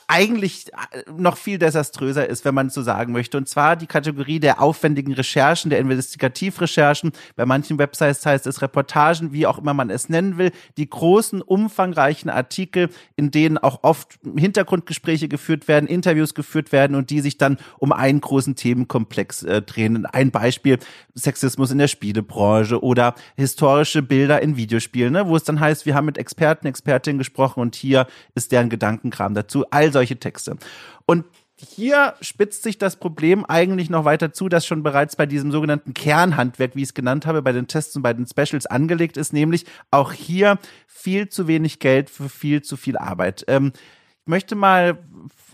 eigentlich 0.07 0.71
äh, 0.91 1.03
noch 1.15 1.37
viel 1.37 1.57
desaströser 1.57 2.27
ist, 2.27 2.45
wenn 2.45 2.55
man 2.55 2.69
so 2.69 2.81
sagen 2.81 3.13
möchte. 3.13 3.37
Und 3.37 3.47
zwar 3.47 3.75
die 3.75 3.87
Kategorie 3.87 4.39
der 4.39 4.61
aufwendigen 4.61 5.13
Recherchen, 5.13 5.69
der 5.69 5.79
Investigativrecherchen. 5.79 7.11
Bei 7.35 7.45
manchen 7.45 7.77
Websites 7.77 8.25
heißt 8.25 8.47
es 8.47 8.61
Reportagen, 8.61 9.33
wie 9.33 9.45
auch 9.45 9.59
immer 9.59 9.73
man 9.73 9.89
es 9.89 10.09
nennen 10.09 10.37
will. 10.37 10.51
Die 10.77 10.89
großen, 10.89 11.41
umfangreichen 11.41 12.29
Artikel, 12.29 12.89
in 13.15 13.31
denen 13.31 13.57
auch 13.57 13.79
oft 13.83 14.19
Hintergrundgespräche 14.35 15.27
geführt 15.27 15.67
werden, 15.67 15.87
Interviews 15.87 16.33
geführt 16.33 16.71
werden 16.71 16.95
und 16.95 17.09
die 17.09 17.21
sich 17.21 17.37
dann 17.37 17.57
um 17.77 17.91
einen 17.91 18.21
großen 18.21 18.55
Themenkomplex 18.55 19.43
äh, 19.43 19.61
drehen. 19.61 20.05
Ein 20.05 20.31
Beispiel, 20.31 20.79
Sexismus 21.15 21.71
in 21.71 21.77
der 21.77 21.87
Spielebranche 21.87 22.81
oder 22.81 23.15
historische 23.35 24.01
Bilder 24.01 24.41
in 24.41 24.57
Videospielen, 24.57 25.13
ne, 25.13 25.27
wo 25.27 25.35
es 25.35 25.43
dann 25.43 25.59
heißt, 25.59 25.85
wir 25.85 25.95
haben 25.95 26.05
mit 26.05 26.17
Experten, 26.17 26.67
Expertinnen 26.67 27.17
gesprochen 27.17 27.59
und 27.59 27.75
hier 27.75 28.07
ist 28.35 28.51
deren 28.51 28.69
Gedankenkram 28.69 29.33
dazu. 29.33 29.65
All 29.79 29.93
solche 29.93 30.19
Texte. 30.19 30.57
Und 31.05 31.23
hier 31.55 32.15
spitzt 32.19 32.63
sich 32.63 32.77
das 32.77 32.97
Problem 32.97 33.45
eigentlich 33.45 33.89
noch 33.89 34.03
weiter 34.03 34.33
zu, 34.33 34.49
das 34.49 34.65
schon 34.65 34.83
bereits 34.83 35.15
bei 35.15 35.25
diesem 35.25 35.53
sogenannten 35.53 35.93
Kernhandwerk, 35.93 36.75
wie 36.75 36.81
ich 36.81 36.89
es 36.89 36.93
genannt 36.93 37.25
habe, 37.25 37.41
bei 37.41 37.53
den 37.53 37.67
Tests 37.67 37.95
und 37.95 38.01
bei 38.01 38.13
den 38.13 38.27
Specials 38.27 38.65
angelegt 38.65 39.15
ist, 39.15 39.31
nämlich 39.31 39.65
auch 39.89 40.11
hier 40.11 40.59
viel 40.85 41.29
zu 41.29 41.47
wenig 41.47 41.79
Geld 41.79 42.09
für 42.09 42.27
viel 42.27 42.61
zu 42.61 42.75
viel 42.75 42.97
Arbeit. 42.97 43.45
Ähm, 43.47 43.71
ich 43.73 44.27
möchte 44.27 44.55
mal 44.55 44.99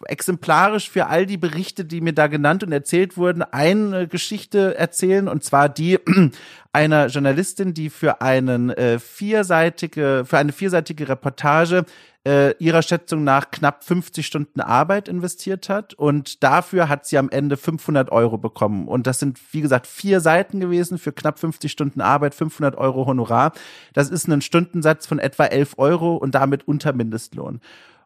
exemplarisch 0.06 0.90
für 0.90 1.08
all 1.08 1.26
die 1.26 1.38
Berichte, 1.38 1.86
die 1.86 2.02
mir 2.02 2.14
da 2.14 2.28
genannt 2.28 2.64
und 2.64 2.72
erzählt 2.72 3.18
wurden, 3.18 3.42
eine 3.42 4.08
Geschichte 4.08 4.78
erzählen 4.78 5.28
und 5.28 5.44
zwar 5.44 5.70
die 5.70 6.00
einer 6.74 7.08
Journalistin, 7.08 7.74
die 7.74 7.90
für 7.90 8.22
einen 8.22 8.70
äh, 8.72 9.00
vierseitige 9.00 10.24
für 10.26 10.38
eine 10.38 10.52
vierseitige 10.52 11.08
Reportage 11.08 11.86
äh, 12.26 12.56
ihrer 12.58 12.82
Schätzung 12.82 13.24
nach 13.24 13.52
knapp 13.52 13.84
50 13.84 14.26
Stunden 14.26 14.60
Arbeit 14.60 15.08
investiert 15.08 15.70
hat 15.70 15.94
und 15.94 16.44
dafür 16.44 16.90
hat 16.90 17.06
sie 17.06 17.18
am 17.18 17.30
Ende 17.30 17.56
500 17.56 18.12
Euro 18.12 18.38
bekommen. 18.38 18.88
Und 18.88 19.08
das 19.08 19.20
sind, 19.20 19.40
wie 19.52 19.62
gesagt, 19.62 19.86
vier 19.88 20.20
Seiten 20.20 20.60
gewesen 20.60 20.98
für 20.98 21.14
knapp 21.14 21.40
50 21.40 21.72
Stunden 21.72 22.02
Arbeit, 22.02 22.34
500 22.34 22.76
Euro 22.78 23.06
Honorar. 23.06 23.54
Das 23.94 24.10
ist 24.10 24.28
ein 24.28 24.42
Stundensatz 24.42 25.06
von 25.06 25.20
etwa 25.20 25.46
11 25.46 25.76
Euro 25.78 26.16
und 26.16 26.34
damit 26.36 26.68
unter 26.68 26.94
Mindestlohn. 26.94 27.62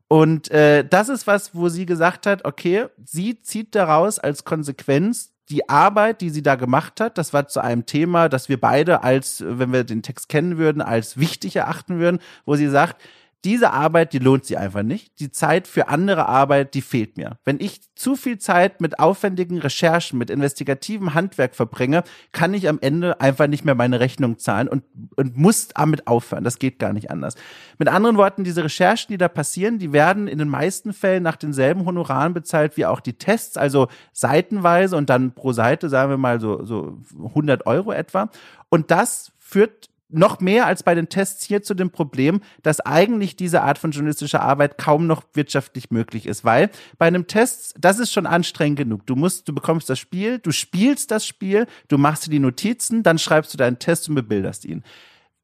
Und 0.09 0.49
äh, 0.49 0.83
das 0.83 1.07
ist 1.07 1.27
was, 1.27 1.53
wo 1.53 1.69
sie 1.69 1.85
gesagt 1.85 2.25
hat, 2.25 2.43
okay, 2.43 2.87
sie 3.05 3.41
zieht 3.41 3.75
daraus 3.75 4.17
als 4.17 4.43
Konsequenz 4.43 5.33
die 5.49 5.69
Arbeit, 5.69 6.21
die 6.21 6.31
sie 6.31 6.41
da 6.41 6.55
gemacht 6.55 6.99
hat, 6.99 7.17
das 7.17 7.31
war 7.31 7.47
zu 7.47 7.59
einem 7.59 7.85
Thema, 7.85 8.27
das 8.27 8.49
wir 8.49 8.59
beide 8.59 9.03
als, 9.03 9.43
wenn 9.45 9.71
wir 9.71 9.83
den 9.83 10.03
Text 10.03 10.27
kennen 10.27 10.57
würden, 10.57 10.81
als 10.81 11.17
wichtig 11.17 11.55
erachten 11.55 11.99
würden, 11.99 12.19
wo 12.45 12.55
sie 12.55 12.67
sagt, 12.67 13.01
diese 13.45 13.71
Arbeit, 13.71 14.11
die 14.11 14.19
lohnt 14.19 14.43
sich 14.43 14.57
einfach 14.57 14.83
nicht. 14.83 15.19
Die 15.19 15.31
Zeit 15.31 15.67
für 15.67 15.87
andere 15.87 16.27
Arbeit, 16.27 16.73
die 16.73 16.81
fehlt 16.81 17.15
mir. 17.15 17.37
Wenn 17.45 17.59
ich 17.61 17.81
zu 17.95 18.17
viel 18.17 18.37
Zeit 18.37 18.81
mit 18.81 18.99
aufwendigen 18.99 19.59
Recherchen, 19.59 20.19
mit 20.19 20.29
investigativem 20.29 21.13
Handwerk 21.13 21.55
verbringe, 21.55 22.03
kann 22.33 22.53
ich 22.53 22.67
am 22.67 22.79
Ende 22.81 23.21
einfach 23.21 23.47
nicht 23.47 23.63
mehr 23.63 23.75
meine 23.75 24.01
Rechnung 24.01 24.39
zahlen 24.39 24.67
und, 24.67 24.83
und 25.15 25.37
muss 25.37 25.69
damit 25.69 26.07
aufhören. 26.07 26.43
Das 26.43 26.59
geht 26.59 26.79
gar 26.79 26.91
nicht 26.91 27.11
anders. 27.11 27.35
Mit 27.77 27.87
anderen 27.87 28.17
Worten, 28.17 28.43
diese 28.43 28.63
Recherchen, 28.63 29.13
die 29.13 29.17
da 29.17 29.29
passieren, 29.29 29.79
die 29.79 29.93
werden 29.93 30.27
in 30.27 30.37
den 30.37 30.49
meisten 30.49 30.91
Fällen 30.91 31.23
nach 31.23 31.37
denselben 31.37 31.85
Honoraren 31.85 32.33
bezahlt 32.33 32.75
wie 32.75 32.85
auch 32.85 32.99
die 32.99 33.13
Tests, 33.13 33.55
also 33.55 33.87
seitenweise 34.11 34.97
und 34.97 35.09
dann 35.09 35.33
pro 35.33 35.53
Seite, 35.53 35.87
sagen 35.87 36.09
wir 36.09 36.17
mal 36.17 36.41
so, 36.41 36.65
so 36.65 36.97
100 37.17 37.65
Euro 37.65 37.93
etwa. 37.93 38.29
Und 38.67 38.91
das 38.91 39.31
führt 39.37 39.88
noch 40.09 40.39
mehr 40.39 40.65
als 40.65 40.83
bei 40.83 40.95
den 40.95 41.09
Tests 41.09 41.45
hier 41.45 41.61
zu 41.61 41.73
dem 41.73 41.91
Problem, 41.91 42.41
dass 42.63 42.79
eigentlich 42.79 43.35
diese 43.35 43.61
Art 43.61 43.77
von 43.77 43.91
journalistischer 43.91 44.41
Arbeit 44.41 44.77
kaum 44.77 45.07
noch 45.07 45.23
wirtschaftlich 45.33 45.91
möglich 45.91 46.25
ist, 46.25 46.43
weil 46.43 46.69
bei 46.97 47.07
einem 47.07 47.27
Test, 47.27 47.75
das 47.79 47.99
ist 47.99 48.11
schon 48.11 48.25
anstrengend 48.25 48.79
genug. 48.79 49.05
Du 49.05 49.15
musst, 49.15 49.47
du 49.47 49.53
bekommst 49.53 49.89
das 49.89 49.99
Spiel, 49.99 50.39
du 50.39 50.51
spielst 50.51 51.11
das 51.11 51.25
Spiel, 51.25 51.67
du 51.87 51.97
machst 51.97 52.25
dir 52.25 52.31
die 52.31 52.39
Notizen, 52.39 53.03
dann 53.03 53.19
schreibst 53.19 53.53
du 53.53 53.57
deinen 53.57 53.79
Test 53.79 54.09
und 54.09 54.15
bebilderst 54.15 54.65
ihn 54.65 54.83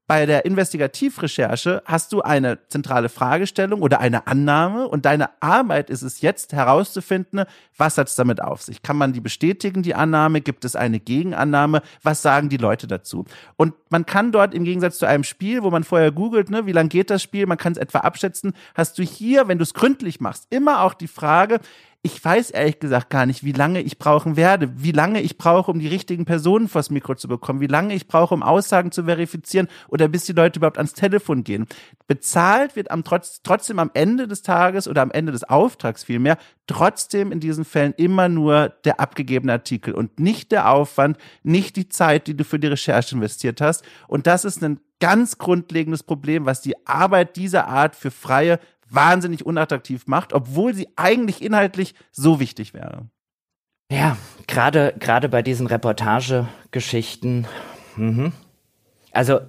bei 0.06 0.24
der 0.24 0.44
Investigativrecherche 0.44 1.82
hast 1.84 2.12
du 2.12 2.22
eine 2.22 2.58
zentrale 2.68 3.08
Fragestellung 3.08 3.82
oder 3.82 3.98
eine 3.98 4.26
Annahme 4.28 4.86
und 4.86 5.04
deine 5.04 5.30
Arbeit 5.42 5.90
ist 5.90 6.02
es 6.02 6.20
jetzt 6.20 6.52
herauszufinden, 6.52 7.44
was 7.76 7.98
hat 7.98 8.08
es 8.08 8.14
damit 8.14 8.40
auf 8.40 8.62
sich? 8.62 8.82
Kann 8.82 8.96
man 8.96 9.12
die 9.12 9.20
bestätigen, 9.20 9.82
die 9.82 9.96
Annahme? 9.96 10.40
Gibt 10.40 10.64
es 10.64 10.76
eine 10.76 11.00
Gegenannahme? 11.00 11.82
Was 12.02 12.22
sagen 12.22 12.48
die 12.48 12.56
Leute 12.56 12.86
dazu? 12.86 13.24
Und 13.56 13.74
man 13.90 14.06
kann 14.06 14.30
dort 14.30 14.54
im 14.54 14.64
Gegensatz 14.64 14.98
zu 14.98 15.06
einem 15.06 15.24
Spiel, 15.24 15.64
wo 15.64 15.70
man 15.70 15.82
vorher 15.82 16.12
googelt, 16.12 16.50
ne, 16.50 16.66
wie 16.66 16.72
lang 16.72 16.88
geht 16.88 17.10
das 17.10 17.22
Spiel, 17.22 17.46
man 17.46 17.58
kann 17.58 17.72
es 17.72 17.78
etwa 17.78 17.98
abschätzen, 17.98 18.52
hast 18.74 18.98
du 18.98 19.02
hier, 19.02 19.48
wenn 19.48 19.58
du 19.58 19.64
es 19.64 19.74
gründlich 19.74 20.20
machst, 20.20 20.46
immer 20.50 20.82
auch 20.82 20.94
die 20.94 21.08
Frage, 21.08 21.58
ich 22.02 22.24
weiß 22.24 22.50
ehrlich 22.50 22.78
gesagt 22.78 23.10
gar 23.10 23.26
nicht, 23.26 23.42
wie 23.42 23.52
lange 23.52 23.80
ich 23.80 23.98
brauchen 23.98 24.36
werde, 24.36 24.70
wie 24.76 24.92
lange 24.92 25.20
ich 25.20 25.38
brauche, 25.38 25.70
um 25.70 25.78
die 25.78 25.88
richtigen 25.88 26.24
Personen 26.24 26.68
vors 26.68 26.90
Mikro 26.90 27.14
zu 27.14 27.26
bekommen, 27.26 27.60
wie 27.60 27.66
lange 27.66 27.94
ich 27.94 28.06
brauche, 28.06 28.34
um 28.34 28.42
Aussagen 28.42 28.92
zu 28.92 29.04
verifizieren 29.04 29.68
oder 29.88 30.06
bis 30.06 30.24
die 30.24 30.32
Leute 30.32 30.58
überhaupt 30.58 30.78
ans 30.78 30.92
Telefon 30.92 31.42
gehen. 31.42 31.66
Bezahlt 32.06 32.76
wird 32.76 32.90
am 32.90 33.02
trotz, 33.02 33.42
trotzdem 33.42 33.78
am 33.78 33.90
Ende 33.94 34.28
des 34.28 34.42
Tages 34.42 34.86
oder 34.86 35.02
am 35.02 35.10
Ende 35.10 35.32
des 35.32 35.44
Auftrags 35.44 36.04
vielmehr 36.04 36.38
trotzdem 36.66 37.32
in 37.32 37.40
diesen 37.40 37.64
Fällen 37.64 37.94
immer 37.96 38.28
nur 38.28 38.68
der 38.84 39.00
abgegebene 39.00 39.52
Artikel 39.52 39.94
und 39.94 40.20
nicht 40.20 40.52
der 40.52 40.70
Aufwand, 40.70 41.18
nicht 41.42 41.76
die 41.76 41.88
Zeit, 41.88 42.26
die 42.26 42.36
du 42.36 42.44
für 42.44 42.58
die 42.58 42.68
Recherche 42.68 43.16
investiert 43.16 43.60
hast. 43.60 43.84
Und 44.08 44.26
das 44.26 44.44
ist 44.44 44.62
ein 44.62 44.80
ganz 45.00 45.38
grundlegendes 45.38 46.02
Problem, 46.02 46.46
was 46.46 46.62
die 46.62 46.86
Arbeit 46.86 47.36
dieser 47.36 47.68
Art 47.68 47.96
für 47.96 48.10
freie 48.10 48.58
wahnsinnig 48.88 49.44
unattraktiv 49.44 50.06
macht, 50.06 50.32
obwohl 50.32 50.74
sie 50.74 50.88
eigentlich 50.96 51.42
inhaltlich 51.42 51.94
so 52.12 52.40
wichtig 52.40 52.74
wäre. 52.74 53.06
Ja, 53.90 54.16
gerade 54.46 54.94
gerade 54.98 55.28
bei 55.28 55.42
diesen 55.42 55.66
Reportagegeschichten. 55.66 57.46
Mhm. 57.96 58.32
Also 59.12 59.40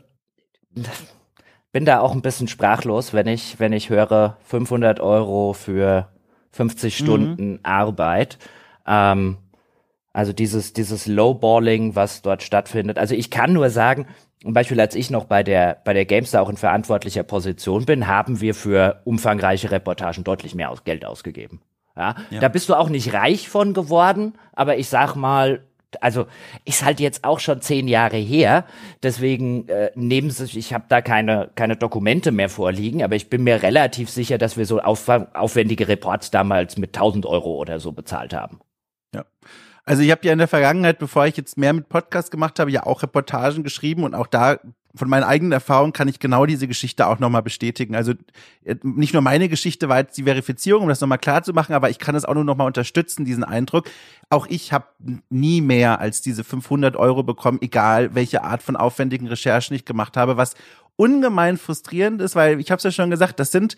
bin 1.72 1.85
da 1.85 1.99
auch 1.99 2.14
ein 2.14 2.22
bisschen 2.22 2.47
sprachlos, 2.47 3.14
wenn 3.14 3.27
ich 3.27 3.59
wenn 3.59 3.73
ich 3.73 3.89
höre 3.89 4.38
500 4.43 4.99
Euro 4.99 5.53
für 5.53 6.09
50 6.51 6.99
mhm. 6.99 7.05
Stunden 7.05 7.51
mhm. 7.51 7.59
Arbeit. 7.64 8.38
Ähm, 8.85 9.38
Also 10.14 10.34
dieses, 10.34 10.73
dieses 10.73 11.05
Lowballing, 11.05 11.95
was 11.95 12.23
dort 12.23 12.41
stattfindet. 12.41 12.97
Also 12.97 13.14
ich 13.14 13.30
kann 13.30 13.53
nur 13.53 13.69
sagen, 13.69 14.07
zum 14.48 14.53
Beispiel 14.53 14.80
als 14.80 14.95
ich 14.95 15.10
noch 15.10 15.26
bei 15.26 15.44
der, 15.44 15.82
bei 15.84 15.91
der 15.91 16.06
GameStar 16.06 16.41
auch 16.41 16.48
in 16.48 16.56
verantwortlicher 16.56 17.24
Position 17.24 17.84
bin, 17.84 18.07
haben 18.07 18.40
wir 18.40 18.56
für 18.56 19.02
umfangreiche 19.03 19.72
Reportagen 19.72 20.24
deutlich 20.24 20.56
mehr 20.56 20.72
aus 20.72 20.86
Geld 20.86 21.03
ausgegeben. 21.03 21.60
Ja? 21.98 22.15
ja? 22.30 22.40
Da 22.40 22.48
bist 22.48 22.69
du 22.69 22.76
auch 22.76 22.88
nicht 22.88 23.11
reich 23.11 23.49
von 23.49 23.74
geworden, 23.74 24.36
aber 24.53 24.78
ich 24.78 24.88
sag 24.88 25.15
mal, 25.18 25.65
also 25.99 26.28
ist 26.64 26.86
halt 26.86 27.02
jetzt 27.02 27.26
auch 27.26 27.41
schon 27.41 27.60
zehn 27.60 27.90
Jahre 27.90 28.15
her, 28.15 28.64
deswegen 29.03 29.68
äh, 29.68 29.91
nehmen 29.95 30.30
Sie, 30.30 30.57
ich 30.57 30.74
habe 30.74 30.86
da 30.88 31.02
keine 31.02 31.49
keine 31.56 31.76
Dokumente 31.76 32.32
mehr 32.32 32.48
vorliegen, 32.48 33.03
aber 33.03 33.18
ich 33.18 33.30
bin 33.30 33.44
mir 33.44 33.64
relativ 33.64 34.10
sicher, 34.10 34.38
dass 34.38 34.56
wir 34.56 34.65
so 34.65 34.80
auf, 34.80 35.10
aufwendige 35.10 35.90
Reports 35.90 36.32
damals 36.32 36.78
mit 36.78 36.95
1000 36.95 37.26
Euro 37.26 37.57
oder 37.57 37.82
so 37.82 37.91
bezahlt 37.91 38.34
haben. 38.34 38.61
Ja. 39.14 39.26
Also 39.88 40.01
ich 40.01 40.11
habe 40.11 40.26
ja 40.26 40.34
in 40.34 40.38
der 40.38 40.49
Vergangenheit, 40.49 40.99
bevor 40.99 41.27
ich 41.27 41.38
jetzt 41.38 41.57
mehr 41.57 41.72
mit 41.72 41.88
Podcast 41.88 42.30
gemacht 42.30 42.59
habe, 42.59 42.69
ja 42.69 42.85
auch 42.85 43.03
Reportagen 43.03 43.64
geschrieben 43.64 44.03
und 44.03 44.15
auch 44.15 44.27
da 44.27 44.59
von 44.93 45.07
meinen 45.07 45.23
eigenen 45.23 45.53
Erfahrungen 45.53 45.93
kann 45.93 46.09
ich 46.09 46.19
genau 46.19 46.45
diese 46.45 46.68
Geschichte 46.68 47.07
auch 47.07 47.19
nochmal 47.19 47.41
bestätigen. 47.41 47.95
Also 47.95 48.11
äh, 48.65 48.76
nicht 48.84 49.14
nur 49.14 49.22
meine 49.22 49.47
Geschichte 49.47 49.88
war 49.88 49.99
jetzt 49.99 50.18
die 50.18 50.23
Verifizierung, 50.23 50.84
um 50.84 50.89
das 50.89 50.99
nochmal 50.99 51.19
klar 51.19 51.41
zu 51.41 51.53
machen, 51.53 51.73
aber 51.73 51.89
ich 51.89 51.99
kann 51.99 52.15
es 52.15 52.26
auch 52.26 52.34
nur 52.34 52.43
nochmal 52.43 52.68
unterstützen, 52.68 53.23
diesen 53.23 53.45
Eindruck. 53.45 53.89
Auch 54.30 54.45
ich 54.47 54.73
habe 54.73 54.88
nie 55.30 55.61
mehr 55.61 56.01
als 56.01 56.22
diese 56.22 56.43
500 56.43 56.97
Euro 56.97 57.23
bekommen, 57.23 57.59
egal 57.61 58.14
welche 58.14 58.43
Art 58.43 58.64
von 58.64 58.76
aufwendigen 58.76 59.27
Recherchen 59.27 59.73
ich 59.73 59.85
gemacht 59.85 60.18
habe, 60.18 60.35
was 60.35 60.55
ungemein 60.97 61.57
frustrierend 61.57 62.22
ist, 62.22 62.35
weil 62.35 62.59
ich 62.59 62.72
habe 62.72 62.77
es 62.77 62.84
ja 62.84 62.91
schon 62.91 63.09
gesagt, 63.09 63.39
das 63.39 63.51
sind 63.53 63.77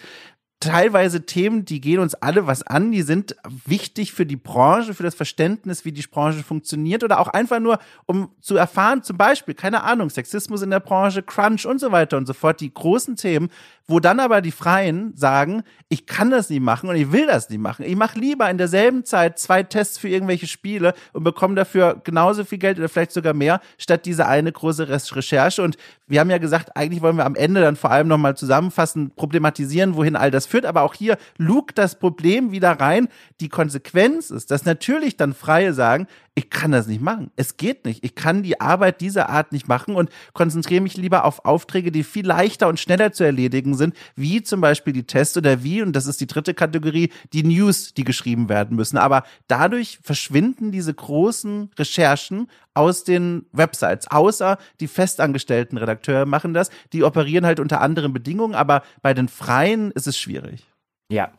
teilweise 0.59 1.25
Themen, 1.25 1.63
die 1.63 1.79
gehen 1.79 1.99
uns 1.99 2.15
alle 2.15 2.45
was 2.45 2.63
an, 2.63 2.91
die 2.91 3.01
sind 3.01 3.35
wichtig 3.65 4.11
für 4.11 4.25
die 4.25 4.35
Branche, 4.35 4.93
für 4.93 5.03
das 5.03 5.15
Verständnis, 5.15 5.85
wie 5.85 5.93
die 5.93 6.01
Branche 6.01 6.43
funktioniert 6.43 7.03
oder 7.03 7.19
auch 7.19 7.29
einfach 7.29 7.59
nur, 7.59 7.79
um 8.05 8.29
zu 8.41 8.57
erfahren, 8.57 9.01
zum 9.01 9.15
Beispiel, 9.15 9.53
keine 9.53 9.83
Ahnung, 9.83 10.09
Sexismus 10.09 10.61
in 10.61 10.69
der 10.69 10.81
Branche, 10.81 11.23
Crunch 11.23 11.65
und 11.65 11.79
so 11.79 11.93
weiter 11.93 12.17
und 12.17 12.25
so 12.25 12.33
fort, 12.33 12.59
die 12.59 12.73
großen 12.73 13.15
Themen, 13.15 13.49
wo 13.87 13.99
dann 13.99 14.19
aber 14.19 14.41
die 14.41 14.51
Freien 14.51 15.15
sagen, 15.15 15.63
ich 15.87 16.05
kann 16.05 16.29
das 16.29 16.49
nicht 16.49 16.61
machen 16.61 16.89
und 16.89 16.95
ich 16.95 17.11
will 17.11 17.25
das 17.25 17.49
nicht 17.49 17.59
machen. 17.59 17.85
Ich 17.85 17.95
mache 17.95 18.19
lieber 18.19 18.47
in 18.49 18.57
derselben 18.57 19.03
Zeit 19.03 19.39
zwei 19.39 19.63
Tests 19.63 19.97
für 19.97 20.09
irgendwelche 20.09 20.45
Spiele 20.45 20.93
und 21.13 21.23
bekomme 21.23 21.55
dafür 21.55 21.99
genauso 22.03 22.43
viel 22.43 22.59
Geld 22.59 22.77
oder 22.77 22.89
vielleicht 22.89 23.13
sogar 23.13 23.33
mehr, 23.33 23.61
statt 23.79 24.05
diese 24.05 24.27
eine 24.27 24.51
große 24.51 24.89
Recherche. 24.89 25.63
Und 25.63 25.77
wir 26.05 26.19
haben 26.19 26.29
ja 26.29 26.37
gesagt, 26.37 26.75
eigentlich 26.75 27.01
wollen 27.01 27.15
wir 27.15 27.25
am 27.25 27.35
Ende 27.35 27.61
dann 27.61 27.75
vor 27.75 27.89
allem 27.89 28.07
nochmal 28.07 28.37
zusammenfassen, 28.37 29.11
problematisieren, 29.15 29.95
wohin 29.95 30.15
all 30.15 30.29
das 30.29 30.45
führt. 30.49 30.65
Aber 30.65 30.81
auch 30.81 30.93
hier 30.93 31.17
lugt 31.37 31.77
das 31.77 31.97
Problem 31.97 32.51
wieder 32.51 32.71
rein. 32.71 33.07
Die 33.39 33.49
Konsequenz 33.49 34.31
ist, 34.31 34.51
dass 34.51 34.65
natürlich 34.65 35.15
dann 35.15 35.33
Freie 35.33 35.73
sagen, 35.73 36.07
ich 36.35 36.49
kann 36.49 36.71
das 36.71 36.87
nicht 36.87 37.01
machen. 37.01 37.31
Es 37.35 37.57
geht 37.57 37.85
nicht. 37.85 38.03
Ich 38.03 38.15
kann 38.15 38.43
die 38.43 38.61
Arbeit 38.61 39.01
dieser 39.01 39.29
Art 39.29 39.51
nicht 39.51 39.67
machen 39.67 39.95
und 39.95 40.09
konzentriere 40.33 40.81
mich 40.81 40.97
lieber 40.97 41.25
auf 41.25 41.45
Aufträge, 41.45 41.91
die 41.91 42.03
viel 42.03 42.25
leichter 42.25 42.67
und 42.67 42.79
schneller 42.79 43.11
zu 43.11 43.23
erledigen 43.23 43.75
sind, 43.75 43.95
wie 44.15 44.41
zum 44.41 44.61
Beispiel 44.61 44.93
die 44.93 45.03
Tests 45.03 45.37
oder 45.37 45.63
wie, 45.63 45.81
und 45.81 45.95
das 45.95 46.05
ist 46.05 46.21
die 46.21 46.27
dritte 46.27 46.53
Kategorie, 46.53 47.11
die 47.33 47.43
News, 47.43 47.93
die 47.93 48.03
geschrieben 48.03 48.49
werden 48.49 48.75
müssen. 48.75 48.97
Aber 48.97 49.23
dadurch 49.47 49.99
verschwinden 50.01 50.71
diese 50.71 50.93
großen 50.93 51.71
Recherchen 51.77 52.47
aus 52.73 53.03
den 53.03 53.45
Websites, 53.51 54.07
außer 54.09 54.57
die 54.79 54.87
festangestellten 54.87 55.77
Redakteure 55.77 56.25
machen 56.25 56.53
das. 56.53 56.69
Die 56.93 57.03
operieren 57.03 57.45
halt 57.45 57.59
unter 57.59 57.81
anderen 57.81 58.13
Bedingungen, 58.13 58.55
aber 58.55 58.83
bei 59.01 59.13
den 59.13 59.27
Freien 59.27 59.91
ist 59.91 60.07
es 60.07 60.17
schwierig. 60.17 60.65
Ja, 61.11 61.31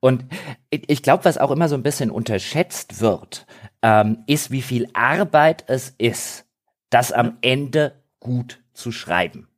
und 0.00 0.24
ich 0.70 1.02
glaube, 1.02 1.24
was 1.24 1.38
auch 1.38 1.50
immer 1.50 1.68
so 1.68 1.74
ein 1.74 1.82
bisschen 1.82 2.10
unterschätzt 2.10 3.00
wird, 3.00 3.46
ähm, 3.82 4.24
ist, 4.26 4.50
wie 4.50 4.62
viel 4.62 4.88
Arbeit 4.92 5.64
es 5.66 5.94
ist, 5.98 6.46
das 6.90 7.12
am 7.12 7.38
Ende 7.40 7.92
gut 8.20 8.60
zu 8.72 8.92
schreiben. 8.92 9.48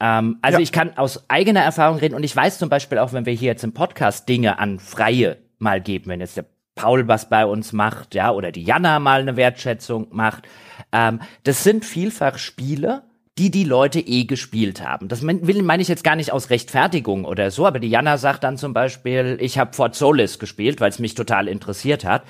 Ähm, 0.00 0.38
also 0.42 0.58
ja. 0.58 0.62
ich 0.62 0.72
kann 0.72 0.96
aus 0.96 1.28
eigener 1.28 1.62
Erfahrung 1.62 1.98
reden 1.98 2.14
und 2.14 2.24
ich 2.24 2.34
weiß 2.34 2.58
zum 2.58 2.68
Beispiel 2.68 2.98
auch, 2.98 3.12
wenn 3.12 3.26
wir 3.26 3.32
hier 3.32 3.52
jetzt 3.52 3.64
im 3.64 3.72
Podcast 3.72 4.28
Dinge 4.28 4.58
an 4.58 4.78
Freie 4.78 5.38
mal 5.58 5.80
geben, 5.80 6.10
wenn 6.10 6.20
jetzt 6.20 6.36
der 6.36 6.46
Paul 6.74 7.06
was 7.06 7.28
bei 7.28 7.46
uns 7.46 7.72
macht, 7.72 8.14
ja, 8.14 8.32
oder 8.32 8.50
die 8.50 8.64
Jana 8.64 8.98
mal 8.98 9.20
eine 9.20 9.36
Wertschätzung 9.36 10.08
macht, 10.10 10.48
ähm, 10.92 11.20
das 11.44 11.62
sind 11.62 11.84
vielfach 11.84 12.38
Spiele, 12.38 13.04
die 13.36 13.50
die 13.50 13.64
Leute 13.64 13.98
eh 13.98 14.24
gespielt 14.24 14.80
haben. 14.80 15.08
Das 15.08 15.22
will, 15.26 15.62
meine 15.62 15.82
ich 15.82 15.88
jetzt 15.88 16.04
gar 16.04 16.14
nicht 16.14 16.32
aus 16.32 16.50
Rechtfertigung 16.50 17.24
oder 17.24 17.50
so, 17.50 17.66
aber 17.66 17.80
die 17.80 17.88
Jana 17.88 18.16
sagt 18.16 18.44
dann 18.44 18.56
zum 18.56 18.72
Beispiel, 18.72 19.38
ich 19.40 19.58
habe 19.58 19.72
Fort 19.72 19.96
Solis 19.96 20.38
gespielt, 20.38 20.80
weil 20.80 20.90
es 20.90 21.00
mich 21.00 21.16
total 21.16 21.48
interessiert 21.48 22.04
hat. 22.04 22.22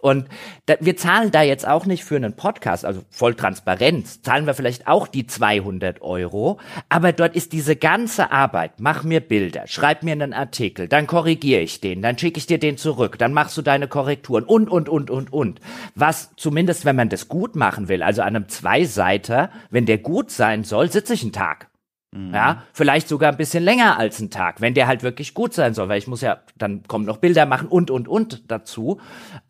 Und 0.00 0.26
da, 0.66 0.74
wir 0.80 0.96
zahlen 0.96 1.30
da 1.30 1.42
jetzt 1.42 1.66
auch 1.66 1.86
nicht 1.86 2.02
für 2.02 2.16
einen 2.16 2.34
Podcast, 2.34 2.84
also 2.84 3.02
voll 3.08 3.36
Transparenz, 3.36 4.20
zahlen 4.22 4.46
wir 4.46 4.54
vielleicht 4.54 4.88
auch 4.88 5.06
die 5.06 5.28
200 5.28 6.02
Euro, 6.02 6.58
aber 6.88 7.12
dort 7.12 7.36
ist 7.36 7.52
diese 7.52 7.76
ganze 7.76 8.32
Arbeit, 8.32 8.72
mach 8.80 9.04
mir 9.04 9.20
Bilder, 9.20 9.68
schreib 9.68 10.02
mir 10.02 10.12
einen 10.12 10.32
Artikel, 10.32 10.88
dann 10.88 11.06
korrigiere 11.06 11.60
ich 11.60 11.80
den, 11.80 12.02
dann 12.02 12.18
schicke 12.18 12.38
ich 12.38 12.46
dir 12.46 12.58
den 12.58 12.78
zurück, 12.78 13.16
dann 13.16 13.32
machst 13.32 13.56
du 13.56 13.62
deine 13.62 13.86
Korrekturen 13.86 14.42
und, 14.42 14.68
und, 14.68 14.88
und, 14.88 15.08
und, 15.08 15.32
und. 15.32 15.60
Was 15.94 16.30
zumindest, 16.34 16.84
wenn 16.84 16.96
man 16.96 17.10
das 17.10 17.28
gut 17.28 17.54
machen 17.54 17.86
will, 17.86 18.02
also 18.02 18.22
an 18.22 18.34
einem 18.34 18.48
Zweiseiter, 18.48 19.50
wenn 19.70 19.86
der 19.86 19.98
gut 19.98 20.32
sein 20.32 20.47
sein 20.48 20.64
soll, 20.64 20.90
sitze 20.90 21.14
ich 21.14 21.22
einen 21.22 21.32
Tag. 21.32 21.68
Mhm. 22.10 22.32
Ja, 22.32 22.62
vielleicht 22.72 23.06
sogar 23.06 23.30
ein 23.30 23.36
bisschen 23.36 23.62
länger 23.62 23.98
als 23.98 24.18
einen 24.18 24.30
Tag, 24.30 24.62
wenn 24.62 24.72
der 24.72 24.86
halt 24.86 25.02
wirklich 25.02 25.34
gut 25.34 25.52
sein 25.52 25.74
soll, 25.74 25.88
weil 25.90 25.98
ich 25.98 26.06
muss 26.06 26.22
ja, 26.22 26.40
dann 26.56 26.82
kommen 26.84 27.04
noch 27.04 27.18
Bilder 27.18 27.44
machen 27.44 27.68
und, 27.68 27.90
und, 27.90 28.08
und 28.08 28.50
dazu. 28.50 28.98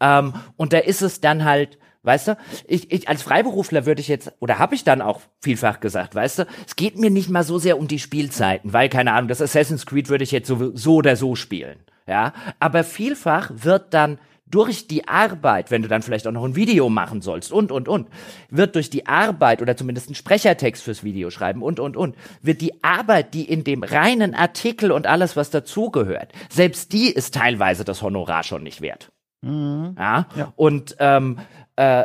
Ähm, 0.01 0.35
und 0.57 0.73
da 0.73 0.79
ist 0.79 1.03
es 1.03 1.21
dann 1.21 1.45
halt, 1.45 1.79
weißt 2.03 2.29
du, 2.29 2.37
ich, 2.67 2.91
ich 2.91 3.09
als 3.09 3.23
Freiberufler 3.23 3.87
würde 3.87 4.01
ich 4.01 4.09
jetzt, 4.09 4.33
oder 4.41 4.59
habe 4.59 4.75
ich 4.75 4.83
dann 4.83 5.03
auch 5.03 5.21
vielfach 5.41 5.79
gesagt, 5.79 6.17
weißt 6.17 6.41
du, 6.41 6.47
es 6.67 6.75
geht 6.75 6.99
mir 6.99 7.11
nicht 7.11 7.31
mal 7.31 7.45
so 7.45 7.61
sehr 7.61 7.79
um 7.79 7.87
die 7.87 8.01
Spielzeiten, 8.01 8.73
weil, 8.73 8.89
keine 8.89 9.13
Ahnung, 9.13 9.29
das 9.29 9.41
Assassin's 9.41 9.87
Creed 9.87 10.09
würde 10.09 10.25
ich 10.25 10.33
jetzt 10.33 10.49
so, 10.49 10.75
so 10.75 10.97
oder 10.97 11.15
so 11.15 11.37
spielen. 11.37 11.79
Ja, 12.09 12.33
aber 12.59 12.83
vielfach 12.83 13.53
wird 13.55 13.95
dann 13.95 14.19
durch 14.51 14.87
die 14.87 15.07
Arbeit, 15.09 15.71
wenn 15.71 15.83
du 15.83 15.89
dann 15.89 16.03
vielleicht 16.03 16.27
auch 16.27 16.33
noch 16.33 16.45
ein 16.45 16.57
Video 16.57 16.89
machen 16.89 17.21
sollst 17.21 17.53
und, 17.53 17.73
und, 17.73 17.89
und, 17.89 18.09
wird 18.51 18.75
durch 18.75 18.91
die 18.91 19.07
Arbeit 19.07 19.63
oder 19.63 19.77
zumindest 19.77 20.09
einen 20.09 20.15
Sprechertext 20.15 20.83
fürs 20.83 21.05
Video 21.05 21.31
schreiben 21.31 21.63
und, 21.63 21.81
und, 21.81 21.97
und, 21.97 22.17
wird 22.43 22.61
die 22.61 22.83
Arbeit, 22.83 23.35
die 23.35 23.45
in 23.45 23.65
dem 23.65 23.83
reinen 23.83 24.35
Artikel 24.35 24.93
und 24.93 25.07
alles, 25.07 25.37
was 25.37 25.51
dazugehört, 25.51 26.33
selbst 26.49 26.93
die 26.93 27.11
ist 27.11 27.35
teilweise 27.35 27.85
das 27.85 28.03
Honorar 28.03 28.43
schon 28.43 28.63
nicht 28.63 28.81
wert. 28.81 29.11
Mhm. 29.43 29.95
Ja? 29.99 30.27
ja? 30.37 30.53
Und 30.57 30.97
ähm, 30.99 31.39
äh, 31.77 32.05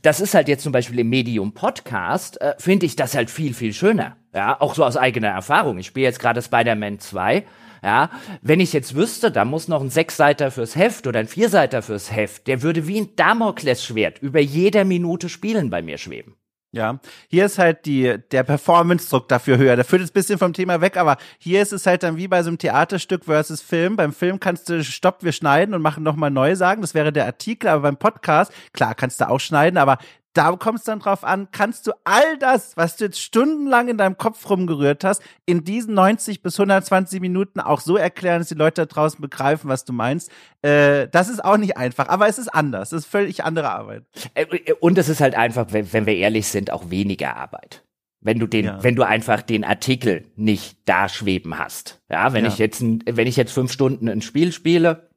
das 0.00 0.20
ist 0.20 0.34
halt 0.34 0.48
jetzt 0.48 0.62
zum 0.62 0.72
Beispiel 0.72 0.98
im 0.98 1.08
Medium 1.08 1.52
Podcast, 1.52 2.40
äh, 2.40 2.54
finde 2.58 2.86
ich 2.86 2.96
das 2.96 3.14
halt 3.14 3.30
viel, 3.30 3.54
viel 3.54 3.72
schöner. 3.72 4.16
Ja, 4.34 4.60
auch 4.60 4.74
so 4.74 4.84
aus 4.84 4.96
eigener 4.96 5.28
Erfahrung. 5.28 5.78
Ich 5.78 5.86
spiele 5.86 6.06
jetzt 6.06 6.18
gerade 6.18 6.40
Spider-Man 6.40 6.98
2 6.98 7.44
ja, 7.82 8.10
wenn 8.42 8.60
ich 8.60 8.72
jetzt 8.72 8.94
wüsste, 8.94 9.30
da 9.30 9.44
muss 9.44 9.68
noch 9.68 9.80
ein 9.80 9.90
Sechsseiter 9.90 10.50
fürs 10.50 10.76
Heft 10.76 11.06
oder 11.06 11.20
ein 11.20 11.28
Vierseiter 11.28 11.82
fürs 11.82 12.12
Heft, 12.12 12.46
der 12.46 12.62
würde 12.62 12.86
wie 12.86 13.00
ein 13.00 13.16
Damoklesschwert 13.16 14.20
über 14.20 14.40
jeder 14.40 14.84
Minute 14.84 15.28
Spielen 15.28 15.70
bei 15.70 15.82
mir 15.82 15.98
schweben. 15.98 16.36
Ja, 16.74 17.00
hier 17.28 17.44
ist 17.44 17.58
halt 17.58 17.84
die, 17.84 18.16
der 18.30 18.44
Performance-Druck 18.44 19.28
dafür 19.28 19.58
höher. 19.58 19.76
Der 19.76 19.84
führt 19.84 20.00
jetzt 20.00 20.12
ein 20.12 20.14
bisschen 20.14 20.38
vom 20.38 20.54
Thema 20.54 20.80
weg, 20.80 20.96
aber 20.96 21.18
hier 21.36 21.60
ist 21.60 21.74
es 21.74 21.84
halt 21.84 22.02
dann 22.02 22.16
wie 22.16 22.28
bei 22.28 22.42
so 22.42 22.48
einem 22.48 22.56
Theaterstück 22.56 23.26
versus 23.26 23.60
Film. 23.60 23.96
Beim 23.96 24.14
Film 24.14 24.40
kannst 24.40 24.70
du, 24.70 24.82
stopp, 24.82 25.22
wir 25.22 25.32
schneiden 25.32 25.74
und 25.74 25.82
machen 25.82 26.02
nochmal 26.02 26.30
neu 26.30 26.56
sagen. 26.56 26.80
Das 26.80 26.94
wäre 26.94 27.12
der 27.12 27.26
Artikel, 27.26 27.68
aber 27.68 27.82
beim 27.82 27.98
Podcast, 27.98 28.52
klar, 28.72 28.94
kannst 28.94 29.20
du 29.20 29.28
auch 29.28 29.38
schneiden, 29.38 29.76
aber 29.76 29.98
da 30.34 30.52
kommt 30.56 30.78
es 30.78 30.84
dann 30.84 31.00
drauf 31.00 31.24
an, 31.24 31.48
kannst 31.52 31.86
du 31.86 31.92
all 32.04 32.38
das, 32.38 32.76
was 32.76 32.96
du 32.96 33.04
jetzt 33.04 33.20
stundenlang 33.20 33.88
in 33.88 33.98
deinem 33.98 34.16
Kopf 34.16 34.48
rumgerührt 34.48 35.04
hast, 35.04 35.22
in 35.46 35.64
diesen 35.64 35.94
90 35.94 36.42
bis 36.42 36.58
120 36.58 37.20
Minuten 37.20 37.60
auch 37.60 37.80
so 37.80 37.96
erklären, 37.96 38.40
dass 38.40 38.48
die 38.48 38.54
Leute 38.54 38.82
da 38.82 38.86
draußen 38.86 39.20
begreifen, 39.20 39.68
was 39.68 39.84
du 39.84 39.92
meinst. 39.92 40.30
Äh, 40.62 41.08
das 41.08 41.28
ist 41.28 41.44
auch 41.44 41.58
nicht 41.58 41.76
einfach, 41.76 42.08
aber 42.08 42.28
es 42.28 42.38
ist 42.38 42.48
anders. 42.48 42.90
Das 42.90 43.00
ist 43.04 43.10
völlig 43.10 43.44
andere 43.44 43.70
Arbeit. 43.70 44.04
Äh, 44.34 44.44
äh, 44.44 44.72
und 44.80 44.96
es 44.98 45.08
ist 45.08 45.20
halt 45.20 45.34
einfach, 45.34 45.66
wenn, 45.70 45.92
wenn 45.92 46.06
wir 46.06 46.16
ehrlich 46.16 46.48
sind, 46.48 46.70
auch 46.70 46.90
weniger 46.90 47.36
Arbeit 47.36 47.84
wenn 48.24 48.38
du 48.38 48.46
den, 48.46 48.66
ja. 48.66 48.82
wenn 48.82 48.94
du 48.94 49.02
einfach 49.02 49.42
den 49.42 49.64
Artikel 49.64 50.22
nicht 50.36 50.78
da 50.84 51.08
schweben 51.08 51.58
hast. 51.58 52.00
Ja, 52.08 52.32
wenn 52.32 52.44
ja. 52.44 52.50
ich 52.52 52.58
jetzt, 52.58 52.80
wenn 52.80 53.26
ich 53.26 53.36
jetzt 53.36 53.52
fünf 53.52 53.72
Stunden 53.72 54.08
ein 54.08 54.22
Spiel 54.22 54.52
spiele, 54.52 55.10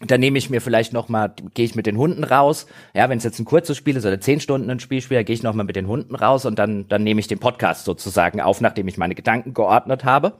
dann 0.00 0.20
nehme 0.20 0.38
ich 0.38 0.50
mir 0.50 0.60
vielleicht 0.60 0.92
noch 0.92 1.08
mal, 1.08 1.34
gehe 1.54 1.64
ich 1.64 1.76
mit 1.76 1.86
den 1.86 1.96
Hunden 1.96 2.24
raus. 2.24 2.66
Ja, 2.94 3.08
wenn 3.08 3.18
es 3.18 3.24
jetzt 3.24 3.38
ein 3.38 3.44
kurzes 3.44 3.76
Spiel 3.76 3.96
ist 3.96 4.04
oder 4.04 4.20
zehn 4.20 4.40
Stunden 4.40 4.68
ein 4.68 4.80
Spiel 4.80 5.00
spiele, 5.00 5.24
gehe 5.24 5.34
ich 5.34 5.42
noch 5.42 5.54
mal 5.54 5.62
mit 5.64 5.76
den 5.76 5.86
Hunden 5.86 6.16
raus 6.16 6.46
und 6.46 6.58
dann 6.58 6.88
dann 6.88 7.04
nehme 7.04 7.20
ich 7.20 7.28
den 7.28 7.38
Podcast 7.38 7.84
sozusagen 7.84 8.40
auf, 8.40 8.60
nachdem 8.60 8.88
ich 8.88 8.98
meine 8.98 9.14
Gedanken 9.14 9.54
geordnet 9.54 10.04
habe. 10.04 10.34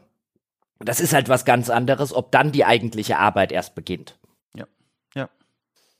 Das 0.81 1.01
ist 1.01 1.12
halt 1.12 1.28
was 1.28 1.44
ganz 1.44 1.70
anderes, 1.70 2.12
ob 2.12 2.32
dann 2.32 2.52
die 2.52 2.64
eigentliche 2.64 3.18
Arbeit 3.18 3.52
erst 3.52 3.74
beginnt. 3.74 4.18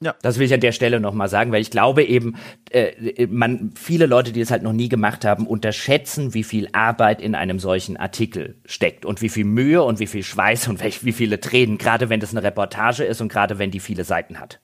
Ja. 0.01 0.15
Das 0.23 0.39
will 0.39 0.47
ich 0.47 0.53
an 0.53 0.61
der 0.61 0.73
Stelle 0.73 1.01
nochmal 1.01 1.29
sagen, 1.29 1.53
weil 1.53 1.63
ich 1.63 1.71
glaube 1.71 2.05
eben, 2.05 2.37
äh, 2.71 3.27
man, 3.27 3.73
viele 3.75 4.07
Leute, 4.07 4.33
die 4.33 4.41
es 4.41 4.51
halt 4.51 4.63
noch 4.63 4.73
nie 4.73 4.89
gemacht 4.89 5.25
haben, 5.25 5.47
unterschätzen, 5.47 6.35
wie 6.35 6.45
viel 6.45 6.69
Arbeit 6.73 7.23
in 7.23 7.35
einem 7.35 7.59
solchen 7.59 7.97
Artikel 7.97 8.61
steckt 8.67 9.05
und 9.07 9.23
wie 9.23 9.29
viel 9.29 9.45
Mühe 9.45 9.83
und 9.83 10.01
wie 10.01 10.07
viel 10.07 10.23
Schweiß 10.23 10.69
und 10.69 10.83
wie 11.03 11.13
viele 11.13 11.41
Tränen, 11.41 11.79
gerade 11.79 12.09
wenn 12.09 12.21
das 12.21 12.33
eine 12.33 12.43
Reportage 12.43 13.05
ist 13.05 13.21
und 13.21 13.29
gerade 13.29 13.59
wenn 13.59 13.71
die 13.71 13.81
viele 13.81 14.05
Seiten 14.05 14.41
hat. 14.41 14.61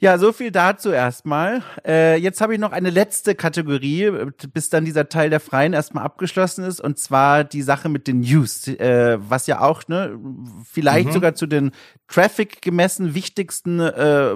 Ja. 0.00 0.18
So 0.18 0.32
viel 0.32 0.50
dazu 0.50 0.90
erstmal. 0.90 1.62
Äh, 1.86 2.16
jetzt 2.16 2.40
habe 2.40 2.54
ich 2.54 2.60
noch 2.60 2.72
eine 2.72 2.90
letzte 2.90 3.34
Kategorie, 3.34 4.10
bis 4.52 4.70
dann 4.70 4.84
dieser 4.84 5.08
Teil 5.08 5.30
der 5.30 5.40
Freien 5.40 5.74
erstmal 5.74 6.04
abgeschlossen 6.04 6.64
ist, 6.64 6.80
und 6.80 6.98
zwar 6.98 7.44
die 7.44 7.62
Sache 7.62 7.88
mit 7.88 8.06
den 8.06 8.20
News, 8.20 8.66
äh, 8.66 9.18
was 9.20 9.46
ja 9.46 9.60
auch, 9.60 9.86
ne, 9.88 10.18
vielleicht 10.64 11.08
mhm. 11.08 11.12
sogar 11.12 11.34
zu 11.34 11.46
den 11.46 11.72
Traffic 12.08 12.62
gemessen 12.62 13.14
wichtigsten 13.14 13.78
äh, 13.78 14.34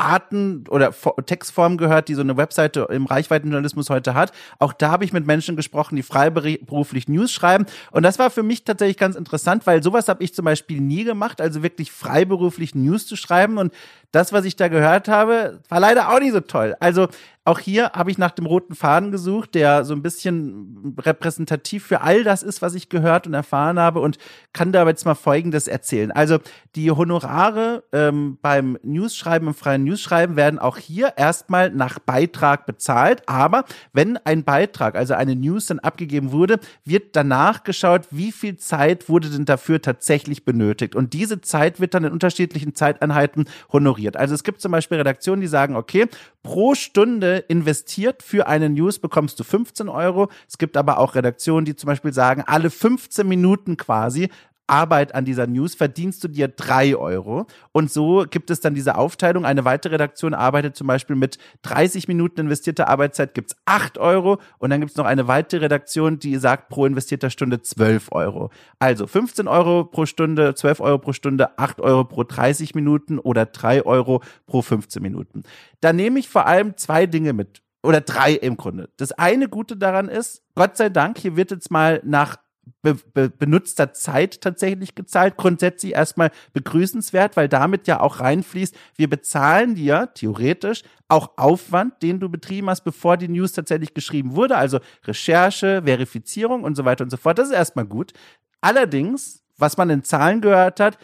Arten 0.00 0.64
oder 0.68 0.92
Textformen 1.26 1.78
gehört, 1.78 2.08
die 2.08 2.14
so 2.14 2.22
eine 2.22 2.36
Webseite 2.36 2.88
im 2.90 3.06
Reichweitenjournalismus 3.06 3.90
heute 3.90 4.14
hat. 4.14 4.32
Auch 4.58 4.72
da 4.72 4.90
habe 4.90 5.04
ich 5.04 5.12
mit 5.12 5.26
Menschen 5.26 5.56
gesprochen, 5.56 5.96
die 5.96 6.02
freiberuflich 6.02 7.06
News 7.08 7.32
schreiben. 7.32 7.66
Und 7.90 8.02
das 8.02 8.18
war 8.18 8.30
für 8.30 8.42
mich 8.42 8.64
tatsächlich 8.64 8.96
ganz 8.96 9.14
interessant, 9.14 9.66
weil 9.66 9.82
sowas 9.82 10.08
habe 10.08 10.24
ich 10.24 10.34
zum 10.34 10.46
Beispiel 10.46 10.80
nie 10.80 11.04
gemacht, 11.04 11.40
also 11.40 11.62
wirklich 11.62 11.92
freiberuflich 11.92 12.74
News 12.74 13.06
zu 13.06 13.16
schreiben. 13.16 13.58
Und 13.58 13.72
das, 14.12 14.32
was 14.32 14.44
ich 14.44 14.56
da 14.56 14.68
gehört 14.68 15.08
habe, 15.08 15.60
war 15.68 15.80
leider 15.80 16.10
auch 16.10 16.20
nicht 16.20 16.32
so 16.32 16.40
toll. 16.40 16.76
Also 16.80 17.08
auch 17.50 17.58
hier 17.58 17.92
habe 17.92 18.10
ich 18.10 18.18
nach 18.18 18.32
dem 18.32 18.44
roten 18.44 18.74
Faden 18.74 19.10
gesucht, 19.10 19.54
der 19.54 19.84
so 19.86 19.94
ein 19.94 20.02
bisschen 20.02 20.94
repräsentativ 20.98 21.86
für 21.86 22.02
all 22.02 22.22
das 22.22 22.42
ist, 22.42 22.60
was 22.60 22.74
ich 22.74 22.90
gehört 22.90 23.26
und 23.26 23.32
erfahren 23.32 23.78
habe 23.78 24.00
und 24.00 24.18
kann 24.52 24.72
da 24.72 24.86
jetzt 24.86 25.06
mal 25.06 25.14
Folgendes 25.14 25.66
erzählen. 25.66 26.10
Also 26.10 26.38
die 26.76 26.90
Honorare 26.90 27.82
ähm, 27.92 28.38
beim 28.42 28.78
Newsschreiben, 28.82 29.48
im 29.48 29.54
freien 29.54 29.84
Newsschreiben 29.84 30.36
werden 30.36 30.58
auch 30.58 30.76
hier 30.76 31.14
erstmal 31.16 31.70
nach 31.70 31.98
Beitrag 31.98 32.66
bezahlt. 32.66 33.26
Aber 33.26 33.64
wenn 33.94 34.18
ein 34.18 34.44
Beitrag, 34.44 34.94
also 34.94 35.14
eine 35.14 35.34
News 35.34 35.66
dann 35.66 35.78
abgegeben 35.78 36.32
wurde, 36.32 36.60
wird 36.84 37.16
danach 37.16 37.64
geschaut, 37.64 38.02
wie 38.10 38.32
viel 38.32 38.58
Zeit 38.58 39.08
wurde 39.08 39.30
denn 39.30 39.46
dafür 39.46 39.80
tatsächlich 39.80 40.44
benötigt. 40.44 40.94
Und 40.94 41.14
diese 41.14 41.40
Zeit 41.40 41.80
wird 41.80 41.94
dann 41.94 42.04
in 42.04 42.12
unterschiedlichen 42.12 42.74
Zeiteinheiten 42.74 43.46
honoriert. 43.72 43.99
Also 44.16 44.34
es 44.34 44.44
gibt 44.44 44.60
zum 44.60 44.72
Beispiel 44.72 44.98
Redaktionen, 44.98 45.40
die 45.40 45.46
sagen, 45.46 45.76
okay, 45.76 46.06
pro 46.42 46.74
Stunde 46.74 47.38
investiert 47.48 48.22
für 48.22 48.46
eine 48.46 48.68
News 48.68 48.98
bekommst 48.98 49.38
du 49.38 49.44
15 49.44 49.88
Euro. 49.88 50.28
Es 50.48 50.58
gibt 50.58 50.76
aber 50.76 50.98
auch 50.98 51.14
Redaktionen, 51.14 51.64
die 51.64 51.76
zum 51.76 51.88
Beispiel 51.88 52.12
sagen, 52.12 52.42
alle 52.46 52.70
15 52.70 53.26
Minuten 53.26 53.76
quasi 53.76 54.30
Arbeit 54.70 55.14
an 55.14 55.24
dieser 55.24 55.46
News 55.46 55.74
verdienst 55.74 56.22
du 56.22 56.28
dir 56.28 56.48
drei 56.48 56.96
Euro. 56.96 57.46
Und 57.72 57.90
so 57.90 58.24
gibt 58.30 58.50
es 58.50 58.60
dann 58.60 58.74
diese 58.74 58.96
Aufteilung. 58.96 59.44
Eine 59.44 59.64
weitere 59.64 59.94
Redaktion 59.94 60.32
arbeitet 60.32 60.76
zum 60.76 60.86
Beispiel 60.86 61.16
mit 61.16 61.38
30 61.62 62.08
Minuten 62.08 62.40
investierter 62.40 62.88
Arbeitszeit 62.88 63.34
gibt's 63.34 63.56
acht 63.64 63.98
Euro. 63.98 64.38
Und 64.58 64.70
dann 64.70 64.80
gibt's 64.80 64.96
noch 64.96 65.06
eine 65.06 65.28
weitere 65.28 65.62
Redaktion, 65.62 66.18
die 66.18 66.36
sagt 66.36 66.68
pro 66.68 66.86
investierter 66.86 67.30
Stunde 67.30 67.60
12 67.60 68.12
Euro. 68.12 68.50
Also 68.78 69.06
15 69.06 69.48
Euro 69.48 69.84
pro 69.84 70.06
Stunde, 70.06 70.54
12 70.54 70.80
Euro 70.80 70.98
pro 70.98 71.12
Stunde, 71.12 71.58
8 71.58 71.80
Euro 71.80 72.04
pro 72.04 72.24
30 72.24 72.74
Minuten 72.74 73.18
oder 73.18 73.46
3 73.46 73.84
Euro 73.84 74.22
pro 74.46 74.62
15 74.62 75.02
Minuten. 75.02 75.42
Da 75.80 75.92
nehme 75.92 76.18
ich 76.18 76.28
vor 76.28 76.46
allem 76.46 76.76
zwei 76.76 77.06
Dinge 77.06 77.32
mit. 77.32 77.62
Oder 77.82 78.02
drei 78.02 78.34
im 78.34 78.58
Grunde. 78.58 78.90
Das 78.98 79.12
eine 79.12 79.48
Gute 79.48 79.76
daran 79.76 80.08
ist, 80.08 80.42
Gott 80.54 80.76
sei 80.76 80.90
Dank, 80.90 81.18
hier 81.18 81.36
wird 81.36 81.50
jetzt 81.50 81.70
mal 81.70 82.02
nach 82.04 82.36
be 82.82 82.94
be 82.94 83.30
benutzter 83.30 83.92
Zeit 83.92 84.40
tatsächlich 84.40 84.94
gezahlt. 84.94 85.36
Grundsätzlich 85.36 85.94
erstmal 85.94 86.30
begrüßenswert, 86.52 87.36
weil 87.36 87.48
damit 87.48 87.86
ja 87.86 88.00
auch 88.00 88.20
reinfließt, 88.20 88.74
wir 88.96 89.08
bezahlen 89.08 89.74
dir 89.74 90.10
theoretisch 90.14 90.82
auch 91.08 91.32
Aufwand, 91.36 92.02
den 92.02 92.20
du 92.20 92.28
betrieben 92.28 92.70
hast, 92.70 92.82
bevor 92.82 93.16
die 93.16 93.28
News 93.28 93.52
tatsächlich 93.52 93.94
geschrieben 93.94 94.34
wurde. 94.34 94.56
Also 94.56 94.80
Recherche, 95.04 95.82
Verifizierung 95.84 96.62
und 96.64 96.76
so 96.76 96.84
weiter 96.84 97.04
und 97.04 97.10
so 97.10 97.16
fort. 97.16 97.38
Das 97.38 97.48
ist 97.48 97.54
erstmal 97.54 97.86
gut. 97.86 98.12
Allerdings, 98.60 99.42
was 99.56 99.76
man 99.76 99.90
in 99.90 100.04
Zahlen 100.04 100.40
gehört 100.40 100.80
hat, 100.80 100.98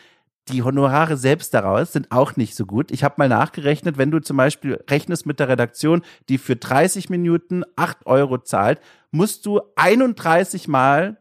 die 0.49 0.63
Honorare 0.63 1.17
selbst 1.17 1.55
daraus 1.55 1.93
sind 1.93 2.13
auch 2.13 2.37
nicht 2.37 2.55
so 2.55 2.67
gut. 2.67 2.93
Ich 2.93 3.03
habe 3.03 3.17
mal 3.19 3.29
nachgerechnet, 3.29 3.99
wenn 3.99 4.13
du 4.13 4.21
zum 4.21 4.37
Beispiel 4.37 4.83
rechnest 4.89 5.27
mit 5.27 5.41
der 5.41 5.49
Redaktion, 5.49 6.03
die 6.29 6.39
für 6.39 6.55
30 6.55 7.11
Minuten 7.11 7.65
8 7.75 8.07
Euro 8.07 8.39
zahlt, 8.39 8.81
musst 9.11 9.45
du 9.45 9.61
31 9.75 10.69
Mal 10.69 11.17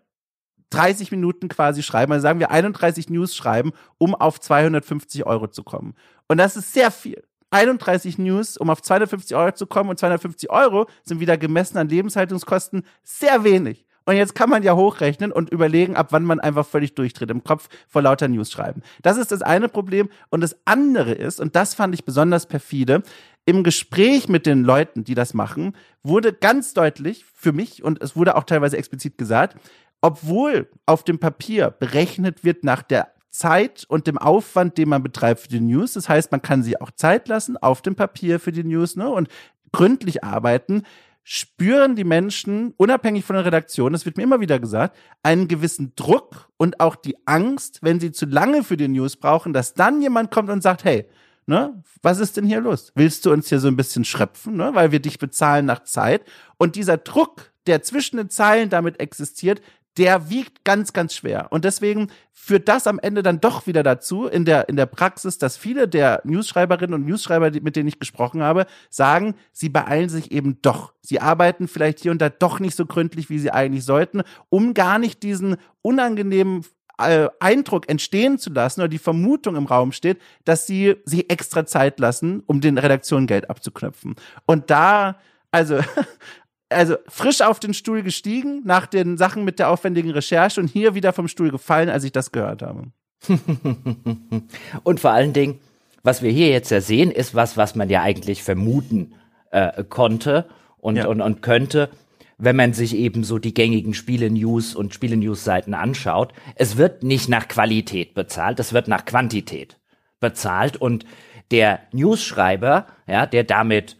30 0.75 1.11
Minuten 1.11 1.47
quasi 1.47 1.83
schreiben, 1.83 2.11
also 2.11 2.23
sagen 2.23 2.39
wir 2.39 2.51
31 2.51 3.09
News 3.09 3.35
schreiben, 3.35 3.71
um 3.97 4.13
auf 4.15 4.39
250 4.39 5.25
Euro 5.25 5.47
zu 5.47 5.63
kommen. 5.63 5.95
Und 6.27 6.37
das 6.37 6.57
ist 6.57 6.73
sehr 6.73 6.91
viel. 6.91 7.23
31 7.51 8.17
News, 8.17 8.57
um 8.57 8.69
auf 8.69 8.81
250 8.81 9.35
Euro 9.35 9.53
zu 9.53 9.67
kommen 9.67 9.89
und 9.89 9.99
250 9.99 10.49
Euro 10.49 10.87
sind 11.03 11.19
wieder 11.19 11.37
gemessen 11.37 11.77
an 11.77 11.87
Lebenshaltungskosten 11.87 12.83
sehr 13.03 13.43
wenig. 13.43 13.85
Und 14.05 14.17
jetzt 14.17 14.35
kann 14.35 14.49
man 14.49 14.61
ja 14.61 14.75
hochrechnen 14.75 15.31
und 15.31 15.49
überlegen, 15.49 15.95
ab 15.95 16.07
wann 16.11 16.25
man 16.25 16.39
einfach 16.39 16.65
völlig 16.65 16.93
durchdreht 16.93 17.31
im 17.31 17.43
Kopf 17.43 17.69
vor 17.87 18.03
lauter 18.03 18.27
News 18.27 18.51
schreiben. 18.51 18.83
Das 19.01 19.17
ist 19.17 19.31
das 19.31 19.41
eine 19.41 19.67
Problem. 19.67 20.09
Und 20.29 20.41
das 20.41 20.55
andere 20.65 21.11
ist, 21.13 21.39
und 21.39 21.55
das 21.55 21.73
fand 21.73 21.95
ich 21.95 22.05
besonders 22.05 22.45
perfide, 22.45 23.01
im 23.45 23.63
Gespräch 23.63 24.27
mit 24.27 24.45
den 24.45 24.63
Leuten, 24.63 25.03
die 25.03 25.15
das 25.15 25.33
machen, 25.33 25.75
wurde 26.03 26.33
ganz 26.33 26.73
deutlich 26.73 27.25
für 27.33 27.51
mich, 27.51 27.83
und 27.83 28.01
es 28.01 28.15
wurde 28.15 28.35
auch 28.35 28.43
teilweise 28.43 28.77
explizit 28.77 29.17
gesagt, 29.17 29.57
obwohl 30.05 30.69
auf 30.85 31.03
dem 31.03 31.17
Papier 31.17 31.71
berechnet 31.71 32.43
wird 32.43 32.63
nach 32.63 32.83
der 32.83 33.11
Zeit 33.31 33.85
und 33.87 34.05
dem 34.05 34.19
Aufwand, 34.19 34.77
den 34.77 34.87
man 34.87 35.01
betreibt 35.01 35.39
für 35.39 35.47
die 35.47 35.59
News. 35.59 35.93
Das 35.93 36.07
heißt, 36.07 36.31
man 36.31 36.43
kann 36.43 36.61
sich 36.61 36.79
auch 36.79 36.91
Zeit 36.91 37.27
lassen 37.27 37.57
auf 37.57 37.81
dem 37.81 37.95
Papier 37.95 38.39
für 38.39 38.51
die 38.51 38.63
News 38.63 38.95
ne, 38.97 39.09
und 39.09 39.29
gründlich 39.71 40.23
arbeiten. 40.23 40.83
Spüren 41.23 41.95
die 41.95 42.03
Menschen, 42.03 42.75
unabhängig 42.77 43.25
von 43.25 43.35
der 43.35 43.45
Redaktion, 43.45 43.93
das 43.93 44.05
wird 44.05 44.17
mir 44.17 44.21
immer 44.21 44.41
wieder 44.41 44.59
gesagt, 44.59 44.95
einen 45.23 45.47
gewissen 45.47 45.93
Druck 45.95 46.49
und 46.57 46.81
auch 46.81 46.95
die 46.95 47.17
Angst, 47.25 47.79
wenn 47.81 47.99
sie 47.99 48.11
zu 48.11 48.27
lange 48.27 48.63
für 48.63 48.77
die 48.77 48.87
News 48.87 49.15
brauchen, 49.15 49.53
dass 49.53 49.73
dann 49.73 50.03
jemand 50.03 50.29
kommt 50.29 50.51
und 50.51 50.61
sagt, 50.61 50.83
hey, 50.83 51.09
ne, 51.47 51.81
was 52.03 52.19
ist 52.19 52.37
denn 52.37 52.45
hier 52.45 52.61
los? 52.61 52.91
Willst 52.93 53.25
du 53.25 53.31
uns 53.31 53.49
hier 53.49 53.59
so 53.59 53.69
ein 53.69 53.75
bisschen 53.75 54.05
schröpfen, 54.05 54.55
ne, 54.55 54.69
weil 54.75 54.91
wir 54.91 54.99
dich 54.99 55.17
bezahlen 55.17 55.65
nach 55.65 55.83
Zeit? 55.83 56.21
Und 56.57 56.75
dieser 56.75 56.97
Druck, 56.97 57.51
der 57.65 57.81
zwischen 57.81 58.17
den 58.17 58.29
Zeilen 58.29 58.69
damit 58.69 58.99
existiert, 58.99 59.61
der 59.97 60.29
wiegt 60.29 60.63
ganz, 60.65 60.93
ganz 60.93 61.13
schwer. 61.13 61.47
Und 61.51 61.65
deswegen 61.65 62.09
führt 62.33 62.67
das 62.67 62.85
am 62.85 62.99
Ende 62.99 63.23
dann 63.23 63.39
doch 63.39 63.65
wieder 63.65 63.81
dazu, 63.81 64.27
in 64.27 64.45
der, 64.45 64.67
in 64.69 64.75
der 64.75 64.85
Praxis, 64.85 65.37
dass 65.37 65.57
viele 65.57 65.87
der 65.87 66.21
Newsschreiberinnen 66.25 66.93
und 66.93 67.05
Newsschreiber, 67.05 67.51
mit 67.61 67.75
denen 67.75 67.87
ich 67.87 67.99
gesprochen 67.99 68.43
habe, 68.43 68.65
sagen, 68.89 69.35
sie 69.51 69.69
beeilen 69.69 70.09
sich 70.09 70.31
eben 70.31 70.61
doch. 70.61 70.93
Sie 71.01 71.19
arbeiten 71.19 71.67
vielleicht 71.67 72.01
hier 72.01 72.11
und 72.11 72.21
da 72.21 72.29
doch 72.29 72.59
nicht 72.59 72.75
so 72.75 72.85
gründlich, 72.85 73.29
wie 73.29 73.39
sie 73.39 73.51
eigentlich 73.51 73.85
sollten, 73.85 74.21
um 74.49 74.73
gar 74.73 74.99
nicht 74.99 75.23
diesen 75.23 75.57
unangenehmen 75.81 76.65
äh, 76.97 77.29
Eindruck 77.39 77.89
entstehen 77.89 78.37
zu 78.37 78.51
lassen 78.51 78.81
oder 78.81 78.87
die 78.87 78.99
Vermutung 78.99 79.55
im 79.55 79.65
Raum 79.65 79.91
steht, 79.91 80.21
dass 80.43 80.67
sie 80.67 80.95
sich 81.05 81.29
extra 81.29 81.65
Zeit 81.65 81.99
lassen, 81.99 82.43
um 82.45 82.61
den 82.61 82.77
Redaktionen 82.77 83.27
Geld 83.27 83.49
abzuknöpfen. 83.49 84.15
Und 84.45 84.69
da, 84.69 85.17
also 85.51 85.79
also 86.69 86.95
frisch 87.07 87.41
auf 87.41 87.59
den 87.59 87.73
Stuhl 87.73 88.01
gestiegen 88.03 88.61
nach 88.65 88.87
den 88.87 89.17
Sachen 89.17 89.43
mit 89.43 89.59
der 89.59 89.69
aufwendigen 89.69 90.11
Recherche 90.11 90.59
und 90.59 90.67
hier 90.67 90.95
wieder 90.95 91.13
vom 91.13 91.27
Stuhl 91.27 91.51
gefallen, 91.51 91.89
als 91.89 92.03
ich 92.03 92.11
das 92.11 92.31
gehört 92.31 92.61
habe. 92.61 92.91
und 94.83 94.99
vor 94.99 95.11
allen 95.11 95.33
Dingen, 95.33 95.59
was 96.03 96.21
wir 96.21 96.31
hier 96.31 96.49
jetzt 96.49 96.71
ja 96.71 96.81
sehen, 96.81 97.11
ist 97.11 97.35
was, 97.35 97.57
was 97.57 97.75
man 97.75 97.89
ja 97.89 98.01
eigentlich 98.01 98.43
vermuten 98.43 99.13
äh, 99.51 99.83
konnte 99.83 100.47
und, 100.77 100.97
ja. 100.97 101.07
und, 101.07 101.21
und 101.21 101.41
könnte, 101.41 101.89
wenn 102.37 102.55
man 102.55 102.73
sich 102.73 102.95
eben 102.95 103.23
so 103.23 103.39
die 103.39 103.53
gängigen 103.53 103.93
Spiele-News 103.93 104.75
und 104.75 104.93
Spiele-News-Seiten 104.93 105.73
anschaut. 105.73 106.33
Es 106.55 106.77
wird 106.77 107.03
nicht 107.03 107.29
nach 107.29 107.47
Qualität 107.47 108.13
bezahlt, 108.13 108.59
es 108.59 108.73
wird 108.73 108.87
nach 108.87 109.05
Quantität 109.05 109.79
bezahlt 110.19 110.77
und 110.77 111.05
der 111.51 111.79
Newsschreiber, 111.91 112.87
ja, 113.07 113.25
der 113.25 113.43
damit 113.43 113.97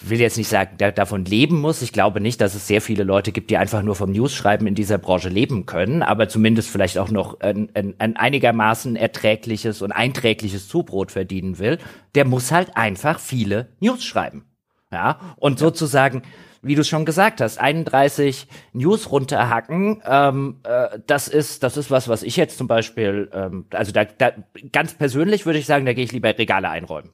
will 0.00 0.20
jetzt 0.20 0.36
nicht 0.36 0.48
sagen, 0.48 0.76
der 0.78 0.92
davon 0.92 1.24
leben 1.24 1.60
muss. 1.60 1.82
Ich 1.82 1.92
glaube 1.92 2.20
nicht, 2.20 2.40
dass 2.40 2.54
es 2.54 2.66
sehr 2.66 2.80
viele 2.80 3.04
Leute 3.04 3.32
gibt, 3.32 3.50
die 3.50 3.56
einfach 3.56 3.82
nur 3.82 3.94
vom 3.94 4.12
News-Schreiben 4.12 4.66
in 4.66 4.74
dieser 4.74 4.98
Branche 4.98 5.28
leben 5.28 5.66
können, 5.66 6.02
aber 6.02 6.28
zumindest 6.28 6.70
vielleicht 6.70 6.98
auch 6.98 7.10
noch 7.10 7.40
ein, 7.40 7.70
ein, 7.74 7.94
ein 7.98 8.16
einigermaßen 8.16 8.96
erträgliches 8.96 9.82
und 9.82 9.92
einträgliches 9.92 10.68
Zubrot 10.68 11.12
verdienen 11.12 11.58
will. 11.58 11.78
Der 12.14 12.24
muss 12.24 12.52
halt 12.52 12.76
einfach 12.76 13.18
viele 13.20 13.68
News 13.80 14.04
schreiben. 14.04 14.44
Ja, 14.92 15.18
und 15.36 15.60
ja. 15.60 15.66
sozusagen, 15.66 16.22
wie 16.62 16.76
du 16.76 16.84
schon 16.84 17.04
gesagt 17.04 17.40
hast, 17.40 17.58
31 17.58 18.46
News 18.72 19.10
runterhacken, 19.10 20.02
ähm, 20.06 20.60
äh, 20.62 21.00
das 21.06 21.26
ist, 21.26 21.64
das 21.64 21.76
ist 21.76 21.90
was, 21.90 22.08
was 22.08 22.22
ich 22.22 22.36
jetzt 22.36 22.58
zum 22.58 22.68
Beispiel, 22.68 23.28
ähm, 23.32 23.66
also 23.72 23.90
da, 23.90 24.04
da 24.04 24.32
ganz 24.72 24.94
persönlich 24.94 25.46
würde 25.46 25.58
ich 25.58 25.66
sagen, 25.66 25.84
da 25.84 25.94
gehe 25.94 26.04
ich 26.04 26.12
lieber 26.12 26.36
Regale 26.38 26.68
einräumen. 26.68 27.10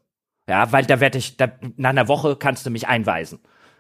Ja, 0.50 0.72
weil 0.72 0.84
da 0.84 0.98
werde 0.98 1.16
ich, 1.16 1.36
da, 1.36 1.48
nach 1.76 1.90
einer 1.90 2.08
Woche 2.08 2.34
kannst 2.34 2.66
du 2.66 2.70
mich 2.70 2.88
einweisen, 2.88 3.38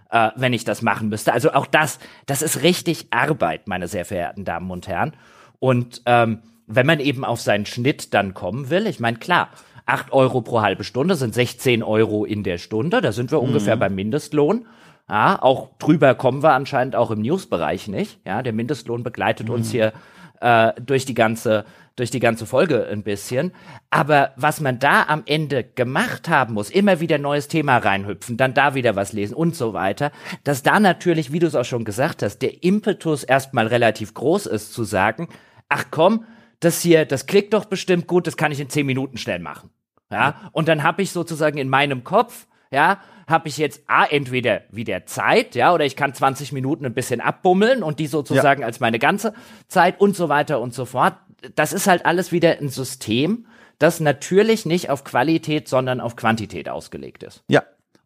äh, 0.08 0.30
wenn 0.36 0.52
ich 0.52 0.62
das 0.64 0.82
machen 0.82 1.08
müsste. 1.08 1.32
Also 1.32 1.52
auch 1.52 1.66
das, 1.66 1.98
das 2.26 2.42
ist 2.42 2.62
richtig 2.62 3.08
Arbeit, 3.10 3.66
meine 3.66 3.88
sehr 3.88 4.04
verehrten 4.04 4.44
Damen 4.44 4.70
und 4.70 4.86
Herren. 4.86 5.14
Und 5.58 6.02
ähm, 6.06 6.42
wenn 6.68 6.86
man 6.86 7.00
eben 7.00 7.24
auf 7.24 7.40
seinen 7.40 7.66
Schnitt 7.66 8.14
dann 8.14 8.34
kommen 8.34 8.70
will, 8.70 8.86
ich 8.86 9.00
meine, 9.00 9.18
klar, 9.18 9.48
8 9.86 10.12
Euro 10.12 10.42
pro 10.42 10.60
halbe 10.60 10.84
Stunde 10.84 11.16
sind 11.16 11.34
16 11.34 11.82
Euro 11.82 12.24
in 12.24 12.44
der 12.44 12.58
Stunde, 12.58 13.00
da 13.00 13.10
sind 13.10 13.32
wir 13.32 13.40
mhm. 13.40 13.48
ungefähr 13.48 13.76
beim 13.76 13.96
Mindestlohn. 13.96 14.66
Ja, 15.08 15.42
auch 15.42 15.70
drüber 15.80 16.14
kommen 16.14 16.44
wir 16.44 16.52
anscheinend 16.52 16.94
auch 16.94 17.10
im 17.10 17.20
Newsbereich 17.20 17.88
nicht. 17.88 18.20
Ja, 18.24 18.44
der 18.44 18.52
Mindestlohn 18.52 19.02
begleitet 19.02 19.48
mhm. 19.48 19.54
uns 19.54 19.72
hier 19.72 19.92
äh, 20.40 20.72
durch 20.80 21.04
die 21.04 21.14
ganze 21.14 21.64
durch 22.00 22.10
die 22.10 22.18
ganze 22.18 22.46
Folge 22.46 22.86
ein 22.88 23.02
bisschen. 23.02 23.52
Aber 23.90 24.32
was 24.36 24.60
man 24.60 24.78
da 24.78 25.04
am 25.04 25.22
Ende 25.26 25.62
gemacht 25.62 26.28
haben 26.28 26.54
muss, 26.54 26.70
immer 26.70 26.98
wieder 27.00 27.18
neues 27.18 27.46
Thema 27.46 27.76
reinhüpfen, 27.76 28.36
dann 28.36 28.54
da 28.54 28.74
wieder 28.74 28.96
was 28.96 29.12
lesen 29.12 29.34
und 29.34 29.54
so 29.54 29.72
weiter, 29.74 30.10
dass 30.42 30.62
da 30.62 30.80
natürlich, 30.80 31.30
wie 31.30 31.38
du 31.38 31.46
es 31.46 31.54
auch 31.54 31.64
schon 31.64 31.84
gesagt 31.84 32.22
hast, 32.22 32.38
der 32.38 32.64
Impetus 32.64 33.22
erstmal 33.22 33.66
relativ 33.66 34.14
groß 34.14 34.46
ist 34.46 34.72
zu 34.72 34.84
sagen, 34.84 35.28
ach 35.68 35.84
komm, 35.90 36.24
das 36.60 36.80
hier, 36.80 37.04
das 37.04 37.26
klickt 37.26 37.52
doch 37.52 37.66
bestimmt 37.66 38.06
gut, 38.06 38.26
das 38.26 38.36
kann 38.36 38.50
ich 38.50 38.60
in 38.60 38.70
zehn 38.70 38.86
Minuten 38.86 39.18
schnell 39.18 39.38
machen. 39.38 39.70
Ja, 40.10 40.50
und 40.52 40.68
dann 40.68 40.82
habe 40.82 41.02
ich 41.02 41.12
sozusagen 41.12 41.58
in 41.58 41.68
meinem 41.68 42.02
Kopf, 42.02 42.46
ja, 42.72 43.00
habe 43.28 43.48
ich 43.48 43.58
jetzt 43.58 43.82
A, 43.86 44.04
entweder 44.04 44.62
wieder 44.70 45.06
Zeit, 45.06 45.54
ja, 45.54 45.72
oder 45.72 45.84
ich 45.84 45.96
kann 45.96 46.12
20 46.12 46.52
Minuten 46.52 46.84
ein 46.84 46.94
bisschen 46.94 47.20
abbummeln 47.20 47.82
und 47.82 47.98
die 47.98 48.08
sozusagen 48.08 48.62
ja. 48.62 48.66
als 48.66 48.80
meine 48.80 48.98
ganze 48.98 49.32
Zeit 49.68 50.00
und 50.00 50.16
so 50.16 50.28
weiter 50.28 50.60
und 50.60 50.74
so 50.74 50.84
fort. 50.84 51.14
Das 51.54 51.72
ist 51.72 51.86
halt 51.86 52.06
alles 52.06 52.32
wieder 52.32 52.58
ein 52.58 52.68
System, 52.68 53.46
das 53.78 54.00
natürlich 54.00 54.66
nicht 54.66 54.90
auf 54.90 55.04
Qualität, 55.04 55.68
sondern 55.68 56.00
auf 56.00 56.16
Quantität 56.16 56.68
ausgelegt 56.68 57.22
ist. 57.22 57.42
Ja, 57.48 57.62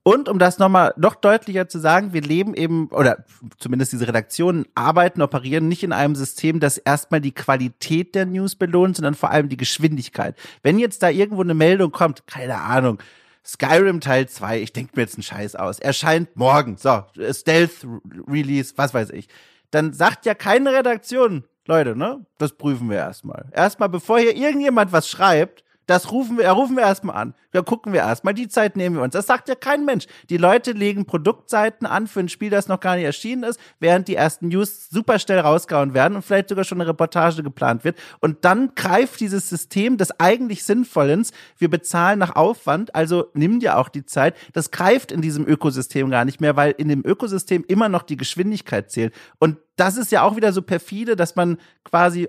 und 0.07 0.29
um 0.29 0.39
das 0.39 0.59
nochmal 0.59 0.93
noch 0.99 1.15
deutlicher 1.15 1.67
zu 1.67 1.79
sagen, 1.79 2.13
wir 2.13 2.21
leben 2.21 2.53
eben, 2.55 2.89
oder 2.89 3.25
zumindest 3.59 3.93
diese 3.93 4.07
Redaktionen 4.07 4.67
arbeiten, 4.75 5.23
operieren 5.23 5.67
nicht 5.67 5.83
in 5.83 5.93
einem 5.93 6.15
System, 6.15 6.61
das 6.61 6.77
erstmal 6.77 7.23
die 7.23 7.33
Qualität 7.33 8.15
der 8.15 8.27
News 8.27 8.55
belohnt, 8.55 8.97
sondern 8.97 9.15
vor 9.15 9.31
allem 9.31 9.49
die 9.49 9.57
Geschwindigkeit. 9.57 10.37
Wenn 10.63 10.79
jetzt 10.79 11.03
da 11.03 11.09
irgendwo 11.09 11.41
eine 11.41 11.55
Meldung 11.55 11.91
kommt, 11.91 12.27
keine 12.27 12.61
Ahnung, 12.61 12.99
Skyrim 13.47 14.03
Teil 14.03 14.29
2, 14.29 14.61
ich 14.61 14.75
denke 14.75 14.93
mir 14.95 15.03
jetzt 15.03 15.15
einen 15.15 15.23
Scheiß 15.23 15.57
aus, 15.57 15.79
erscheint 15.79 16.37
morgen, 16.37 16.77
so, 16.77 17.05
Stealth 17.33 17.87
Release, 18.29 18.75
was 18.77 18.93
weiß 18.93 19.09
ich. 19.09 19.29
Dann 19.71 19.95
sagt 19.95 20.27
ja 20.27 20.35
keine 20.35 20.75
Redaktion, 20.75 21.45
Leute, 21.67 21.97
ne, 21.97 22.25
das 22.39 22.53
prüfen 22.53 22.91
wir 22.91 22.99
erstmal. 22.99 23.47
Erstmal, 23.53 23.89
bevor 23.89 24.19
hier 24.19 24.37
irgendjemand 24.37 24.93
was 24.93 25.09
schreibt, 25.09 25.65
das 25.87 26.11
rufen 26.11 26.39
wir, 26.39 26.49
rufen 26.51 26.77
wir 26.77 26.83
erstmal 26.83 27.17
an. 27.17 27.35
Da 27.53 27.61
gucken 27.61 27.93
wir 27.93 28.01
erstmal. 28.01 28.33
Die 28.33 28.49
Zeit 28.49 28.75
nehmen 28.75 28.97
wir 28.97 29.03
uns. 29.03 29.13
Das 29.13 29.27
sagt 29.27 29.49
ja 29.49 29.55
kein 29.55 29.85
Mensch. 29.85 30.07
Die 30.31 30.39
Leute 30.39 30.73
legen 30.73 31.05
Produktseiten 31.05 31.87
an 31.87 32.07
für 32.07 32.21
ein 32.21 32.31
Spiel, 32.31 32.49
das 32.49 32.69
noch 32.69 32.81
gar 32.81 32.97
nicht 32.97 33.05
erschienen 33.05 33.45
ist, 33.45 33.61
während 33.81 34.09
die 34.09 34.17
ersten 34.17 34.49
News 34.49 34.89
super 34.89 35.19
schnell 35.19 35.41
rausgehauen 35.41 35.93
werden 35.93 36.17
und 36.17 36.23
vielleicht 36.23 36.49
sogar 36.49 36.65
schon 36.65 36.81
eine 36.81 36.89
Reportage 36.89 37.43
geplant 37.43 37.85
wird. 37.85 37.99
Und 38.21 38.45
dann 38.47 38.75
greift 38.75 39.21
dieses 39.21 39.49
System 39.49 39.99
des 39.99 40.19
eigentlich 40.19 40.65
Sinnvollen. 40.65 41.27
Wir 41.59 41.69
bezahlen 41.69 42.19
nach 42.19 42.35
Aufwand, 42.35 42.95
also 42.95 43.27
nimm 43.35 43.61
dir 43.61 43.77
auch 43.77 43.91
die 43.91 44.07
Zeit. 44.07 44.35
Das 44.55 44.71
greift 44.71 45.13
in 45.13 45.21
diesem 45.21 45.47
Ökosystem 45.47 46.11
gar 46.11 46.25
nicht 46.25 46.41
mehr, 46.41 46.57
weil 46.57 46.73
in 46.73 46.89
dem 46.89 47.05
Ökosystem 47.05 47.63
immer 47.69 47.89
noch 47.91 48.03
die 48.03 48.17
Geschwindigkeit 48.17 48.91
zählt. 48.91 49.15
Und 49.39 49.59
das 49.77 49.97
ist 49.97 50.13
ja 50.13 50.23
auch 50.23 50.37
wieder 50.37 50.53
so 50.53 50.63
perfide, 50.63 51.17
dass 51.17 51.37
man 51.37 51.59
quasi 51.85 52.29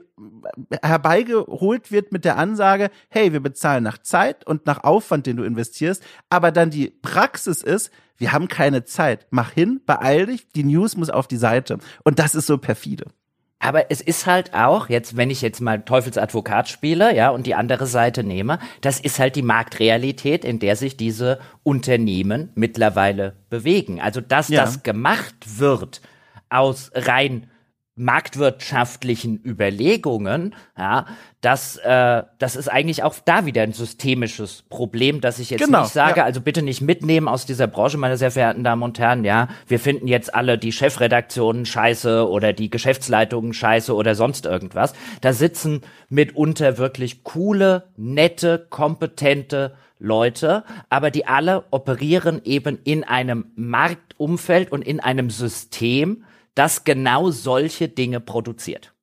herbeigeholt 0.81 1.91
wird 1.91 2.11
mit 2.11 2.25
der 2.25 2.37
Ansage, 2.37 2.89
hey, 3.09 3.33
wir 3.33 3.39
bezahlen 3.39 3.83
nach 3.83 3.99
Zeit 3.99 4.45
und 4.47 4.65
nach 4.65 4.83
Aufwand, 4.83 5.25
den 5.25 5.37
du 5.37 5.43
investierst, 5.43 6.03
aber 6.29 6.51
dann 6.51 6.71
die 6.71 6.89
Praxis 6.89 7.61
ist, 7.61 7.91
wir 8.17 8.31
haben 8.31 8.47
keine 8.47 8.85
Zeit. 8.85 9.27
Mach 9.29 9.51
hin, 9.51 9.81
beeil 9.85 10.27
dich, 10.27 10.47
die 10.49 10.63
News 10.63 10.95
muss 10.95 11.09
auf 11.09 11.27
die 11.27 11.37
Seite. 11.37 11.79
Und 12.03 12.19
das 12.19 12.33
ist 12.33 12.47
so 12.47 12.57
perfide. 12.57 13.05
Aber 13.59 13.89
es 13.89 13.99
ist 13.99 14.25
halt 14.25 14.53
auch, 14.53 14.89
jetzt, 14.89 15.17
wenn 15.17 15.29
ich 15.29 15.41
jetzt 15.41 15.59
mal 15.59 15.81
Teufelsadvokat 15.81 16.69
spiele, 16.69 17.15
ja, 17.15 17.29
und 17.29 17.47
die 17.47 17.55
andere 17.55 17.87
Seite 17.87 18.23
nehme, 18.23 18.59
das 18.81 18.99
ist 18.99 19.17
halt 19.17 19.35
die 19.35 19.41
Marktrealität, 19.41 20.45
in 20.45 20.59
der 20.59 20.75
sich 20.75 20.97
diese 20.97 21.39
Unternehmen 21.63 22.51
mittlerweile 22.55 23.33
bewegen. 23.49 23.99
Also, 23.99 24.21
dass 24.21 24.49
ja. 24.49 24.61
das 24.61 24.83
gemacht 24.83 25.35
wird 25.57 26.01
aus 26.49 26.91
rein 26.93 27.49
marktwirtschaftlichen 27.97 29.39
Überlegungen, 29.41 30.53
ja, 30.77 31.05
das, 31.39 31.77
äh, 31.77 32.23
das 32.39 32.57
ist 32.57 32.67
eigentlich 32.67 33.03
auch 33.03 33.15
da 33.23 33.45
wieder 33.45 33.61
ein 33.61 33.71
systemisches 33.71 34.63
Problem, 34.63 35.21
dass 35.21 35.39
ich 35.39 35.49
jetzt 35.49 35.63
genau, 35.63 35.83
nicht 35.83 35.93
sage, 35.93 36.19
ja. 36.19 36.25
also 36.25 36.41
bitte 36.41 36.61
nicht 36.61 36.81
mitnehmen 36.81 37.29
aus 37.29 37.45
dieser 37.45 37.67
Branche, 37.67 37.97
meine 37.97 38.17
sehr 38.17 38.31
verehrten 38.31 38.65
Damen 38.65 38.83
und 38.83 38.99
Herren, 38.99 39.23
ja, 39.23 39.47
wir 39.67 39.79
finden 39.79 40.07
jetzt 40.07 40.35
alle 40.35 40.57
die 40.57 40.73
Chefredaktionen 40.73 41.65
scheiße 41.65 42.29
oder 42.29 42.51
die 42.51 42.69
Geschäftsleitungen 42.69 43.53
scheiße 43.53 43.95
oder 43.95 44.13
sonst 44.13 44.45
irgendwas. 44.45 44.93
Da 45.21 45.31
sitzen 45.31 45.81
mitunter 46.09 46.77
wirklich 46.77 47.23
coole, 47.23 47.85
nette, 47.95 48.67
kompetente 48.69 49.73
Leute, 49.99 50.65
aber 50.89 51.11
die 51.11 51.27
alle 51.27 51.63
operieren 51.71 52.41
eben 52.43 52.77
in 52.83 53.05
einem 53.05 53.53
Marktumfeld 53.55 54.73
und 54.73 54.81
in 54.81 54.99
einem 54.99 55.29
System, 55.29 56.25
das 56.55 56.83
genau 56.83 57.31
solche 57.31 57.87
Dinge 57.89 58.19
produziert. 58.19 58.93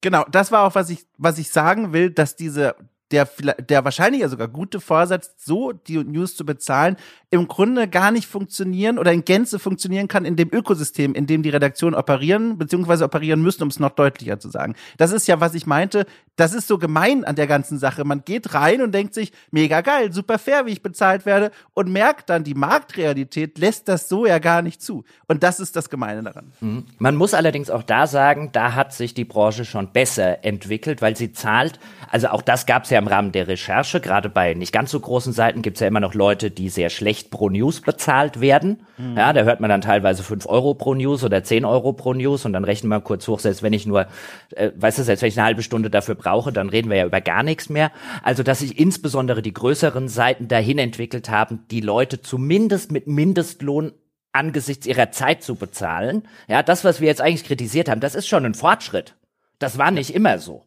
Genau, 0.00 0.24
das 0.30 0.50
war 0.50 0.64
auch, 0.66 0.74
was 0.74 0.90
ich, 0.90 1.06
was 1.18 1.38
ich 1.38 1.50
sagen 1.50 1.92
will, 1.92 2.10
dass 2.10 2.34
diese, 2.34 2.74
der, 3.12 3.28
der 3.68 3.84
wahrscheinlich 3.84 4.22
ja 4.22 4.28
sogar 4.28 4.48
gute 4.48 4.80
Vorsatz, 4.80 5.32
so 5.36 5.72
die 5.72 5.98
News 5.98 6.34
zu 6.34 6.44
bezahlen, 6.44 6.96
im 7.30 7.48
Grunde 7.48 7.88
gar 7.88 8.10
nicht 8.10 8.26
funktionieren 8.26 8.98
oder 8.98 9.12
in 9.12 9.24
Gänze 9.24 9.58
funktionieren 9.58 10.08
kann 10.08 10.24
in 10.24 10.36
dem 10.36 10.50
Ökosystem, 10.52 11.14
in 11.14 11.26
dem 11.26 11.42
die 11.42 11.50
Redaktionen 11.50 11.94
operieren, 11.94 12.58
beziehungsweise 12.58 13.04
operieren 13.04 13.42
müssen, 13.42 13.62
um 13.62 13.68
es 13.68 13.78
noch 13.78 13.90
deutlicher 13.90 14.38
zu 14.38 14.50
sagen. 14.50 14.74
Das 14.96 15.12
ist 15.12 15.28
ja, 15.28 15.40
was 15.40 15.54
ich 15.54 15.66
meinte, 15.66 16.06
das 16.36 16.54
ist 16.54 16.66
so 16.66 16.78
gemein 16.78 17.24
an 17.24 17.36
der 17.36 17.46
ganzen 17.46 17.78
Sache. 17.78 18.04
Man 18.04 18.24
geht 18.24 18.54
rein 18.54 18.80
und 18.82 18.92
denkt 18.92 19.14
sich, 19.14 19.32
mega 19.50 19.82
geil, 19.82 20.12
super 20.12 20.38
fair, 20.38 20.66
wie 20.66 20.72
ich 20.72 20.82
bezahlt 20.82 21.26
werde, 21.26 21.50
und 21.74 21.90
merkt 21.90 22.30
dann, 22.30 22.44
die 22.44 22.54
Marktrealität 22.54 23.58
lässt 23.58 23.88
das 23.88 24.08
so 24.08 24.26
ja 24.26 24.38
gar 24.38 24.62
nicht 24.62 24.80
zu. 24.80 25.04
Und 25.28 25.42
das 25.42 25.60
ist 25.60 25.76
das 25.76 25.90
Gemeine 25.90 26.22
daran. 26.22 26.52
Mhm. 26.60 26.84
Man 26.98 27.16
muss 27.16 27.34
allerdings 27.34 27.70
auch 27.70 27.82
da 27.82 28.06
sagen, 28.06 28.50
da 28.52 28.74
hat 28.74 28.94
sich 28.94 29.14
die 29.14 29.24
Branche 29.24 29.64
schon 29.64 29.92
besser 29.92 30.44
entwickelt, 30.44 31.02
weil 31.02 31.16
sie 31.16 31.32
zahlt, 31.32 31.78
also 32.10 32.28
auch 32.28 32.42
das 32.42 32.66
gab 32.66 32.84
es 32.84 32.90
ja 32.90 33.00
im 33.02 33.08
Rahmen 33.08 33.32
der 33.32 33.48
Recherche, 33.48 34.00
gerade 34.00 34.28
bei 34.28 34.54
nicht 34.54 34.72
ganz 34.72 34.90
so 34.90 34.98
großen 34.98 35.32
Seiten 35.32 35.62
gibt 35.62 35.76
es 35.76 35.80
ja 35.80 35.86
immer 35.86 36.00
noch 36.00 36.14
Leute, 36.14 36.50
die 36.50 36.68
sehr 36.68 36.90
schlecht 36.90 37.02
schlecht 37.02 37.30
pro 37.30 37.50
News 37.50 37.80
bezahlt 37.80 38.40
werden. 38.40 38.86
Mhm. 38.96 39.16
Ja, 39.16 39.32
da 39.32 39.42
hört 39.42 39.60
man 39.60 39.68
dann 39.68 39.80
teilweise 39.80 40.22
fünf 40.22 40.46
Euro 40.46 40.74
pro 40.74 40.94
News 40.94 41.24
oder 41.24 41.42
zehn 41.42 41.64
Euro 41.64 41.92
pro 41.92 42.14
News 42.14 42.44
und 42.44 42.52
dann 42.52 42.64
rechnen 42.64 42.88
wir 42.90 43.00
kurz 43.00 43.26
hoch, 43.28 43.40
selbst 43.40 43.62
wenn 43.62 43.72
ich 43.72 43.86
nur, 43.86 44.06
äh, 44.50 44.70
weißt 44.76 44.98
du, 44.98 45.02
selbst 45.02 45.22
wenn 45.22 45.28
ich 45.28 45.38
eine 45.38 45.46
halbe 45.46 45.62
Stunde 45.62 45.90
dafür 45.90 46.14
brauche, 46.14 46.52
dann 46.52 46.68
reden 46.68 46.90
wir 46.90 46.96
ja 46.96 47.06
über 47.06 47.20
gar 47.20 47.42
nichts 47.42 47.68
mehr. 47.68 47.90
Also, 48.22 48.42
dass 48.42 48.60
sich 48.60 48.78
insbesondere 48.78 49.42
die 49.42 49.52
größeren 49.52 50.08
Seiten 50.08 50.48
dahin 50.48 50.78
entwickelt 50.78 51.28
haben, 51.28 51.66
die 51.70 51.80
Leute 51.80 52.22
zumindest 52.22 52.92
mit 52.92 53.06
Mindestlohn 53.06 53.92
angesichts 54.32 54.86
ihrer 54.86 55.10
Zeit 55.10 55.42
zu 55.42 55.56
bezahlen. 55.56 56.22
Ja, 56.48 56.62
das, 56.62 56.84
was 56.84 57.00
wir 57.00 57.08
jetzt 57.08 57.20
eigentlich 57.20 57.44
kritisiert 57.44 57.88
haben, 57.88 58.00
das 58.00 58.14
ist 58.14 58.28
schon 58.28 58.46
ein 58.46 58.54
Fortschritt. 58.54 59.16
Das 59.58 59.76
war 59.76 59.90
nicht 59.90 60.14
immer 60.14 60.38
so. 60.38 60.64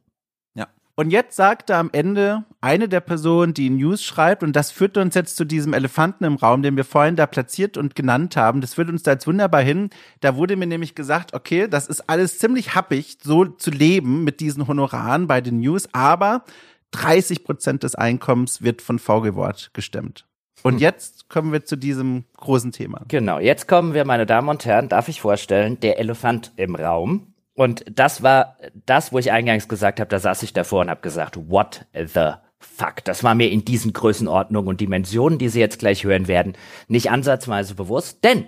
Und 0.97 1.11
jetzt 1.11 1.35
sagte 1.35 1.75
am 1.75 1.89
Ende 1.91 2.45
eine 2.61 2.87
der 2.87 3.01
Personen, 3.01 3.53
die 3.53 3.69
News 3.69 4.01
schreibt, 4.01 4.43
und 4.43 4.55
das 4.55 4.71
führt 4.71 4.97
uns 4.97 5.13
jetzt 5.13 5.35
zu 5.35 5.43
diesem 5.43 5.73
Elefanten 5.73 6.23
im 6.23 6.35
Raum, 6.35 6.61
den 6.61 6.77
wir 6.77 6.85
vorhin 6.85 7.17
da 7.17 7.27
platziert 7.27 7.75
und 7.75 7.95
genannt 7.95 8.37
haben. 8.37 8.61
Das 8.61 8.75
führt 8.75 8.89
uns 8.89 9.03
da 9.03 9.11
jetzt 9.11 9.27
wunderbar 9.27 9.61
hin. 9.61 9.89
Da 10.21 10.37
wurde 10.37 10.55
mir 10.55 10.67
nämlich 10.67 10.95
gesagt, 10.95 11.33
okay, 11.33 11.67
das 11.67 11.87
ist 11.87 12.09
alles 12.09 12.39
ziemlich 12.39 12.75
happig, 12.75 13.17
so 13.21 13.43
zu 13.43 13.71
leben 13.71 14.23
mit 14.23 14.39
diesen 14.39 14.69
Honoraren 14.69 15.27
bei 15.27 15.41
den 15.41 15.59
News, 15.59 15.89
aber 15.91 16.45
30 16.91 17.43
Prozent 17.43 17.83
des 17.83 17.95
Einkommens 17.95 18.61
wird 18.61 18.81
von 18.81 18.97
VG 18.97 19.35
Wort 19.35 19.71
gestemmt. 19.73 20.25
Und 20.63 20.75
hm. 20.75 20.79
jetzt 20.79 21.27
kommen 21.27 21.51
wir 21.51 21.65
zu 21.65 21.75
diesem 21.75 22.23
großen 22.37 22.71
Thema. 22.71 23.01
Genau, 23.09 23.39
jetzt 23.39 23.67
kommen 23.67 23.93
wir, 23.93 24.05
meine 24.05 24.25
Damen 24.25 24.47
und 24.47 24.65
Herren, 24.65 24.87
darf 24.87 25.09
ich 25.09 25.19
vorstellen, 25.19 25.77
der 25.81 25.99
Elefant 25.99 26.53
im 26.55 26.75
Raum. 26.75 27.34
Und 27.55 27.85
das 27.89 28.21
war 28.21 28.57
das, 28.85 29.11
wo 29.11 29.17
ich 29.17 29.31
eingangs 29.31 29.67
gesagt 29.67 29.99
habe, 29.99 30.09
da 30.09 30.19
saß 30.19 30.43
ich 30.43 30.53
davor 30.53 30.81
und 30.81 30.89
habe 30.89 31.01
gesagt, 31.01 31.37
what 31.49 31.85
the 31.93 32.33
fuck. 32.59 33.03
Das 33.05 33.23
war 33.23 33.33
mir 33.33 33.49
in 33.49 33.65
diesen 33.65 33.93
Größenordnungen 33.93 34.67
und 34.67 34.81
Dimensionen, 34.81 35.39
die 35.39 35.49
Sie 35.49 35.61
jetzt 35.61 35.79
gleich 35.79 36.03
hören 36.03 36.27
werden, 36.27 36.53
nicht 36.87 37.09
ansatzweise 37.09 37.75
bewusst. 37.75 38.23
Denn 38.23 38.45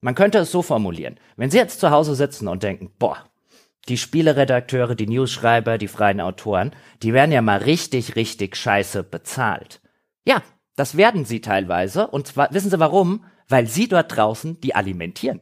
man 0.00 0.16
könnte 0.16 0.38
es 0.38 0.50
so 0.50 0.62
formulieren. 0.62 1.18
Wenn 1.36 1.50
Sie 1.50 1.58
jetzt 1.58 1.78
zu 1.78 1.90
Hause 1.90 2.16
sitzen 2.16 2.48
und 2.48 2.64
denken, 2.64 2.90
boah, 2.98 3.18
die 3.88 3.96
Spieleredakteure, 3.96 4.94
die 4.94 5.06
Newsschreiber, 5.06 5.78
die 5.78 5.88
freien 5.88 6.20
Autoren, 6.20 6.72
die 7.02 7.12
werden 7.12 7.32
ja 7.32 7.42
mal 7.42 7.58
richtig, 7.58 8.16
richtig 8.16 8.56
scheiße 8.56 9.02
bezahlt. 9.02 9.80
Ja, 10.24 10.42
das 10.76 10.96
werden 10.96 11.24
sie 11.24 11.40
teilweise. 11.40 12.06
Und 12.06 12.28
zwar, 12.28 12.52
wissen 12.52 12.70
Sie 12.70 12.78
warum? 12.78 13.24
Weil 13.48 13.66
Sie 13.66 13.88
dort 13.88 14.16
draußen 14.16 14.60
die 14.60 14.74
alimentieren. 14.74 15.40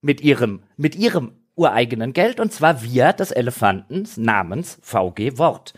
Mit 0.00 0.20
ihrem, 0.20 0.62
mit 0.76 0.96
ihrem 0.96 1.32
ureigenen 1.56 2.12
Geld 2.12 2.38
und 2.38 2.52
zwar 2.52 2.82
via 2.82 3.12
des 3.12 3.30
Elefantens 3.30 4.16
namens 4.16 4.78
VG 4.82 5.38
Wort. 5.38 5.72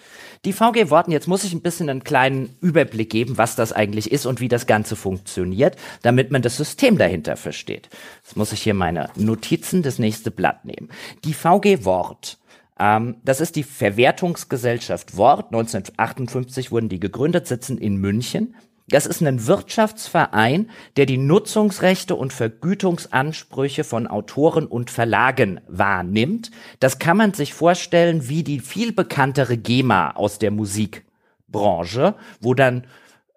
Die 0.45 0.53
VG 0.53 0.91
Worten, 0.91 1.13
jetzt 1.13 1.29
muss 1.29 1.45
ich 1.45 1.53
ein 1.53 1.63
bisschen 1.63 1.89
einen 1.89 2.05
kleinen 2.05 2.57
Überblick 2.61 3.11
geben, 3.11 3.39
was 3.39 3.57
das 3.57 3.73
eigentlich 3.73 4.11
ist 4.11 4.27
und 4.27 4.41
wie 4.41 4.49
das 4.49 4.67
Ganze 4.67 4.97
funktioniert, 4.97 5.77
damit 6.03 6.31
man 6.31 6.43
das 6.43 6.57
System 6.57 6.99
dahinter 6.99 7.37
versteht. 7.37 7.89
Jetzt 8.25 8.37
muss 8.37 8.53
ich 8.53 8.63
hier 8.63 8.75
meine 8.75 9.11
Notizen, 9.17 9.83
das 9.83 9.99
nächste 9.99 10.31
Blatt 10.31 10.65
nehmen. 10.65 10.89
Die 11.25 11.35
VG 11.35 11.85
Wort. 11.85 12.39
Ähm, 12.79 13.17
das 13.25 13.41
ist 13.41 13.57
die 13.57 13.63
Verwertungsgesellschaft 13.63 15.17
Wort. 15.17 15.47
1958 15.47 16.71
wurden 16.71 16.89
die 16.89 17.01
gegründet, 17.01 17.47
sitzen 17.47 17.79
in 17.79 17.97
München. 17.97 18.55
Das 18.91 19.05
ist 19.05 19.23
ein 19.23 19.47
Wirtschaftsverein, 19.47 20.71
der 20.97 21.07
die 21.07 21.19
Nutzungsrechte 21.19 22.15
und 22.15 22.33
Vergütungsansprüche 22.33 23.85
von 23.85 24.07
Autoren 24.07 24.67
und 24.67 24.91
Verlagen 24.91 25.61
wahrnimmt. 25.69 26.51
Das 26.81 26.99
kann 26.99 27.19
man 27.19 27.35
sich 27.35 27.53
vorstellen 27.53 28.29
wie 28.29 28.43
die 28.43 28.61
viel 28.61 28.93
bekanntere 28.93 29.59
GEMA 29.59 30.13
aus 30.13 30.39
der 30.39 30.51
Musikbranche, 30.51 32.15
wo 32.41 32.55
dann 32.55 32.85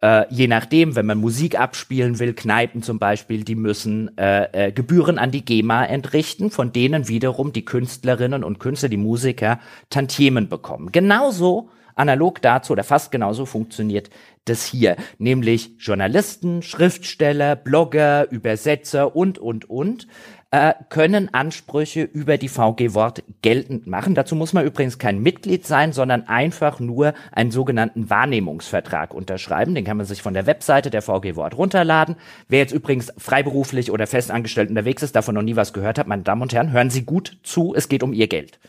äh, 0.01 0.25
je 0.33 0.47
nachdem, 0.47 0.95
wenn 0.95 1.05
man 1.05 1.19
Musik 1.19 1.59
abspielen 1.59 2.19
will, 2.19 2.33
Kneipen 2.33 2.81
zum 2.81 2.97
Beispiel, 2.97 3.43
die 3.43 3.55
müssen 3.55 4.17
äh, 4.17 4.67
äh, 4.67 4.71
Gebühren 4.71 5.19
an 5.19 5.31
die 5.31 5.45
GEMA 5.45 5.85
entrichten, 5.85 6.49
von 6.49 6.71
denen 6.73 7.07
wiederum 7.07 7.53
die 7.53 7.65
Künstlerinnen 7.65 8.43
und 8.43 8.59
Künstler, 8.59 8.89
die 8.89 8.97
Musiker, 8.97 9.59
Tantiemen 9.89 10.49
bekommen. 10.49 10.91
Genauso 10.91 11.69
analog 11.95 12.41
dazu 12.41 12.73
oder 12.73 12.83
fast 12.83 13.11
genauso 13.11 13.45
funktioniert 13.45 14.09
das 14.45 14.65
hier, 14.65 14.95
nämlich 15.17 15.71
Journalisten, 15.79 16.61
Schriftsteller, 16.61 17.55
Blogger, 17.55 18.29
Übersetzer 18.31 19.15
und, 19.15 19.37
und, 19.37 19.69
und 19.69 20.07
äh, 20.51 20.73
können 20.89 21.33
Ansprüche 21.33 22.03
über 22.03 22.37
die 22.37 22.49
VG 22.49 22.93
Wort 22.93 23.23
geltend 23.41 23.87
machen. 23.87 24.15
Dazu 24.15 24.35
muss 24.35 24.51
man 24.51 24.65
übrigens 24.65 24.97
kein 24.97 25.21
Mitglied 25.21 25.65
sein, 25.65 25.93
sondern 25.93 26.27
einfach 26.27 26.79
nur 26.79 27.13
einen 27.31 27.51
sogenannten 27.51 28.09
Wahrnehmungsvertrag 28.09 29.13
unterschreiben. 29.13 29.75
Den 29.75 29.85
kann 29.85 29.97
man 29.97 30.05
sich 30.05 30.21
von 30.21 30.33
der 30.33 30.47
Webseite 30.47 30.89
der 30.89 31.01
VG 31.01 31.35
Wort 31.35 31.57
runterladen. 31.57 32.15
Wer 32.49 32.59
jetzt 32.59 32.73
übrigens 32.73 33.13
freiberuflich 33.17 33.91
oder 33.91 34.07
festangestellt 34.07 34.69
unterwegs 34.69 35.03
ist, 35.03 35.15
davon 35.15 35.35
noch 35.35 35.41
nie 35.41 35.55
was 35.55 35.71
gehört 35.71 35.97
hat, 35.97 36.07
meine 36.07 36.23
Damen 36.23 36.41
und 36.41 36.53
Herren, 36.53 36.71
hören 36.71 36.89
Sie 36.89 37.05
gut 37.05 37.37
zu, 37.43 37.73
es 37.73 37.87
geht 37.87 38.03
um 38.03 38.11
Ihr 38.11 38.27
Geld. 38.27 38.59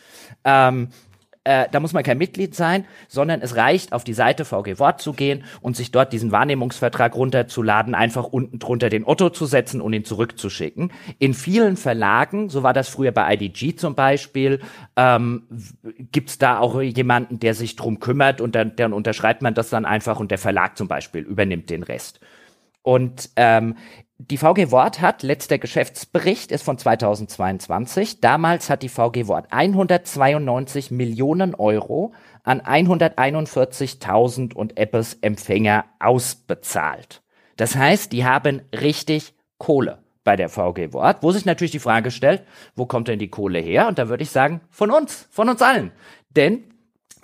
Ähm, 0.44 0.88
äh, 1.44 1.66
da 1.70 1.80
muss 1.80 1.92
man 1.92 2.04
kein 2.04 2.18
Mitglied 2.18 2.54
sein, 2.54 2.84
sondern 3.08 3.40
es 3.40 3.56
reicht, 3.56 3.92
auf 3.92 4.04
die 4.04 4.12
Seite 4.12 4.44
VG 4.44 4.78
Wort 4.78 5.00
zu 5.00 5.12
gehen 5.12 5.44
und 5.60 5.76
sich 5.76 5.90
dort 5.90 6.12
diesen 6.12 6.30
Wahrnehmungsvertrag 6.30 7.16
runterzuladen, 7.16 7.94
einfach 7.94 8.24
unten 8.24 8.60
drunter 8.60 8.90
den 8.90 9.04
Otto 9.04 9.30
zu 9.30 9.46
setzen 9.46 9.80
und 9.80 9.92
ihn 9.92 10.04
zurückzuschicken. 10.04 10.92
In 11.18 11.34
vielen 11.34 11.76
Verlagen, 11.76 12.48
so 12.48 12.62
war 12.62 12.72
das 12.72 12.88
früher 12.88 13.10
bei 13.10 13.34
IDG 13.34 13.74
zum 13.74 13.94
Beispiel, 13.96 14.60
ähm, 14.96 15.42
gibt's 16.12 16.38
da 16.38 16.58
auch 16.58 16.80
jemanden, 16.80 17.40
der 17.40 17.54
sich 17.54 17.74
drum 17.74 17.98
kümmert 17.98 18.40
und 18.40 18.54
dann, 18.54 18.76
dann 18.76 18.92
unterschreibt 18.92 19.42
man 19.42 19.54
das 19.54 19.68
dann 19.68 19.84
einfach 19.84 20.20
und 20.20 20.30
der 20.30 20.38
Verlag 20.38 20.76
zum 20.76 20.86
Beispiel 20.86 21.22
übernimmt 21.22 21.70
den 21.70 21.82
Rest. 21.82 22.20
Und 22.82 23.30
ähm, 23.36 23.76
die 24.18 24.36
VG 24.36 24.70
Wort 24.70 25.00
hat, 25.00 25.22
letzter 25.22 25.58
Geschäftsbericht 25.58 26.52
ist 26.52 26.62
von 26.62 26.78
2022, 26.78 28.20
damals 28.20 28.70
hat 28.70 28.82
die 28.82 28.88
VG 28.88 29.26
Wort 29.26 29.46
192 29.50 30.90
Millionen 30.90 31.54
Euro 31.54 32.12
an 32.44 32.60
141.000 32.60 34.54
und 34.54 34.78
etwas 34.78 35.14
Empfänger 35.14 35.86
ausbezahlt. 35.98 37.22
Das 37.56 37.74
heißt, 37.74 38.12
die 38.12 38.24
haben 38.24 38.62
richtig 38.72 39.34
Kohle 39.58 39.98
bei 40.24 40.36
der 40.36 40.48
VG 40.48 40.92
Wort, 40.92 41.22
wo 41.22 41.32
sich 41.32 41.44
natürlich 41.44 41.72
die 41.72 41.78
Frage 41.78 42.10
stellt, 42.10 42.44
wo 42.76 42.86
kommt 42.86 43.08
denn 43.08 43.18
die 43.18 43.30
Kohle 43.30 43.58
her? 43.58 43.88
Und 43.88 43.98
da 43.98 44.08
würde 44.08 44.22
ich 44.22 44.30
sagen, 44.30 44.60
von 44.70 44.90
uns, 44.90 45.28
von 45.30 45.48
uns 45.48 45.62
allen. 45.62 45.90
Denn 46.30 46.64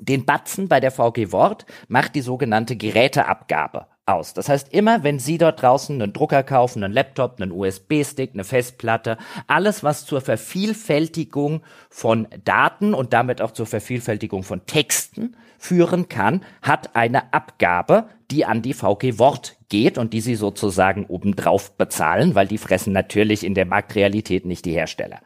den 0.00 0.24
Batzen 0.24 0.68
bei 0.68 0.80
der 0.80 0.90
VG 0.90 1.32
Wort 1.32 1.66
macht 1.88 2.14
die 2.14 2.20
sogenannte 2.20 2.76
Geräteabgabe 2.76 3.86
aus. 4.08 4.34
Das 4.34 4.48
heißt, 4.48 4.72
immer 4.72 5.02
wenn 5.02 5.18
Sie 5.18 5.38
dort 5.38 5.62
draußen 5.62 6.00
einen 6.00 6.12
Drucker 6.12 6.42
kaufen, 6.42 6.82
einen 6.82 6.92
Laptop, 6.92 7.40
einen 7.40 7.52
USB-Stick, 7.52 8.30
eine 8.34 8.44
Festplatte, 8.44 9.18
alles, 9.46 9.84
was 9.84 10.06
zur 10.06 10.20
Vervielfältigung 10.20 11.62
von 11.90 12.26
Daten 12.44 12.94
und 12.94 13.12
damit 13.12 13.40
auch 13.40 13.52
zur 13.52 13.66
Vervielfältigung 13.66 14.42
von 14.42 14.64
Texten 14.66 15.36
führen 15.58 16.08
kann, 16.08 16.42
hat 16.62 16.94
eine 16.94 17.32
Abgabe, 17.32 18.08
die 18.30 18.44
an 18.44 18.62
die 18.62 18.74
VG 18.74 19.18
Wort 19.18 19.56
geht 19.68 19.98
und 19.98 20.12
die 20.12 20.20
Sie 20.20 20.36
sozusagen 20.36 21.06
obendrauf 21.06 21.72
bezahlen, 21.72 22.34
weil 22.34 22.46
die 22.46 22.58
fressen 22.58 22.92
natürlich 22.92 23.44
in 23.44 23.54
der 23.54 23.66
Marktrealität 23.66 24.46
nicht 24.46 24.64
die 24.64 24.72
Hersteller. 24.72 25.20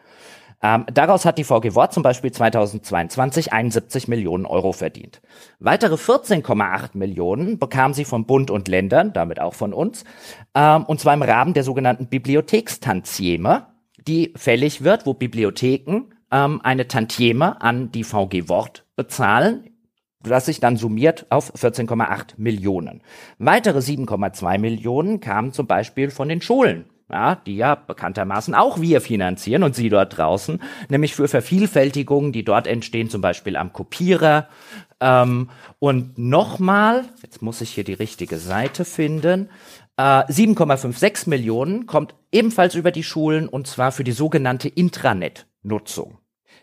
Ähm, 0.63 0.87
daraus 0.93 1.25
hat 1.25 1.39
die 1.39 1.45
VG 1.45 1.75
Wort 1.75 1.93
zum 1.93 2.05
Beispiel 2.05 2.31
2022 2.31 3.53
71 3.53 4.07
Millionen 4.07 4.47
Euro 4.47 4.73
verdient. 4.73 5.21
Weitere 5.59 5.95
14,8 5.95 6.91
Millionen 6.95 7.59
bekam 7.59 7.95
sie 7.95 8.05
vom 8.05 8.27
Bund 8.27 8.51
und 8.51 8.69
Ländern, 8.69 9.13
damit 9.13 9.41
auch 9.41 9.55
von 9.55 9.73
uns, 9.73 10.05
ähm, 10.55 10.85
und 10.85 11.01
zwar 11.01 11.15
im 11.15 11.23
Rahmen 11.23 11.53
der 11.53 11.65
sogenannten 11.65 12.07
Bibliothekstantieme, 12.07 13.67
die 14.07 14.33
fällig 14.37 14.85
wird, 14.85 15.05
wo 15.05 15.15
Bibliotheken 15.15 16.13
ähm, 16.31 16.61
eine 16.63 16.87
Tantieme 16.87 17.61
an 17.61 17.91
die 17.91 18.05
VG 18.05 18.49
Wort 18.49 18.87
bezahlen, 18.95 19.69
das 20.23 20.47
sich 20.47 20.61
dann 20.61 20.77
summiert 20.77 21.27
auf 21.31 21.53
14,8 21.55 22.35
Millionen. 22.37 23.03
Weitere 23.39 23.79
7,2 23.79 24.59
Millionen 24.59 25.19
kamen 25.19 25.53
zum 25.53 25.67
Beispiel 25.67 26.11
von 26.11 26.29
den 26.29 26.41
Schulen 26.41 26.92
ja, 27.13 27.35
die 27.35 27.57
ja 27.57 27.75
bekanntermaßen 27.75 28.55
auch 28.55 28.81
wir 28.81 29.01
finanzieren 29.01 29.63
und 29.63 29.77
Sie 29.77 29.89
dort 29.89 30.17
draußen, 30.17 30.61
nämlich 30.89 31.15
für 31.15 31.29
Vervielfältigungen, 31.29 32.33
die 32.33 32.45
dort 32.45 32.67
entstehen, 32.67 33.11
zum 33.11 33.21
Beispiel 33.21 33.57
am 33.57 33.73
Kopierer. 33.73 34.49
Ähm, 35.01 35.51
und 35.79 36.19
nochmal, 36.19 37.05
jetzt 37.23 37.43
muss 37.43 37.61
ich 37.61 37.71
hier 37.71 37.85
die 37.85 37.93
richtige 37.93 38.39
Seite 38.39 38.85
finden, 38.85 39.51
äh, 39.97 40.25
7,56 40.25 41.29
Millionen 41.29 41.87
kommt 41.87 42.15
ebenfalls 42.33 42.75
über 42.75 42.91
die 42.91 43.05
Schulen 43.05 43.47
und 43.47 43.67
zwar 43.67 43.93
für 43.93 44.05
die 44.05 44.13
sogenannte 44.13 44.69
Intranet-Nutzung. 44.69 46.19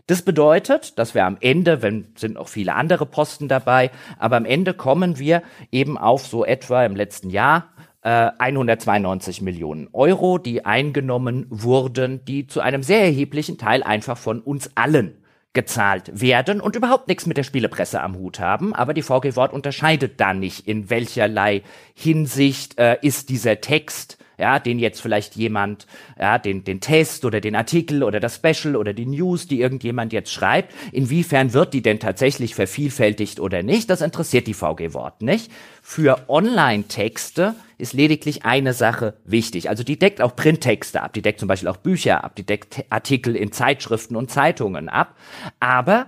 Das 0.07 0.23
bedeutet, 0.23 0.97
dass 0.97 1.13
wir 1.13 1.26
am 1.26 1.38
Ende, 1.39 1.84
wenn 1.84 2.07
sind 2.15 2.38
auch 2.38 2.47
viele 2.47 2.73
andere 2.73 3.05
Posten 3.05 3.47
dabei, 3.47 3.91
aber 4.17 4.38
am 4.38 4.45
Ende 4.45 4.73
kommen 4.73 5.19
wir 5.19 5.43
eben 5.71 5.99
auf 5.99 6.26
so 6.26 6.43
etwa 6.43 6.84
im 6.84 6.95
letzten 6.95 7.30
Jahr 7.30 7.69
192 8.01 9.41
äh, 9.41 9.43
Millionen 9.43 9.89
Euro, 9.91 10.38
die 10.38 10.65
eingenommen 10.65 11.45
wurden, 11.49 12.23
die 12.23 12.47
zu 12.47 12.61
einem 12.61 12.81
sehr 12.84 13.01
erheblichen 13.01 13.57
Teil 13.57 13.84
einfach 13.84 14.17
von 14.17 14.41
uns 14.41 14.71
allen 14.76 15.17
gezahlt 15.53 16.21
werden 16.21 16.61
und 16.61 16.76
überhaupt 16.76 17.07
nichts 17.07 17.26
mit 17.26 17.35
der 17.35 17.43
Spielepresse 17.43 18.01
am 18.01 18.15
Hut 18.15 18.39
haben. 18.39 18.73
Aber 18.76 18.93
die 18.93 19.01
VG 19.01 19.35
Wort 19.35 19.51
unterscheidet 19.51 20.19
da 20.19 20.34
nicht, 20.34 20.67
in 20.67 20.89
welcherlei 20.89 21.63
Hinsicht 21.95 22.77
äh, 22.77 22.97
ist 23.01 23.30
dieser 23.30 23.59
Text 23.59 24.18
ja, 24.40 24.60
den 24.60 24.80
jetzt 24.80 25.02
vielleicht 25.02 25.36
jemand, 25.36 25.86
ja, 26.18 26.38
den, 26.38 26.64
den 26.64 26.80
Test 26.82 27.26
oder 27.26 27.41
den 27.41 27.56
Artikel 27.56 28.03
oder 28.03 28.20
das 28.20 28.36
Special 28.36 28.76
oder 28.76 28.94
die 28.94 29.06
News, 29.06 29.48
die 29.48 29.61
irgendjemand 29.61 30.14
jetzt 30.14 30.32
schreibt, 30.32 30.74
inwiefern 30.91 31.53
wird 31.53 31.74
die 31.74 31.82
denn 31.82 31.99
tatsächlich 31.99 32.56
vervielfältigt 32.56 33.40
oder 33.40 33.61
nicht, 33.64 33.90
das 33.90 34.02
interessiert 34.02 34.48
die 34.48 34.53
VG 34.53 34.94
Wort 34.94 35.22
nicht. 35.22 35.52
Für 35.82 36.30
Online-Texte 36.30 37.56
ist 37.78 37.94
lediglich 37.94 38.45
eine 38.45 38.74
Sache 38.74 39.16
wichtig. 39.26 39.70
Also 39.70 39.84
die 39.84 39.99
deckt 39.99 40.22
auch 40.22 40.36
Printtexte 40.36 41.02
ab, 41.02 41.14
die 41.14 41.22
deckt 41.22 41.40
zum 41.40 41.48
Beispiel 41.48 41.70
auch 41.70 41.78
Bücher 41.78 42.24
ab, 42.24 42.36
die 42.36 42.45
deckt 42.45 42.86
Artikel 42.90 43.36
in 43.36 43.52
Zeitschriften 43.52 44.16
und 44.16 44.32
Zeitungen 44.32 44.90
ab. 44.90 45.16
Aber 45.60 46.07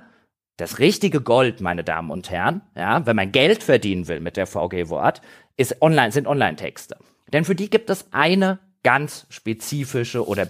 das 0.57 0.79
richtige 0.79 1.21
Gold, 1.21 1.59
meine 1.59 1.83
Damen 1.83 2.11
und 2.11 2.29
Herren, 2.29 2.61
ja, 2.75 3.05
wenn 3.05 3.15
man 3.15 3.31
Geld 3.31 3.63
verdienen 3.63 4.07
will 4.07 4.19
mit 4.19 4.37
der 4.37 4.45
VG 4.45 4.89
Wort, 4.89 5.21
ist 5.57 5.81
online, 5.81 6.11
sind 6.11 6.27
Online-Texte. 6.27 6.97
Denn 7.33 7.45
für 7.45 7.55
die 7.55 7.69
gibt 7.69 7.89
es 7.89 8.07
eine 8.11 8.59
ganz 8.83 9.25
spezifische 9.29 10.27
oder 10.27 10.47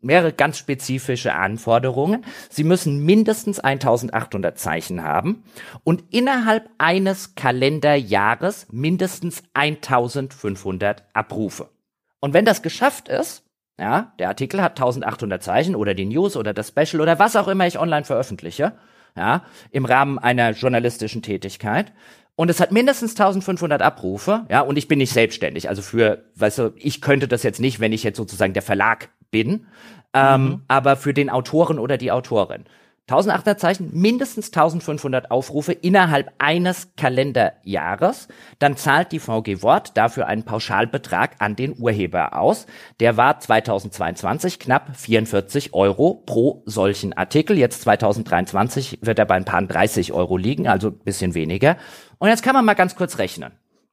mehrere 0.00 0.32
ganz 0.32 0.58
spezifische 0.58 1.34
Anforderungen. 1.34 2.24
Sie 2.50 2.64
müssen 2.64 3.04
mindestens 3.04 3.60
1800 3.60 4.58
Zeichen 4.58 5.02
haben 5.02 5.42
und 5.84 6.04
innerhalb 6.10 6.68
eines 6.78 7.34
Kalenderjahres 7.34 8.68
mindestens 8.70 9.42
1500 9.54 11.04
Abrufe. 11.14 11.68
Und 12.20 12.34
wenn 12.34 12.44
das 12.44 12.62
geschafft 12.62 13.08
ist, 13.08 13.44
ja, 13.78 14.12
der 14.18 14.28
Artikel 14.28 14.60
hat 14.60 14.72
1800 14.72 15.42
Zeichen 15.42 15.76
oder 15.76 15.94
die 15.94 16.06
News 16.06 16.36
oder 16.36 16.52
das 16.52 16.68
Special 16.68 17.00
oder 17.00 17.18
was 17.18 17.36
auch 17.36 17.48
immer 17.48 17.66
ich 17.66 17.78
online 17.78 18.04
veröffentliche, 18.04 18.72
ja, 19.16 19.44
im 19.70 19.84
Rahmen 19.84 20.18
einer 20.18 20.50
journalistischen 20.50 21.22
Tätigkeit, 21.22 21.92
und 22.38 22.50
es 22.50 22.60
hat 22.60 22.70
mindestens 22.70 23.18
1500 23.18 23.82
Abrufe, 23.82 24.46
ja, 24.48 24.60
und 24.60 24.78
ich 24.78 24.86
bin 24.86 24.98
nicht 24.98 25.12
selbstständig. 25.12 25.68
Also 25.68 25.82
für, 25.82 26.22
weißt 26.36 26.58
du, 26.58 26.72
ich 26.76 27.00
könnte 27.00 27.26
das 27.26 27.42
jetzt 27.42 27.58
nicht, 27.58 27.80
wenn 27.80 27.92
ich 27.92 28.04
jetzt 28.04 28.16
sozusagen 28.16 28.52
der 28.52 28.62
Verlag 28.62 29.08
bin, 29.32 29.66
ähm, 30.14 30.42
mhm. 30.44 30.62
aber 30.68 30.94
für 30.94 31.12
den 31.12 31.30
Autoren 31.30 31.80
oder 31.80 31.98
die 31.98 32.12
Autorin. 32.12 32.62
1800 33.08 33.58
Zeichen, 33.58 33.90
mindestens 33.92 34.48
1500 34.48 35.30
Aufrufe 35.30 35.72
innerhalb 35.72 36.30
eines 36.36 36.94
Kalenderjahres. 36.96 38.28
Dann 38.58 38.76
zahlt 38.76 39.12
die 39.12 39.18
VG 39.18 39.62
Wort 39.62 39.96
dafür 39.96 40.26
einen 40.26 40.42
Pauschalbetrag 40.42 41.36
an 41.38 41.56
den 41.56 41.74
Urheber 41.78 42.38
aus. 42.38 42.66
Der 43.00 43.16
war 43.16 43.40
2022 43.40 44.58
knapp 44.58 44.94
44 44.94 45.72
Euro 45.72 46.22
pro 46.26 46.62
solchen 46.66 47.14
Artikel. 47.14 47.56
Jetzt 47.56 47.80
2023 47.80 48.98
wird 49.00 49.18
er 49.18 49.24
bei 49.24 49.36
ein 49.36 49.46
paar 49.46 49.62
30 49.62 50.12
Euro 50.12 50.36
liegen, 50.36 50.68
also 50.68 50.88
ein 50.88 50.98
bisschen 50.98 51.32
weniger. 51.32 51.78
Und 52.18 52.28
jetzt 52.28 52.42
kann 52.42 52.54
man 52.54 52.66
mal 52.66 52.74
ganz 52.74 52.94
kurz 52.94 53.16
rechnen. 53.16 53.52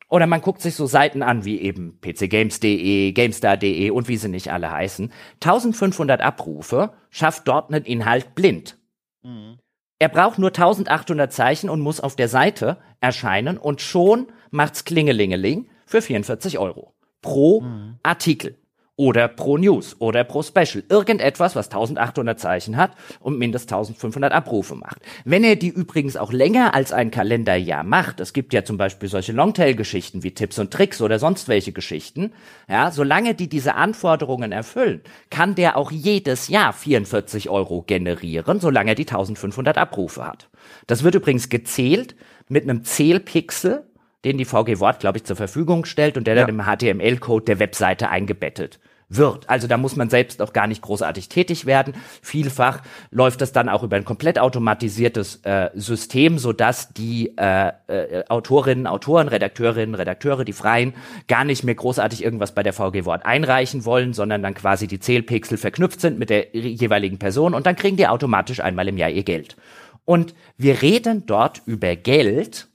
Oder 0.09 0.27
man 0.27 0.41
guckt 0.41 0.61
sich 0.61 0.75
so 0.75 0.87
Seiten 0.87 1.23
an 1.23 1.45
wie 1.45 1.61
eben 1.61 1.99
pcgames.de, 2.01 3.13
gamestar.de 3.13 3.89
und 3.91 4.09
wie 4.09 4.17
sie 4.17 4.27
nicht 4.27 4.51
alle 4.51 4.71
heißen. 4.71 5.11
1500 5.35 6.21
Abrufe 6.21 6.91
schafft 7.09 7.47
dort 7.47 7.73
einen 7.73 7.85
Inhalt 7.85 8.35
blind. 8.35 8.77
Mhm. 9.25 9.57
Er 9.97 10.09
braucht 10.09 10.39
nur 10.39 10.49
1800 10.49 11.31
Zeichen 11.31 11.69
und 11.69 11.81
muss 11.81 11.99
auf 11.99 12.15
der 12.15 12.27
Seite 12.27 12.77
erscheinen 12.99 13.57
und 13.57 13.81
schon 13.81 14.27
macht's 14.51 14.83
Klingelingeling. 14.85 15.69
für 15.85 16.01
44 16.01 16.57
Euro 16.59 16.93
pro 17.21 17.61
mhm. 17.61 17.99
Artikel 18.03 18.57
oder 18.97 19.27
pro 19.27 19.57
News 19.57 19.95
oder 19.99 20.23
pro 20.23 20.41
Special. 20.41 20.83
Irgendetwas, 20.89 21.55
was 21.55 21.67
1800 21.67 22.39
Zeichen 22.39 22.77
hat 22.77 22.91
und 23.19 23.37
mindestens 23.37 23.73
1500 23.73 24.31
Abrufe 24.31 24.75
macht. 24.75 24.99
Wenn 25.25 25.43
er 25.43 25.55
die 25.55 25.69
übrigens 25.69 26.15
auch 26.15 26.31
länger 26.31 26.73
als 26.73 26.93
ein 26.93 27.11
Kalenderjahr 27.11 27.83
macht, 27.83 28.19
es 28.19 28.31
gibt 28.31 28.53
ja 28.53 28.63
zum 28.63 28.77
Beispiel 28.77 29.09
solche 29.09 29.33
Longtail-Geschichten 29.33 30.23
wie 30.23 30.31
Tipps 30.31 30.59
und 30.59 30.71
Tricks 30.71 31.01
oder 31.01 31.19
sonst 31.19 31.47
welche 31.47 31.73
Geschichten, 31.73 32.31
ja, 32.69 32.91
solange 32.91 33.35
die 33.35 33.49
diese 33.49 33.75
Anforderungen 33.75 34.51
erfüllen, 34.51 35.01
kann 35.29 35.55
der 35.55 35.77
auch 35.77 35.91
jedes 35.91 36.47
Jahr 36.47 36.71
44 36.71 37.49
Euro 37.49 37.81
generieren, 37.81 38.59
solange 38.59 38.91
er 38.91 38.95
die 38.95 39.07
1500 39.07 39.77
Abrufe 39.77 40.25
hat. 40.25 40.49
Das 40.87 41.03
wird 41.03 41.15
übrigens 41.15 41.49
gezählt 41.49 42.15
mit 42.47 42.63
einem 42.63 42.83
Zählpixel, 42.83 43.83
den 44.25 44.37
die 44.37 44.45
VG 44.45 44.79
Wort, 44.79 44.99
glaube 44.99 45.19
ich, 45.19 45.23
zur 45.23 45.35
Verfügung 45.35 45.85
stellt 45.85 46.17
und 46.17 46.27
der 46.27 46.35
ja. 46.35 46.45
dann 46.45 46.59
im 46.59 46.65
HTML-Code 46.65 47.45
der 47.45 47.59
Webseite 47.59 48.09
eingebettet 48.09 48.79
wird. 49.09 49.49
Also 49.49 49.67
da 49.67 49.77
muss 49.77 49.95
man 49.95 50.09
selbst 50.09 50.41
auch 50.41 50.53
gar 50.53 50.67
nicht 50.67 50.81
großartig 50.81 51.29
tätig 51.29 51.65
werden. 51.65 51.93
Vielfach 52.21 52.81
läuft 53.11 53.41
das 53.41 53.51
dann 53.51 53.69
auch 53.69 53.83
über 53.83 53.95
ein 53.97 54.05
komplett 54.05 54.39
automatisiertes 54.39 55.41
äh, 55.43 55.69
System, 55.75 56.37
so 56.39 56.53
dass 56.53 56.89
die 56.89 57.33
äh, 57.37 57.71
äh, 57.87 58.23
Autorinnen, 58.27 58.87
Autoren, 58.87 59.27
Redakteurinnen, 59.27 59.95
Redakteure, 59.95 60.43
die 60.43 60.53
Freien 60.53 60.93
gar 61.27 61.43
nicht 61.43 61.63
mehr 61.63 61.75
großartig 61.75 62.23
irgendwas 62.23 62.53
bei 62.53 62.63
der 62.63 62.73
VG 62.73 63.05
Wort 63.05 63.25
einreichen 63.25 63.85
wollen, 63.85 64.13
sondern 64.13 64.41
dann 64.41 64.55
quasi 64.55 64.87
die 64.87 64.99
Zählpixel 64.99 65.57
verknüpft 65.57 66.01
sind 66.01 66.17
mit 66.17 66.29
der 66.29 66.55
jeweiligen 66.55 67.19
Person 67.19 67.53
und 67.53 67.67
dann 67.67 67.75
kriegen 67.75 67.97
die 67.97 68.07
automatisch 68.07 68.59
einmal 68.59 68.87
im 68.87 68.97
Jahr 68.97 69.09
ihr 69.09 69.23
Geld. 69.23 69.55
Und 70.03 70.35
wir 70.57 70.81
reden 70.81 71.25
dort 71.25 71.61
über 71.65 71.95
Geld, 71.95 72.67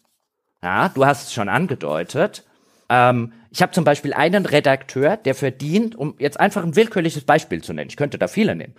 ja, 0.63 0.89
du 0.89 1.05
hast 1.05 1.29
es 1.29 1.33
schon 1.33 1.49
angedeutet. 1.49 2.45
Ähm, 2.89 3.33
ich 3.51 3.63
habe 3.63 3.73
zum 3.73 3.85
Beispiel 3.85 4.13
einen 4.13 4.47
Redakteur, 4.47 5.17
der 5.17 5.35
verdient, 5.35 5.97
um 5.97 6.15
jetzt 6.19 6.39
einfach 6.39 6.63
ein 6.63 6.77
willkürliches 6.77 7.25
Beispiel 7.25 7.63
zu 7.63 7.73
nennen, 7.73 7.91
ich 7.91 7.97
könnte 7.97 8.19
da 8.19 8.29
viele 8.29 8.55
nehmen, 8.55 8.75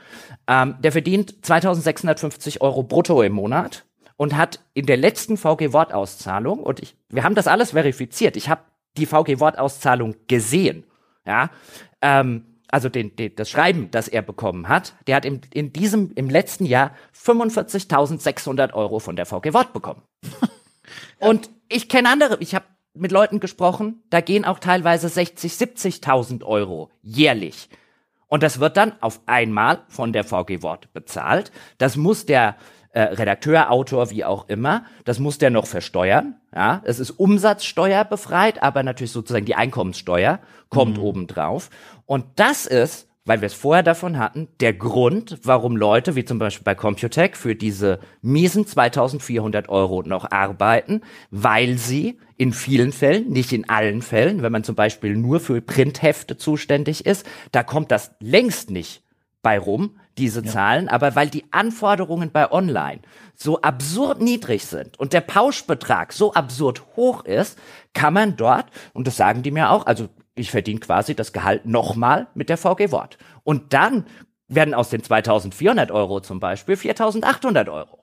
ähm, 0.48 0.76
der 0.80 0.92
verdient 0.92 1.46
2650 1.46 2.62
Euro 2.62 2.84
brutto 2.84 3.22
im 3.22 3.34
Monat 3.34 3.86
und 4.18 4.38
hat 4.38 4.60
in 4.74 4.86
der 4.86 4.98
letzten 4.98 5.38
VG-Wortauszahlung, 5.38 6.60
und 6.60 6.82
ich, 6.82 6.96
wir 7.10 7.24
haben 7.24 7.36
das 7.36 7.48
alles 7.48 7.72
verifiziert, 7.72 8.38
ich 8.38 8.50
habe 8.50 8.62
die 8.98 9.06
VG-Wortauszahlung 9.06 10.16
gesehen, 10.28 10.86
ja, 11.26 11.50
ähm, 12.02 12.46
also 12.70 12.88
den, 12.88 13.16
den, 13.18 13.36
das 13.36 13.50
Schreiben, 13.50 13.92
das 13.92 14.08
er 14.08 14.22
bekommen 14.22 14.70
hat, 14.70 14.94
der 15.08 15.18
hat 15.18 15.26
im, 15.26 15.42
in 15.54 15.74
diesem, 15.74 16.12
im 16.16 16.30
letzten 16.30 16.66
Jahr 16.66 16.96
45.600 17.14 18.74
Euro 18.74 19.00
von 19.00 19.18
der 19.18 19.26
VG 19.26 19.54
Wort 19.54 19.74
bekommen. 19.74 20.02
Und 21.20 21.50
ich 21.70 21.90
kenne 21.90 22.10
andere, 22.10 22.38
ich 22.40 22.56
habe 22.56 22.66
mit 22.94 23.12
Leuten 23.12 23.40
gesprochen, 23.40 24.04
da 24.10 24.22
gehen 24.22 24.46
auch 24.46 24.60
teilweise 24.60 25.08
60, 25.10 25.54
70.000 25.54 26.44
Euro 26.44 26.90
jährlich. 27.02 27.70
Und 28.28 28.44
das 28.44 28.60
wird 28.60 28.78
dann 28.78 28.94
auf 29.02 29.22
einmal 29.26 29.84
von 29.88 30.14
der 30.14 30.24
VG 30.24 30.62
Wort 30.62 30.94
bezahlt. 30.94 31.52
Das 31.78 31.98
muss 31.98 32.26
der 32.26 32.56
äh, 32.94 33.02
Redakteur, 33.02 33.72
Autor, 33.72 34.10
wie 34.10 34.26
auch 34.26 34.50
immer, 34.50 34.86
das 35.06 35.20
muss 35.20 35.38
der 35.38 35.50
noch 35.50 35.66
versteuern. 35.66 36.36
Ja, 36.54 36.82
es 36.84 37.00
ist 37.00 37.12
umsatzsteuerbefreit, 37.12 38.62
aber 38.62 38.84
natürlich 38.84 39.12
sozusagen 39.12 39.46
die 39.46 39.56
Einkommenssteuer 39.56 40.40
kommt 40.70 40.98
mhm. 40.98 41.04
obendrauf. 41.04 41.70
Und 42.06 42.26
das 42.36 42.66
ist 42.66 43.08
weil 43.26 43.42
wir 43.42 43.46
es 43.46 43.54
vorher 43.54 43.84
davon 43.84 44.18
hatten, 44.18 44.48
der 44.60 44.74
Grund, 44.74 45.40
warum 45.44 45.78
Leute, 45.78 46.16
wie 46.16 46.26
zum 46.26 46.40
Beispiel 46.40 46.64
bei 46.64 46.76
Computec, 46.76 47.38
für 47.38 47.56
diese 47.56 48.00
miesen 48.22 48.66
2400 48.66 49.70
Euro 49.70 50.02
noch 50.02 50.32
arbeiten, 50.32 51.02
weil 51.30 51.78
sie 51.78 52.20
in 52.38 52.54
vielen 52.54 52.92
Fällen, 52.92 53.30
nicht 53.30 53.54
in 53.54 53.70
allen 53.70 54.02
Fällen, 54.02 54.42
wenn 54.42 54.52
man 54.52 54.64
zum 54.64 54.76
Beispiel 54.76 55.16
nur 55.16 55.40
für 55.40 55.62
Printhefte 55.62 56.38
zuständig 56.38 57.06
ist, 57.06 57.26
da 57.52 57.62
kommt 57.62 57.92
das 57.92 58.12
längst 58.20 58.72
nicht 58.72 59.04
bei 59.44 59.60
rum, 59.60 60.00
diese 60.18 60.44
ja. 60.44 60.52
Zahlen, 60.52 60.90
aber 60.90 61.16
weil 61.16 61.30
die 61.30 61.46
Anforderungen 61.52 62.32
bei 62.32 62.52
Online 62.52 63.00
so 63.36 63.62
absurd 63.62 64.22
niedrig 64.22 64.66
sind 64.66 65.00
und 65.00 65.14
der 65.14 65.22
Pauschbetrag 65.22 66.14
so 66.14 66.34
absurd 66.34 66.84
hoch 66.96 67.24
ist, 67.26 67.58
kann 67.94 68.14
man 68.14 68.36
dort, 68.36 68.66
und 68.94 69.08
das 69.08 69.18
sagen 69.18 69.42
die 69.42 69.52
mir 69.52 69.70
auch, 69.70 69.86
also 69.86 70.10
ich 70.36 70.52
verdiene 70.52 70.80
quasi 70.80 71.16
das 71.16 71.34
Gehalt 71.34 71.66
nochmal 71.66 72.28
mit 72.34 72.50
der 72.50 72.58
VG 72.58 72.92
Wort. 72.92 73.18
Und 73.44 73.74
dann 73.74 74.06
werden 74.48 74.74
aus 74.74 74.90
den 74.90 75.04
2400 75.04 75.92
Euro 75.92 76.22
zum 76.22 76.40
Beispiel 76.40 76.76
4800 76.76 77.70
Euro. 77.70 78.02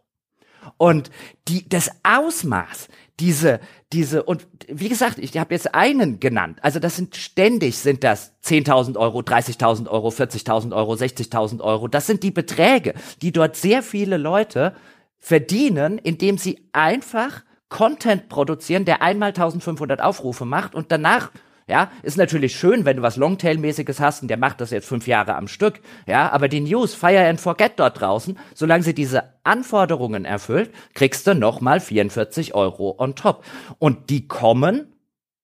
Und 0.76 1.10
die, 1.48 1.68
das 1.68 1.90
Ausmaß, 2.02 2.88
diese, 3.20 3.60
diese, 3.92 4.22
und 4.22 4.46
wie 4.68 4.88
gesagt, 4.88 5.18
ich 5.18 5.36
habe 5.38 5.54
jetzt 5.54 5.74
einen 5.74 6.20
genannt. 6.20 6.58
Also 6.62 6.78
das 6.78 6.96
sind 6.96 7.16
ständig 7.16 7.78
sind 7.78 8.04
das 8.04 8.34
10.000 8.44 8.96
Euro, 8.96 9.20
30.000 9.20 9.88
Euro, 9.88 10.08
40.000 10.08 10.74
Euro, 10.74 10.92
60.000 10.92 11.60
Euro. 11.60 11.88
Das 11.88 12.06
sind 12.06 12.22
die 12.22 12.30
Beträge, 12.30 12.94
die 13.22 13.32
dort 13.32 13.56
sehr 13.56 13.82
viele 13.82 14.18
Leute 14.18 14.74
verdienen, 15.18 15.98
indem 15.98 16.38
sie 16.38 16.68
einfach 16.72 17.42
Content 17.68 18.28
produzieren, 18.28 18.84
der 18.84 19.02
einmal 19.02 19.30
1500 19.30 20.00
Aufrufe 20.00 20.44
macht 20.44 20.74
und 20.74 20.92
danach 20.92 21.30
ja, 21.68 21.90
ist 22.02 22.16
natürlich 22.16 22.56
schön, 22.56 22.84
wenn 22.84 22.96
du 22.96 23.02
was 23.02 23.16
Longtail-mäßiges 23.16 24.00
hast 24.00 24.22
und 24.22 24.28
der 24.28 24.38
macht 24.38 24.60
das 24.60 24.70
jetzt 24.70 24.88
fünf 24.88 25.06
Jahre 25.06 25.36
am 25.36 25.48
Stück. 25.48 25.80
Ja, 26.06 26.32
aber 26.32 26.48
die 26.48 26.60
News 26.60 26.94
Fire 26.94 27.28
and 27.28 27.40
Forget 27.40 27.74
dort 27.76 28.00
draußen, 28.00 28.38
solange 28.54 28.82
sie 28.82 28.94
diese 28.94 29.34
Anforderungen 29.44 30.24
erfüllt, 30.24 30.70
kriegst 30.94 31.26
du 31.26 31.34
nochmal 31.34 31.80
44 31.80 32.54
Euro 32.54 32.94
on 32.98 33.14
top. 33.14 33.44
Und 33.78 34.10
die 34.10 34.26
kommen 34.26 34.94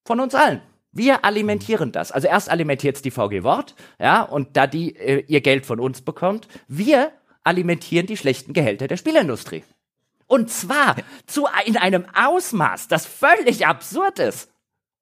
von 0.05 0.19
uns 0.19 0.35
allen. 0.35 0.63
Wir 0.93 1.25
alimentieren 1.25 1.93
das. 1.93 2.11
Also 2.13 2.29
erst 2.29 2.51
alimentiert 2.51 3.05
die 3.05 3.11
VG 3.11 3.43
Wort, 3.43 3.75
ja, 3.99 4.23
und 4.23 4.57
da 4.57 4.67
die 4.67 4.97
äh, 4.97 5.25
ihr 5.27 5.41
Geld 5.41 5.67
von 5.67 5.81
uns 5.81 6.03
bekommt, 6.03 6.49
wir 6.69 7.11
alimentieren 7.43 8.07
die 8.07 8.17
schlechten 8.17 8.53
Gehälter 8.53 8.87
der 8.87 8.97
Spielindustrie. 8.97 9.65
Und 10.27 10.51
zwar 10.51 10.97
zu 11.27 11.47
in 11.67 11.77
einem 11.77 12.07
Ausmaß, 12.15 12.89
das 12.89 13.07
völlig 13.07 13.67
absurd 13.67 14.21
ist. 14.21 14.54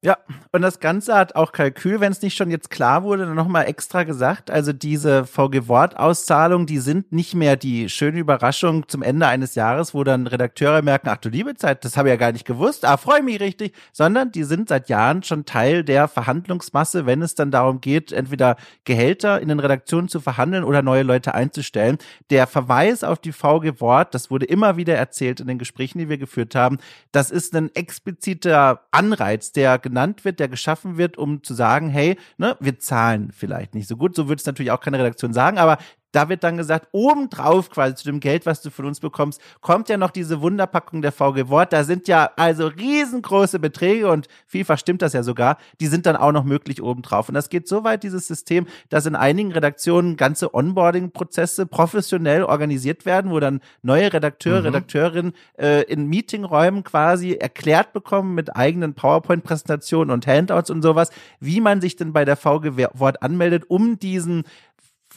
Ja, 0.05 0.19
und 0.51 0.63
das 0.63 0.81
Ganze 0.81 1.15
hat 1.15 1.37
auch 1.37 1.53
Kalkül, 1.53 2.01
wenn 2.01 2.11
es 2.11 2.23
nicht 2.23 2.37
schon 2.37 2.51
jetzt 2.51 2.71
klar 2.71 3.05
wurde, 3.05 3.25
dann 3.25 3.37
nochmal 3.37 3.67
extra 3.67 4.03
gesagt. 4.03 4.51
Also 4.51 4.73
diese 4.73 5.25
VG-Wort-Auszahlungen, 5.27 6.67
die 6.67 6.81
sind 6.81 7.13
nicht 7.13 7.37
mehr 7.37 7.55
die 7.55 7.89
schöne 7.89 8.19
Überraschung 8.19 8.89
zum 8.89 9.03
Ende 9.03 9.29
eines 9.29 9.55
Jahres, 9.55 9.95
wo 9.95 10.03
dann 10.03 10.27
Redakteure 10.27 10.83
merken, 10.83 11.09
ach 11.09 11.19
du 11.19 11.29
liebe 11.29 11.55
Zeit, 11.55 11.85
das 11.85 11.97
habe 11.97 12.09
ich 12.09 12.15
ja 12.15 12.17
gar 12.17 12.33
nicht 12.33 12.45
gewusst, 12.45 12.85
ah, 12.85 12.97
freue 12.97 13.23
mich 13.23 13.39
richtig, 13.39 13.75
sondern 13.93 14.33
die 14.33 14.43
sind 14.43 14.71
seit 14.71 14.89
Jahren 14.89 15.23
schon 15.23 15.45
Teil 15.45 15.85
der 15.85 16.09
Verhandlungsmasse, 16.09 17.07
wenn 17.07 17.23
es 17.23 17.37
dann 17.37 17.53
darum 17.53 17.81
geht, 17.81 18.11
entweder 18.11 18.57
Gehälter 18.83 19.41
in 19.41 19.51
den 19.51 19.61
Redaktionen 19.61 20.09
zu 20.09 20.19
verhandeln 20.19 20.65
oder 20.65 20.83
neue 20.83 21.05
Leute 21.05 21.33
einzustellen. 21.37 21.99
Der 22.29 22.49
Verweis 22.49 23.05
auf 23.05 23.21
die 23.21 23.31
VG-Wort, 23.31 24.15
das 24.17 24.33
wurde 24.33 24.47
immer 24.47 24.77
wieder 24.77 24.97
erzählt 24.97 25.39
in 25.39 25.47
den 25.47 25.59
Gesprächen, 25.59 26.01
die 26.01 26.09
wir 26.09 26.19
geführt 26.19 26.57
haben, 26.57 26.79
das 27.13 27.31
ist 27.31 27.55
ein 27.55 27.73
expliziter 27.77 28.81
Anreiz, 28.91 29.53
der 29.53 29.79
genannt 29.93 30.25
wird, 30.25 30.41
der 30.41 30.49
geschaffen 30.49 30.97
wird, 30.97 31.19
um 31.19 31.43
zu 31.43 31.53
sagen, 31.53 31.91
hey, 31.91 32.17
ne, 32.39 32.57
wir 32.61 32.79
zahlen 32.79 33.31
vielleicht 33.31 33.75
nicht 33.75 33.87
so 33.87 33.99
gut. 33.99 34.17
So 34.17 34.27
würde 34.27 34.41
es 34.41 34.47
natürlich 34.47 34.73
auch 34.73 34.81
keine 34.81 34.99
Redaktion 34.99 35.35
sagen, 35.35 35.59
aber 35.59 35.77
da 36.13 36.29
wird 36.29 36.45
dann 36.45 36.57
gesagt, 36.57 36.89
obendrauf 36.93 37.71
quasi 37.71 37.95
zu 37.95 38.05
dem 38.05 38.21
Geld, 38.21 38.47
was 38.47 38.63
du 38.63 38.71
von 38.71 38.85
uns 38.85 39.01
bekommst, 39.01 39.41
kommt 39.61 39.89
ja 39.89 39.97
noch 39.97 40.11
diese 40.11 40.41
Wunderpackung 40.41 41.03
der 41.03 41.13
VG 41.13 41.49
Wort. 41.49 41.73
Da 41.73 41.85
sind 41.85 42.07
ja 42.07 42.31
also 42.37 42.67
riesengroße 42.67 43.59
Beträge 43.59 44.09
und 44.09 44.29
vielfach 44.47 44.79
stimmt 44.79 45.03
das 45.03 45.15
ja 45.15 45.23
sogar. 45.23 45.57
Die 45.81 45.87
sind 45.87 46.07
dann 46.07 46.17
auch 46.17 46.33
noch 46.33 46.45
möglich 46.45 46.83
obendrauf. 46.83 47.29
Und 47.29 47.35
das 47.35 47.49
geht 47.49 47.67
so 47.67 47.83
weit, 47.83 48.03
dieses 48.03 48.27
System, 48.27 48.67
dass 48.91 49.07
in 49.07 49.17
einigen 49.17 49.53
Redaktionen 49.53 50.17
ganze 50.17 50.55
Onboarding-Prozesse 50.55 51.67
professionell 51.67 52.45
organisiert 52.45 53.07
werden, 53.07 53.31
wo 53.31 53.41
dann 53.41 53.61
neue 53.83 54.13
Redakteure, 54.13 54.61
mhm. 54.61 54.67
Redakteurinnen 54.67 55.33
äh, 55.59 55.83
in 55.85 56.07
Meetingräumen 56.07 56.85
quasi 56.85 57.33
erklärt 57.33 57.93
bekommen 57.95 58.35
mit 58.35 58.55
eigenen 58.55 58.95
PowerPoint-Präsentationen 58.95 60.13
und 60.13 60.27
Handouts 60.27 60.71
und 60.71 60.83
sowas, 60.83 61.11
wie 61.41 61.61
man 61.61 61.81
sich 61.81 61.97
denn 61.97 62.13
bei 62.13 62.27
der 62.27 62.37
VG 62.37 62.77
Wort 62.95 63.23
anmeldet, 63.23 63.65
um 63.69 63.99
diesen 63.99 64.45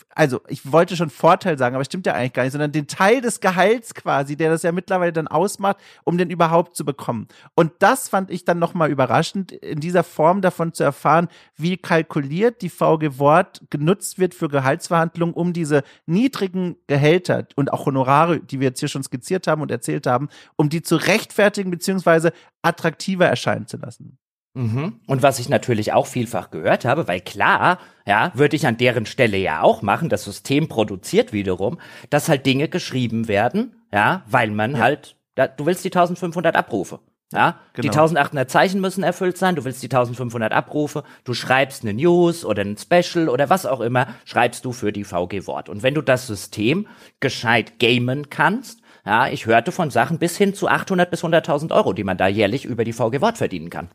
also 0.10 0.42
ich 0.48 0.72
wollte 0.72 0.96
schon 0.96 1.10
Vorteil 1.10 1.58
sagen, 1.58 1.76
aber 1.76 1.86
stimmt 1.86 2.06
ja 2.06 2.14
eigentlich 2.14 2.34
gar 2.34 2.44
nicht, 2.44 2.54
sondern 2.54 2.72
den 2.72 2.88
Teil 2.88 3.22
des 3.22 3.40
Gehalts 3.40 3.94
quasi, 3.94 4.36
der 4.36 4.50
das 4.50 4.64
ja 4.64 4.72
mittlerweile 4.72 5.14
dann 5.14 5.28
ausmacht, 5.28 5.78
um 6.04 6.18
den 6.18 6.30
überhaupt 6.30 6.76
zu 6.76 6.86
bekommen. 6.86 7.28
Und 7.56 7.72
das 7.80 8.10
fand 8.10 8.32
ich 8.32 8.46
dann 8.46 8.60
nochmal 8.60 8.90
überraschend, 8.90 9.52
in 9.52 9.80
dieser 9.80 10.04
Form 10.04 10.42
davon 10.42 10.74
zu 10.74 10.84
erfahren, 10.84 11.28
wie 11.56 11.78
kalkuliert 11.78 12.62
die 12.62 12.70
VG 12.70 13.20
Wort 13.20 13.62
genutzt 13.70 14.20
wird 14.20 14.34
für 14.34 14.50
Gehaltsverhandlungen, 14.50 15.36
um 15.36 15.54
diese 15.54 15.84
niedrigen 16.06 16.78
Gehälter 16.88 17.48
und 17.56 17.74
auch 17.74 17.86
Honorare, 17.86 18.40
die 18.40 18.60
wir 18.60 18.70
jetzt 18.70 18.80
hier 18.80 18.90
schon 18.90 19.04
skizziert 19.04 19.48
haben 19.48 19.62
und 19.62 19.72
erzählt 19.72 20.08
haben, 20.08 20.30
um 20.56 20.70
die 20.70 20.82
zu 20.82 20.96
rechtfertigen 20.96 21.72
beziehungsweise 21.72 22.32
attraktiver 22.62 23.28
erscheinen 23.28 23.68
zu 23.68 23.78
lassen. 23.78 24.18
Mhm. 24.56 25.02
Und 25.06 25.22
was 25.22 25.40
ich 25.40 25.50
natürlich 25.50 25.92
auch 25.92 26.08
vielfach 26.08 26.50
gehört 26.50 26.86
habe, 26.86 27.10
weil 27.10 27.20
klar, 27.20 27.78
ja, 28.08 28.32
würde 28.36 28.56
ich 28.56 28.66
an 28.66 28.78
deren 28.78 29.06
Stelle 29.06 29.38
ja 29.38 29.62
auch 29.62 29.82
machen, 29.82 30.08
das 30.08 30.24
System 30.24 30.70
produziert 30.70 31.34
wiederum, 31.34 31.78
dass 32.10 32.30
halt 32.30 32.46
Dinge 32.46 32.70
geschrieben 32.70 33.28
werden, 33.28 33.76
ja, 33.94 34.24
weil 34.28 34.50
man 34.52 34.74
ja. 34.74 34.80
halt, 34.80 35.18
da, 35.36 35.48
du 35.48 35.66
willst 35.66 35.84
die 35.84 35.90
1500 35.90 36.56
Abrufe. 36.56 37.00
Ja, 37.34 37.60
genau. 37.74 37.82
die 37.82 37.90
1800 37.90 38.50
Zeichen 38.50 38.80
müssen 38.80 39.04
erfüllt 39.04 39.38
sein, 39.38 39.56
du 39.56 39.66
willst 39.66 39.84
die 39.84 39.88
1500 39.88 40.54
Abrufe, 40.54 41.04
du 41.26 41.34
schreibst 41.34 41.84
eine 41.84 41.94
News 41.94 42.46
oder 42.46 42.62
ein 42.62 42.78
Special 42.78 43.28
oder 43.28 43.50
was 43.50 43.66
auch 43.66 43.82
immer, 43.82 44.08
schreibst 44.24 44.64
du 44.64 44.72
für 44.72 44.94
die 44.94 45.04
VG 45.04 45.48
Wort. 45.48 45.68
Und 45.68 45.84
wenn 45.84 45.96
du 45.96 46.02
das 46.02 46.28
System 46.28 46.88
gescheit 47.20 47.78
gamen 47.80 48.30
kannst, 48.30 48.80
ja, 49.06 49.28
ich 49.28 49.48
hörte 49.48 49.74
von 49.74 49.90
Sachen 49.90 50.18
bis 50.18 50.38
hin 50.38 50.54
zu 50.54 50.70
800 50.70 51.12
bis 51.12 51.26
100.000 51.26 51.76
Euro, 51.76 51.92
die 51.92 52.06
man 52.06 52.18
da 52.18 52.28
jährlich 52.28 52.64
über 52.64 52.86
die 52.86 52.94
VG 52.94 53.20
Wort 53.20 53.38
verdienen 53.38 53.70
kann. 53.70 53.90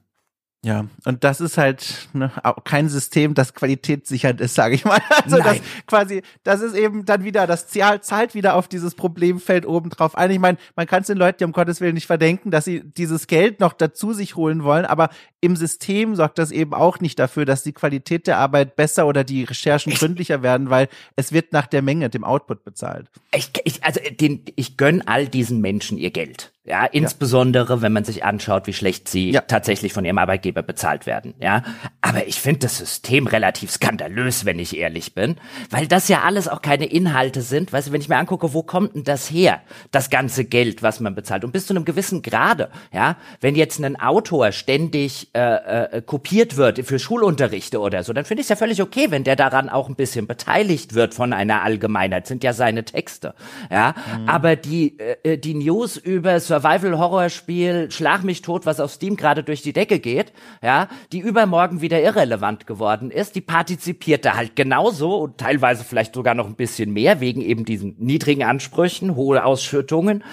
Ja, 0.62 0.84
und 1.06 1.24
das 1.24 1.40
ist 1.40 1.56
halt 1.56 2.08
ne, 2.12 2.30
auch 2.42 2.64
kein 2.64 2.90
System, 2.90 3.32
das 3.32 3.54
qualitätssichernd 3.54 4.42
ist, 4.42 4.54
sage 4.54 4.74
ich 4.74 4.84
mal. 4.84 5.00
Also 5.24 5.36
Nein. 5.38 5.60
das 5.60 5.86
quasi, 5.86 6.22
das 6.44 6.60
ist 6.60 6.74
eben 6.74 7.04
dann 7.04 7.24
wieder, 7.24 7.46
das 7.46 7.68
zahlt 7.68 8.34
wieder 8.34 8.54
auf 8.54 8.68
dieses 8.68 8.94
Problemfeld 8.94 9.66
oben 9.66 9.90
drauf 9.90 10.16
ein. 10.16 10.30
Ich 10.30 10.38
meine, 10.38 10.58
man 10.76 10.86
kann 10.86 11.02
es 11.02 11.06
den 11.06 11.18
Leuten 11.18 11.42
ja 11.42 11.46
um 11.46 11.52
Gottes 11.52 11.80
Willen 11.80 11.94
nicht 11.94 12.06
verdenken, 12.06 12.50
dass 12.50 12.64
sie 12.64 12.82
dieses 12.84 13.26
Geld 13.26 13.60
noch 13.60 13.72
dazu 13.72 14.12
sich 14.12 14.36
holen 14.36 14.64
wollen, 14.64 14.84
aber 14.84 15.10
im 15.40 15.56
System 15.56 16.14
sorgt 16.14 16.38
das 16.38 16.50
eben 16.50 16.74
auch 16.74 17.00
nicht 17.00 17.18
dafür, 17.18 17.44
dass 17.44 17.62
die 17.62 17.72
Qualität 17.72 18.26
der 18.26 18.38
Arbeit 18.38 18.76
besser 18.76 19.06
oder 19.06 19.24
die 19.24 19.44
Recherchen 19.44 19.92
gründlicher 19.92 20.42
werden, 20.42 20.68
weil 20.68 20.88
es 21.16 21.32
wird 21.32 21.52
nach 21.52 21.66
der 21.66 21.82
Menge, 21.82 22.10
dem 22.10 22.24
Output 22.24 22.64
bezahlt. 22.64 23.08
Ich, 23.34 23.50
ich, 23.64 23.84
also 23.84 24.00
den, 24.20 24.44
ich 24.56 24.76
gönn 24.76 25.02
all 25.06 25.28
diesen 25.28 25.60
Menschen 25.60 25.96
ihr 25.96 26.10
Geld. 26.10 26.52
Ja, 26.62 26.84
insbesondere 26.84 27.76
ja. 27.76 27.82
wenn 27.82 27.92
man 27.92 28.04
sich 28.04 28.22
anschaut, 28.22 28.66
wie 28.66 28.74
schlecht 28.74 29.08
sie 29.08 29.30
ja. 29.30 29.40
tatsächlich 29.40 29.94
von 29.94 30.04
ihrem 30.04 30.18
Arbeitgeber 30.18 30.62
bezahlt 30.62 31.06
werden. 31.06 31.32
Ja, 31.40 31.62
aber 32.02 32.26
ich 32.26 32.38
finde 32.38 32.60
das 32.60 32.76
System 32.76 33.26
relativ 33.26 33.70
skandalös, 33.70 34.44
wenn 34.44 34.58
ich 34.58 34.76
ehrlich 34.76 35.14
bin, 35.14 35.36
weil 35.70 35.86
das 35.86 36.08
ja 36.08 36.20
alles 36.20 36.48
auch 36.48 36.60
keine 36.60 36.84
Inhalte 36.84 37.40
sind. 37.40 37.72
Weißt 37.72 37.88
du, 37.88 37.92
wenn 37.92 38.02
ich 38.02 38.10
mir 38.10 38.18
angucke, 38.18 38.52
wo 38.52 38.62
kommt 38.62 38.94
denn 38.94 39.04
das 39.04 39.30
her? 39.30 39.62
Das 39.90 40.10
ganze 40.10 40.44
Geld, 40.44 40.82
was 40.82 41.00
man 41.00 41.14
bezahlt. 41.14 41.44
Und 41.44 41.52
bis 41.52 41.66
zu 41.66 41.72
einem 41.72 41.86
gewissen 41.86 42.20
Grade, 42.20 42.68
ja, 42.92 43.16
wenn 43.40 43.56
jetzt 43.56 43.82
ein 43.82 43.98
Autor 43.98 44.52
ständig 44.52 45.30
äh, 45.34 45.40
äh, 45.40 46.02
kopiert 46.02 46.58
wird 46.58 46.84
für 46.84 46.98
Schulunterrichte 46.98 47.80
oder 47.80 48.02
so, 48.02 48.12
dann 48.12 48.26
finde 48.26 48.42
ich 48.42 48.44
es 48.44 48.50
ja 48.50 48.56
völlig 48.56 48.82
okay, 48.82 49.06
wenn 49.08 49.24
der 49.24 49.36
daran 49.36 49.70
auch 49.70 49.88
ein 49.88 49.94
bisschen 49.96 50.26
beteiligt 50.26 50.92
wird 50.94 51.14
von 51.14 51.32
einer 51.32 51.62
Allgemeinheit. 51.62 52.26
Sind 52.26 52.44
ja 52.44 52.52
seine 52.52 52.84
Texte. 52.84 53.34
Ja, 53.70 53.94
mhm. 54.18 54.28
aber 54.28 54.56
die 54.56 54.98
äh, 54.98 55.38
die 55.38 55.54
News 55.54 55.96
über 55.96 56.38
Survival-Horror-Spiel 56.50 57.90
Schlag 57.90 58.24
mich 58.24 58.42
tot, 58.42 58.66
was 58.66 58.80
auf 58.80 58.92
Steam 58.92 59.16
gerade 59.16 59.42
durch 59.42 59.62
die 59.62 59.72
Decke 59.72 60.00
geht, 60.00 60.32
ja, 60.62 60.88
die 61.12 61.20
übermorgen 61.20 61.80
wieder 61.80 62.02
irrelevant 62.02 62.66
geworden 62.66 63.10
ist, 63.10 63.36
die 63.36 63.40
partizipierte 63.40 64.34
halt 64.34 64.56
genauso 64.56 65.16
und 65.16 65.38
teilweise 65.38 65.84
vielleicht 65.84 66.14
sogar 66.14 66.34
noch 66.34 66.46
ein 66.46 66.56
bisschen 66.56 66.92
mehr 66.92 67.20
wegen 67.20 67.40
eben 67.40 67.64
diesen 67.64 67.94
niedrigen 67.98 68.42
Ansprüchen, 68.42 69.14
hohe 69.14 69.44
Ausschüttungen. 69.44 70.24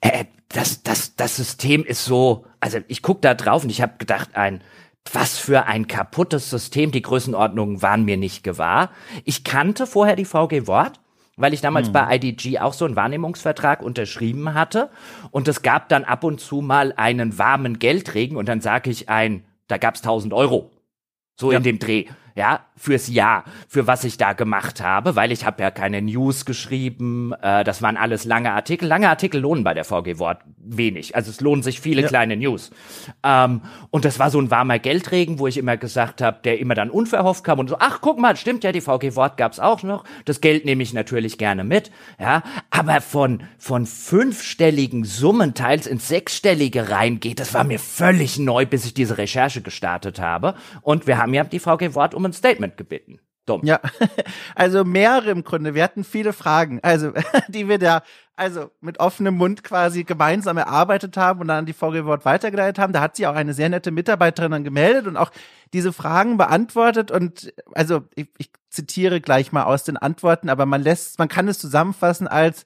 Äh, 0.00 0.26
das, 0.48 0.82
das, 0.82 1.16
das 1.16 1.36
System 1.36 1.84
ist 1.84 2.04
so, 2.04 2.44
also 2.60 2.78
ich 2.88 3.00
guck 3.00 3.22
da 3.22 3.34
drauf 3.34 3.64
und 3.64 3.70
ich 3.70 3.80
habe 3.80 3.94
gedacht, 3.98 4.36
ein 4.36 4.62
was 5.12 5.36
für 5.36 5.66
ein 5.66 5.88
kaputtes 5.88 6.48
System. 6.48 6.92
Die 6.92 7.02
Größenordnungen 7.02 7.82
waren 7.82 8.04
mir 8.04 8.16
nicht 8.16 8.44
gewahr. 8.44 8.90
Ich 9.24 9.42
kannte 9.42 9.88
vorher 9.88 10.14
die 10.14 10.24
VG 10.24 10.68
Wort 10.68 11.00
weil 11.36 11.54
ich 11.54 11.60
damals 11.60 11.86
hm. 11.88 11.92
bei 11.92 12.16
IDG 12.16 12.58
auch 12.58 12.72
so 12.72 12.84
einen 12.84 12.96
Wahrnehmungsvertrag 12.96 13.82
unterschrieben 13.82 14.54
hatte. 14.54 14.90
Und 15.30 15.48
es 15.48 15.62
gab 15.62 15.88
dann 15.88 16.04
ab 16.04 16.24
und 16.24 16.40
zu 16.40 16.60
mal 16.60 16.92
einen 16.96 17.38
warmen 17.38 17.78
Geldregen 17.78 18.36
und 18.36 18.48
dann 18.48 18.60
sage 18.60 18.90
ich 18.90 19.08
ein, 19.08 19.44
da 19.68 19.78
gab's 19.78 20.00
1000 20.00 20.32
Euro. 20.32 20.70
So 21.36 21.50
ja. 21.50 21.58
in 21.58 21.64
dem 21.64 21.78
Dreh 21.78 22.06
ja, 22.34 22.60
fürs 22.82 23.08
Jahr, 23.08 23.44
für 23.68 23.86
was 23.86 24.04
ich 24.04 24.16
da 24.16 24.32
gemacht 24.32 24.80
habe, 24.80 25.14
weil 25.16 25.32
ich 25.32 25.44
habe 25.44 25.62
ja 25.62 25.70
keine 25.70 26.00
News 26.00 26.44
geschrieben, 26.44 27.32
äh, 27.42 27.64
das 27.64 27.82
waren 27.82 27.96
alles 27.96 28.24
lange 28.24 28.52
Artikel. 28.52 28.88
Lange 28.88 29.08
Artikel 29.08 29.40
lohnen 29.40 29.62
bei 29.62 29.74
der 29.74 29.84
VG 29.84 30.18
Wort 30.18 30.40
wenig, 30.64 31.14
also 31.14 31.30
es 31.30 31.40
lohnen 31.40 31.62
sich 31.62 31.80
viele 31.80 32.02
ja. 32.02 32.08
kleine 32.08 32.36
News. 32.36 32.70
Ähm, 33.22 33.62
und 33.90 34.04
das 34.04 34.18
war 34.18 34.30
so 34.30 34.40
ein 34.40 34.50
warmer 34.50 34.78
Geldregen, 34.78 35.38
wo 35.38 35.46
ich 35.46 35.58
immer 35.58 35.76
gesagt 35.76 36.22
habe, 36.22 36.38
der 36.44 36.58
immer 36.60 36.74
dann 36.74 36.88
unverhofft 36.88 37.44
kam 37.44 37.58
und 37.58 37.68
so, 37.68 37.76
ach 37.78 38.00
guck 38.00 38.18
mal, 38.18 38.36
stimmt 38.36 38.64
ja, 38.64 38.72
die 38.72 38.80
VG 38.80 39.16
Wort 39.16 39.36
gab's 39.36 39.60
auch 39.60 39.82
noch, 39.82 40.04
das 40.24 40.40
Geld 40.40 40.64
nehme 40.64 40.82
ich 40.82 40.92
natürlich 40.92 41.38
gerne 41.38 41.64
mit, 41.64 41.90
ja, 42.18 42.42
aber 42.70 43.00
von, 43.00 43.42
von 43.58 43.86
fünfstelligen 43.86 45.04
Summen 45.04 45.54
teils 45.54 45.86
ins 45.86 46.08
sechsstellige 46.08 46.90
reingeht, 46.90 47.40
das 47.40 47.54
war 47.54 47.64
mir 47.64 47.78
völlig 47.78 48.38
neu, 48.38 48.66
bis 48.66 48.84
ich 48.84 48.94
diese 48.94 49.18
Recherche 49.18 49.60
gestartet 49.62 50.20
habe 50.20 50.54
und 50.80 51.06
wir 51.06 51.18
haben 51.18 51.34
ja 51.34 51.44
die 51.44 51.58
VG 51.58 51.94
Wort 51.94 52.14
um 52.14 52.22
um 52.22 52.26
ein 52.26 52.32
Statement 52.32 52.71
gebeten. 52.76 53.20
Dumm. 53.44 53.62
Ja, 53.64 53.80
also 54.54 54.84
mehrere 54.84 55.30
im 55.30 55.42
Grunde. 55.42 55.74
Wir 55.74 55.82
hatten 55.82 56.04
viele 56.04 56.32
Fragen, 56.32 56.78
also 56.82 57.12
die 57.48 57.68
wir 57.68 57.78
da 57.78 58.02
also 58.34 58.70
mit 58.80 58.98
offenem 58.98 59.36
Mund 59.36 59.62
quasi 59.62 60.04
gemeinsam 60.04 60.56
erarbeitet 60.56 61.16
haben 61.16 61.40
und 61.40 61.48
dann 61.48 61.58
an 61.58 61.66
die 61.66 61.74
VG 61.74 62.04
Wort 62.04 62.24
weitergeleitet 62.24 62.78
haben. 62.78 62.92
Da 62.92 63.00
hat 63.00 63.16
sich 63.16 63.26
auch 63.26 63.34
eine 63.34 63.52
sehr 63.52 63.68
nette 63.68 63.90
Mitarbeiterin 63.90 64.52
dann 64.52 64.64
gemeldet 64.64 65.06
und 65.06 65.16
auch 65.16 65.30
diese 65.72 65.92
Fragen 65.92 66.38
beantwortet 66.38 67.10
und 67.10 67.52
also 67.72 68.04
ich, 68.14 68.28
ich 68.38 68.50
zitiere 68.68 69.20
gleich 69.20 69.52
mal 69.52 69.64
aus 69.64 69.84
den 69.84 69.96
Antworten, 69.96 70.48
aber 70.48 70.64
man 70.64 70.82
lässt, 70.82 71.18
man 71.18 71.28
kann 71.28 71.48
es 71.48 71.58
zusammenfassen 71.58 72.28
als 72.28 72.64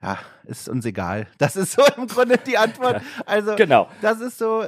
ja, 0.00 0.18
ist 0.44 0.68
uns 0.68 0.84
egal. 0.84 1.26
Das 1.38 1.56
ist 1.56 1.72
so 1.72 1.82
im 1.96 2.06
Grunde 2.06 2.38
die 2.38 2.56
Antwort. 2.56 3.02
Also 3.26 3.56
genau. 3.56 3.88
das 4.00 4.20
ist 4.20 4.38
so 4.38 4.64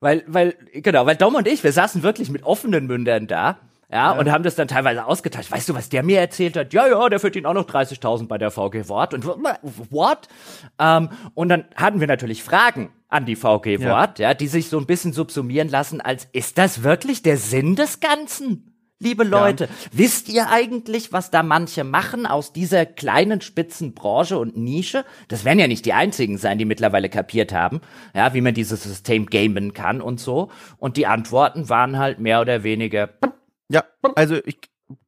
weil, 0.00 0.22
weil, 0.26 0.54
genau, 0.72 1.06
weil 1.06 1.16
Dom 1.16 1.34
und 1.34 1.48
ich, 1.48 1.64
wir 1.64 1.72
saßen 1.72 2.02
wirklich 2.02 2.30
mit 2.30 2.42
offenen 2.42 2.86
Mündern 2.86 3.26
da. 3.26 3.58
Ja, 3.94 4.12
ja, 4.12 4.18
und 4.18 4.32
haben 4.32 4.42
das 4.42 4.56
dann 4.56 4.66
teilweise 4.66 5.04
ausgetauscht. 5.06 5.52
Weißt 5.52 5.68
du, 5.68 5.74
was 5.74 5.88
der 5.88 6.02
mir 6.02 6.18
erzählt 6.18 6.56
hat? 6.56 6.72
Ja, 6.72 6.88
ja, 6.88 7.08
der 7.08 7.20
verdient 7.20 7.46
auch 7.46 7.54
noch 7.54 7.68
30.000 7.68 8.26
bei 8.26 8.38
der 8.38 8.50
VG 8.50 8.88
Wort. 8.88 9.14
Und 9.14 9.24
what? 9.24 10.28
Ähm, 10.80 11.10
und 11.34 11.48
dann 11.48 11.66
hatten 11.76 12.00
wir 12.00 12.08
natürlich 12.08 12.42
Fragen 12.42 12.90
an 13.08 13.24
die 13.24 13.36
VG 13.36 13.84
Wort, 13.84 14.18
ja. 14.18 14.30
ja, 14.30 14.34
die 14.34 14.48
sich 14.48 14.68
so 14.68 14.78
ein 14.78 14.86
bisschen 14.86 15.12
subsumieren 15.12 15.68
lassen 15.68 16.00
als, 16.00 16.26
ist 16.32 16.58
das 16.58 16.82
wirklich 16.82 17.22
der 17.22 17.36
Sinn 17.36 17.76
des 17.76 18.00
Ganzen? 18.00 18.74
liebe 19.04 19.24
Leute. 19.24 19.64
Ja. 19.64 19.70
Wisst 19.92 20.28
ihr 20.28 20.50
eigentlich, 20.50 21.12
was 21.12 21.30
da 21.30 21.42
manche 21.42 21.84
machen 21.84 22.26
aus 22.26 22.52
dieser 22.52 22.86
kleinen 22.86 23.40
spitzen 23.40 23.94
Branche 23.94 24.38
und 24.38 24.56
Nische? 24.56 25.04
Das 25.28 25.44
werden 25.44 25.58
ja 25.58 25.68
nicht 25.68 25.84
die 25.84 25.92
einzigen 25.92 26.38
sein, 26.38 26.58
die 26.58 26.64
mittlerweile 26.64 27.08
kapiert 27.08 27.52
haben, 27.52 27.80
ja, 28.14 28.34
wie 28.34 28.40
man 28.40 28.54
dieses 28.54 28.82
System 28.82 29.26
gamen 29.26 29.74
kann 29.74 30.00
und 30.00 30.18
so. 30.18 30.50
Und 30.78 30.96
die 30.96 31.06
Antworten 31.06 31.68
waren 31.68 31.98
halt 31.98 32.18
mehr 32.18 32.40
oder 32.40 32.62
weniger. 32.64 33.10
Ja, 33.68 33.84
also 34.14 34.36
ich 34.44 34.58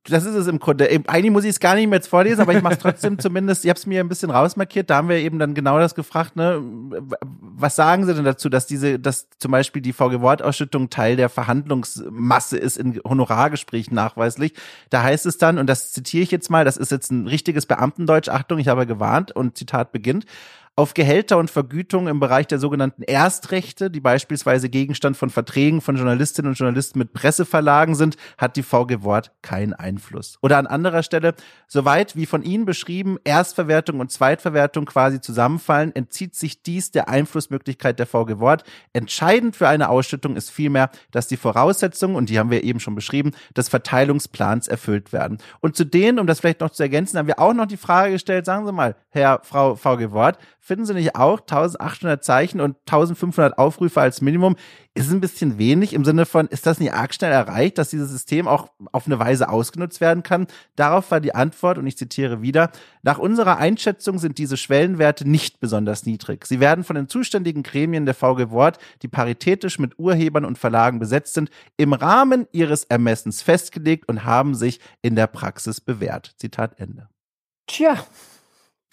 das 0.04 0.24
ist 0.24 0.34
es 0.34 0.46
im 0.46 0.58
Grunde. 0.58 0.88
Eigentlich 1.06 1.32
muss 1.32 1.44
ich 1.44 1.50
es 1.50 1.60
gar 1.60 1.74
nicht 1.74 1.88
mehr 1.88 1.98
jetzt 1.98 2.08
vorlesen, 2.08 2.40
aber 2.40 2.54
ich 2.54 2.62
mache 2.62 2.74
es 2.74 2.78
trotzdem 2.78 3.18
zumindest. 3.18 3.64
Ich 3.64 3.68
habe 3.68 3.78
es 3.78 3.86
mir 3.86 4.00
ein 4.00 4.08
bisschen 4.08 4.30
rausmarkiert. 4.30 4.88
Da 4.88 4.96
haben 4.96 5.08
wir 5.08 5.16
eben 5.16 5.38
dann 5.38 5.54
genau 5.54 5.78
das 5.78 5.94
gefragt. 5.94 6.36
Ne? 6.36 6.62
Was 7.40 7.76
sagen 7.76 8.06
Sie 8.06 8.14
denn 8.14 8.24
dazu, 8.24 8.48
dass 8.48 8.66
diese, 8.66 8.98
dass 8.98 9.28
zum 9.38 9.50
Beispiel 9.50 9.82
die 9.82 9.92
VG-Wortausschüttung 9.92 10.90
Teil 10.90 11.16
der 11.16 11.28
Verhandlungsmasse 11.28 12.56
ist 12.56 12.78
in 12.78 13.00
Honorargesprächen 13.04 13.94
nachweislich? 13.94 14.54
Da 14.90 15.02
heißt 15.02 15.26
es 15.26 15.38
dann, 15.38 15.58
und 15.58 15.66
das 15.66 15.92
zitiere 15.92 16.22
ich 16.22 16.30
jetzt 16.30 16.50
mal, 16.50 16.64
das 16.64 16.76
ist 16.76 16.90
jetzt 16.90 17.10
ein 17.10 17.26
richtiges 17.26 17.66
Beamtendeutsch. 17.66 18.28
Achtung, 18.28 18.58
ich 18.58 18.68
habe 18.68 18.86
gewarnt 18.86 19.32
und 19.32 19.58
Zitat 19.58 19.92
beginnt 19.92 20.24
auf 20.78 20.92
Gehälter 20.92 21.38
und 21.38 21.50
Vergütung 21.50 22.06
im 22.06 22.20
Bereich 22.20 22.46
der 22.48 22.58
sogenannten 22.58 23.02
Erstrechte, 23.02 23.90
die 23.90 24.00
beispielsweise 24.00 24.68
Gegenstand 24.68 25.16
von 25.16 25.30
Verträgen 25.30 25.80
von 25.80 25.96
Journalistinnen 25.96 26.50
und 26.50 26.58
Journalisten 26.58 26.98
mit 26.98 27.14
Presseverlagen 27.14 27.94
sind, 27.94 28.18
hat 28.36 28.56
die 28.56 28.62
VG 28.62 29.02
Wort 29.02 29.32
keinen 29.40 29.72
Einfluss. 29.72 30.38
Oder 30.42 30.58
an 30.58 30.66
anderer 30.66 31.02
Stelle, 31.02 31.34
soweit 31.66 32.14
wie 32.14 32.26
von 32.26 32.42
Ihnen 32.42 32.66
beschrieben 32.66 33.16
Erstverwertung 33.24 34.00
und 34.00 34.12
Zweitverwertung 34.12 34.84
quasi 34.84 35.22
zusammenfallen, 35.22 35.96
entzieht 35.96 36.34
sich 36.34 36.62
dies 36.62 36.90
der 36.90 37.08
Einflussmöglichkeit 37.08 37.98
der 37.98 38.06
VG 38.06 38.38
Wort. 38.38 38.64
Entscheidend 38.92 39.56
für 39.56 39.68
eine 39.68 39.88
Ausschüttung 39.88 40.36
ist 40.36 40.50
vielmehr, 40.50 40.90
dass 41.10 41.26
die 41.26 41.38
Voraussetzungen, 41.38 42.16
und 42.16 42.28
die 42.28 42.38
haben 42.38 42.50
wir 42.50 42.62
eben 42.64 42.80
schon 42.80 42.94
beschrieben, 42.94 43.30
des 43.56 43.70
Verteilungsplans 43.70 44.68
erfüllt 44.68 45.14
werden. 45.14 45.38
Und 45.60 45.74
zu 45.74 45.86
denen, 45.86 46.18
um 46.18 46.26
das 46.26 46.40
vielleicht 46.40 46.60
noch 46.60 46.70
zu 46.70 46.82
ergänzen, 46.82 47.16
haben 47.16 47.28
wir 47.28 47.38
auch 47.38 47.54
noch 47.54 47.66
die 47.66 47.78
Frage 47.78 48.12
gestellt, 48.12 48.44
sagen 48.44 48.66
Sie 48.66 48.72
mal, 48.72 48.94
Herr, 49.08 49.40
Frau 49.42 49.74
VG 49.74 50.10
Wort, 50.10 50.38
Finden 50.66 50.84
Sie 50.84 50.94
nicht 50.94 51.14
auch 51.14 51.38
1800 51.42 52.24
Zeichen 52.24 52.60
und 52.60 52.76
1500 52.86 53.56
Aufrufe 53.56 54.00
als 54.00 54.20
Minimum? 54.20 54.56
Ist 54.94 55.12
ein 55.12 55.20
bisschen 55.20 55.58
wenig 55.58 55.92
im 55.92 56.04
Sinne 56.04 56.26
von, 56.26 56.48
ist 56.48 56.66
das 56.66 56.80
nicht 56.80 56.92
arg 56.92 57.14
schnell 57.14 57.30
erreicht, 57.30 57.78
dass 57.78 57.90
dieses 57.90 58.10
System 58.10 58.48
auch 58.48 58.72
auf 58.90 59.06
eine 59.06 59.20
Weise 59.20 59.48
ausgenutzt 59.48 60.00
werden 60.00 60.24
kann? 60.24 60.48
Darauf 60.74 61.12
war 61.12 61.20
die 61.20 61.36
Antwort, 61.36 61.78
und 61.78 61.86
ich 61.86 61.96
zitiere 61.96 62.42
wieder, 62.42 62.72
nach 63.04 63.18
unserer 63.18 63.58
Einschätzung 63.58 64.18
sind 64.18 64.38
diese 64.38 64.56
Schwellenwerte 64.56 65.30
nicht 65.30 65.60
besonders 65.60 66.04
niedrig. 66.04 66.44
Sie 66.44 66.58
werden 66.58 66.82
von 66.82 66.96
den 66.96 67.08
zuständigen 67.08 67.62
Gremien 67.62 68.04
der 68.04 68.16
VG 68.16 68.50
Wort, 68.50 68.78
die 69.02 69.08
paritätisch 69.08 69.78
mit 69.78 70.00
Urhebern 70.00 70.44
und 70.44 70.58
Verlagen 70.58 70.98
besetzt 70.98 71.34
sind, 71.34 71.48
im 71.76 71.92
Rahmen 71.92 72.48
ihres 72.50 72.82
Ermessens 72.82 73.40
festgelegt 73.40 74.08
und 74.08 74.24
haben 74.24 74.56
sich 74.56 74.80
in 75.00 75.14
der 75.14 75.28
Praxis 75.28 75.80
bewährt. 75.80 76.34
Zitat 76.38 76.80
Ende. 76.80 77.08
Tja, 77.68 78.04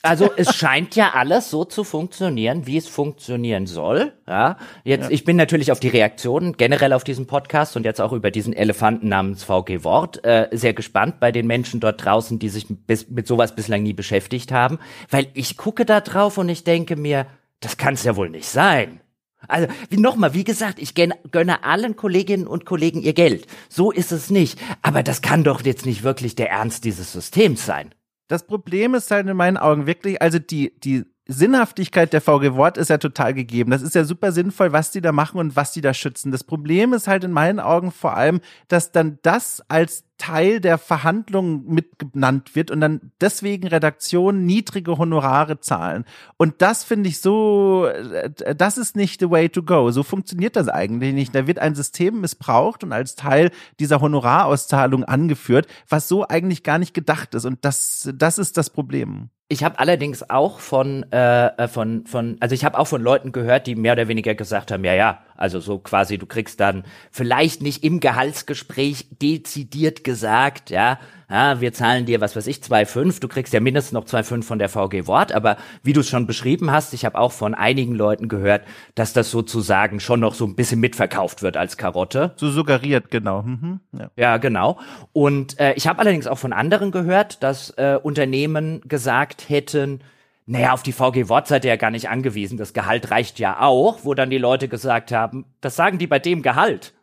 also 0.03 0.29
es 0.35 0.53
scheint 0.55 0.97
ja 0.97 1.13
alles 1.13 1.49
so 1.49 1.63
zu 1.63 1.85
funktionieren, 1.85 2.67
wie 2.67 2.75
es 2.75 2.89
funktionieren 2.89 3.67
soll. 3.67 4.11
Ja, 4.27 4.57
jetzt 4.83 5.05
ja. 5.05 5.09
ich 5.11 5.23
bin 5.23 5.37
natürlich 5.37 5.71
auf 5.71 5.79
die 5.79 5.87
Reaktionen 5.87 6.57
generell 6.57 6.91
auf 6.91 7.05
diesen 7.05 7.25
Podcast 7.25 7.77
und 7.77 7.85
jetzt 7.85 8.01
auch 8.01 8.11
über 8.11 8.29
diesen 8.29 8.51
Elefanten 8.51 9.07
namens 9.07 9.45
VG 9.45 9.85
Wort 9.85 10.23
äh, 10.25 10.49
sehr 10.51 10.73
gespannt 10.73 11.21
bei 11.21 11.31
den 11.31 11.47
Menschen 11.47 11.79
dort 11.79 12.03
draußen, 12.03 12.37
die 12.37 12.49
sich 12.49 12.67
bis, 12.69 13.09
mit 13.09 13.27
sowas 13.27 13.55
bislang 13.55 13.81
nie 13.81 13.93
beschäftigt 13.93 14.51
haben, 14.51 14.77
weil 15.09 15.27
ich 15.33 15.55
gucke 15.55 15.85
da 15.85 16.01
drauf 16.01 16.37
und 16.37 16.49
ich 16.49 16.65
denke 16.65 16.97
mir, 16.97 17.25
das 17.61 17.77
kann 17.77 17.93
es 17.93 18.03
ja 18.03 18.17
wohl 18.17 18.29
nicht 18.29 18.49
sein. 18.49 18.99
Also, 19.47 19.67
wie 19.89 19.97
nochmal, 19.97 20.33
wie 20.33 20.43
gesagt, 20.43 20.79
ich 20.79 20.95
gönne 20.95 21.63
allen 21.63 21.95
Kolleginnen 21.95 22.47
und 22.47 22.65
Kollegen 22.65 23.01
ihr 23.01 23.13
Geld. 23.13 23.47
So 23.69 23.91
ist 23.91 24.11
es 24.11 24.29
nicht. 24.29 24.59
Aber 24.81 25.03
das 25.03 25.21
kann 25.21 25.43
doch 25.43 25.63
jetzt 25.63 25.85
nicht 25.85 26.03
wirklich 26.03 26.35
der 26.35 26.49
Ernst 26.49 26.83
dieses 26.83 27.11
Systems 27.11 27.65
sein. 27.65 27.93
Das 28.27 28.45
Problem 28.47 28.95
ist 28.95 29.11
halt 29.11 29.27
in 29.27 29.37
meinen 29.37 29.57
Augen 29.57 29.85
wirklich, 29.85 30.21
also 30.21 30.39
die, 30.39 30.79
die 30.79 31.05
Sinnhaftigkeit 31.25 32.11
der 32.11 32.19
VG 32.19 32.55
Wort 32.55 32.77
ist 32.77 32.89
ja 32.89 32.97
total 32.97 33.33
gegeben. 33.33 33.71
Das 33.71 33.81
ist 33.81 33.95
ja 33.95 34.03
super 34.03 34.33
sinnvoll, 34.33 34.73
was 34.73 34.91
die 34.91 34.99
da 34.99 35.13
machen 35.13 35.39
und 35.39 35.55
was 35.55 35.71
die 35.71 35.79
da 35.79 35.93
schützen. 35.93 36.31
Das 36.31 36.43
Problem 36.43 36.91
ist 36.91 37.07
halt 37.07 37.23
in 37.23 37.31
meinen 37.31 37.61
Augen 37.61 37.91
vor 37.91 38.17
allem, 38.17 38.41
dass 38.67 38.91
dann 38.91 39.19
das 39.21 39.63
als 39.69 40.03
Teil 40.17 40.59
der 40.59 40.77
Verhandlungen 40.77 41.65
mitgenannt 41.65 42.55
wird 42.55 42.71
und 42.71 42.81
dann 42.81 43.11
deswegen 43.21 43.67
Redaktionen 43.67 44.45
niedrige 44.45 44.97
Honorare 44.97 45.59
zahlen. 45.61 46.03
Und 46.37 46.61
das 46.61 46.83
finde 46.83 47.09
ich 47.09 47.19
so, 47.19 47.87
äh, 47.87 48.29
das 48.55 48.77
ist 48.77 48.95
nicht 48.95 49.21
the 49.21 49.29
way 49.29 49.47
to 49.47 49.63
go. 49.63 49.91
So 49.91 50.03
funktioniert 50.03 50.57
das 50.57 50.67
eigentlich 50.67 51.13
nicht. 51.13 51.33
Da 51.33 51.47
wird 51.47 51.59
ein 51.59 51.73
System 51.73 52.19
missbraucht 52.19 52.83
und 52.83 52.91
als 52.91 53.15
Teil 53.15 53.51
dieser 53.79 54.01
Honorarauszahlung 54.01 55.05
angeführt, 55.05 55.67
was 55.87 56.07
so 56.07 56.27
eigentlich 56.27 56.63
gar 56.63 56.79
nicht 56.79 56.93
gedacht 56.93 57.33
ist. 57.33 57.45
Und 57.45 57.63
das, 57.63 58.09
das 58.13 58.37
ist 58.37 58.57
das 58.57 58.69
Problem. 58.69 59.29
Ich 59.53 59.63
habe 59.63 59.77
allerdings 59.77 60.27
auch 60.31 60.59
von, 60.59 61.05
äh, 61.11 61.45
äh, 61.45 61.67
von, 61.67 62.07
von, 62.07 62.37
also 62.39 62.55
ich 62.55 62.65
habe 62.65 62.79
auch 62.79 62.87
von 62.87 63.03
Leuten 63.03 63.31
gehört, 63.31 63.67
die 63.67 63.75
mehr 63.75 63.93
oder 63.93 64.07
weniger 64.07 64.33
gesagt 64.33 64.71
haben, 64.71 64.83
ja, 64.83 64.95
ja, 64.95 65.19
also 65.43 65.59
so 65.59 65.77
quasi, 65.77 66.17
du 66.17 66.25
kriegst 66.25 66.61
dann 66.61 66.85
vielleicht 67.11 67.61
nicht 67.61 67.83
im 67.83 67.99
Gehaltsgespräch 67.99 69.07
dezidiert 69.21 70.05
gesagt, 70.05 70.69
ja, 70.69 70.99
ja, 71.29 71.59
wir 71.59 71.73
zahlen 71.73 72.05
dir, 72.05 72.21
was 72.21 72.37
weiß 72.37 72.47
ich, 72.47 72.59
2,5, 72.59 73.19
du 73.19 73.27
kriegst 73.27 73.51
ja 73.51 73.59
mindestens 73.59 73.91
noch 73.91 74.05
2,5 74.05 74.43
von 74.43 74.57
der 74.57 74.69
VG 74.69 75.05
Wort, 75.05 75.33
aber 75.33 75.57
wie 75.83 75.91
du 75.91 75.99
es 75.99 76.07
schon 76.07 76.27
beschrieben 76.27 76.71
hast, 76.71 76.93
ich 76.93 77.03
habe 77.03 77.17
auch 77.17 77.33
von 77.33 77.55
einigen 77.55 77.93
Leuten 77.93 78.29
gehört, 78.29 78.63
dass 78.95 79.11
das 79.11 79.31
sozusagen 79.31 79.99
schon 79.99 80.21
noch 80.21 80.33
so 80.33 80.45
ein 80.45 80.55
bisschen 80.55 80.79
mitverkauft 80.79 81.41
wird 81.41 81.57
als 81.57 81.75
Karotte. 81.75 82.31
So 82.37 82.49
suggeriert, 82.49 83.11
genau. 83.11 83.41
Mhm, 83.41 83.81
ja. 83.91 84.11
ja. 84.15 84.37
genau. 84.37 84.79
Und 85.11 85.59
äh, 85.59 85.73
ich 85.73 85.87
habe 85.87 85.99
allerdings 85.99 86.25
auch 86.25 86.37
von 86.37 86.53
anderen 86.53 86.91
gehört, 86.91 87.43
dass 87.43 87.71
äh, 87.71 87.99
Unternehmen 88.01 88.79
gesagt 88.87 89.49
hätten, 89.49 89.99
naja, 90.45 90.73
auf 90.73 90.83
die 90.83 90.91
VG 90.91 91.29
Wort 91.29 91.47
seid 91.47 91.63
ihr 91.65 91.69
ja 91.69 91.77
gar 91.77 91.91
nicht 91.91 92.09
angewiesen, 92.09 92.57
das 92.57 92.73
Gehalt 92.73 93.11
reicht 93.11 93.39
ja 93.39 93.61
auch, 93.61 93.99
wo 94.03 94.13
dann 94.13 94.29
die 94.29 94.37
Leute 94.37 94.67
gesagt 94.67 95.11
haben, 95.11 95.45
das 95.61 95.75
sagen 95.75 95.97
die 95.97 96.07
bei 96.07 96.19
dem 96.19 96.41
Gehalt. 96.41 96.93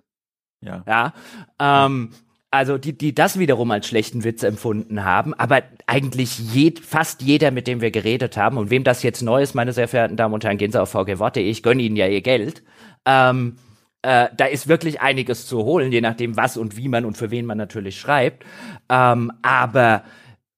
Ja. 0.60 0.84
Ja. 0.86 1.14
Ähm, 1.58 2.10
also 2.50 2.78
die, 2.78 2.96
die 2.96 3.14
das 3.14 3.38
wiederum 3.38 3.70
als 3.70 3.86
schlechten 3.86 4.24
Witz 4.24 4.42
empfunden 4.42 5.04
haben, 5.04 5.34
aber 5.34 5.62
eigentlich 5.86 6.38
jed, 6.52 6.80
fast 6.80 7.22
jeder, 7.22 7.50
mit 7.50 7.66
dem 7.66 7.80
wir 7.80 7.92
geredet 7.92 8.36
haben, 8.36 8.58
und 8.58 8.70
wem 8.70 8.82
das 8.82 9.02
jetzt 9.02 9.22
neu 9.22 9.42
ist, 9.42 9.54
meine 9.54 9.72
sehr 9.72 9.88
verehrten 9.88 10.16
Damen 10.16 10.34
und 10.34 10.44
Herren, 10.44 10.58
gehen 10.58 10.72
Sie 10.72 10.80
auf 10.80 10.90
vgwort.de, 10.90 11.48
ich 11.48 11.62
gönne 11.62 11.82
Ihnen 11.82 11.96
ja 11.96 12.08
Ihr 12.08 12.22
Geld, 12.22 12.62
ähm, 13.06 13.56
äh, 14.02 14.28
da 14.36 14.46
ist 14.46 14.66
wirklich 14.66 15.00
einiges 15.00 15.46
zu 15.46 15.64
holen, 15.64 15.92
je 15.92 16.00
nachdem, 16.00 16.36
was 16.36 16.56
und 16.56 16.76
wie 16.76 16.88
man 16.88 17.04
und 17.04 17.16
für 17.16 17.30
wen 17.30 17.46
man 17.46 17.58
natürlich 17.58 18.00
schreibt. 18.00 18.44
Ähm, 18.88 19.30
aber 19.42 20.04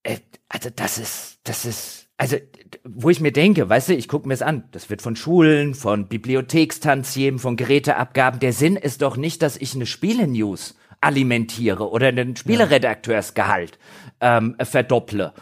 äh, 0.02 0.18
also 0.48 0.70
das 0.74 0.98
ist, 0.98 1.40
das 1.44 1.64
ist, 1.64 2.08
also 2.16 2.36
wo 2.84 3.10
ich 3.10 3.20
mir 3.20 3.32
denke, 3.32 3.68
weißt 3.68 3.90
du, 3.90 3.94
ich 3.94 4.08
gucke 4.08 4.28
mir 4.28 4.34
es 4.34 4.42
an, 4.42 4.64
das 4.72 4.90
wird 4.90 5.02
von 5.02 5.16
Schulen, 5.16 5.74
von 5.74 6.08
Bibliothekstantiemen, 6.08 7.38
von 7.38 7.56
Geräteabgaben. 7.56 8.40
Der 8.40 8.52
Sinn 8.52 8.76
ist 8.76 9.02
doch 9.02 9.16
nicht, 9.16 9.42
dass 9.42 9.56
ich 9.56 9.74
eine 9.74 9.86
Spiele-News 9.86 10.76
alimentiere 11.00 11.90
oder 11.90 12.08
einen 12.08 12.36
Spieleredakteursgehalt 12.36 13.78
ähm, 14.20 14.56
verdopple. 14.62 15.32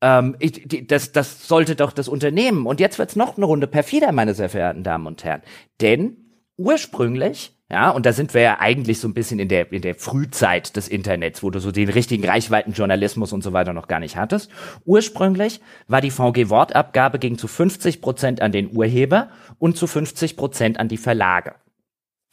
Ähm, 0.00 0.36
ich, 0.38 0.66
die, 0.66 0.86
das, 0.86 1.12
das 1.12 1.46
sollte 1.46 1.76
doch 1.76 1.92
das 1.92 2.08
Unternehmen. 2.08 2.66
Und 2.66 2.80
jetzt 2.80 2.98
wird's 2.98 3.16
noch 3.16 3.36
eine 3.36 3.46
Runde 3.46 3.66
perfider, 3.66 4.12
meine 4.12 4.34
sehr 4.34 4.48
verehrten 4.48 4.84
Damen 4.84 5.06
und 5.06 5.24
Herren. 5.24 5.42
Denn 5.80 6.16
ursprünglich 6.56 7.57
ja, 7.70 7.90
und 7.90 8.06
da 8.06 8.14
sind 8.14 8.32
wir 8.32 8.40
ja 8.40 8.60
eigentlich 8.60 8.98
so 8.98 9.08
ein 9.08 9.14
bisschen 9.14 9.38
in 9.38 9.48
der, 9.48 9.70
in 9.72 9.82
der 9.82 9.94
Frühzeit 9.94 10.74
des 10.74 10.88
Internets, 10.88 11.42
wo 11.42 11.50
du 11.50 11.60
so 11.60 11.70
den 11.70 11.90
richtigen 11.90 12.24
Reichweitenjournalismus 12.24 13.34
und 13.34 13.42
so 13.42 13.52
weiter 13.52 13.74
noch 13.74 13.88
gar 13.88 14.00
nicht 14.00 14.16
hattest. 14.16 14.50
Ursprünglich 14.86 15.60
war 15.86 16.00
die 16.00 16.10
VG-Wortabgabe 16.10 17.18
ging 17.18 17.36
zu 17.36 17.46
50 17.46 18.00
Prozent 18.00 18.40
an 18.40 18.52
den 18.52 18.74
Urheber 18.74 19.28
und 19.58 19.76
zu 19.76 19.86
50 19.86 20.36
Prozent 20.36 20.80
an 20.80 20.88
die 20.88 20.96
Verlage. 20.96 21.56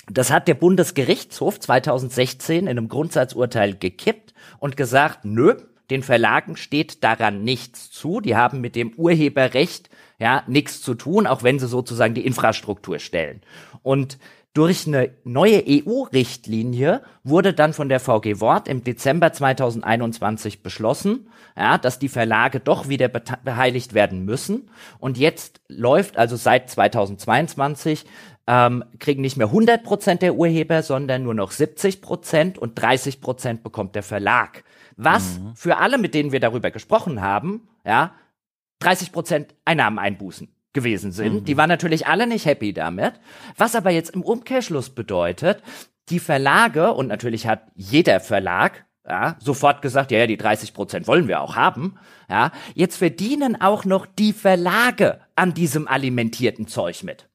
Das 0.10 0.32
hat 0.32 0.48
der 0.48 0.54
Bundesgerichtshof 0.54 1.60
2016 1.60 2.60
in 2.60 2.70
einem 2.70 2.88
Grundsatzurteil 2.88 3.76
gekippt 3.76 4.34
und 4.60 4.78
gesagt, 4.78 5.26
nö, 5.26 5.56
den 5.90 6.02
Verlagen 6.02 6.56
steht 6.56 7.04
daran 7.04 7.44
nichts 7.44 7.92
zu. 7.92 8.22
Die 8.22 8.38
haben 8.38 8.62
mit 8.62 8.76
dem 8.76 8.94
Urheberrecht 8.94 9.90
ja 10.18 10.44
nichts 10.48 10.82
zu 10.82 10.94
tun, 10.94 11.28
auch 11.28 11.44
wenn 11.44 11.60
sie 11.60 11.68
sozusagen 11.68 12.14
die 12.14 12.26
Infrastruktur 12.26 13.00
stellen. 13.00 13.42
Und 13.84 14.18
durch 14.56 14.88
eine 14.88 15.12
neue 15.26 15.62
EU-Richtlinie 15.68 17.02
wurde 17.24 17.54
dann 17.54 17.74
von 17.74 17.90
der 17.90 18.00
VG 18.00 18.40
Wort 18.40 18.70
im 18.70 18.86
Dezember 18.86 19.34
2021 19.34 20.64
beschlossen, 20.64 21.28
ja, 21.58 21.78
dass 21.78 22.00
die 22.00 22.08
Verlage 22.08 22.62
doch 22.62 22.88
wieder 22.88 23.10
beteiligt 23.10 23.94
werden 23.94 24.24
müssen. 24.24 24.70
Und 24.98 25.18
jetzt 25.18 25.60
läuft 25.68 26.18
also 26.18 26.38
seit 26.38 26.70
2022 26.70 28.06
ähm, 28.48 28.86
kriegen 29.00 29.22
nicht 29.22 29.36
mehr 29.36 29.48
100 29.48 29.84
Prozent 29.84 30.22
der 30.22 30.36
Urheber, 30.36 30.84
sondern 30.84 31.24
nur 31.24 31.34
noch 31.34 31.52
70 31.52 32.02
Prozent 32.02 32.58
und 32.58 32.80
30 32.80 33.20
Prozent 33.20 33.62
bekommt 33.62 33.96
der 33.96 34.04
Verlag. 34.04 34.64
Was 34.96 35.40
mhm. 35.40 35.56
für 35.56 35.78
alle, 35.78 35.98
mit 35.98 36.14
denen 36.14 36.32
wir 36.32 36.40
darüber 36.40 36.72
gesprochen 36.72 37.22
haben, 37.22 37.68
ja, 37.86 38.14
30 38.80 39.12
Prozent 39.12 39.56
Einnahmen 39.66 40.00
einbußen 40.00 40.55
gewesen 40.76 41.12
sind. 41.12 41.34
Mhm. 41.34 41.46
Die 41.46 41.58
waren 41.58 41.70
natürlich 41.70 42.06
alle 42.06 42.28
nicht 42.28 42.46
happy 42.46 42.74
damit. 42.74 43.14
Was 43.58 43.76
aber 43.76 43.90
jetzt 43.90 44.12
im 44.12 44.22
Umkehrschluss 44.22 44.92
bedeutet, 44.92 45.64
die 46.10 46.20
Verlage, 46.20 46.94
und 46.94 47.08
natürlich 47.08 47.48
hat 47.48 47.64
jeder 47.74 48.20
Verlag, 48.20 48.86
ja, 49.08 49.36
sofort 49.40 49.82
gesagt, 49.82 50.12
ja, 50.12 50.20
ja, 50.20 50.28
die 50.28 50.38
30 50.38 50.74
Prozent 50.76 51.08
wollen 51.08 51.28
wir 51.28 51.42
auch 51.42 51.56
haben. 51.56 51.98
Ja, 52.30 52.52
jetzt 52.76 52.98
verdienen 52.98 53.60
auch 53.60 53.86
noch 53.86 54.06
die 54.06 54.34
Verlage 54.34 55.22
an 55.36 55.56
diesem 55.56 55.88
alimentierten 55.88 56.68
Zeug 56.68 57.04
mit. 57.04 57.28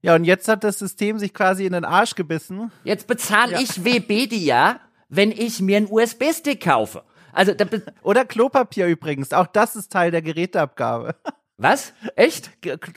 Ja, 0.00 0.14
und 0.14 0.24
jetzt 0.24 0.46
hat 0.48 0.62
das 0.62 0.78
System 0.78 1.18
sich 1.18 1.34
quasi 1.34 1.66
in 1.66 1.72
den 1.72 1.84
Arsch 1.84 2.14
gebissen. 2.14 2.70
Jetzt 2.84 3.08
bezahle 3.08 3.52
ja. 3.52 3.60
ich 3.60 3.84
Webedia, 3.84 4.80
wenn 5.08 5.32
ich 5.32 5.60
mir 5.60 5.76
einen 5.76 5.90
USB-Stick 5.90 6.62
kaufe. 6.62 7.02
Also 7.32 7.52
Oder 8.02 8.24
Klopapier 8.24 8.86
übrigens. 8.86 9.32
Auch 9.32 9.48
das 9.48 9.76
ist 9.76 9.92
Teil 9.92 10.10
der 10.10 10.22
Geräteabgabe. 10.22 11.16
Was? 11.58 11.92
Echt? 12.14 12.52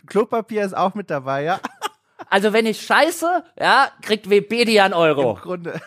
Klopapier 0.05 0.63
ist 0.63 0.77
auch 0.77 0.93
mit 0.93 1.09
dabei, 1.09 1.43
ja. 1.43 1.59
Also 2.29 2.53
wenn 2.53 2.67
ich 2.67 2.81
scheiße, 2.81 3.43
ja, 3.59 3.91
kriegt 4.01 4.29
Webedia 4.29 4.85
einen 4.85 4.93
Euro. 4.93 5.31
Im 5.31 5.41
Grunde. 5.41 5.81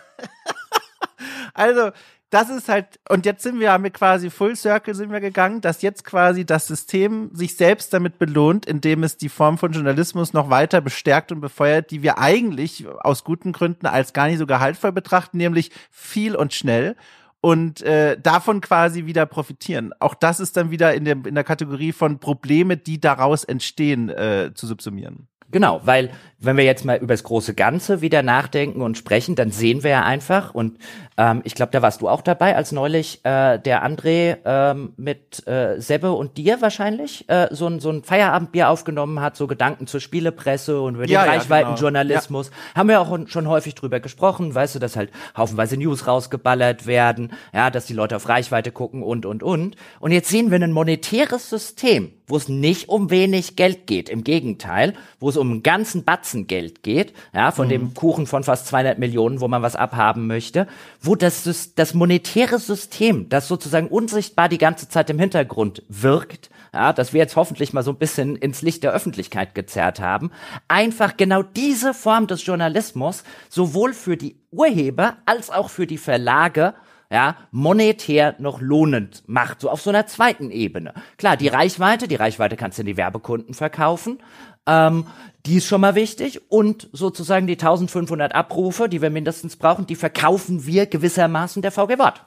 also, 1.55 1.92
das 2.30 2.51
ist 2.51 2.68
halt, 2.68 2.98
und 3.09 3.26
jetzt 3.26 3.44
sind 3.44 3.60
wir, 3.60 3.70
haben 3.70 3.84
wir 3.84 3.92
quasi 3.92 4.28
Full 4.28 4.56
Circle 4.56 4.92
sind 4.96 5.12
wir 5.12 5.20
gegangen, 5.20 5.60
dass 5.60 5.82
jetzt 5.82 6.05
quasi 6.05 6.44
das 6.44 6.66
System 6.66 7.30
sich 7.32 7.56
selbst 7.56 7.94
damit 7.94 8.18
belohnt, 8.18 8.66
indem 8.66 9.05
es 9.05 9.16
die 9.16 9.28
Form 9.28 9.56
von 9.56 9.70
Journalismus 9.70 10.32
noch 10.32 10.51
weiter 10.51 10.80
bestärkt 10.80 11.30
und 11.30 11.40
befeuert, 11.40 11.92
die 11.92 12.02
wir 12.02 12.18
eigentlich 12.18 12.86
aus 13.02 13.22
guten 13.22 13.52
Gründen 13.52 13.86
als 13.86 14.12
gar 14.12 14.26
nicht 14.26 14.38
so 14.38 14.46
gehaltvoll 14.46 14.90
betrachten, 14.90 15.36
nämlich 15.36 15.70
viel 15.92 16.34
und 16.34 16.52
schnell 16.52 16.96
und 17.45 17.83
äh, 17.83 18.19
davon 18.19 18.62
quasi 18.62 19.05
wieder 19.05 19.27
profitieren. 19.27 19.93
Auch 20.01 20.15
das 20.15 20.41
ist 20.41 20.57
dann 20.57 20.71
wieder 20.71 20.95
in 20.95 21.05
der, 21.05 21.27
in 21.27 21.35
der 21.35 21.45
Kategorie 21.45 21.93
von 21.93 22.19
Probleme, 22.19 22.79
die 22.79 22.99
daraus 22.99 23.45
entstehen, 23.45 24.09
äh, 24.09 24.53
zu 24.55 24.66
subsumieren. 24.66 25.29
Genau, 25.55 25.81
weil 25.85 26.10
wenn 26.40 26.56
wir 26.56 26.64
jetzt 26.64 26.85
mal 26.85 26.97
über 26.98 27.14
das 27.14 27.22
große 27.22 27.55
Ganze 27.55 28.01
wieder 28.01 28.24
nachdenken 28.24 28.82
und 28.82 28.98
sprechen, 28.98 29.36
dann 29.36 29.52
sehen 29.52 29.85
wir 29.85 29.90
ja 29.90 30.02
einfach, 30.02 30.52
und 30.52 30.78
ähm, 31.16 31.43
ich 31.44 31.55
glaube, 31.55 31.70
da 31.70 31.81
warst 31.81 32.01
du 32.01 32.09
auch 32.09 32.22
dabei, 32.22 32.56
als 32.56 32.72
neulich 32.72 33.20
äh, 33.24 33.59
der 33.59 33.86
André 33.86 34.39
ähm, 34.44 34.94
mit 34.97 35.47
äh, 35.47 35.81
Sebbe 35.81 36.12
und 36.12 36.36
dir 36.39 36.60
wahrscheinlich 36.60 37.28
äh, 37.28 37.47
so, 37.52 37.68
ein, 37.68 37.78
so 37.78 37.90
ein 37.90 38.02
Feierabendbier 38.02 38.68
aufgenommen 38.68 39.20
hat, 39.20 39.36
so 39.36 39.47
Gedanken 39.47 39.86
zur 39.86 40.01
Spielepresse 40.01 40.81
und 40.81 40.97
über 40.97 41.06
den 41.06 41.12
ja, 41.12 41.22
Reichweitenjournalismus. 41.22 42.51
Genau. 42.51 42.62
Haben 42.74 42.89
wir 42.89 43.01
auch 43.01 43.18
schon 43.28 43.48
häufig 43.48 43.76
drüber 43.76 44.01
gesprochen, 44.01 44.55
weißt 44.55 44.74
du, 44.74 44.78
dass 44.81 44.97
halt 44.97 45.10
haufenweise 45.36 45.76
News 45.76 46.09
rausgeballert 46.09 46.86
werden, 46.86 47.32
ja, 47.52 47.70
dass 47.70 47.86
die 47.86 47.94
Leute 47.94 48.16
auf 48.16 48.28
Reichweite 48.28 48.72
gucken 48.72 49.02
und, 49.02 49.24
und, 49.24 49.44
und. 49.44 49.76
Und 50.01 50.10
jetzt 50.10 50.28
sehen 50.28 50.51
wir 50.51 50.60
ein 50.60 50.72
monetäres 50.72 51.48
System, 51.48 52.12
wo 52.26 52.36
es 52.36 52.48
nicht 52.48 52.88
um 52.88 53.10
wenig 53.10 53.56
Geld 53.56 53.86
geht, 53.86 54.09
im 54.09 54.24
Gegenteil, 54.24 54.94
wo 55.20 55.28
es 55.28 55.36
um 55.36 55.51
einen 55.51 55.62
ganzen 55.62 56.05
Batzen 56.05 56.46
Geld 56.46 56.82
geht, 56.82 57.12
ja, 57.34 57.51
von 57.51 57.66
mhm. 57.66 57.70
dem 57.70 57.94
Kuchen 57.94 58.26
von 58.26 58.44
fast 58.44 58.66
200 58.68 58.98
Millionen, 58.98 59.40
wo 59.40 59.48
man 59.48 59.62
was 59.62 59.76
abhaben 59.76 60.26
möchte, 60.26 60.66
wo 61.01 61.14
das, 61.14 61.74
das 61.74 61.94
monetäre 61.94 62.59
System, 62.59 63.28
das 63.28 63.48
sozusagen 63.48 63.88
unsichtbar 63.88 64.48
die 64.48 64.59
ganze 64.59 64.88
Zeit 64.88 65.10
im 65.10 65.18
Hintergrund 65.18 65.82
wirkt, 65.88 66.51
ja, 66.72 66.92
das 66.92 67.12
wir 67.12 67.20
jetzt 67.20 67.36
hoffentlich 67.36 67.72
mal 67.72 67.82
so 67.82 67.92
ein 67.92 67.98
bisschen 67.98 68.36
ins 68.36 68.62
Licht 68.62 68.82
der 68.82 68.92
Öffentlichkeit 68.92 69.55
gezerrt 69.55 70.01
haben, 70.01 70.32
einfach 70.66 71.16
genau 71.16 71.42
diese 71.42 71.94
Form 71.94 72.26
des 72.26 72.44
Journalismus 72.44 73.22
sowohl 73.48 73.92
für 73.92 74.16
die 74.16 74.36
Urheber 74.51 75.18
als 75.26 75.51
auch 75.51 75.70
für 75.70 75.86
die 75.86 75.98
Verlage 75.98 76.74
ja, 77.10 77.36
monetär 77.51 78.35
noch 78.39 78.60
lohnend 78.60 79.22
macht, 79.26 79.60
so 79.60 79.70
auf 79.70 79.81
so 79.81 79.90
einer 79.90 80.06
zweiten 80.06 80.51
Ebene. 80.51 80.94
Klar, 81.16 81.36
die 81.36 81.48
Reichweite, 81.48 82.09
die 82.09 82.16
Reichweite 82.16 82.56
kannst 82.56 82.78
du 82.78 82.82
in 82.82 82.86
die 82.86 82.97
Werbekunden 82.97 83.55
verkaufen, 83.55 84.18
Ähm, 84.66 85.06
die 85.47 85.56
ist 85.56 85.66
schon 85.66 85.82
mal 85.82 85.94
wichtig 85.94 86.51
und 86.51 86.89
sozusagen 86.93 87.47
die 87.47 87.55
1500 87.55 88.35
Abrufe, 88.35 88.89
die 88.89 89.02
wir 89.02 89.10
mindestens 89.10 89.56
brauchen, 89.56 89.86
die 89.86 89.94
verkaufen 89.94 90.64
wir 90.64 90.86
gewissermaßen 90.86 91.60
der 91.60 91.70
VG 91.70 91.98
Wort. 91.98 92.24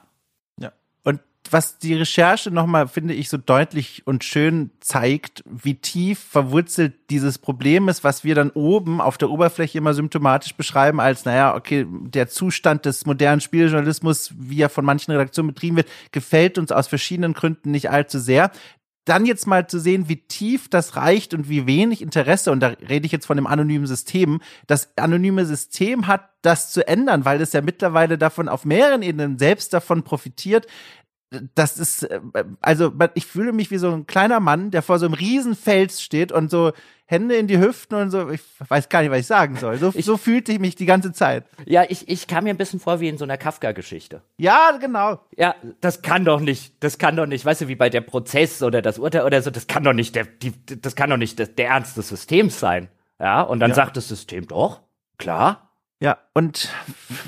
Was 1.50 1.78
die 1.78 1.94
Recherche 1.94 2.50
nochmal, 2.50 2.88
finde 2.88 3.14
ich, 3.14 3.28
so 3.28 3.38
deutlich 3.38 4.02
und 4.06 4.24
schön 4.24 4.70
zeigt, 4.80 5.42
wie 5.46 5.74
tief 5.74 6.18
verwurzelt 6.18 6.94
dieses 7.10 7.38
Problem 7.38 7.88
ist, 7.88 8.04
was 8.04 8.24
wir 8.24 8.34
dann 8.34 8.50
oben 8.50 9.00
auf 9.00 9.18
der 9.18 9.30
Oberfläche 9.30 9.78
immer 9.78 9.94
symptomatisch 9.94 10.54
beschreiben 10.54 11.00
als, 11.00 11.24
naja, 11.24 11.54
okay, 11.54 11.86
der 11.88 12.28
Zustand 12.28 12.84
des 12.84 13.06
modernen 13.06 13.40
Spieljournalismus, 13.40 14.32
wie 14.36 14.60
er 14.60 14.68
von 14.68 14.84
manchen 14.84 15.12
Redaktionen 15.12 15.54
betrieben 15.54 15.76
wird, 15.76 15.88
gefällt 16.12 16.58
uns 16.58 16.72
aus 16.72 16.86
verschiedenen 16.86 17.32
Gründen 17.32 17.70
nicht 17.70 17.90
allzu 17.90 18.18
sehr. 18.18 18.50
Dann 19.04 19.24
jetzt 19.24 19.46
mal 19.46 19.66
zu 19.66 19.78
sehen, 19.78 20.10
wie 20.10 20.16
tief 20.16 20.68
das 20.68 20.94
reicht 20.94 21.32
und 21.32 21.48
wie 21.48 21.66
wenig 21.66 22.02
Interesse, 22.02 22.52
und 22.52 22.60
da 22.60 22.74
rede 22.88 23.06
ich 23.06 23.12
jetzt 23.12 23.24
von 23.24 23.38
dem 23.38 23.46
anonymen 23.46 23.86
System, 23.86 24.42
das 24.66 24.92
anonyme 24.98 25.46
System 25.46 26.08
hat, 26.08 26.28
das 26.42 26.70
zu 26.72 26.86
ändern, 26.86 27.24
weil 27.24 27.40
es 27.40 27.54
ja 27.54 27.62
mittlerweile 27.62 28.18
davon 28.18 28.50
auf 28.50 28.66
mehreren 28.66 29.00
Ebenen 29.00 29.38
selbst 29.38 29.72
davon 29.72 30.02
profitiert, 30.02 30.66
das 31.54 31.78
ist, 31.78 32.04
äh, 32.04 32.20
also 32.60 32.92
ich 33.14 33.26
fühle 33.26 33.52
mich 33.52 33.70
wie 33.70 33.78
so 33.78 33.90
ein 33.90 34.06
kleiner 34.06 34.40
Mann, 34.40 34.70
der 34.70 34.82
vor 34.82 34.98
so 34.98 35.06
einem 35.06 35.14
riesen 35.14 35.54
Fels 35.54 36.02
steht 36.02 36.32
und 36.32 36.50
so 36.50 36.72
Hände 37.10 37.36
in 37.36 37.46
die 37.46 37.58
Hüften 37.58 37.94
und 37.96 38.10
so, 38.10 38.28
ich 38.28 38.42
weiß 38.68 38.90
gar 38.90 39.00
nicht, 39.00 39.10
was 39.10 39.20
ich 39.20 39.26
sagen 39.26 39.56
soll. 39.56 39.78
So, 39.78 39.92
ich, 39.94 40.04
so 40.04 40.18
fühlte 40.18 40.52
ich 40.52 40.58
mich 40.58 40.76
die 40.76 40.84
ganze 40.84 41.12
Zeit. 41.12 41.44
Ja, 41.64 41.84
ich, 41.88 42.06
ich 42.06 42.26
kam 42.26 42.44
mir 42.44 42.50
ein 42.50 42.58
bisschen 42.58 42.80
vor 42.80 43.00
wie 43.00 43.08
in 43.08 43.16
so 43.16 43.24
einer 43.24 43.38
Kafka-Geschichte. 43.38 44.20
Ja, 44.36 44.76
genau. 44.78 45.18
Ja, 45.34 45.54
das 45.80 46.02
kann 46.02 46.26
doch 46.26 46.40
nicht, 46.40 46.74
das 46.80 46.98
kann 46.98 47.16
doch 47.16 47.24
nicht, 47.24 47.46
weißt 47.46 47.62
du, 47.62 47.68
wie 47.68 47.76
bei 47.76 47.88
der 47.88 48.02
Prozess 48.02 48.62
oder 48.62 48.82
das 48.82 48.98
Urteil 48.98 49.24
oder 49.24 49.40
so, 49.40 49.50
das 49.50 49.66
kann 49.66 49.84
doch 49.84 49.94
nicht 49.94 50.14
der, 50.16 50.24
die, 50.24 50.52
das 50.82 50.96
kann 50.96 51.08
doch 51.08 51.16
nicht 51.16 51.38
der, 51.38 51.46
der 51.46 51.68
Ernst 51.68 51.96
des 51.96 52.08
Systems 52.08 52.60
sein. 52.60 52.88
Ja, 53.18 53.40
und 53.40 53.60
dann 53.60 53.70
ja. 53.70 53.74
sagt 53.74 53.96
das 53.96 54.06
System 54.06 54.46
doch, 54.46 54.82
klar, 55.16 55.67
ja, 56.00 56.18
und 56.32 56.68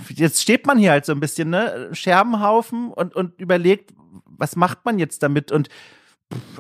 jetzt 0.09 0.43
steht 0.43 0.67
man 0.67 0.79
hier 0.79 0.93
halt 0.93 1.05
so 1.05 1.13
ein 1.13 1.21
bisschen, 1.21 1.51
ne, 1.51 1.89
Scherbenhaufen 1.93 2.93
und, 2.93 3.15
und 3.17 3.41
überlegt, 3.41 3.93
was 4.25 4.57
macht 4.57 4.85
man 4.85 4.99
jetzt 4.99 5.23
damit? 5.23 5.51
Und 5.51 5.69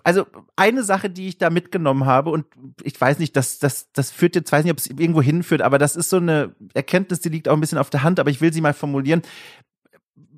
also 0.02 0.26
eine 0.56 0.82
Sache, 0.82 1.08
die 1.08 1.28
ich 1.28 1.38
da 1.38 1.50
mitgenommen 1.50 2.06
habe, 2.06 2.30
und 2.30 2.46
ich 2.82 3.00
weiß 3.00 3.20
nicht, 3.20 3.36
das, 3.36 3.60
das, 3.60 3.92
das 3.92 4.10
führt 4.10 4.34
jetzt, 4.34 4.50
weiß 4.50 4.64
nicht, 4.64 4.72
ob 4.72 4.78
es 4.78 4.88
irgendwo 4.88 5.22
hinführt, 5.22 5.62
aber 5.62 5.78
das 5.78 5.94
ist 5.94 6.10
so 6.10 6.16
eine 6.16 6.54
Erkenntnis, 6.74 7.20
die 7.20 7.28
liegt 7.28 7.48
auch 7.48 7.54
ein 7.54 7.60
bisschen 7.60 7.78
auf 7.78 7.90
der 7.90 8.02
Hand, 8.02 8.18
aber 8.18 8.30
ich 8.30 8.40
will 8.40 8.52
sie 8.52 8.60
mal 8.60 8.74
formulieren. 8.74 9.22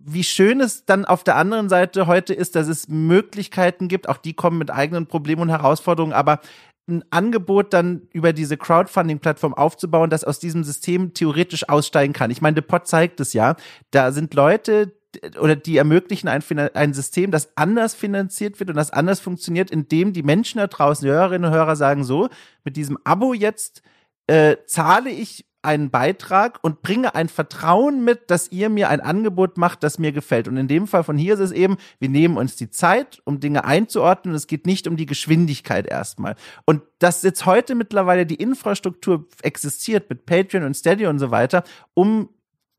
Wie 0.05 0.25
schön 0.25 0.61
es 0.61 0.85
dann 0.85 1.05
auf 1.05 1.25
der 1.25 1.37
anderen 1.37 1.69
Seite 1.69 2.07
heute 2.07 2.35
ist, 2.35 2.57
dass 2.57 2.69
es 2.69 2.89
Möglichkeiten 2.89 3.89
gibt, 3.89 4.09
auch 4.09 4.19
die 4.19 4.35
kommen 4.35 4.59
mit 4.59 4.71
eigenen 4.71 5.07
Problemen 5.07 5.43
und 5.43 5.49
Herausforderungen, 5.49 6.13
aber 6.13 6.41
ein 6.89 7.05
Angebot 7.11 7.73
dann 7.73 8.09
über 8.13 8.33
diese 8.33 8.57
Crowdfunding-Plattform 8.57 9.55
aufzubauen, 9.55 10.11
das 10.11 10.25
aus 10.25 10.39
diesem 10.39 10.65
System 10.65 11.15
theoretisch 11.15 11.69
aussteigen 11.69 12.13
kann. 12.13 12.31
Ich 12.31 12.43
meine, 12.43 12.57
The 12.57 12.63
Pot 12.63 12.89
zeigt 12.89 13.21
es 13.21 13.33
ja. 13.33 13.57
Da 13.91 14.13
sind 14.13 14.35
Leute, 14.35 14.93
oder 15.39 15.57
die 15.57 15.77
ermöglichen 15.77 16.29
ein, 16.29 16.43
ein 16.75 16.95
System, 16.95 17.31
das 17.31 17.57
anders 17.57 17.95
finanziert 17.95 18.59
wird 18.61 18.71
und 18.71 18.77
das 18.77 18.91
anders 18.91 19.21
funktioniert, 19.21 19.71
indem 19.71 20.13
die 20.13 20.23
Menschen 20.23 20.59
da 20.59 20.67
draußen, 20.67 21.05
die 21.05 21.13
Hörerinnen 21.13 21.51
und 21.51 21.57
Hörer 21.57 21.77
sagen 21.77 22.05
so, 22.05 22.29
mit 22.65 22.77
diesem 22.77 22.99
Abo 23.05 23.35
jetzt 23.35 23.83
äh, 24.27 24.57
zahle 24.67 25.11
ich 25.11 25.47
einen 25.63 25.91
Beitrag 25.91 26.59
und 26.63 26.83
bringe 26.83 27.15
ein 27.15 27.29
Vertrauen 27.29 28.05
mit, 28.05 28.31
dass 28.31 28.51
ihr 28.51 28.69
mir 28.69 28.89
ein 28.89 29.01
Angebot 29.01 29.57
macht, 29.57 29.83
das 29.83 29.99
mir 29.99 30.13
gefällt. 30.13 30.49
Und 30.49 30.57
in 30.57 30.69
dem 30.69 30.87
Fall 30.87 31.05
von 31.05 31.17
hier 31.17 31.35
ist 31.35 31.41
es 31.41 31.53
eben, 31.53 31.77
wir 32.01 32.09
nehmen 32.09 32.37
uns 32.37 32.57
die 32.57 32.71
Zeit, 32.71 33.23
um 33.25 33.41
Dinge 33.41 33.65
einzuordnen. 33.65 34.35
Es 34.35 34.49
geht 34.49 34.67
nicht 34.67 34.87
um 34.89 34.97
die 34.97 35.07
Geschwindigkeit 35.07 35.87
erstmal. 35.87 36.35
Und 36.65 36.83
dass 36.99 37.23
jetzt 37.23 37.47
heute 37.47 37.75
mittlerweile 37.75 38.27
die 38.27 38.35
Infrastruktur 38.35 39.27
existiert 39.43 40.11
mit 40.11 40.27
Patreon 40.27 40.65
und 40.65 40.75
Steady 40.75 41.07
und 41.07 41.19
so 41.19 41.31
weiter, 41.31 41.63
um 41.95 42.29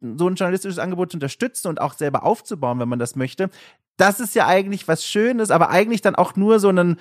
so 0.02 0.28
ein 0.28 0.36
journalistisches 0.36 0.80
Angebot 0.80 1.12
zu 1.12 1.18
unterstützen 1.18 1.70
und 1.70 1.80
auch 1.80 1.94
selber 1.94 2.24
aufzubauen, 2.24 2.80
wenn 2.80 2.90
man 2.90 3.00
das 3.00 3.16
möchte. 3.16 3.50
Das 3.96 4.20
ist 4.20 4.36
ja 4.36 4.48
eigentlich 4.48 4.88
was 4.88 5.06
Schönes, 5.06 5.52
aber 5.52 5.70
eigentlich 5.70 6.02
dann 6.02 6.16
auch 6.16 6.36
nur 6.36 6.60
so 6.60 6.70
ein, 6.70 6.98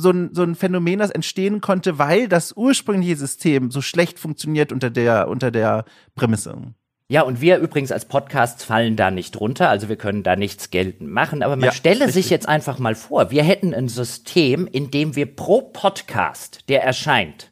so 0.00 0.10
ein, 0.10 0.30
so 0.34 0.42
ein 0.42 0.54
Phänomen, 0.54 0.98
das 0.98 1.10
entstehen 1.10 1.60
konnte, 1.60 1.98
weil 1.98 2.28
das 2.28 2.52
ursprüngliche 2.56 3.16
System 3.16 3.70
so 3.70 3.80
schlecht 3.80 4.18
funktioniert 4.18 4.72
unter 4.72 4.90
der, 4.90 5.28
unter 5.28 5.50
der 5.50 5.84
Prämisse. 6.14 6.74
Ja, 7.08 7.22
und 7.22 7.40
wir 7.40 7.58
übrigens 7.58 7.90
als 7.90 8.04
Podcasts 8.04 8.62
fallen 8.62 8.94
da 8.94 9.10
nicht 9.10 9.38
runter, 9.40 9.68
also 9.68 9.88
wir 9.88 9.96
können 9.96 10.22
da 10.22 10.36
nichts 10.36 10.70
geltend 10.70 11.10
machen, 11.10 11.42
aber 11.42 11.56
man 11.56 11.66
ja, 11.66 11.72
stelle 11.72 12.06
richtig. 12.06 12.14
sich 12.14 12.30
jetzt 12.30 12.48
einfach 12.48 12.78
mal 12.78 12.94
vor, 12.94 13.32
wir 13.32 13.42
hätten 13.42 13.74
ein 13.74 13.88
System, 13.88 14.68
in 14.68 14.92
dem 14.92 15.16
wir 15.16 15.26
pro 15.26 15.60
Podcast, 15.60 16.68
der 16.68 16.84
erscheint 16.84 17.50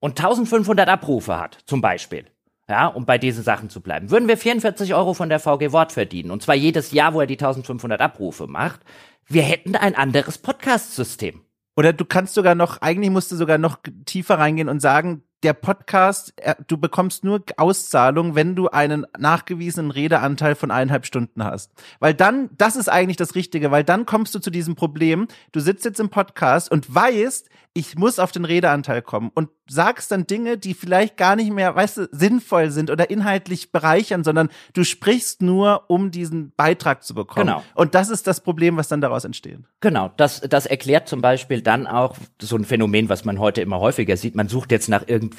und 0.00 0.18
1500 0.18 0.86
Abrufe 0.86 1.38
hat, 1.38 1.56
zum 1.64 1.80
Beispiel, 1.80 2.26
ja, 2.68 2.86
um 2.88 3.06
bei 3.06 3.16
diesen 3.16 3.42
Sachen 3.42 3.70
zu 3.70 3.80
bleiben, 3.80 4.10
würden 4.10 4.28
wir 4.28 4.36
44 4.36 4.94
Euro 4.94 5.14
von 5.14 5.30
der 5.30 5.40
VG 5.40 5.72
Wort 5.72 5.92
verdienen. 5.92 6.30
Und 6.30 6.42
zwar 6.42 6.54
jedes 6.54 6.92
Jahr, 6.92 7.14
wo 7.14 7.20
er 7.20 7.26
die 7.26 7.38
1500 7.38 8.02
Abrufe 8.02 8.46
macht. 8.46 8.80
Wir 9.26 9.42
hätten 9.42 9.76
ein 9.76 9.94
anderes 9.94 10.36
Podcast-System. 10.36 11.43
Oder 11.76 11.92
du 11.92 12.04
kannst 12.04 12.34
sogar 12.34 12.54
noch, 12.54 12.80
eigentlich 12.80 13.10
musst 13.10 13.32
du 13.32 13.36
sogar 13.36 13.58
noch 13.58 13.78
tiefer 14.06 14.38
reingehen 14.38 14.68
und 14.68 14.80
sagen, 14.80 15.22
der 15.42 15.52
Podcast, 15.52 16.32
du 16.66 16.78
bekommst 16.78 17.24
nur 17.24 17.42
Auszahlung, 17.56 18.34
wenn 18.34 18.56
du 18.56 18.68
einen 18.68 19.06
nachgewiesenen 19.18 19.90
Redeanteil 19.90 20.54
von 20.54 20.70
eineinhalb 20.70 21.04
Stunden 21.04 21.44
hast. 21.44 21.72
Weil 22.00 22.14
dann, 22.14 22.48
das 22.56 22.76
ist 22.76 22.88
eigentlich 22.88 23.18
das 23.18 23.34
Richtige, 23.34 23.70
weil 23.70 23.84
dann 23.84 24.06
kommst 24.06 24.34
du 24.34 24.38
zu 24.38 24.50
diesem 24.50 24.74
Problem, 24.74 25.28
du 25.52 25.60
sitzt 25.60 25.84
jetzt 25.84 26.00
im 26.00 26.08
Podcast 26.08 26.70
und 26.70 26.92
weißt, 26.94 27.50
ich 27.76 27.96
muss 27.96 28.20
auf 28.20 28.30
den 28.30 28.44
Redeanteil 28.44 29.02
kommen 29.02 29.32
und 29.34 29.50
sagst 29.68 30.12
dann 30.12 30.26
Dinge, 30.26 30.56
die 30.58 30.74
vielleicht 30.74 31.16
gar 31.16 31.34
nicht 31.34 31.52
mehr, 31.52 31.74
weißt 31.74 31.96
du, 31.96 32.08
sinnvoll 32.12 32.70
sind 32.70 32.88
oder 32.88 33.10
inhaltlich 33.10 33.72
bereichern, 33.72 34.22
sondern 34.22 34.48
du 34.74 34.84
sprichst 34.84 35.42
nur, 35.42 35.84
um 35.88 36.12
diesen 36.12 36.52
Beitrag 36.56 37.02
zu 37.02 37.14
bekommen. 37.14 37.46
Genau. 37.46 37.64
Und 37.74 37.96
das 37.96 38.10
ist 38.10 38.28
das 38.28 38.42
Problem, 38.42 38.76
was 38.76 38.86
dann 38.86 39.00
daraus 39.00 39.24
entsteht. 39.24 39.58
Genau. 39.80 40.12
Das, 40.16 40.40
das 40.42 40.66
erklärt 40.66 41.08
zum 41.08 41.20
Beispiel 41.20 41.62
dann 41.62 41.88
auch 41.88 42.16
so 42.40 42.56
ein 42.56 42.64
Phänomen, 42.64 43.08
was 43.08 43.24
man 43.24 43.40
heute 43.40 43.60
immer 43.60 43.80
häufiger 43.80 44.16
sieht. 44.16 44.36
Man 44.36 44.48
sucht 44.48 44.70
jetzt 44.70 44.88
nach 44.88 45.04
irgendwie, 45.08 45.33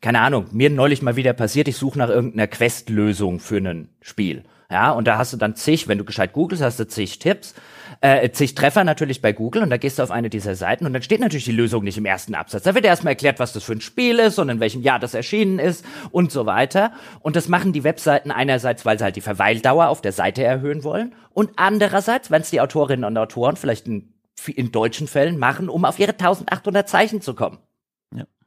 keine 0.00 0.20
Ahnung, 0.20 0.46
mir 0.52 0.70
neulich 0.70 1.02
mal 1.02 1.16
wieder 1.16 1.32
passiert, 1.32 1.68
ich 1.68 1.76
suche 1.76 1.98
nach 1.98 2.08
irgendeiner 2.08 2.46
Questlösung 2.46 3.40
für 3.40 3.56
ein 3.56 3.88
Spiel. 4.00 4.44
Ja, 4.70 4.90
und 4.90 5.06
da 5.06 5.18
hast 5.18 5.32
du 5.32 5.36
dann 5.36 5.56
zig, 5.56 5.88
wenn 5.88 5.98
du 5.98 6.04
gescheit 6.04 6.32
googelst, 6.32 6.62
hast 6.62 6.80
du 6.80 6.88
zig 6.88 7.18
Tipps, 7.18 7.54
äh, 8.00 8.30
zig 8.30 8.54
Treffer 8.54 8.82
natürlich 8.82 9.20
bei 9.20 9.32
Google 9.32 9.62
und 9.62 9.70
da 9.70 9.76
gehst 9.76 9.98
du 9.98 10.02
auf 10.02 10.10
eine 10.10 10.30
dieser 10.30 10.54
Seiten 10.54 10.86
und 10.86 10.92
dann 10.92 11.02
steht 11.02 11.20
natürlich 11.20 11.44
die 11.44 11.52
Lösung 11.52 11.84
nicht 11.84 11.98
im 11.98 12.06
ersten 12.06 12.34
Absatz. 12.34 12.64
Da 12.64 12.74
wird 12.74 12.84
erstmal 12.84 13.12
erklärt, 13.12 13.38
was 13.38 13.52
das 13.52 13.62
für 13.62 13.72
ein 13.72 13.80
Spiel 13.80 14.18
ist 14.18 14.38
und 14.38 14.48
in 14.48 14.60
welchem 14.60 14.82
Jahr 14.82 14.98
das 14.98 15.14
erschienen 15.14 15.58
ist 15.58 15.84
und 16.10 16.32
so 16.32 16.46
weiter. 16.46 16.92
Und 17.20 17.36
das 17.36 17.48
machen 17.48 17.72
die 17.72 17.84
Webseiten 17.84 18.30
einerseits, 18.30 18.84
weil 18.84 18.98
sie 18.98 19.04
halt 19.04 19.16
die 19.16 19.20
Verweildauer 19.20 19.88
auf 19.88 20.00
der 20.00 20.12
Seite 20.12 20.42
erhöhen 20.42 20.82
wollen 20.82 21.14
und 21.32 21.50
andererseits, 21.56 22.30
wenn 22.30 22.42
es 22.42 22.50
die 22.50 22.60
Autorinnen 22.60 23.04
und 23.04 23.16
Autoren 23.18 23.56
vielleicht 23.56 23.86
in, 23.86 24.14
in 24.46 24.72
deutschen 24.72 25.06
Fällen 25.06 25.38
machen, 25.38 25.68
um 25.68 25.84
auf 25.84 25.98
ihre 25.98 26.12
1800 26.12 26.88
Zeichen 26.88 27.20
zu 27.20 27.34
kommen. 27.34 27.58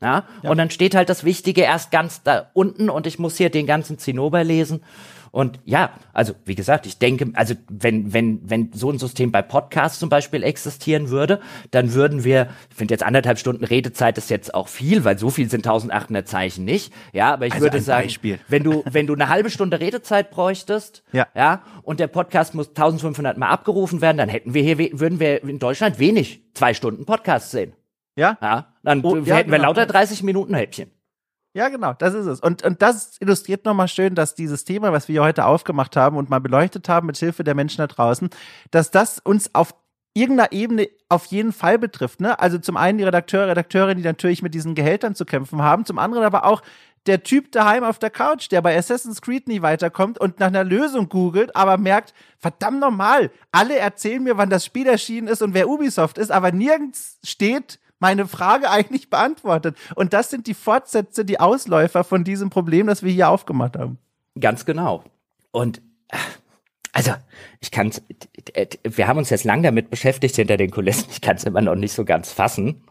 Ja. 0.02 0.26
ja. 0.44 0.50
Und 0.50 0.58
dann 0.58 0.70
steht 0.70 0.96
halt 0.96 1.10
das 1.10 1.24
Wichtige 1.24 1.62
erst 1.62 1.92
ganz 1.92 2.24
da 2.24 2.50
unten 2.54 2.90
und 2.90 3.08
ich 3.08 3.20
muss 3.20 3.38
hier 3.38 3.50
den 3.50 3.66
ganzen 3.66 3.98
Zinnober 3.98 4.44
lesen. 4.44 4.82
Und 5.32 5.60
ja, 5.66 5.92
also 6.14 6.34
wie 6.46 6.56
gesagt, 6.56 6.86
ich 6.86 6.98
denke, 6.98 7.30
also 7.34 7.54
wenn, 7.70 8.14
wenn, 8.14 8.40
wenn 8.50 8.72
so 8.74 8.90
ein 8.90 8.98
System 8.98 9.32
bei 9.32 9.42
Podcasts 9.42 10.00
zum 10.00 10.10
Beispiel 10.10 10.44
existieren 10.44 11.10
würde, 11.10 11.42
dann 11.72 11.94
würden 11.94 12.24
wir, 12.24 12.48
ich 12.70 12.76
finde 12.76 12.94
jetzt 12.94 13.04
anderthalb 13.04 13.38
Stunden 13.38 13.64
Redezeit 13.64 14.18
ist 14.18 14.30
jetzt 14.30 14.54
auch 14.54 14.68
viel, 14.68 15.04
weil 15.04 15.20
so 15.20 15.30
viel 15.30 15.50
sind 15.50 15.68
1800 15.68 16.28
Zeichen 16.28 16.66
nicht. 16.66 16.94
Ja, 17.14 17.34
aber 17.34 17.46
ich 17.46 17.54
also 17.54 17.66
würde 17.66 17.82
sagen, 17.82 18.08
Beispiel. 18.08 18.40
wenn 18.48 18.64
du, 18.64 18.84
wenn 18.90 19.08
du 19.08 19.14
eine 19.14 19.30
halbe 19.30 19.50
Stunde 19.50 19.80
Redezeit 19.80 20.32
bräuchtest, 20.32 21.04
ja. 21.12 21.28
ja, 21.36 21.62
und 21.84 22.00
der 22.00 22.08
Podcast 22.08 22.56
muss 22.56 22.70
1500 22.70 23.38
mal 23.38 23.50
abgerufen 23.50 24.02
werden, 24.02 24.18
dann 24.18 24.30
hätten 24.30 24.54
wir 24.54 24.64
hier, 24.64 24.78
würden 25.00 25.20
wir 25.20 25.44
in 25.44 25.60
Deutschland 25.60 26.00
wenig 26.00 26.42
zwei 26.54 26.74
Stunden 26.74 27.06
Podcast 27.06 27.52
sehen. 27.52 27.74
Ja? 28.18 28.38
Ja, 28.42 28.74
dann 28.84 29.02
oh, 29.06 29.16
hätten 29.16 29.26
ja, 29.26 29.42
genau. 29.42 29.52
wir 29.52 29.60
lauter 29.60 29.86
30 29.86 30.24
Minuten 30.24 30.54
Häppchen. 30.54 30.92
Ja, 31.54 31.70
genau, 31.70 31.94
das 31.94 32.14
ist 32.14 32.26
es. 32.26 32.40
Und, 32.40 32.64
und 32.64 32.82
das 32.82 33.18
illustriert 33.20 33.66
nochmal 33.66 33.88
schön, 33.88 34.16
dass 34.16 34.36
dieses 34.36 34.66
Thema, 34.66 34.92
was 34.92 35.08
wir 35.08 35.24
heute 35.24 35.46
aufgemacht 35.46 35.96
haben 35.96 36.18
und 36.18 36.30
mal 36.30 36.40
beleuchtet 36.40 36.90
haben 36.90 37.08
mit 37.08 37.18
Hilfe 37.18 37.44
der 37.44 37.56
Menschen 37.56 37.78
da 37.78 37.88
draußen, 37.88 38.30
dass 38.72 38.92
das 38.92 39.20
uns 39.20 39.56
auf 39.56 39.74
irgendeiner 40.14 40.52
Ebene 40.52 40.90
auf 41.10 41.26
jeden 41.26 41.54
Fall 41.54 41.80
betrifft. 41.80 42.22
Ne? 42.22 42.40
Also 42.40 42.58
zum 42.58 42.76
einen 42.76 42.98
die 42.98 43.04
Redakteure, 43.04 43.48
Redakteurinnen, 43.48 44.02
die 44.02 44.08
natürlich 44.08 44.42
mit 44.42 44.54
diesen 44.54 44.76
Gehältern 44.76 45.16
zu 45.16 45.26
kämpfen 45.26 45.62
haben, 45.62 45.86
zum 45.86 46.00
anderen 46.00 46.26
aber 46.26 46.46
auch 46.46 46.62
der 47.08 47.24
Typ 47.24 47.52
daheim 47.52 47.84
auf 47.84 48.00
der 48.00 48.10
Couch, 48.10 48.52
der 48.52 48.62
bei 48.62 48.78
Assassin's 48.78 49.22
Creed 49.22 49.48
nie 49.48 49.62
weiterkommt 49.62 50.20
und 50.20 50.40
nach 50.40 50.48
einer 50.48 50.64
Lösung 50.64 51.08
googelt, 51.08 51.56
aber 51.56 51.78
merkt, 51.78 52.14
verdammt 52.38 52.82
normal, 52.82 53.32
alle 53.52 53.78
erzählen 53.78 54.22
mir, 54.22 54.38
wann 54.38 54.50
das 54.50 54.66
Spiel 54.66 54.88
erschienen 54.88 55.28
ist 55.28 55.42
und 55.42 55.54
wer 55.54 55.70
Ubisoft 55.70 56.18
ist, 56.18 56.32
aber 56.32 56.52
nirgends 56.52 57.20
steht, 57.24 57.80
meine 58.00 58.28
Frage 58.28 58.70
eigentlich 58.72 59.10
beantwortet. 59.10 59.78
Und 59.96 60.14
das 60.14 60.30
sind 60.30 60.48
die 60.48 60.54
Fortsätze, 60.54 61.26
die 61.26 61.40
Ausläufer 61.40 62.04
von 62.04 62.24
diesem 62.24 62.50
Problem, 62.50 62.88
das 62.88 63.04
wir 63.04 63.12
hier 63.12 63.30
aufgemacht 63.30 63.78
haben. 63.78 63.98
Ganz 64.40 64.66
genau. 64.66 65.04
Und 65.52 65.82
also, 66.94 67.12
ich 67.60 67.72
kann 67.72 67.92
wir 68.84 69.08
haben 69.08 69.18
uns 69.20 69.30
jetzt 69.30 69.44
lang 69.44 69.62
damit 69.62 69.90
beschäftigt 69.90 70.36
hinter 70.36 70.58
den 70.58 70.72
Kulissen. 70.72 71.06
Ich 71.12 71.22
kann 71.22 71.36
es 71.36 71.44
immer 71.44 71.62
noch 71.62 71.76
nicht 71.76 71.94
so 71.94 72.06
ganz 72.06 72.32
fassen. 72.32 72.84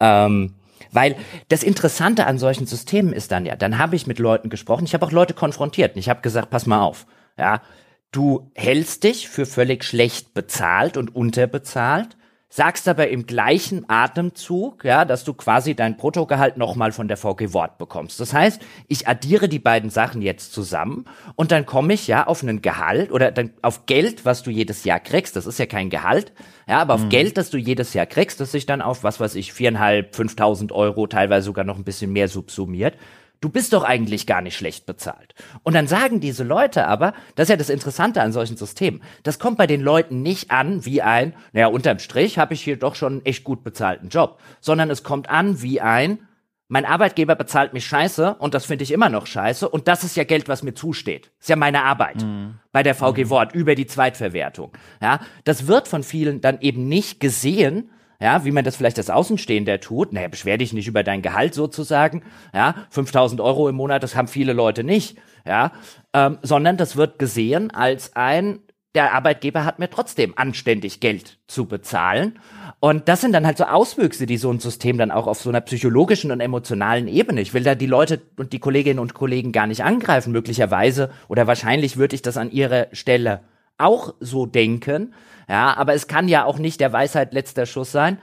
Ähm, 0.00 0.54
Weil 0.90 1.16
das 1.48 1.62
Interessante 1.62 2.26
an 2.26 2.38
solchen 2.38 2.66
Systemen 2.66 3.12
ist 3.12 3.30
dann 3.30 3.46
ja, 3.46 3.54
dann 3.56 3.78
habe 3.78 3.96
ich 3.96 4.06
mit 4.06 4.18
Leuten 4.18 4.50
gesprochen, 4.50 4.84
ich 4.84 4.94
habe 4.94 5.06
auch 5.06 5.12
Leute 5.12 5.34
konfrontiert 5.34 5.94
und 5.94 6.00
ich 6.00 6.08
habe 6.08 6.20
gesagt, 6.20 6.50
pass 6.50 6.66
mal 6.66 6.82
auf, 6.82 7.06
ja, 7.38 7.62
du 8.10 8.50
hältst 8.54 9.04
dich 9.04 9.28
für 9.28 9.46
völlig 9.46 9.84
schlecht 9.84 10.34
bezahlt 10.34 10.96
und 10.96 11.14
unterbezahlt, 11.14 12.16
sagst 12.54 12.86
aber 12.86 13.08
im 13.08 13.26
gleichen 13.26 13.84
Atemzug, 13.88 14.84
ja, 14.84 15.04
dass 15.04 15.24
du 15.24 15.34
quasi 15.34 15.74
dein 15.74 15.96
Bruttogehalt 15.96 16.56
nochmal 16.56 16.92
von 16.92 17.08
der 17.08 17.16
VG 17.16 17.52
Wort 17.52 17.78
bekommst. 17.78 18.20
Das 18.20 18.32
heißt, 18.32 18.62
ich 18.86 19.08
addiere 19.08 19.48
die 19.48 19.58
beiden 19.58 19.90
Sachen 19.90 20.22
jetzt 20.22 20.52
zusammen 20.52 21.04
und 21.34 21.50
dann 21.50 21.66
komme 21.66 21.94
ich 21.94 22.06
ja 22.06 22.28
auf 22.28 22.44
einen 22.44 22.62
Gehalt 22.62 23.10
oder 23.10 23.32
dann 23.32 23.50
auf 23.62 23.86
Geld, 23.86 24.24
was 24.24 24.44
du 24.44 24.52
jedes 24.52 24.84
Jahr 24.84 25.00
kriegst. 25.00 25.34
Das 25.34 25.46
ist 25.46 25.58
ja 25.58 25.66
kein 25.66 25.90
Gehalt, 25.90 26.32
ja, 26.68 26.78
aber 26.78 26.94
auf 26.94 27.06
mhm. 27.06 27.08
Geld, 27.08 27.38
das 27.38 27.50
du 27.50 27.58
jedes 27.58 27.92
Jahr 27.92 28.06
kriegst, 28.06 28.38
das 28.38 28.52
sich 28.52 28.66
dann 28.66 28.82
auf, 28.82 29.02
was 29.02 29.18
weiß 29.18 29.34
ich, 29.34 29.52
viereinhalb, 29.52 30.14
fünftausend 30.14 30.70
Euro, 30.70 31.08
teilweise 31.08 31.46
sogar 31.46 31.64
noch 31.64 31.76
ein 31.76 31.84
bisschen 31.84 32.12
mehr 32.12 32.28
subsumiert 32.28 32.94
du 33.40 33.48
bist 33.48 33.72
doch 33.72 33.84
eigentlich 33.84 34.26
gar 34.26 34.40
nicht 34.40 34.56
schlecht 34.56 34.86
bezahlt. 34.86 35.34
Und 35.62 35.74
dann 35.74 35.86
sagen 35.86 36.20
diese 36.20 36.44
Leute 36.44 36.86
aber, 36.86 37.12
das 37.34 37.44
ist 37.44 37.50
ja 37.50 37.56
das 37.56 37.70
Interessante 37.70 38.22
an 38.22 38.32
solchen 38.32 38.56
Systemen, 38.56 39.02
das 39.22 39.38
kommt 39.38 39.58
bei 39.58 39.66
den 39.66 39.80
Leuten 39.80 40.22
nicht 40.22 40.50
an 40.50 40.84
wie 40.84 41.02
ein, 41.02 41.34
naja, 41.52 41.66
unterm 41.66 41.98
Strich 41.98 42.38
habe 42.38 42.54
ich 42.54 42.62
hier 42.62 42.78
doch 42.78 42.94
schon 42.94 43.14
einen 43.14 43.26
echt 43.26 43.44
gut 43.44 43.64
bezahlten 43.64 44.08
Job, 44.08 44.40
sondern 44.60 44.90
es 44.90 45.02
kommt 45.02 45.28
an 45.28 45.62
wie 45.62 45.80
ein, 45.80 46.20
mein 46.68 46.86
Arbeitgeber 46.86 47.34
bezahlt 47.34 47.74
mich 47.74 47.86
scheiße 47.86 48.36
und 48.38 48.54
das 48.54 48.64
finde 48.64 48.84
ich 48.84 48.90
immer 48.90 49.10
noch 49.10 49.26
scheiße 49.26 49.68
und 49.68 49.86
das 49.86 50.02
ist 50.02 50.16
ja 50.16 50.24
Geld, 50.24 50.48
was 50.48 50.62
mir 50.62 50.74
zusteht. 50.74 51.30
Ist 51.38 51.50
ja 51.50 51.56
meine 51.56 51.84
Arbeit 51.84 52.22
mhm. 52.22 52.54
bei 52.72 52.82
der 52.82 52.94
VG 52.94 53.28
Wort 53.28 53.54
über 53.54 53.74
die 53.74 53.86
Zweitverwertung. 53.86 54.72
Ja, 55.02 55.20
das 55.44 55.66
wird 55.66 55.88
von 55.88 56.02
vielen 56.02 56.40
dann 56.40 56.60
eben 56.62 56.88
nicht 56.88 57.20
gesehen, 57.20 57.90
ja, 58.20 58.44
wie 58.44 58.52
man 58.52 58.64
das 58.64 58.76
vielleicht 58.76 58.98
als 58.98 59.10
Außenstehender 59.10 59.80
tut, 59.80 60.12
naja, 60.12 60.28
beschwer 60.28 60.58
dich 60.58 60.72
nicht 60.72 60.88
über 60.88 61.02
dein 61.02 61.22
Gehalt 61.22 61.54
sozusagen, 61.54 62.22
ja, 62.54 62.74
5000 62.90 63.40
Euro 63.40 63.68
im 63.68 63.76
Monat, 63.76 64.02
das 64.02 64.16
haben 64.16 64.28
viele 64.28 64.52
Leute 64.52 64.84
nicht, 64.84 65.18
ja, 65.46 65.72
ähm, 66.12 66.38
sondern 66.42 66.76
das 66.76 66.96
wird 66.96 67.18
gesehen 67.18 67.70
als 67.70 68.14
ein, 68.16 68.60
der 68.94 69.12
Arbeitgeber 69.12 69.64
hat 69.64 69.78
mir 69.78 69.90
trotzdem 69.90 70.34
anständig 70.36 71.00
Geld 71.00 71.38
zu 71.48 71.66
bezahlen. 71.66 72.38
Und 72.78 73.08
das 73.08 73.20
sind 73.20 73.32
dann 73.32 73.46
halt 73.46 73.58
so 73.58 73.64
Auswüchse, 73.64 74.26
die 74.26 74.36
so 74.36 74.52
ein 74.52 74.60
System 74.60 74.98
dann 74.98 75.10
auch 75.10 75.26
auf 75.26 75.40
so 75.40 75.48
einer 75.48 75.60
psychologischen 75.62 76.30
und 76.30 76.40
emotionalen 76.40 77.08
Ebene. 77.08 77.40
Ich 77.40 77.54
will 77.54 77.64
da 77.64 77.74
die 77.74 77.86
Leute 77.86 78.22
und 78.36 78.52
die 78.52 78.60
Kolleginnen 78.60 79.00
und 79.00 79.14
Kollegen 79.14 79.52
gar 79.52 79.66
nicht 79.66 79.82
angreifen, 79.82 80.32
möglicherweise 80.32 81.10
oder 81.28 81.46
wahrscheinlich 81.46 81.96
würde 81.96 82.14
ich 82.14 82.22
das 82.22 82.36
an 82.36 82.52
ihrer 82.52 82.86
Stelle 82.92 83.40
auch 83.78 84.14
so 84.20 84.46
denken. 84.46 85.14
Ja, 85.48 85.76
aber 85.76 85.94
es 85.94 86.06
kann 86.06 86.28
ja 86.28 86.44
auch 86.44 86.58
nicht 86.58 86.80
der 86.80 86.92
Weisheit 86.92 87.32
letzter 87.32 87.66
Schuss 87.66 87.92
sein. 87.92 88.18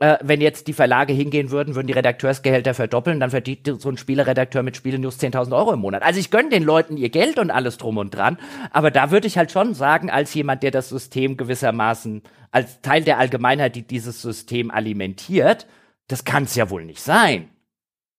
Äh, 0.00 0.18
wenn 0.22 0.40
jetzt 0.40 0.66
die 0.66 0.72
Verlage 0.72 1.12
hingehen 1.12 1.50
würden, 1.50 1.76
würden 1.76 1.86
die 1.86 1.92
Redakteursgehälter 1.92 2.74
verdoppeln, 2.74 3.20
dann 3.20 3.30
verdient 3.30 3.70
so 3.78 3.88
ein 3.88 3.96
Spieleredakteur 3.96 4.64
mit 4.64 4.76
Spielenews 4.76 5.20
10.000 5.20 5.56
Euro 5.56 5.72
im 5.72 5.80
Monat. 5.80 6.02
Also 6.02 6.18
ich 6.18 6.32
gönne 6.32 6.48
den 6.48 6.64
Leuten 6.64 6.96
ihr 6.96 7.10
Geld 7.10 7.38
und 7.38 7.52
alles 7.52 7.78
drum 7.78 7.98
und 7.98 8.10
dran, 8.10 8.38
aber 8.72 8.90
da 8.90 9.12
würde 9.12 9.28
ich 9.28 9.38
halt 9.38 9.52
schon 9.52 9.72
sagen, 9.74 10.10
als 10.10 10.34
jemand, 10.34 10.64
der 10.64 10.72
das 10.72 10.88
System 10.88 11.36
gewissermaßen 11.36 12.22
als 12.50 12.80
Teil 12.82 13.04
der 13.04 13.18
Allgemeinheit, 13.18 13.76
die 13.76 13.86
dieses 13.86 14.20
System 14.20 14.70
alimentiert, 14.70 15.66
das 16.08 16.24
kann 16.24 16.44
es 16.44 16.56
ja 16.56 16.70
wohl 16.70 16.84
nicht 16.84 17.00
sein. 17.00 17.48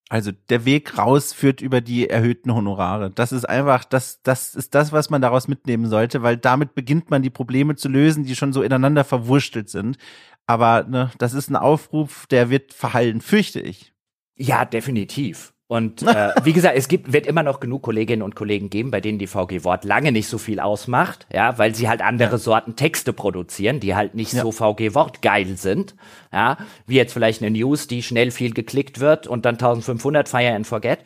Also 0.07 0.31
der 0.49 0.65
Weg 0.65 0.99
raus 0.99 1.33
führt 1.33 1.61
über 1.61 1.81
die 1.81 2.07
erhöhten 2.07 2.53
Honorare. 2.53 3.09
Das 3.09 3.31
ist 3.31 3.45
einfach, 3.45 3.85
das, 3.85 4.21
das 4.21 4.53
ist 4.53 4.75
das, 4.75 4.91
was 4.91 5.09
man 5.09 5.21
daraus 5.21 5.47
mitnehmen 5.47 5.89
sollte, 5.89 6.21
weil 6.21 6.37
damit 6.37 6.75
beginnt 6.75 7.09
man 7.09 7.23
die 7.23 7.31
Probleme 7.31 7.75
zu 7.75 7.89
lösen, 7.89 8.23
die 8.23 8.35
schon 8.35 8.53
so 8.53 8.61
ineinander 8.61 9.03
verwurstelt 9.03 9.69
sind. 9.69 9.97
Aber 10.45 10.83
ne, 10.83 11.11
das 11.17 11.33
ist 11.33 11.49
ein 11.49 11.55
Aufruf, 11.55 12.27
der 12.27 12.51
wird 12.51 12.71
verhallen, 12.71 13.19
fürchte 13.19 13.59
ich. 13.61 13.93
Ja, 14.35 14.63
definitiv. 14.63 15.54
Und 15.67 16.03
äh, 16.03 16.31
wie 16.43 16.53
gesagt, 16.53 16.77
es 16.77 16.87
gibt, 16.87 17.11
wird 17.11 17.25
immer 17.25 17.43
noch 17.43 17.59
genug 17.59 17.81
Kolleginnen 17.81 18.21
und 18.21 18.35
Kollegen 18.35 18.69
geben, 18.69 18.91
bei 18.91 19.01
denen 19.01 19.17
die 19.17 19.27
VG 19.27 19.63
Wort 19.63 19.83
lange 19.83 20.11
nicht 20.11 20.27
so 20.27 20.37
viel 20.37 20.59
ausmacht, 20.59 21.25
ja, 21.33 21.57
weil 21.57 21.73
sie 21.73 21.89
halt 21.89 22.01
andere 22.01 22.37
Sorten 22.37 22.75
Texte 22.75 23.13
produzieren, 23.13 23.79
die 23.79 23.95
halt 23.95 24.13
nicht 24.13 24.33
ja. 24.33 24.41
so 24.41 24.51
VG 24.51 24.93
Wort 24.93 25.21
geil 25.21 25.57
sind, 25.57 25.95
ja, 26.31 26.57
wie 26.85 26.95
jetzt 26.95 27.13
vielleicht 27.13 27.41
eine 27.41 27.51
News, 27.51 27.87
die 27.87 28.03
schnell 28.03 28.31
viel 28.31 28.53
geklickt 28.53 28.99
wird 28.99 29.27
und 29.27 29.45
dann 29.45 29.55
1500 29.55 30.29
Fire 30.29 30.53
and 30.53 30.67
Forget. 30.67 30.99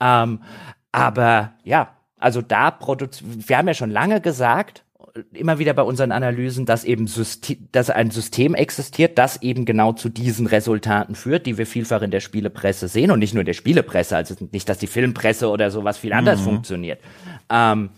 Ähm, 0.00 0.40
aber 0.92 1.52
ja, 1.62 1.96
also 2.18 2.42
da 2.42 2.70
produzieren, 2.70 3.44
wir 3.46 3.58
haben 3.58 3.68
ja 3.68 3.74
schon 3.74 3.90
lange 3.90 4.20
gesagt, 4.20 4.84
immer 5.32 5.58
wieder 5.58 5.74
bei 5.74 5.82
unseren 5.82 6.12
Analysen, 6.12 6.66
dass 6.66 6.84
eben 6.84 7.06
System, 7.06 7.68
dass 7.72 7.90
ein 7.90 8.10
System 8.10 8.54
existiert, 8.54 9.18
das 9.18 9.42
eben 9.42 9.64
genau 9.64 9.92
zu 9.92 10.08
diesen 10.08 10.46
Resultaten 10.46 11.14
führt, 11.14 11.46
die 11.46 11.58
wir 11.58 11.66
vielfach 11.66 12.02
in 12.02 12.10
der 12.10 12.20
Spielepresse 12.20 12.88
sehen 12.88 13.10
und 13.10 13.18
nicht 13.18 13.34
nur 13.34 13.40
in 13.40 13.46
der 13.46 13.54
Spielepresse, 13.54 14.16
also 14.16 14.34
nicht, 14.52 14.68
dass 14.68 14.78
die 14.78 14.86
Filmpresse 14.86 15.48
oder 15.48 15.70
sowas 15.70 15.98
viel 15.98 16.12
anders 16.12 16.40
mhm. 16.40 16.44
funktioniert, 16.44 17.00
ähm, 17.50 17.90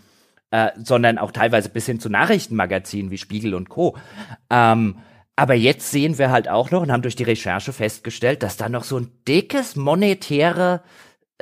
äh, 0.51 0.71
sondern 0.83 1.19
auch 1.19 1.33
teilweise 1.33 1.69
bis 1.69 1.87
hin 1.87 2.01
zu 2.01 2.09
Nachrichtenmagazinen 2.09 3.11
wie 3.11 3.19
Spiegel 3.19 3.55
und 3.55 3.69
Co. 3.69 3.97
Ähm, 4.51 4.97
aber 5.37 5.55
jetzt 5.55 5.91
sehen 5.91 6.19
wir 6.19 6.31
halt 6.31 6.49
auch 6.49 6.71
noch 6.71 6.83
und 6.83 6.93
haben 6.93 7.03
durch 7.03 7.17
die 7.17 7.23
Recherche 7.23 7.73
festgestellt, 7.73 8.43
dass 8.43 8.57
da 8.57 8.69
noch 8.69 8.85
so 8.85 8.99
ein 8.99 9.09
dickes 9.27 9.77
monetäre 9.77 10.83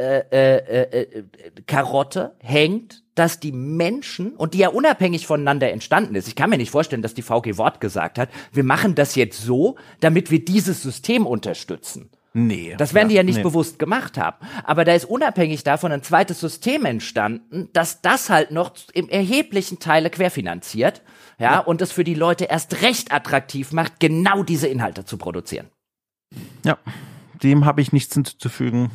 äh, 0.01 0.57
äh, 0.57 1.01
äh, 1.01 1.25
Karotte 1.67 2.37
hängt, 2.41 3.03
dass 3.15 3.41
die 3.41 3.53
Menschen, 3.53 4.33
und 4.37 4.55
die 4.55 4.59
ja 4.59 4.69
unabhängig 4.69 5.27
voneinander 5.27 5.71
entstanden 5.71 6.15
ist, 6.15 6.29
ich 6.29 6.37
kann 6.37 6.51
mir 6.51 6.57
nicht 6.57 6.71
vorstellen, 6.71 7.03
dass 7.03 7.15
die 7.15 7.23
VG 7.23 7.59
Wort 7.59 7.81
gesagt 7.81 8.19
hat, 8.19 8.31
wir 8.53 8.65
machen 8.65 8.95
das 8.95 9.15
jetzt 9.15 9.43
so, 9.43 9.77
damit 10.01 10.31
wir 10.31 10.45
dieses 10.45 10.83
System 10.83 11.27
unterstützen. 11.27 12.11
Nee. 12.33 12.77
Das 12.79 12.95
werden 12.95 13.09
ja, 13.09 13.11
die 13.11 13.15
ja 13.17 13.23
nicht 13.25 13.39
nee. 13.39 13.43
bewusst 13.43 13.79
gemacht 13.79 14.17
haben. 14.17 14.37
Aber 14.65 14.85
da 14.85 14.95
ist 14.95 15.05
unabhängig 15.05 15.65
davon 15.65 15.91
ein 15.91 16.03
zweites 16.03 16.41
System 16.41 16.85
entstanden, 16.85 17.69
das 17.73 18.03
das 18.03 18.31
halt 18.31 18.53
noch 18.53 18.73
im 18.93 19.09
erheblichen 19.09 19.81
Teile 19.81 20.11
querfinanziert, 20.11 21.03
ja, 21.39 21.53
ja. 21.53 21.59
und 21.59 21.83
es 21.83 21.91
für 21.91 22.05
die 22.05 22.15
Leute 22.15 22.45
erst 22.45 22.83
recht 22.83 23.13
attraktiv 23.13 23.73
macht, 23.73 23.99
genau 23.99 24.45
diese 24.45 24.69
Inhalte 24.69 25.05
zu 25.05 25.17
produzieren. 25.19 25.69
Ja, 26.65 26.79
dem 27.43 27.65
habe 27.65 27.81
ich 27.81 27.93
nichts 27.93 28.15
hinzuzufügen. 28.15 28.91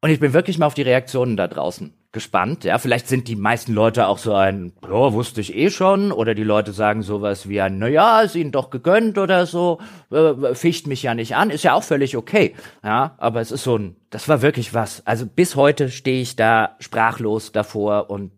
Und 0.00 0.10
ich 0.10 0.20
bin 0.20 0.32
wirklich 0.32 0.58
mal 0.58 0.66
auf 0.66 0.74
die 0.74 0.82
Reaktionen 0.82 1.36
da 1.36 1.48
draußen 1.48 1.92
gespannt. 2.12 2.64
Ja, 2.64 2.78
vielleicht 2.78 3.08
sind 3.08 3.28
die 3.28 3.36
meisten 3.36 3.72
Leute 3.74 4.06
auch 4.06 4.18
so 4.18 4.32
ein, 4.32 4.72
ja, 4.82 5.12
wusste 5.12 5.40
ich 5.40 5.54
eh 5.54 5.70
schon, 5.70 6.12
oder 6.12 6.34
die 6.34 6.44
Leute 6.44 6.72
sagen 6.72 7.02
sowas 7.02 7.48
wie 7.48 7.60
ein, 7.60 7.78
naja, 7.78 8.20
ist 8.22 8.36
ihnen 8.36 8.52
doch 8.52 8.70
gegönnt 8.70 9.18
oder 9.18 9.44
so, 9.44 9.80
äh, 10.10 10.54
ficht 10.54 10.86
mich 10.86 11.02
ja 11.02 11.14
nicht 11.14 11.34
an, 11.36 11.50
ist 11.50 11.64
ja 11.64 11.74
auch 11.74 11.82
völlig 11.82 12.16
okay. 12.16 12.54
Ja, 12.82 13.16
aber 13.18 13.40
es 13.40 13.50
ist 13.50 13.64
so 13.64 13.76
ein, 13.76 13.96
das 14.10 14.28
war 14.28 14.40
wirklich 14.40 14.72
was. 14.72 15.04
Also 15.06 15.26
bis 15.26 15.56
heute 15.56 15.90
stehe 15.90 16.22
ich 16.22 16.36
da 16.36 16.76
sprachlos 16.78 17.52
davor 17.52 18.08
und 18.08 18.32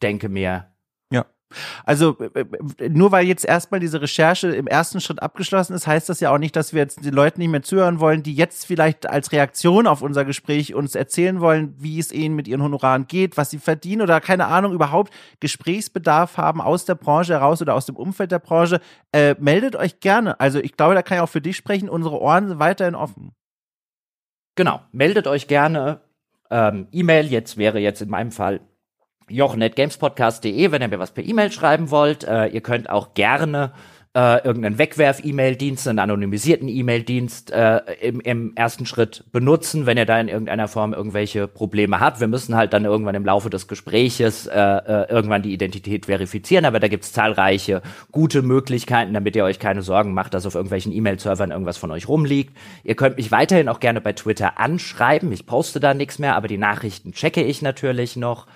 denke 0.00 0.28
mir, 0.28 0.73
also 1.84 2.16
äh, 2.34 2.44
äh, 2.78 2.88
nur 2.88 3.12
weil 3.12 3.26
jetzt 3.26 3.44
erstmal 3.44 3.80
diese 3.80 4.00
Recherche 4.00 4.48
im 4.48 4.66
ersten 4.66 5.00
Schritt 5.00 5.22
abgeschlossen 5.22 5.74
ist, 5.74 5.86
heißt 5.86 6.08
das 6.08 6.20
ja 6.20 6.32
auch 6.32 6.38
nicht, 6.38 6.56
dass 6.56 6.72
wir 6.72 6.80
jetzt 6.80 7.04
den 7.04 7.14
Leuten 7.14 7.40
nicht 7.40 7.50
mehr 7.50 7.62
zuhören 7.62 8.00
wollen, 8.00 8.22
die 8.22 8.34
jetzt 8.34 8.66
vielleicht 8.66 9.08
als 9.08 9.32
Reaktion 9.32 9.86
auf 9.86 10.02
unser 10.02 10.24
Gespräch 10.24 10.74
uns 10.74 10.94
erzählen 10.94 11.40
wollen, 11.40 11.74
wie 11.78 11.98
es 11.98 12.12
ihnen 12.12 12.34
mit 12.34 12.48
ihren 12.48 12.62
Honoraren 12.62 13.06
geht, 13.06 13.36
was 13.36 13.50
sie 13.50 13.58
verdienen 13.58 14.02
oder 14.02 14.20
keine 14.20 14.46
Ahnung, 14.46 14.72
überhaupt 14.72 15.12
Gesprächsbedarf 15.40 16.36
haben 16.36 16.60
aus 16.60 16.84
der 16.84 16.94
Branche 16.94 17.34
heraus 17.34 17.60
oder 17.62 17.74
aus 17.74 17.86
dem 17.86 17.96
Umfeld 17.96 18.32
der 18.32 18.38
Branche. 18.38 18.80
Äh, 19.12 19.34
meldet 19.38 19.76
euch 19.76 20.00
gerne. 20.00 20.38
Also 20.40 20.58
ich 20.58 20.76
glaube, 20.76 20.94
da 20.94 21.02
kann 21.02 21.18
ich 21.18 21.22
auch 21.22 21.28
für 21.28 21.40
dich 21.40 21.56
sprechen. 21.56 21.88
Unsere 21.88 22.20
Ohren 22.20 22.48
sind 22.48 22.58
weiterhin 22.58 22.94
offen. 22.94 23.32
Genau, 24.56 24.80
meldet 24.92 25.26
euch 25.26 25.48
gerne. 25.48 26.00
Ähm, 26.50 26.86
E-Mail 26.92 27.26
jetzt 27.26 27.56
wäre 27.56 27.78
jetzt 27.78 28.00
in 28.02 28.10
meinem 28.10 28.30
Fall 28.30 28.60
jochen.gamespodcast.de, 29.28 30.70
wenn 30.70 30.82
ihr 30.82 30.88
mir 30.88 30.98
was 30.98 31.12
per 31.12 31.24
E-Mail 31.24 31.52
schreiben 31.52 31.90
wollt. 31.90 32.24
Äh, 32.24 32.48
ihr 32.48 32.60
könnt 32.60 32.90
auch 32.90 33.14
gerne 33.14 33.72
äh, 34.16 34.44
irgendeinen 34.44 34.78
Wegwerf-E-Mail-Dienst, 34.78 35.88
einen 35.88 35.98
anonymisierten 35.98 36.68
E-Mail-Dienst 36.68 37.50
äh, 37.50 37.80
im, 38.00 38.20
im 38.20 38.52
ersten 38.54 38.86
Schritt 38.86 39.24
benutzen, 39.32 39.86
wenn 39.86 39.98
ihr 39.98 40.06
da 40.06 40.20
in 40.20 40.28
irgendeiner 40.28 40.68
Form 40.68 40.94
irgendwelche 40.94 41.48
Probleme 41.48 41.98
habt. 41.98 42.20
Wir 42.20 42.28
müssen 42.28 42.54
halt 42.54 42.72
dann 42.72 42.84
irgendwann 42.84 43.16
im 43.16 43.24
Laufe 43.24 43.50
des 43.50 43.66
Gespräches 43.66 44.46
äh, 44.46 44.56
äh, 44.56 45.10
irgendwann 45.10 45.42
die 45.42 45.52
Identität 45.52 46.06
verifizieren, 46.06 46.64
aber 46.64 46.78
da 46.78 46.86
gibt's 46.86 47.12
zahlreiche 47.12 47.82
gute 48.12 48.42
Möglichkeiten, 48.42 49.14
damit 49.14 49.34
ihr 49.34 49.44
euch 49.44 49.58
keine 49.58 49.82
Sorgen 49.82 50.14
macht, 50.14 50.34
dass 50.34 50.46
auf 50.46 50.54
irgendwelchen 50.54 50.92
E-Mail-Servern 50.92 51.50
irgendwas 51.50 51.76
von 51.76 51.90
euch 51.90 52.06
rumliegt. 52.06 52.56
Ihr 52.84 52.94
könnt 52.94 53.16
mich 53.16 53.32
weiterhin 53.32 53.68
auch 53.68 53.80
gerne 53.80 54.00
bei 54.00 54.12
Twitter 54.12 54.60
anschreiben. 54.60 55.32
Ich 55.32 55.44
poste 55.44 55.80
da 55.80 55.92
nichts 55.92 56.20
mehr, 56.20 56.36
aber 56.36 56.46
die 56.46 56.58
Nachrichten 56.58 57.12
checke 57.12 57.42
ich 57.42 57.62
natürlich 57.62 58.14
noch. 58.14 58.46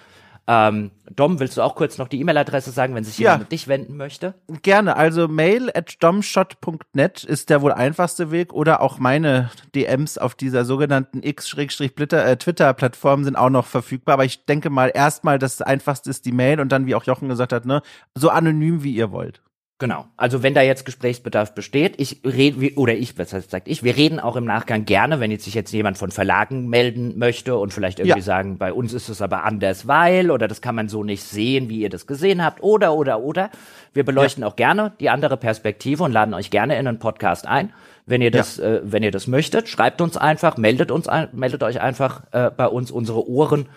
Ähm, 0.51 0.93
Dom, 1.15 1.41
willst 1.41 1.59
du 1.59 1.63
auch 1.63 1.75
kurz 1.75 1.99
noch 1.99 2.09
die 2.09 2.21
E-Mail-Adresse 2.21 2.71
sagen, 2.71 2.95
wenn 2.95 3.05
sich 3.05 3.19
jemand 3.19 3.35
ja. 3.35 3.39
mit 3.41 3.53
dich 3.53 3.69
wenden 3.69 3.99
möchte? 3.99 4.33
Gerne. 4.63 4.97
Also 4.97 5.29
mail 5.29 5.71
at 5.75 6.03
domshot.net 6.03 7.23
ist 7.23 7.51
der 7.51 7.61
wohl 7.61 7.73
einfachste 7.73 8.31
Weg 8.31 8.55
oder 8.55 8.81
auch 8.81 8.99
meine 8.99 9.51
DMs 9.75 10.17
auf 10.17 10.35
dieser 10.35 10.65
sogenannten 10.65 11.23
X-Twitter-Plattform 11.23 13.21
äh, 13.21 13.25
sind 13.25 13.37
auch 13.37 13.51
noch 13.51 13.67
verfügbar. 13.67 14.15
Aber 14.15 14.25
ich 14.25 14.47
denke 14.47 14.71
mal 14.71 14.91
erstmal, 14.95 15.39
das 15.39 15.61
einfachste 15.61 16.09
ist 16.09 16.25
die 16.25 16.33
Mail 16.33 16.61
und 16.61 16.73
dann, 16.73 16.87
wie 16.87 16.95
auch 16.95 17.05
Jochen 17.05 17.29
gesagt 17.29 17.53
hat, 17.53 17.67
ne, 17.67 17.83
so 18.15 18.31
anonym 18.31 18.83
wie 18.83 18.95
ihr 18.95 19.13
wollt. 19.13 19.43
Genau. 19.81 20.07
Also 20.17 20.43
wenn 20.43 20.55
da 20.55 20.63
jetzt 20.63 20.85
Gesprächsbedarf 20.85 21.55
besteht, 21.55 21.95
ich 21.99 22.21
rede 22.25 22.75
oder 22.75 22.95
ich, 22.95 23.17
was 23.17 23.33
heißt 23.33 23.53
sagt 23.53 23.69
ich, 23.69 23.85
wir 23.85 23.97
reden 23.97 24.19
auch 24.19 24.35
im 24.35 24.45
Nachgang 24.45 24.85
gerne, 24.87 25.21
wenn 25.21 25.31
jetzt 25.31 25.45
sich 25.45 25.55
jetzt 25.55 25.73
jemand 25.73 25.97
von 25.97 26.11
Verlagen 26.11 26.69
melden 26.69 27.17
möchte 27.17 27.57
und 27.57 27.73
vielleicht 27.73 28.01
irgendwie 28.01 28.19
ja. 28.19 28.25
sagen, 28.25 28.59
bei 28.59 28.73
uns 28.73 28.93
ist 28.93 29.09
es 29.09 29.23
aber 29.23 29.45
anders, 29.45 29.87
weil 29.87 30.33
oder 30.33 30.49
das 30.49 30.61
kann 30.61 30.75
man 30.75 30.89
so 30.89 31.05
nicht 31.05 31.23
sehen, 31.23 31.69
wie 31.69 31.79
ihr 31.79 31.91
das 31.91 32.09
gesehen 32.09 32.45
habt 32.45 32.61
oder 32.61 32.93
oder 32.95 33.21
oder. 33.21 33.51
Wir 33.93 34.05
beleuchten 34.05 34.43
ja. 34.43 34.49
auch 34.49 34.57
gerne 34.57 34.95
die 34.99 35.11
andere 35.11 35.37
Perspektive 35.37 36.03
und 36.03 36.11
laden 36.11 36.35
euch 36.35 36.51
gerne 36.51 36.77
in 36.77 36.89
einen 36.89 36.99
Podcast 36.99 37.47
ein. 37.47 37.73
Wenn 38.05 38.21
ihr 38.21 38.33
das, 38.33 38.57
ja. 38.57 38.65
äh, 38.65 38.81
wenn 38.83 39.05
ihr 39.05 39.13
das 39.13 39.29
möchtet, 39.29 39.69
schreibt 39.69 40.01
uns 40.01 40.17
einfach, 40.17 40.57
meldet 40.57 40.91
uns, 40.91 41.07
ein, 41.07 41.29
meldet 41.33 41.63
euch 41.63 41.81
einfach 41.81 42.23
äh, 42.33 42.51
bei 42.51 42.67
uns. 42.67 42.91
Unsere 42.91 43.29
Ohren 43.29 43.69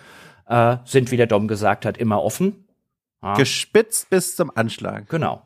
äh, 0.47 0.77
sind, 0.83 1.11
wie 1.11 1.17
der 1.17 1.27
Dom 1.27 1.47
gesagt 1.47 1.85
hat, 1.85 1.97
immer 1.97 2.23
offen. 2.23 2.65
Gespitzt 3.37 4.09
bis 4.09 4.35
zum 4.35 4.51
Anschlag. 4.55 5.07
Genau. 5.07 5.43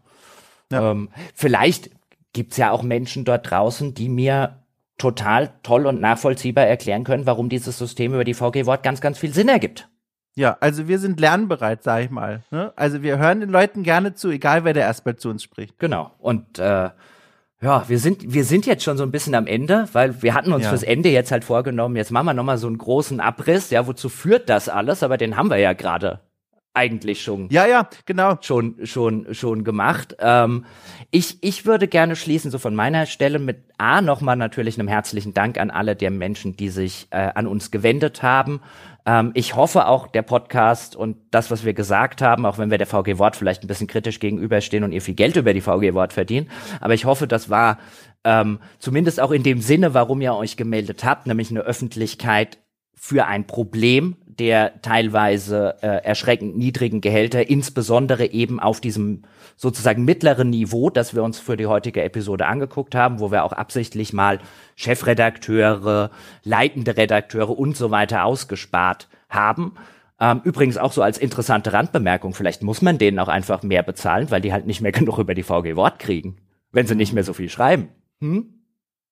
Ja. 0.76 0.92
Ähm, 0.92 1.10
vielleicht 1.34 1.90
gibt's 2.34 2.58
ja 2.58 2.72
auch 2.72 2.84
Menschen 2.84 3.26
dort 3.26 3.50
draußen, 3.50 3.94
die 3.94 4.10
mir 4.10 4.60
total 4.98 5.52
toll 5.64 5.88
und 5.88 6.00
nachvollziehbar 6.00 6.66
erklären 6.66 7.04
können, 7.04 7.26
warum 7.26 7.50
dieses 7.50 7.78
System 7.78 8.14
über 8.14 8.24
die 8.24 8.34
VG-Wort 8.34 8.84
ganz, 8.84 9.02
ganz 9.02 9.18
viel 9.18 9.34
Sinn 9.34 9.50
ergibt. 9.50 9.90
Ja, 10.36 10.58
also 10.60 10.88
wir 10.88 11.00
sind 11.00 11.20
lernbereit, 11.20 11.84
sag 11.84 12.04
ich 12.04 12.10
mal. 12.10 12.44
Ne? 12.52 12.74
Also 12.76 13.02
wir 13.02 13.18
hören 13.18 13.40
den 13.40 13.50
Leuten 13.50 13.84
gerne 13.84 14.16
zu, 14.16 14.30
egal 14.30 14.66
wer 14.66 14.74
der 14.74 14.84
erstmal 14.84 15.16
zu 15.16 15.30
uns 15.30 15.44
spricht. 15.44 15.80
Genau. 15.80 16.12
Und 16.20 16.60
äh, 16.60 16.90
ja, 17.62 17.88
wir 17.88 18.00
sind, 18.00 18.34
wir 18.34 18.44
sind 18.44 18.66
jetzt 18.66 18.84
schon 18.84 18.98
so 18.98 19.04
ein 19.04 19.12
bisschen 19.12 19.34
am 19.34 19.48
Ende, 19.48 19.88
weil 19.94 20.22
wir 20.22 20.34
hatten 20.34 20.52
uns 20.52 20.66
ja. 20.66 20.70
fürs 20.70 20.84
Ende 20.84 21.10
jetzt 21.10 21.32
halt 21.32 21.46
vorgenommen, 21.46 21.96
jetzt 21.96 22.12
machen 22.12 22.26
wir 22.26 22.34
nochmal 22.34 22.58
so 22.58 22.68
einen 22.68 22.78
großen 22.78 23.22
Abriss, 23.22 23.70
ja, 23.70 23.88
wozu 23.88 24.10
führt 24.10 24.50
das 24.50 24.68
alles? 24.68 25.04
Aber 25.04 25.18
den 25.18 25.38
haben 25.38 25.50
wir 25.50 25.58
ja 25.58 25.72
gerade 25.72 26.20
eigentlich 26.76 27.24
schon. 27.24 27.50
Ja, 27.50 27.66
ja, 27.66 27.90
genau. 28.06 28.38
Schon, 28.42 28.86
schon, 28.86 29.34
schon 29.34 29.64
gemacht. 29.64 30.16
Ähm, 30.20 30.66
ich, 31.12 31.38
ich 31.42 31.66
würde 31.66 31.88
gerne 31.88 32.16
schließen, 32.16 32.52
so 32.52 32.60
von 32.60 32.76
meiner 32.76 33.06
Stelle 33.06 33.40
mit 33.40 33.64
A 33.78 34.02
nochmal 34.02 34.36
natürlich 34.36 34.78
einem 34.78 34.88
herzlichen 34.88 35.34
Dank 35.34 35.58
an 35.58 35.72
alle 35.72 35.96
der 35.96 36.12
Menschen, 36.12 36.56
die 36.56 36.70
sich 36.70 37.08
äh, 37.12 37.32
an 37.36 37.48
uns 37.48 37.72
gewendet 37.72 38.24
haben. 38.24 38.62
Ähm, 39.06 39.32
ich 39.34 39.56
hoffe 39.56 39.88
auch 39.88 40.08
der 40.08 40.24
Podcast 40.24 40.96
und 40.96 41.18
das, 41.32 41.52
was 41.52 41.64
wir 41.64 41.74
gesagt 41.74 42.22
haben, 42.22 42.46
auch 42.46 42.58
wenn 42.58 42.72
wir 42.72 42.78
der 42.78 42.88
VG 42.88 43.18
Wort 43.18 43.36
vielleicht 43.36 43.64
ein 43.64 43.68
bisschen 43.68 43.88
kritisch 43.88 44.20
gegenüberstehen 44.20 44.84
und 44.84 44.92
ihr 44.92 45.02
viel 45.02 45.16
Geld 45.16 45.36
über 45.36 45.54
die 45.54 45.62
VG 45.62 45.94
Wort 45.94 46.14
verdienen, 46.14 46.50
aber 46.82 46.94
ich 46.94 47.06
hoffe, 47.06 47.28
das 47.28 47.50
war 47.50 47.78
ähm, 48.24 48.60
zumindest 48.80 49.22
auch 49.22 49.32
in 49.32 49.44
dem 49.44 49.62
Sinne, 49.62 49.94
warum 49.94 50.22
ihr 50.22 50.34
euch 50.34 50.58
gemeldet 50.58 51.04
habt, 51.06 51.28
nämlich 51.28 51.52
eine 51.52 51.62
Öffentlichkeit 51.62 52.58
für 52.96 53.28
ein 53.28 53.46
Problem 53.46 54.16
der 54.40 54.82
teilweise 54.82 55.76
äh, 55.82 56.04
erschreckend 56.04 56.58
niedrigen 56.58 57.02
Gehälter, 57.02 57.50
insbesondere 57.50 58.28
eben 58.28 58.60
auf 58.60 58.82
diesem 58.82 59.24
sozusagen 59.56 60.04
mittleren 60.04 60.50
Niveau, 60.50 60.90
das 60.90 61.16
wir 61.16 61.24
uns 61.24 61.40
für 61.40 61.58
die 61.58 61.68
heutige 61.68 62.04
Episode 62.04 62.48
angeguckt 62.48 62.96
haben, 62.96 63.20
wo 63.20 63.32
wir 63.32 63.44
auch 63.44 63.54
absichtlich 63.54 64.14
mal 64.14 64.40
Chefredakteure, 64.76 66.12
leitende 66.44 66.98
Redakteure 66.98 67.58
und 67.58 67.78
so 67.78 67.92
weiter 67.92 68.26
ausgespart 68.26 69.08
haben. 69.30 69.74
Ähm, 70.20 70.42
übrigens 70.44 70.78
auch 70.78 70.92
so 70.92 71.02
als 71.02 71.18
interessante 71.18 71.74
Randbemerkung, 71.74 72.34
vielleicht 72.34 72.64
muss 72.64 72.82
man 72.82 72.98
denen 72.98 73.20
auch 73.20 73.28
einfach 73.28 73.64
mehr 73.64 73.84
bezahlen, 73.84 74.32
weil 74.32 74.42
die 74.42 74.54
halt 74.54 74.66
nicht 74.66 74.82
mehr 74.82 74.92
genug 74.94 75.18
über 75.18 75.36
die 75.36 75.44
VG 75.44 75.76
Wort 75.76 76.00
kriegen, 76.00 76.38
wenn 76.72 76.88
sie 76.88 76.96
nicht 76.96 77.14
mehr 77.14 77.24
so 77.24 77.34
viel 77.34 77.50
schreiben. 77.50 77.90
Hm? 78.22 78.55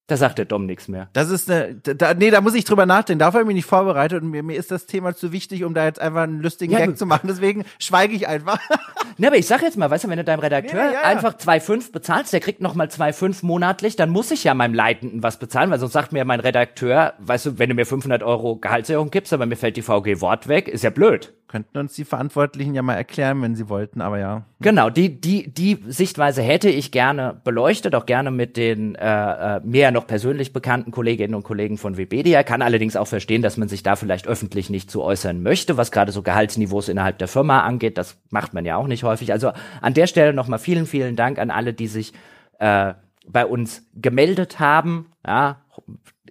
Da 0.07 0.17
sagt 0.17 0.37
der 0.37 0.43
Dom 0.43 0.65
nichts 0.65 0.89
mehr. 0.89 1.07
Das 1.13 1.29
ist 1.29 1.49
eine, 1.49 1.75
da, 1.75 2.13
nee, 2.13 2.29
da 2.29 2.41
muss 2.41 2.55
ich 2.55 2.65
drüber 2.65 2.85
nachdenken. 2.85 3.19
Dafür 3.19 3.39
habe 3.39 3.43
ich 3.43 3.47
mich 3.47 3.55
nicht 3.55 3.69
vorbereitet 3.69 4.21
und 4.21 4.31
mir, 4.31 4.43
mir 4.43 4.57
ist 4.57 4.69
das 4.69 4.85
Thema 4.85 5.15
zu 5.15 5.31
wichtig, 5.31 5.63
um 5.63 5.73
da 5.73 5.85
jetzt 5.85 6.01
einfach 6.01 6.23
einen 6.23 6.41
lustigen 6.41 6.73
ja, 6.73 6.79
Gag 6.79 6.97
zu 6.97 7.05
machen. 7.05 7.27
Deswegen 7.27 7.63
schweige 7.79 8.13
ich 8.13 8.27
einfach. 8.27 8.59
Ne, 9.17 9.27
aber 9.27 9.37
ich 9.37 9.45
sag 9.45 9.61
jetzt 9.61 9.77
mal, 9.77 9.91
weißt 9.91 10.05
du, 10.05 10.09
wenn 10.09 10.17
du 10.17 10.23
deinem 10.23 10.39
Redakteur 10.39 10.87
nee, 10.87 10.93
ja, 10.93 11.01
ja. 11.01 11.01
einfach 11.03 11.35
2,5 11.35 11.91
bezahlst, 11.91 12.33
der 12.33 12.39
kriegt 12.39 12.61
nochmal 12.61 12.87
2,5 12.87 13.45
monatlich, 13.45 13.95
dann 13.95 14.09
muss 14.09 14.31
ich 14.31 14.43
ja 14.43 14.55
meinem 14.55 14.73
Leitenden 14.73 15.21
was 15.21 15.37
bezahlen, 15.37 15.69
weil 15.69 15.77
sonst 15.77 15.93
sagt 15.93 16.13
mir 16.13 16.25
mein 16.25 16.39
Redakteur, 16.39 17.13
weißt 17.19 17.45
du, 17.45 17.59
wenn 17.59 17.69
du 17.69 17.75
mir 17.75 17.85
500 17.85 18.23
Euro 18.23 18.55
Gehaltserhöhung 18.55 19.11
gibst, 19.11 19.31
aber 19.31 19.45
mir 19.45 19.55
fällt 19.55 19.77
die 19.77 19.83
VG 19.83 20.19
Wort 20.19 20.47
weg, 20.47 20.67
ist 20.67 20.83
ja 20.83 20.89
blöd. 20.89 21.31
Könnten 21.53 21.77
uns 21.77 21.93
die 21.93 22.03
Verantwortlichen 22.03 22.73
ja 22.73 22.81
mal 22.81 22.95
erklären, 22.95 23.39
wenn 23.43 23.53
sie 23.53 23.69
wollten, 23.69 24.01
aber 24.01 24.17
ja. 24.17 24.41
Genau, 24.59 24.89
die, 24.89 25.21
die, 25.21 25.53
die 25.53 25.77
Sichtweise 25.87 26.41
hätte 26.41 26.67
ich 26.67 26.89
gerne 26.89 27.39
beleuchtet, 27.43 27.93
auch 27.93 28.07
gerne 28.07 28.31
mit 28.31 28.57
den 28.57 28.95
äh, 28.95 29.57
äh 29.57 29.59
mehr 29.63 29.91
noch 29.91 30.07
persönlich 30.07 30.51
bekannten 30.51 30.89
Kolleginnen 30.89 31.35
und 31.35 31.43
Kollegen 31.43 31.77
von 31.77 31.95
Webedia. 31.95 32.41
Kann 32.41 32.63
allerdings 32.63 32.95
auch 32.95 33.05
verstehen, 33.05 33.43
dass 33.43 33.57
man 33.57 33.67
sich 33.67 33.83
da 33.83 33.95
vielleicht 33.95 34.25
öffentlich 34.25 34.71
nicht 34.71 34.89
zu 34.89 35.03
äußern 35.03 35.43
möchte, 35.43 35.77
was 35.77 35.91
gerade 35.91 36.11
so 36.11 36.23
Gehaltsniveaus 36.23 36.89
innerhalb 36.89 37.19
der 37.19 37.27
Firma 37.27 37.61
angeht. 37.61 37.99
Das 37.99 38.17
macht 38.31 38.55
man 38.55 38.65
ja 38.65 38.77
auch 38.77 38.87
nicht 38.87 39.03
häufig. 39.03 39.31
Also 39.31 39.51
an 39.79 39.93
der 39.93 40.07
Stelle 40.07 40.33
nochmal 40.33 40.57
vielen, 40.57 40.87
vielen 40.87 41.15
Dank 41.15 41.37
an 41.37 41.51
alle, 41.51 41.73
die 41.73 41.85
sich 41.85 42.13
äh, 42.57 42.95
bei 43.27 43.45
uns 43.45 43.85
gemeldet 43.93 44.59
haben. 44.59 45.11
Ja, 45.23 45.57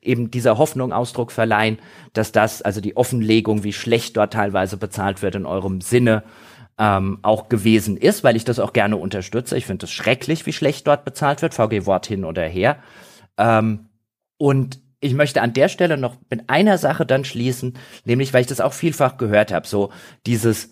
eben 0.02 0.30
dieser 0.30 0.58
Hoffnung 0.58 0.92
Ausdruck 0.92 1.32
verleihen, 1.32 1.78
dass 2.12 2.32
das, 2.32 2.60
also 2.60 2.80
die 2.80 2.96
Offenlegung, 2.96 3.64
wie 3.64 3.72
schlecht 3.72 4.16
dort 4.16 4.32
teilweise 4.32 4.76
bezahlt 4.76 5.22
wird 5.22 5.36
in 5.36 5.46
eurem 5.46 5.80
Sinne, 5.80 6.24
ähm, 6.78 7.18
auch 7.22 7.48
gewesen 7.48 7.96
ist, 7.96 8.24
weil 8.24 8.36
ich 8.36 8.44
das 8.44 8.58
auch 8.58 8.72
gerne 8.72 8.96
unterstütze. 8.96 9.56
Ich 9.56 9.66
finde 9.66 9.86
es 9.86 9.92
schrecklich, 9.92 10.46
wie 10.46 10.52
schlecht 10.52 10.86
dort 10.86 11.04
bezahlt 11.04 11.42
wird, 11.42 11.54
VG 11.54 11.86
Wort 11.86 12.06
hin 12.06 12.24
oder 12.24 12.44
her. 12.44 12.78
Ähm, 13.38 13.88
und 14.38 14.80
ich 15.00 15.14
möchte 15.14 15.42
an 15.42 15.52
der 15.52 15.68
Stelle 15.68 15.96
noch 15.96 16.16
mit 16.30 16.48
einer 16.48 16.78
Sache 16.78 17.04
dann 17.04 17.24
schließen, 17.24 17.78
nämlich 18.04 18.32
weil 18.32 18.42
ich 18.42 18.46
das 18.46 18.60
auch 18.60 18.72
vielfach 18.72 19.16
gehört 19.16 19.52
habe, 19.52 19.66
so 19.66 19.90
dieses 20.26 20.70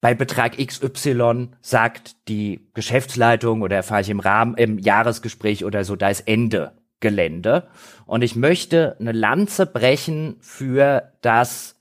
bei 0.00 0.14
Betrag 0.14 0.56
XY 0.58 1.48
sagt 1.62 2.28
die 2.28 2.68
Geschäftsleitung 2.74 3.62
oder 3.62 3.76
erfahre 3.76 4.02
ich 4.02 4.10
im 4.10 4.20
Rahmen 4.20 4.54
im 4.56 4.78
Jahresgespräch 4.78 5.64
oder 5.64 5.84
so, 5.84 5.96
da 5.96 6.10
ist 6.10 6.28
Ende. 6.28 6.75
Gelände. 7.00 7.68
Und 8.06 8.22
ich 8.22 8.36
möchte 8.36 8.96
eine 8.98 9.12
Lanze 9.12 9.66
brechen 9.66 10.36
für 10.40 11.12
das, 11.20 11.76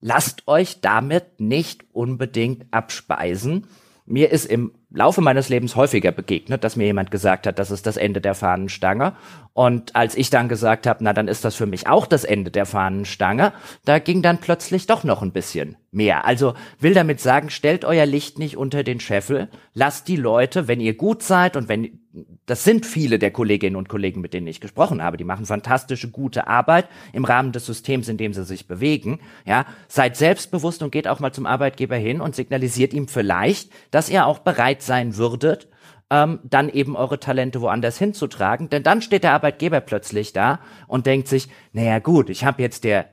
lasst 0.00 0.46
euch 0.48 0.80
damit 0.80 1.40
nicht 1.40 1.84
unbedingt 1.92 2.66
abspeisen. 2.72 3.66
Mir 4.04 4.30
ist 4.30 4.46
im 4.46 4.72
Laufe 4.90 5.20
meines 5.20 5.50
Lebens 5.50 5.76
häufiger 5.76 6.12
begegnet, 6.12 6.64
dass 6.64 6.76
mir 6.76 6.86
jemand 6.86 7.10
gesagt 7.10 7.46
hat, 7.46 7.58
das 7.58 7.70
ist 7.70 7.86
das 7.86 7.98
Ende 7.98 8.22
der 8.22 8.34
Fahnenstange. 8.34 9.12
Und 9.52 9.94
als 9.94 10.14
ich 10.14 10.30
dann 10.30 10.48
gesagt 10.48 10.86
habe, 10.86 11.04
na 11.04 11.12
dann 11.12 11.28
ist 11.28 11.44
das 11.44 11.56
für 11.56 11.66
mich 11.66 11.88
auch 11.88 12.06
das 12.06 12.24
Ende 12.24 12.50
der 12.50 12.64
Fahnenstange, 12.64 13.52
da 13.84 13.98
ging 13.98 14.22
dann 14.22 14.38
plötzlich 14.38 14.86
doch 14.86 15.04
noch 15.04 15.20
ein 15.20 15.32
bisschen 15.32 15.76
mehr. 15.90 16.24
Also 16.24 16.54
will 16.80 16.94
damit 16.94 17.20
sagen, 17.20 17.50
stellt 17.50 17.84
euer 17.84 18.06
Licht 18.06 18.38
nicht 18.38 18.56
unter 18.56 18.82
den 18.82 18.98
Scheffel, 18.98 19.48
lasst 19.74 20.08
die 20.08 20.16
Leute, 20.16 20.68
wenn 20.68 20.80
ihr 20.80 20.96
gut 20.96 21.22
seid 21.22 21.54
und 21.54 21.68
wenn 21.68 22.00
das 22.46 22.64
sind 22.64 22.86
viele 22.86 23.18
der 23.18 23.30
Kolleginnen 23.30 23.76
und 23.76 23.88
Kollegen, 23.88 24.20
mit 24.20 24.34
denen 24.34 24.46
ich 24.46 24.60
gesprochen 24.60 25.02
habe. 25.02 25.16
Die 25.16 25.24
machen 25.24 25.46
fantastische, 25.46 26.10
gute 26.10 26.46
Arbeit 26.46 26.88
im 27.12 27.24
Rahmen 27.24 27.52
des 27.52 27.66
Systems, 27.66 28.08
in 28.08 28.16
dem 28.16 28.32
sie 28.32 28.44
sich 28.44 28.66
bewegen. 28.66 29.20
Ja, 29.44 29.66
seid 29.88 30.16
selbstbewusst 30.16 30.82
und 30.82 30.90
geht 30.90 31.08
auch 31.08 31.20
mal 31.20 31.32
zum 31.32 31.46
Arbeitgeber 31.46 31.96
hin 31.96 32.20
und 32.20 32.34
signalisiert 32.34 32.92
ihm 32.92 33.08
vielleicht, 33.08 33.70
dass 33.90 34.08
ihr 34.08 34.26
auch 34.26 34.40
bereit 34.40 34.82
sein 34.82 35.16
würdet, 35.16 35.68
ähm, 36.10 36.40
dann 36.44 36.68
eben 36.68 36.96
eure 36.96 37.20
Talente 37.20 37.60
woanders 37.60 37.98
hinzutragen. 37.98 38.70
Denn 38.70 38.82
dann 38.82 39.02
steht 39.02 39.24
der 39.24 39.32
Arbeitgeber 39.32 39.80
plötzlich 39.80 40.32
da 40.32 40.60
und 40.86 41.06
denkt 41.06 41.28
sich, 41.28 41.48
naja 41.72 41.98
gut, 41.98 42.30
ich 42.30 42.44
habe 42.44 42.62
jetzt 42.62 42.84
der 42.84 43.10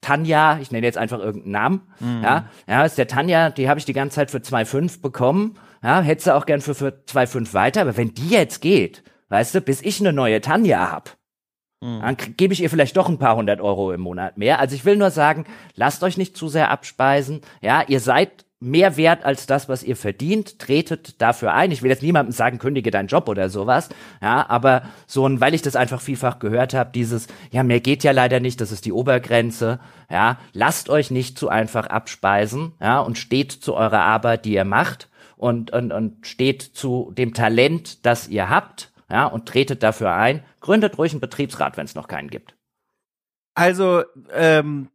Tanja, 0.00 0.58
ich 0.60 0.70
nenne 0.70 0.86
jetzt 0.86 0.98
einfach 0.98 1.18
irgendeinen 1.18 1.52
Namen, 1.52 1.80
mhm. 2.00 2.22
ja, 2.22 2.44
ja, 2.66 2.84
ist 2.84 2.98
der 2.98 3.08
Tanja, 3.08 3.50
die 3.50 3.68
habe 3.68 3.78
ich 3.80 3.84
die 3.84 3.92
ganze 3.92 4.16
Zeit 4.16 4.30
für 4.30 4.38
2,5 4.38 5.00
bekommen 5.00 5.58
ja, 5.82 6.00
hättest 6.00 6.26
du 6.26 6.34
auch 6.34 6.46
gern 6.46 6.60
für, 6.60 6.74
für 6.74 7.02
2,5 7.06 7.54
weiter, 7.54 7.82
aber 7.82 7.96
wenn 7.96 8.14
die 8.14 8.28
jetzt 8.28 8.60
geht, 8.60 9.02
weißt 9.28 9.54
du, 9.54 9.60
bis 9.60 9.82
ich 9.82 10.00
eine 10.00 10.12
neue 10.12 10.40
Tanja 10.40 10.90
hab, 10.90 11.16
mhm. 11.80 12.00
dann 12.00 12.16
gebe 12.36 12.52
ich 12.52 12.62
ihr 12.62 12.70
vielleicht 12.70 12.96
doch 12.96 13.08
ein 13.08 13.18
paar 13.18 13.36
hundert 13.36 13.60
Euro 13.60 13.92
im 13.92 14.00
Monat 14.00 14.38
mehr. 14.38 14.58
Also 14.58 14.74
ich 14.74 14.84
will 14.84 14.96
nur 14.96 15.10
sagen, 15.10 15.44
lasst 15.74 16.02
euch 16.02 16.16
nicht 16.16 16.36
zu 16.36 16.48
sehr 16.48 16.70
abspeisen. 16.70 17.42
Ja, 17.60 17.82
ihr 17.86 18.00
seid 18.00 18.44
mehr 18.60 18.96
wert 18.96 19.24
als 19.24 19.46
das, 19.46 19.68
was 19.68 19.82
ihr 19.82 19.96
verdient, 19.96 20.58
tretet 20.58 21.20
dafür 21.22 21.54
ein. 21.54 21.70
Ich 21.70 21.82
will 21.82 21.90
jetzt 21.90 22.02
niemandem 22.02 22.32
sagen, 22.32 22.58
kündige 22.58 22.90
deinen 22.90 23.06
Job 23.06 23.28
oder 23.28 23.48
sowas, 23.48 23.88
ja, 24.20 24.48
aber 24.48 24.82
so 25.06 25.26
ein, 25.26 25.40
weil 25.40 25.54
ich 25.54 25.62
das 25.62 25.76
einfach 25.76 26.00
vielfach 26.00 26.38
gehört 26.38 26.74
habe, 26.74 26.90
dieses, 26.92 27.28
ja, 27.50 27.62
mehr 27.62 27.80
geht 27.80 28.02
ja 28.02 28.10
leider 28.10 28.40
nicht, 28.40 28.60
das 28.60 28.72
ist 28.72 28.84
die 28.84 28.92
Obergrenze, 28.92 29.78
ja, 30.10 30.38
lasst 30.52 30.90
euch 30.90 31.10
nicht 31.10 31.38
zu 31.38 31.48
einfach 31.48 31.86
abspeisen, 31.86 32.72
ja, 32.80 32.98
und 33.00 33.16
steht 33.16 33.52
zu 33.52 33.74
eurer 33.74 34.00
Arbeit, 34.00 34.44
die 34.44 34.54
ihr 34.54 34.64
macht 34.64 35.08
und, 35.36 35.70
und, 35.70 35.92
und 35.92 36.26
steht 36.26 36.62
zu 36.62 37.12
dem 37.16 37.34
Talent, 37.34 38.04
das 38.04 38.28
ihr 38.28 38.50
habt, 38.50 38.92
ja, 39.10 39.26
und 39.26 39.46
tretet 39.46 39.82
dafür 39.82 40.12
ein. 40.12 40.42
Gründet 40.60 40.98
ruhig 40.98 41.12
einen 41.12 41.20
Betriebsrat, 41.20 41.76
wenn 41.76 41.86
es 41.86 41.94
noch 41.94 42.08
keinen 42.08 42.28
gibt. 42.28 42.56
Also, 43.54 44.02
ähm, 44.32 44.90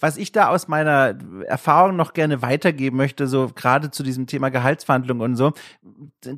was 0.00 0.16
ich 0.16 0.32
da 0.32 0.48
aus 0.48 0.68
meiner 0.68 1.16
Erfahrung 1.46 1.96
noch 1.96 2.12
gerne 2.12 2.42
weitergeben 2.42 2.96
möchte, 2.96 3.26
so 3.26 3.50
gerade 3.54 3.90
zu 3.90 4.02
diesem 4.02 4.26
Thema 4.26 4.50
Gehaltsverhandlungen 4.50 5.22
und 5.22 5.36
so, 5.36 5.52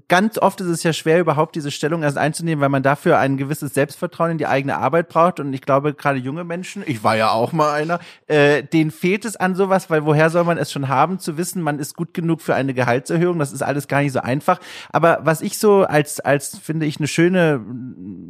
ganz 0.09 0.39
oft 0.39 0.61
ist 0.61 0.69
es 0.69 0.83
ja 0.83 0.93
schwer, 0.93 1.21
überhaupt 1.21 1.55
diese 1.55 1.71
Stellung 1.71 2.03
erst 2.03 2.19
einzunehmen, 2.19 2.61
weil 2.61 2.69
man 2.69 2.83
dafür 2.83 3.19
ein 3.19 3.37
gewisses 3.37 3.75
Selbstvertrauen 3.75 4.33
in 4.33 4.39
die 4.39 4.47
eigene 4.47 4.77
Arbeit 4.77 5.09
braucht. 5.09 5.41
Und 5.41 5.53
ich 5.53 5.63
glaube, 5.63 5.95
gerade 5.95 6.19
junge 6.19 6.45
Menschen, 6.45 6.83
ich 6.87 7.05
war 7.05 7.17
ja 7.17 7.31
auch 7.31 7.53
mal 7.53 7.73
einer, 7.73 8.01
äh, 8.27 8.63
denen 8.63 8.91
fehlt 8.91 9.25
es 9.25 9.37
an 9.37 9.55
sowas, 9.55 9.91
weil 9.91 10.05
woher 10.05 10.31
soll 10.31 10.45
man 10.45 10.59
es 10.59 10.71
schon 10.73 10.89
haben, 10.89 11.19
zu 11.19 11.37
wissen, 11.37 11.63
man 11.63 11.79
ist 11.79 11.97
gut 11.97 12.15
genug 12.15 12.41
für 12.41 12.55
eine 12.55 12.75
Gehaltserhöhung. 12.75 13.39
Das 13.39 13.53
ist 13.53 13.63
alles 13.63 13.89
gar 13.89 14.03
nicht 14.03 14.13
so 14.13 14.21
einfach. 14.21 14.61
Aber 14.91 15.21
was 15.23 15.41
ich 15.41 15.59
so 15.59 15.85
als, 15.85 16.21
als 16.21 16.59
finde 16.59 16.87
ich, 16.87 16.99
eine 16.99 17.09
schöne, 17.09 17.65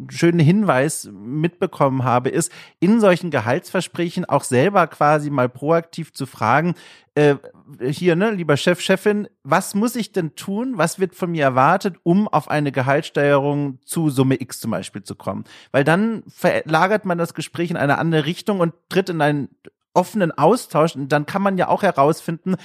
schöne 0.09 0.43
Hinweis 0.43 1.09
mitbekommen 1.13 2.05
habe, 2.05 2.31
ist, 2.31 2.53
in 2.81 3.01
solchen 3.01 3.31
Gehaltsversprechen 3.31 4.25
auch 4.25 4.45
selber 4.45 4.87
quasi 4.87 5.31
mal 5.31 5.49
proaktiv 5.49 6.13
zu 6.13 6.27
fragen, 6.27 6.75
äh, 7.15 7.37
hier, 7.81 8.17
ne, 8.17 8.31
lieber 8.31 8.57
Chef, 8.57 8.81
Chefin, 8.81 9.29
was 9.43 9.75
muss 9.75 9.97
ich 9.97 10.13
denn 10.13 10.35
tun? 10.35 10.79
Was 10.79 10.99
wird 10.99 11.15
von 11.15 11.31
mir 11.31 11.45
erwartet, 11.45 11.97
um 12.03 12.29
auf 12.29 12.49
eine 12.49 12.73
Gehaltssteigerung 12.73 13.79
zu 13.85 14.11
Summe 14.11 14.41
X 14.41 14.61
zum 14.61 14.71
Beispiel 14.71 15.03
zu 15.03 15.15
kommen? 15.15 15.45
Weil 15.73 15.85
dann 15.85 16.23
verlagert 16.29 17.05
man 17.05 17.19
das 17.19 17.35
Gespräch 17.35 17.71
in 17.71 17.77
eine 17.77 17.99
andere 17.99 18.25
Richtung 18.25 18.61
und 18.61 18.75
tritt 18.89 19.11
in 19.11 19.21
einen 19.21 19.49
offenen 19.95 20.31
Austausch 20.31 20.95
und 20.95 21.11
dann 21.11 21.27
kann 21.27 21.43
man 21.43 21.59
ja 21.59 21.69
auch 21.69 21.83
herausfinden, 21.83 22.57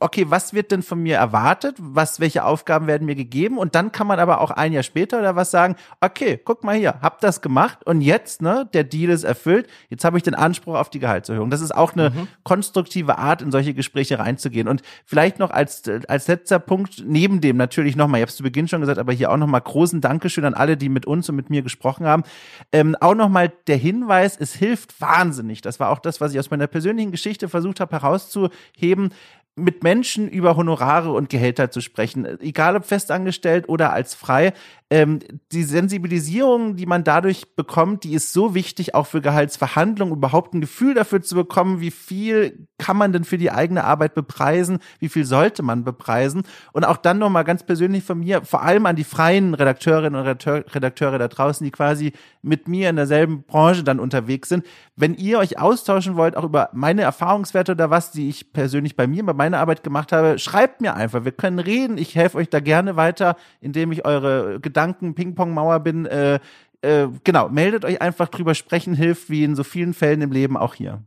okay, 0.00 0.26
was 0.28 0.52
wird 0.52 0.70
denn 0.70 0.82
von 0.82 1.02
mir 1.02 1.16
erwartet? 1.16 1.76
Was, 1.78 2.20
welche 2.20 2.44
Aufgaben 2.44 2.86
werden 2.86 3.06
mir 3.06 3.14
gegeben? 3.14 3.56
Und 3.56 3.74
dann 3.74 3.90
kann 3.90 4.06
man 4.06 4.18
aber 4.18 4.40
auch 4.40 4.50
ein 4.50 4.72
Jahr 4.72 4.82
später 4.82 5.18
oder 5.18 5.34
was 5.34 5.50
sagen, 5.50 5.76
okay, 6.00 6.38
guck 6.42 6.62
mal 6.62 6.76
hier, 6.76 7.00
hab 7.00 7.20
das 7.20 7.40
gemacht 7.40 7.84
und 7.86 8.02
jetzt, 8.02 8.42
ne, 8.42 8.68
der 8.74 8.84
Deal 8.84 9.10
ist 9.10 9.24
erfüllt, 9.24 9.68
jetzt 9.88 10.04
habe 10.04 10.18
ich 10.18 10.22
den 10.22 10.34
Anspruch 10.34 10.74
auf 10.74 10.90
die 10.90 10.98
Gehaltserhöhung. 10.98 11.48
Das 11.48 11.62
ist 11.62 11.74
auch 11.74 11.94
eine 11.94 12.10
mhm. 12.10 12.28
konstruktive 12.44 13.18
Art, 13.18 13.40
in 13.40 13.50
solche 13.50 13.72
Gespräche 13.72 14.18
reinzugehen. 14.18 14.68
Und 14.68 14.82
vielleicht 15.06 15.38
noch 15.38 15.50
als, 15.50 15.82
als 16.06 16.28
letzter 16.28 16.58
Punkt, 16.58 17.02
neben 17.06 17.40
dem 17.40 17.56
natürlich 17.56 17.96
nochmal, 17.96 18.20
ich 18.20 18.22
habe 18.22 18.30
es 18.30 18.36
zu 18.36 18.42
Beginn 18.42 18.68
schon 18.68 18.80
gesagt, 18.80 18.98
aber 18.98 19.12
hier 19.12 19.30
auch 19.30 19.38
nochmal 19.38 19.62
großen 19.62 20.02
Dankeschön 20.02 20.44
an 20.44 20.54
alle, 20.54 20.76
die 20.76 20.90
mit 20.90 21.06
uns 21.06 21.28
und 21.30 21.36
mit 21.36 21.48
mir 21.48 21.62
gesprochen 21.62 22.06
haben. 22.06 22.24
Ähm, 22.72 22.94
auch 23.00 23.14
nochmal 23.14 23.50
der 23.66 23.76
Hinweis, 23.78 24.36
es 24.38 24.52
hilft 24.54 25.00
wahnsinnig. 25.00 25.62
Das 25.62 25.80
war 25.80 25.88
auch 25.88 25.98
das, 25.98 26.20
was 26.20 26.32
ich 26.32 26.38
aus 26.38 26.50
meiner 26.50 26.66
persönlichen 26.66 27.10
Geschichte 27.10 27.48
versucht 27.48 27.80
habe 27.80 27.92
herauszuheben 27.92 29.12
mit 29.54 29.82
Menschen 29.82 30.28
über 30.28 30.56
Honorare 30.56 31.12
und 31.12 31.28
Gehälter 31.28 31.70
zu 31.70 31.80
sprechen, 31.80 32.40
egal 32.40 32.76
ob 32.76 32.86
festangestellt 32.86 33.68
oder 33.68 33.92
als 33.92 34.14
frei 34.14 34.54
ähm, 34.92 35.20
die 35.52 35.62
Sensibilisierung, 35.62 36.76
die 36.76 36.84
man 36.84 37.02
dadurch 37.02 37.56
bekommt, 37.56 38.04
die 38.04 38.12
ist 38.12 38.34
so 38.34 38.54
wichtig, 38.54 38.94
auch 38.94 39.06
für 39.06 39.22
Gehaltsverhandlungen, 39.22 40.14
überhaupt 40.14 40.52
ein 40.52 40.60
Gefühl 40.60 40.92
dafür 40.92 41.22
zu 41.22 41.34
bekommen, 41.34 41.80
wie 41.80 41.90
viel 41.90 42.68
kann 42.76 42.98
man 42.98 43.10
denn 43.10 43.24
für 43.24 43.38
die 43.38 43.50
eigene 43.50 43.84
Arbeit 43.84 44.14
bepreisen, 44.14 44.80
wie 44.98 45.08
viel 45.08 45.24
sollte 45.24 45.62
man 45.62 45.82
bepreisen. 45.82 46.42
Und 46.72 46.84
auch 46.84 46.98
dann 46.98 47.18
nochmal 47.18 47.44
ganz 47.44 47.62
persönlich 47.64 48.04
von 48.04 48.18
mir, 48.18 48.44
vor 48.44 48.60
allem 48.60 48.84
an 48.84 48.96
die 48.96 49.04
freien 49.04 49.54
Redakteurinnen 49.54 50.14
und 50.14 50.26
Redakteur, 50.26 50.64
Redakteure 50.74 51.18
da 51.18 51.28
draußen, 51.28 51.64
die 51.64 51.70
quasi 51.70 52.12
mit 52.42 52.68
mir 52.68 52.90
in 52.90 52.96
derselben 52.96 53.44
Branche 53.44 53.84
dann 53.84 53.98
unterwegs 53.98 54.50
sind. 54.50 54.66
Wenn 54.94 55.14
ihr 55.14 55.38
euch 55.38 55.58
austauschen 55.58 56.16
wollt, 56.16 56.36
auch 56.36 56.44
über 56.44 56.68
meine 56.74 57.00
Erfahrungswerte 57.00 57.72
oder 57.72 57.88
was, 57.88 58.10
die 58.10 58.28
ich 58.28 58.52
persönlich 58.52 58.94
bei 58.94 59.06
mir, 59.06 59.24
bei 59.24 59.32
meiner 59.42 59.58
Arbeit 59.58 59.82
gemacht 59.82 60.12
habe, 60.12 60.38
schreibt 60.38 60.80
mir 60.80 60.94
einfach. 60.94 61.24
Wir 61.24 61.32
können 61.32 61.58
reden. 61.58 61.98
Ich 61.98 62.14
helfe 62.14 62.38
euch 62.38 62.48
da 62.48 62.60
gerne 62.60 62.96
weiter, 62.96 63.36
indem 63.60 63.92
ich 63.92 64.04
eure 64.04 64.60
Gedanken 64.60 64.82
Gedanken 64.82 65.14
Ping-Pong-Mauer 65.14 65.80
bin, 65.80 66.06
äh, 66.06 66.40
äh, 66.82 67.08
genau, 67.24 67.48
meldet 67.48 67.84
euch 67.84 68.00
einfach 68.00 68.28
drüber 68.28 68.54
sprechen, 68.54 68.94
hilft 68.94 69.30
wie 69.30 69.44
in 69.44 69.54
so 69.54 69.62
vielen 69.64 69.94
Fällen 69.94 70.22
im 70.22 70.32
Leben 70.32 70.56
auch 70.56 70.74
hier. 70.74 71.02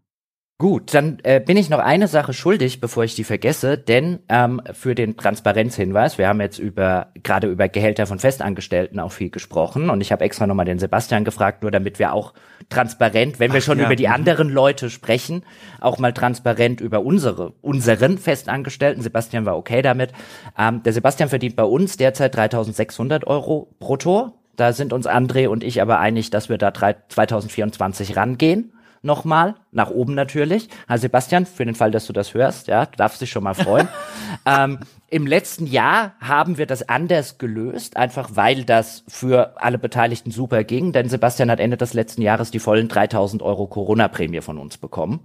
Gut, 0.58 0.94
dann 0.94 1.18
äh, 1.24 1.42
bin 1.42 1.58
ich 1.58 1.70
noch 1.70 1.80
eine 1.80 2.08
Sache 2.08 2.32
schuldig, 2.32 2.80
bevor 2.80 3.04
ich 3.04 3.14
die 3.14 3.26
vergesse, 3.26 3.78
denn 3.78 4.20
ähm, 4.30 4.62
für 4.72 4.96
den 4.96 5.18
Transparenzhinweis, 5.18 6.18
wir 6.18 6.30
haben 6.30 6.40
jetzt 6.40 6.60
über 6.60 7.08
gerade 7.24 7.48
über 7.48 7.68
Gehälter 7.68 8.08
von 8.08 8.20
Festangestellten 8.20 9.02
auch 9.02 9.12
viel 9.12 9.30
gesprochen 9.30 9.90
und 9.90 10.00
ich 10.00 10.14
habe 10.14 10.24
extra 10.24 10.48
nochmal 10.48 10.64
den 10.64 10.80
Sebastian 10.80 11.26
gefragt, 11.26 11.62
nur 11.64 11.72
damit 11.72 12.00
wir 12.00 12.14
auch 12.14 12.34
transparent, 12.70 13.38
wenn 13.42 13.52
wir 13.52 13.60
Ach, 13.60 13.64
schon 13.64 13.80
ja. 13.80 13.86
über 13.86 13.98
die 13.98 14.08
mhm. 14.08 14.14
anderen 14.14 14.48
Leute 14.48 14.90
sprechen, 14.90 15.44
auch 15.82 16.00
mal 16.00 16.14
transparent 16.14 16.80
über 16.80 17.02
unsere 17.02 17.52
unseren 17.62 18.18
Festangestellten. 18.18 19.04
Sebastian 19.04 19.46
war 19.46 19.58
okay 19.58 19.82
damit. 19.82 20.14
Ähm, 20.58 20.82
der 20.84 20.94
Sebastian 20.94 21.28
verdient 21.28 21.58
bei 21.58 21.66
uns 21.66 21.98
derzeit 21.98 22.34
3.600 22.34 23.28
Euro 23.28 23.76
brutto. 23.80 24.32
Da 24.56 24.72
sind 24.72 24.94
uns 24.94 25.06
André 25.06 25.50
und 25.50 25.66
ich 25.66 25.82
aber 25.82 26.00
einig, 26.00 26.30
dass 26.30 26.48
wir 26.48 26.58
da 26.58 26.72
2024 26.72 28.16
rangehen 28.16 28.72
nochmal, 29.06 29.56
nach 29.72 29.90
oben 29.90 30.14
natürlich. 30.16 30.68
Also 30.88 31.04
Sebastian, 31.04 31.46
für 31.46 31.66
den 31.66 31.76
Fall, 31.76 31.92
dass 31.92 32.08
du 32.08 32.14
das 32.14 32.34
hörst, 32.34 32.68
ja, 32.68 32.86
du 32.86 32.98
darfst 32.98 33.22
dich 33.22 33.30
schon 33.30 33.44
mal 33.44 33.54
freuen. 33.54 33.88
ähm, 34.46 34.80
Im 35.10 35.28
letzten 35.28 35.68
Jahr 35.68 36.16
haben 36.20 36.58
wir 36.58 36.66
das 36.66 36.90
anders 36.90 37.38
gelöst, 37.38 37.96
einfach 37.96 38.32
weil 38.34 38.66
das 38.66 39.04
für 39.08 39.62
alle 39.62 39.78
Beteiligten 39.78 40.32
super 40.32 40.64
ging, 40.64 40.92
denn 40.92 41.08
Sebastian 41.08 41.50
hat 41.50 41.60
Ende 41.60 41.78
des 41.78 41.94
letzten 41.94 42.22
Jahres 42.22 42.52
die 42.52 42.60
vollen 42.60 42.88
3000 42.88 43.42
Euro 43.42 43.68
Corona-Prämie 43.68 44.42
von 44.42 44.58
uns 44.58 44.78
bekommen 44.78 45.20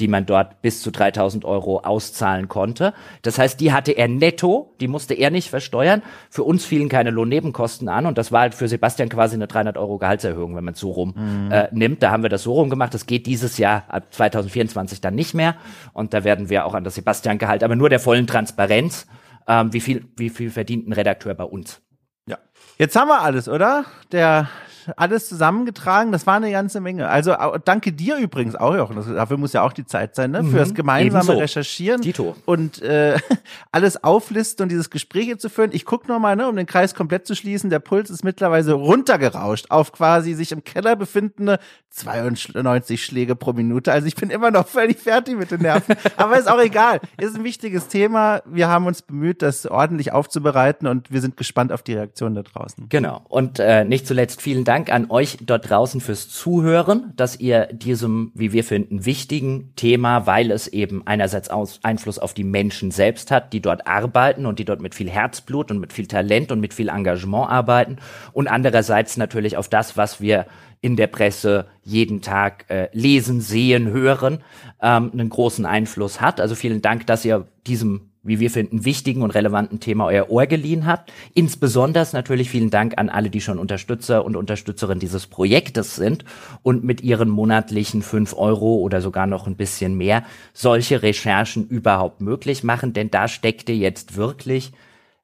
die 0.00 0.08
man 0.08 0.26
dort 0.26 0.62
bis 0.62 0.80
zu 0.80 0.90
3000 0.90 1.44
Euro 1.44 1.80
auszahlen 1.80 2.48
konnte. 2.48 2.94
Das 3.22 3.38
heißt, 3.38 3.60
die 3.60 3.72
hatte 3.72 3.92
er 3.92 4.08
netto, 4.08 4.74
die 4.80 4.88
musste 4.88 5.14
er 5.14 5.30
nicht 5.30 5.50
versteuern. 5.50 6.02
Für 6.30 6.44
uns 6.44 6.64
fielen 6.64 6.88
keine 6.88 7.10
Lohnnebenkosten 7.10 7.88
an 7.88 8.06
und 8.06 8.16
das 8.16 8.30
war 8.30 8.42
halt 8.42 8.54
für 8.54 8.68
Sebastian 8.68 9.08
quasi 9.08 9.34
eine 9.34 9.48
300 9.48 9.76
Euro 9.76 9.98
Gehaltserhöhung, 9.98 10.54
wenn 10.54 10.64
man 10.64 10.74
es 10.74 10.80
so 10.80 10.90
rum 10.90 11.14
mhm. 11.16 11.50
äh, 11.50 11.68
nimmt. 11.72 12.02
Da 12.02 12.10
haben 12.10 12.22
wir 12.22 12.30
das 12.30 12.44
so 12.44 12.52
rum 12.52 12.70
gemacht. 12.70 12.94
Das 12.94 13.06
geht 13.06 13.26
dieses 13.26 13.58
Jahr 13.58 13.84
ab 13.88 14.12
2024 14.12 15.00
dann 15.00 15.14
nicht 15.14 15.34
mehr 15.34 15.56
und 15.92 16.14
da 16.14 16.24
werden 16.24 16.48
wir 16.48 16.64
auch 16.64 16.74
an 16.74 16.84
das 16.84 16.94
Sebastian-Gehalt, 16.94 17.64
aber 17.64 17.74
nur 17.74 17.88
der 17.88 18.00
vollen 18.00 18.26
Transparenz, 18.26 19.06
ähm, 19.48 19.72
wie 19.72 19.80
viel, 19.80 20.06
wie 20.16 20.30
viel 20.30 20.50
verdient 20.50 20.86
ein 20.88 20.92
Redakteur 20.92 21.34
bei 21.34 21.44
uns. 21.44 21.80
Ja. 22.26 22.38
Jetzt 22.76 22.94
haben 22.94 23.08
wir 23.08 23.22
alles, 23.22 23.48
oder? 23.48 23.84
Der 24.12 24.48
alles 24.96 25.28
zusammengetragen. 25.28 26.12
Das 26.12 26.26
war 26.26 26.36
eine 26.36 26.50
ganze 26.50 26.80
Menge. 26.80 27.08
Also 27.08 27.34
danke 27.64 27.92
dir 27.92 28.16
übrigens 28.16 28.56
auch, 28.56 28.74
Jochen. 28.74 28.96
Das, 28.96 29.06
dafür 29.06 29.36
muss 29.36 29.52
ja 29.52 29.62
auch 29.62 29.72
die 29.72 29.86
Zeit 29.86 30.14
sein, 30.14 30.30
ne? 30.30 30.42
Mhm. 30.42 30.50
Fürs 30.50 30.74
gemeinsame 30.74 31.24
Ebenso. 31.24 31.40
Recherchieren 31.40 32.00
Dito. 32.00 32.36
und 32.44 32.82
äh, 32.82 33.18
alles 33.72 34.02
auflisten 34.02 34.64
und 34.64 34.68
dieses 34.70 34.90
Gespräch 34.90 35.28
zu 35.38 35.50
führen. 35.50 35.70
Ich 35.72 35.84
guck 35.84 36.08
noch 36.08 36.18
mal, 36.18 36.36
ne, 36.36 36.48
um 36.48 36.56
den 36.56 36.66
Kreis 36.66 36.94
komplett 36.94 37.26
zu 37.26 37.34
schließen. 37.34 37.70
Der 37.70 37.80
Puls 37.80 38.08
ist 38.10 38.24
mittlerweile 38.24 38.72
runtergerauscht 38.72 39.66
auf 39.70 39.92
quasi 39.92 40.34
sich 40.34 40.52
im 40.52 40.64
Keller 40.64 40.96
befindende 40.96 41.58
92 41.90 43.04
Schläge 43.04 43.34
pro 43.34 43.52
Minute. 43.52 43.92
Also 43.92 44.06
ich 44.06 44.14
bin 44.14 44.30
immer 44.30 44.50
noch 44.50 44.66
völlig 44.66 44.98
fertig 44.98 45.36
mit 45.36 45.50
den 45.50 45.62
Nerven. 45.62 45.96
Aber 46.16 46.38
ist 46.38 46.48
auch 46.48 46.60
egal. 46.60 47.00
Ist 47.18 47.36
ein 47.36 47.44
wichtiges 47.44 47.88
Thema. 47.88 48.42
Wir 48.46 48.68
haben 48.68 48.86
uns 48.86 49.02
bemüht, 49.02 49.42
das 49.42 49.66
ordentlich 49.66 50.12
aufzubereiten 50.12 50.86
und 50.86 51.10
wir 51.10 51.20
sind 51.20 51.36
gespannt 51.36 51.72
auf 51.72 51.82
die 51.82 51.94
Reaktion 51.94 52.34
da 52.34 52.42
draußen. 52.42 52.88
Genau. 52.88 53.24
Und 53.28 53.58
äh, 53.58 53.84
nicht 53.84 54.06
zuletzt 54.06 54.42
vielen 54.42 54.64
Dank 54.64 54.77
Dank 54.78 54.92
an 54.92 55.10
euch 55.10 55.38
dort 55.40 55.68
draußen 55.68 56.00
fürs 56.00 56.28
Zuhören, 56.28 57.12
dass 57.16 57.40
ihr 57.40 57.66
diesem, 57.72 58.30
wie 58.36 58.52
wir 58.52 58.62
finden, 58.62 59.04
wichtigen 59.04 59.72
Thema, 59.74 60.24
weil 60.28 60.52
es 60.52 60.68
eben 60.68 61.04
einerseits 61.04 61.50
aus 61.50 61.80
Einfluss 61.82 62.20
auf 62.20 62.32
die 62.32 62.44
Menschen 62.44 62.92
selbst 62.92 63.32
hat, 63.32 63.52
die 63.52 63.60
dort 63.60 63.88
arbeiten 63.88 64.46
und 64.46 64.60
die 64.60 64.64
dort 64.64 64.80
mit 64.80 64.94
viel 64.94 65.10
Herzblut 65.10 65.72
und 65.72 65.80
mit 65.80 65.92
viel 65.92 66.06
Talent 66.06 66.52
und 66.52 66.60
mit 66.60 66.74
viel 66.74 66.90
Engagement 66.90 67.50
arbeiten 67.50 67.96
und 68.32 68.46
andererseits 68.46 69.16
natürlich 69.16 69.56
auf 69.56 69.68
das, 69.68 69.96
was 69.96 70.20
wir 70.20 70.46
in 70.80 70.94
der 70.94 71.08
Presse 71.08 71.66
jeden 71.82 72.22
Tag 72.22 72.66
äh, 72.68 72.88
lesen, 72.92 73.40
sehen, 73.40 73.88
hören, 73.90 74.44
ähm, 74.80 75.10
einen 75.12 75.28
großen 75.28 75.66
Einfluss 75.66 76.20
hat. 76.20 76.40
Also 76.40 76.54
vielen 76.54 76.82
Dank, 76.82 77.04
dass 77.08 77.24
ihr 77.24 77.48
diesem 77.66 78.10
wie 78.28 78.38
wir 78.38 78.50
finden, 78.50 78.84
wichtigen 78.84 79.22
und 79.22 79.32
relevanten 79.32 79.80
Thema 79.80 80.06
euer 80.06 80.30
Ohr 80.30 80.46
geliehen 80.46 80.86
habt. 80.86 81.12
Insbesondere 81.34 82.06
natürlich 82.12 82.50
vielen 82.50 82.70
Dank 82.70 82.94
an 82.96 83.08
alle, 83.08 83.30
die 83.30 83.40
schon 83.40 83.58
Unterstützer 83.58 84.24
und 84.24 84.36
Unterstützerinnen 84.36 85.00
dieses 85.00 85.26
Projektes 85.26 85.96
sind 85.96 86.24
und 86.62 86.84
mit 86.84 87.02
ihren 87.02 87.28
monatlichen 87.28 88.02
fünf 88.02 88.34
Euro 88.34 88.76
oder 88.76 89.00
sogar 89.00 89.26
noch 89.26 89.46
ein 89.46 89.56
bisschen 89.56 89.96
mehr 89.96 90.22
solche 90.52 91.02
Recherchen 91.02 91.66
überhaupt 91.66 92.20
möglich 92.20 92.62
machen, 92.62 92.92
denn 92.92 93.10
da 93.10 93.26
steckte 93.26 93.72
jetzt 93.72 94.16
wirklich 94.16 94.72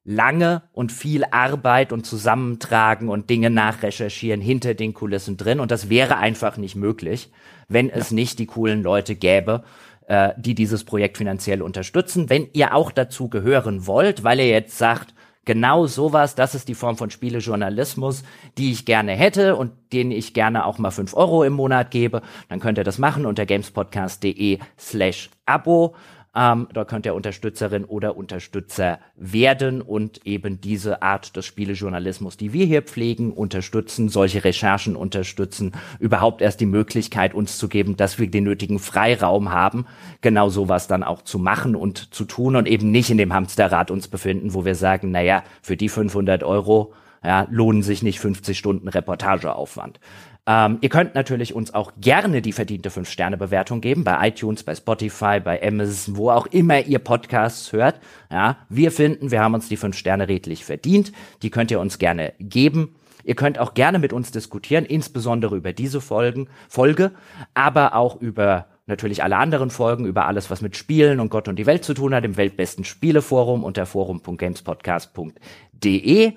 lange 0.05 0.61
und 0.71 0.91
viel 0.91 1.23
Arbeit 1.31 1.91
und 1.91 2.05
Zusammentragen 2.05 3.09
und 3.09 3.29
Dinge 3.29 3.49
nachrecherchieren 3.49 4.39
hinter 4.39 4.75
den 4.75 4.93
Kulissen 4.93 5.35
drin 5.35 5.59
und 5.59 5.71
das 5.71 5.89
wäre 5.89 6.17
einfach 6.17 6.57
nicht 6.57 6.75
möglich, 6.75 7.31
wenn 7.67 7.89
es 7.89 8.11
ja. 8.11 8.15
nicht 8.15 8.37
die 8.37 8.45
coolen 8.45 8.83
Leute 8.83 9.15
gäbe, 9.15 9.63
äh, 10.07 10.33
die 10.37 10.55
dieses 10.55 10.83
Projekt 10.83 11.17
finanziell 11.17 11.61
unterstützen. 11.61 12.29
Wenn 12.29 12.47
ihr 12.53 12.75
auch 12.75 12.91
dazu 12.91 13.29
gehören 13.29 13.87
wollt, 13.87 14.23
weil 14.23 14.39
ihr 14.39 14.49
jetzt 14.49 14.77
sagt, 14.77 15.13
genau 15.45 15.85
sowas, 15.85 16.35
das 16.35 16.55
ist 16.55 16.67
die 16.67 16.75
Form 16.75 16.97
von 16.97 17.09
Spielejournalismus, 17.09 18.23
die 18.57 18.71
ich 18.71 18.85
gerne 18.85 19.13
hätte 19.13 19.55
und 19.55 19.71
den 19.93 20.11
ich 20.11 20.33
gerne 20.33 20.65
auch 20.65 20.77
mal 20.79 20.91
fünf 20.91 21.13
Euro 21.13 21.43
im 21.43 21.53
Monat 21.53 21.91
gebe, 21.91 22.21
dann 22.49 22.59
könnt 22.59 22.77
ihr 22.77 22.83
das 22.83 22.97
machen 22.97 23.25
unter 23.25 23.45
gamespodcast.de 23.45 24.59
slash 24.77 25.29
Abo. 25.45 25.95
Ähm, 26.35 26.67
da 26.73 26.83
könnt 26.83 27.05
ihr 27.05 27.15
Unterstützerin 27.15 27.85
oder 27.85 28.17
Unterstützer 28.17 28.99
werden 29.15 29.81
und 29.81 30.25
eben 30.25 30.59
diese 30.59 31.01
Art 31.01 31.35
des 31.37 31.45
Spielejournalismus, 31.45 32.35
die 32.35 32.51
wir 32.51 32.65
hier 32.65 32.81
pflegen, 32.81 33.31
unterstützen, 33.31 34.09
solche 34.09 34.43
Recherchen 34.43 34.97
unterstützen, 34.97 35.71
überhaupt 35.99 36.41
erst 36.41 36.59
die 36.59 36.65
Möglichkeit 36.65 37.33
uns 37.33 37.57
zu 37.57 37.69
geben, 37.69 37.95
dass 37.95 38.19
wir 38.19 38.27
den 38.29 38.43
nötigen 38.43 38.79
Freiraum 38.79 39.51
haben, 39.51 39.85
genau 40.19 40.49
sowas 40.49 40.87
dann 40.87 41.03
auch 41.03 41.21
zu 41.21 41.39
machen 41.39 41.75
und 41.75 42.13
zu 42.13 42.25
tun 42.25 42.57
und 42.57 42.67
eben 42.67 42.91
nicht 42.91 43.09
in 43.09 43.17
dem 43.17 43.33
Hamsterrad 43.33 43.89
uns 43.89 44.09
befinden, 44.09 44.53
wo 44.53 44.65
wir 44.65 44.75
sagen, 44.75 45.11
naja, 45.11 45.43
für 45.61 45.77
die 45.77 45.87
500 45.89 46.43
Euro 46.43 46.93
ja, 47.23 47.47
lohnen 47.49 47.81
sich 47.81 48.03
nicht 48.03 48.19
50 48.19 48.57
Stunden 48.57 48.87
Reportageaufwand. 48.87 49.99
Ähm, 50.47 50.77
ihr 50.81 50.89
könnt 50.89 51.15
natürlich 51.15 51.55
uns 51.55 51.73
auch 51.73 51.93
gerne 51.99 52.41
die 52.41 52.51
verdiente 52.51 52.89
5-Sterne-Bewertung 52.89 53.81
geben, 53.81 54.03
bei 54.03 54.27
iTunes, 54.27 54.63
bei 54.63 54.75
Spotify, 54.75 55.39
bei 55.39 55.65
Amazon, 55.65 56.17
wo 56.17 56.29
auch 56.29 56.45
immer 56.47 56.81
ihr 56.81 56.99
Podcasts 56.99 57.71
hört. 57.73 57.99
Ja, 58.31 58.57
wir 58.69 58.91
finden, 58.91 59.31
wir 59.31 59.41
haben 59.41 59.55
uns 59.55 59.69
die 59.69 59.77
5 59.77 59.97
Sterne 59.97 60.27
redlich 60.27 60.63
verdient. 60.63 61.11
Die 61.41 61.49
könnt 61.49 61.71
ihr 61.71 61.79
uns 61.79 61.97
gerne 61.97 62.33
geben. 62.39 62.95
Ihr 63.23 63.35
könnt 63.35 63.57
auch 63.57 63.73
gerne 63.73 63.97
mit 63.97 64.13
uns 64.13 64.31
diskutieren, 64.31 64.85
insbesondere 64.85 65.55
über 65.55 65.73
diese 65.73 65.99
Folgen, 65.99 66.47
Folge, 66.69 67.11
aber 67.55 67.95
auch 67.95 68.21
über 68.21 68.67
natürlich 68.85 69.23
alle 69.23 69.37
anderen 69.37 69.71
Folgen, 69.71 70.05
über 70.05 70.27
alles, 70.27 70.51
was 70.51 70.61
mit 70.61 70.77
Spielen 70.77 71.19
und 71.19 71.29
Gott 71.29 71.47
und 71.47 71.57
die 71.57 71.65
Welt 71.65 71.83
zu 71.83 71.95
tun 71.95 72.13
hat, 72.13 72.23
im 72.23 72.37
weltbesten 72.37 72.83
Spieleforum 72.83 73.63
unter 73.63 73.87
forum.gamespodcast.de. 73.87 76.33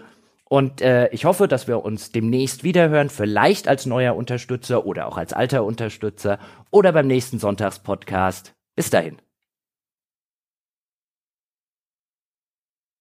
Und 0.49 0.81
äh, 0.81 1.09
ich 1.09 1.27
hoffe, 1.27 1.47
dass 1.47 1.69
wir 1.69 1.85
uns 1.85 2.11
demnächst 2.11 2.65
wiederhören, 2.65 3.11
vielleicht 3.11 3.69
als 3.69 3.85
neuer 3.85 4.16
Unterstützer 4.16 4.87
oder 4.87 5.07
auch 5.07 5.19
als 5.19 5.33
alter 5.33 5.65
Unterstützer 5.65 6.39
oder 6.70 6.93
beim 6.93 7.07
nächsten 7.07 7.39
Sonntagspodcast. 7.39 8.55
Bis 8.75 8.89
dahin. 8.91 9.19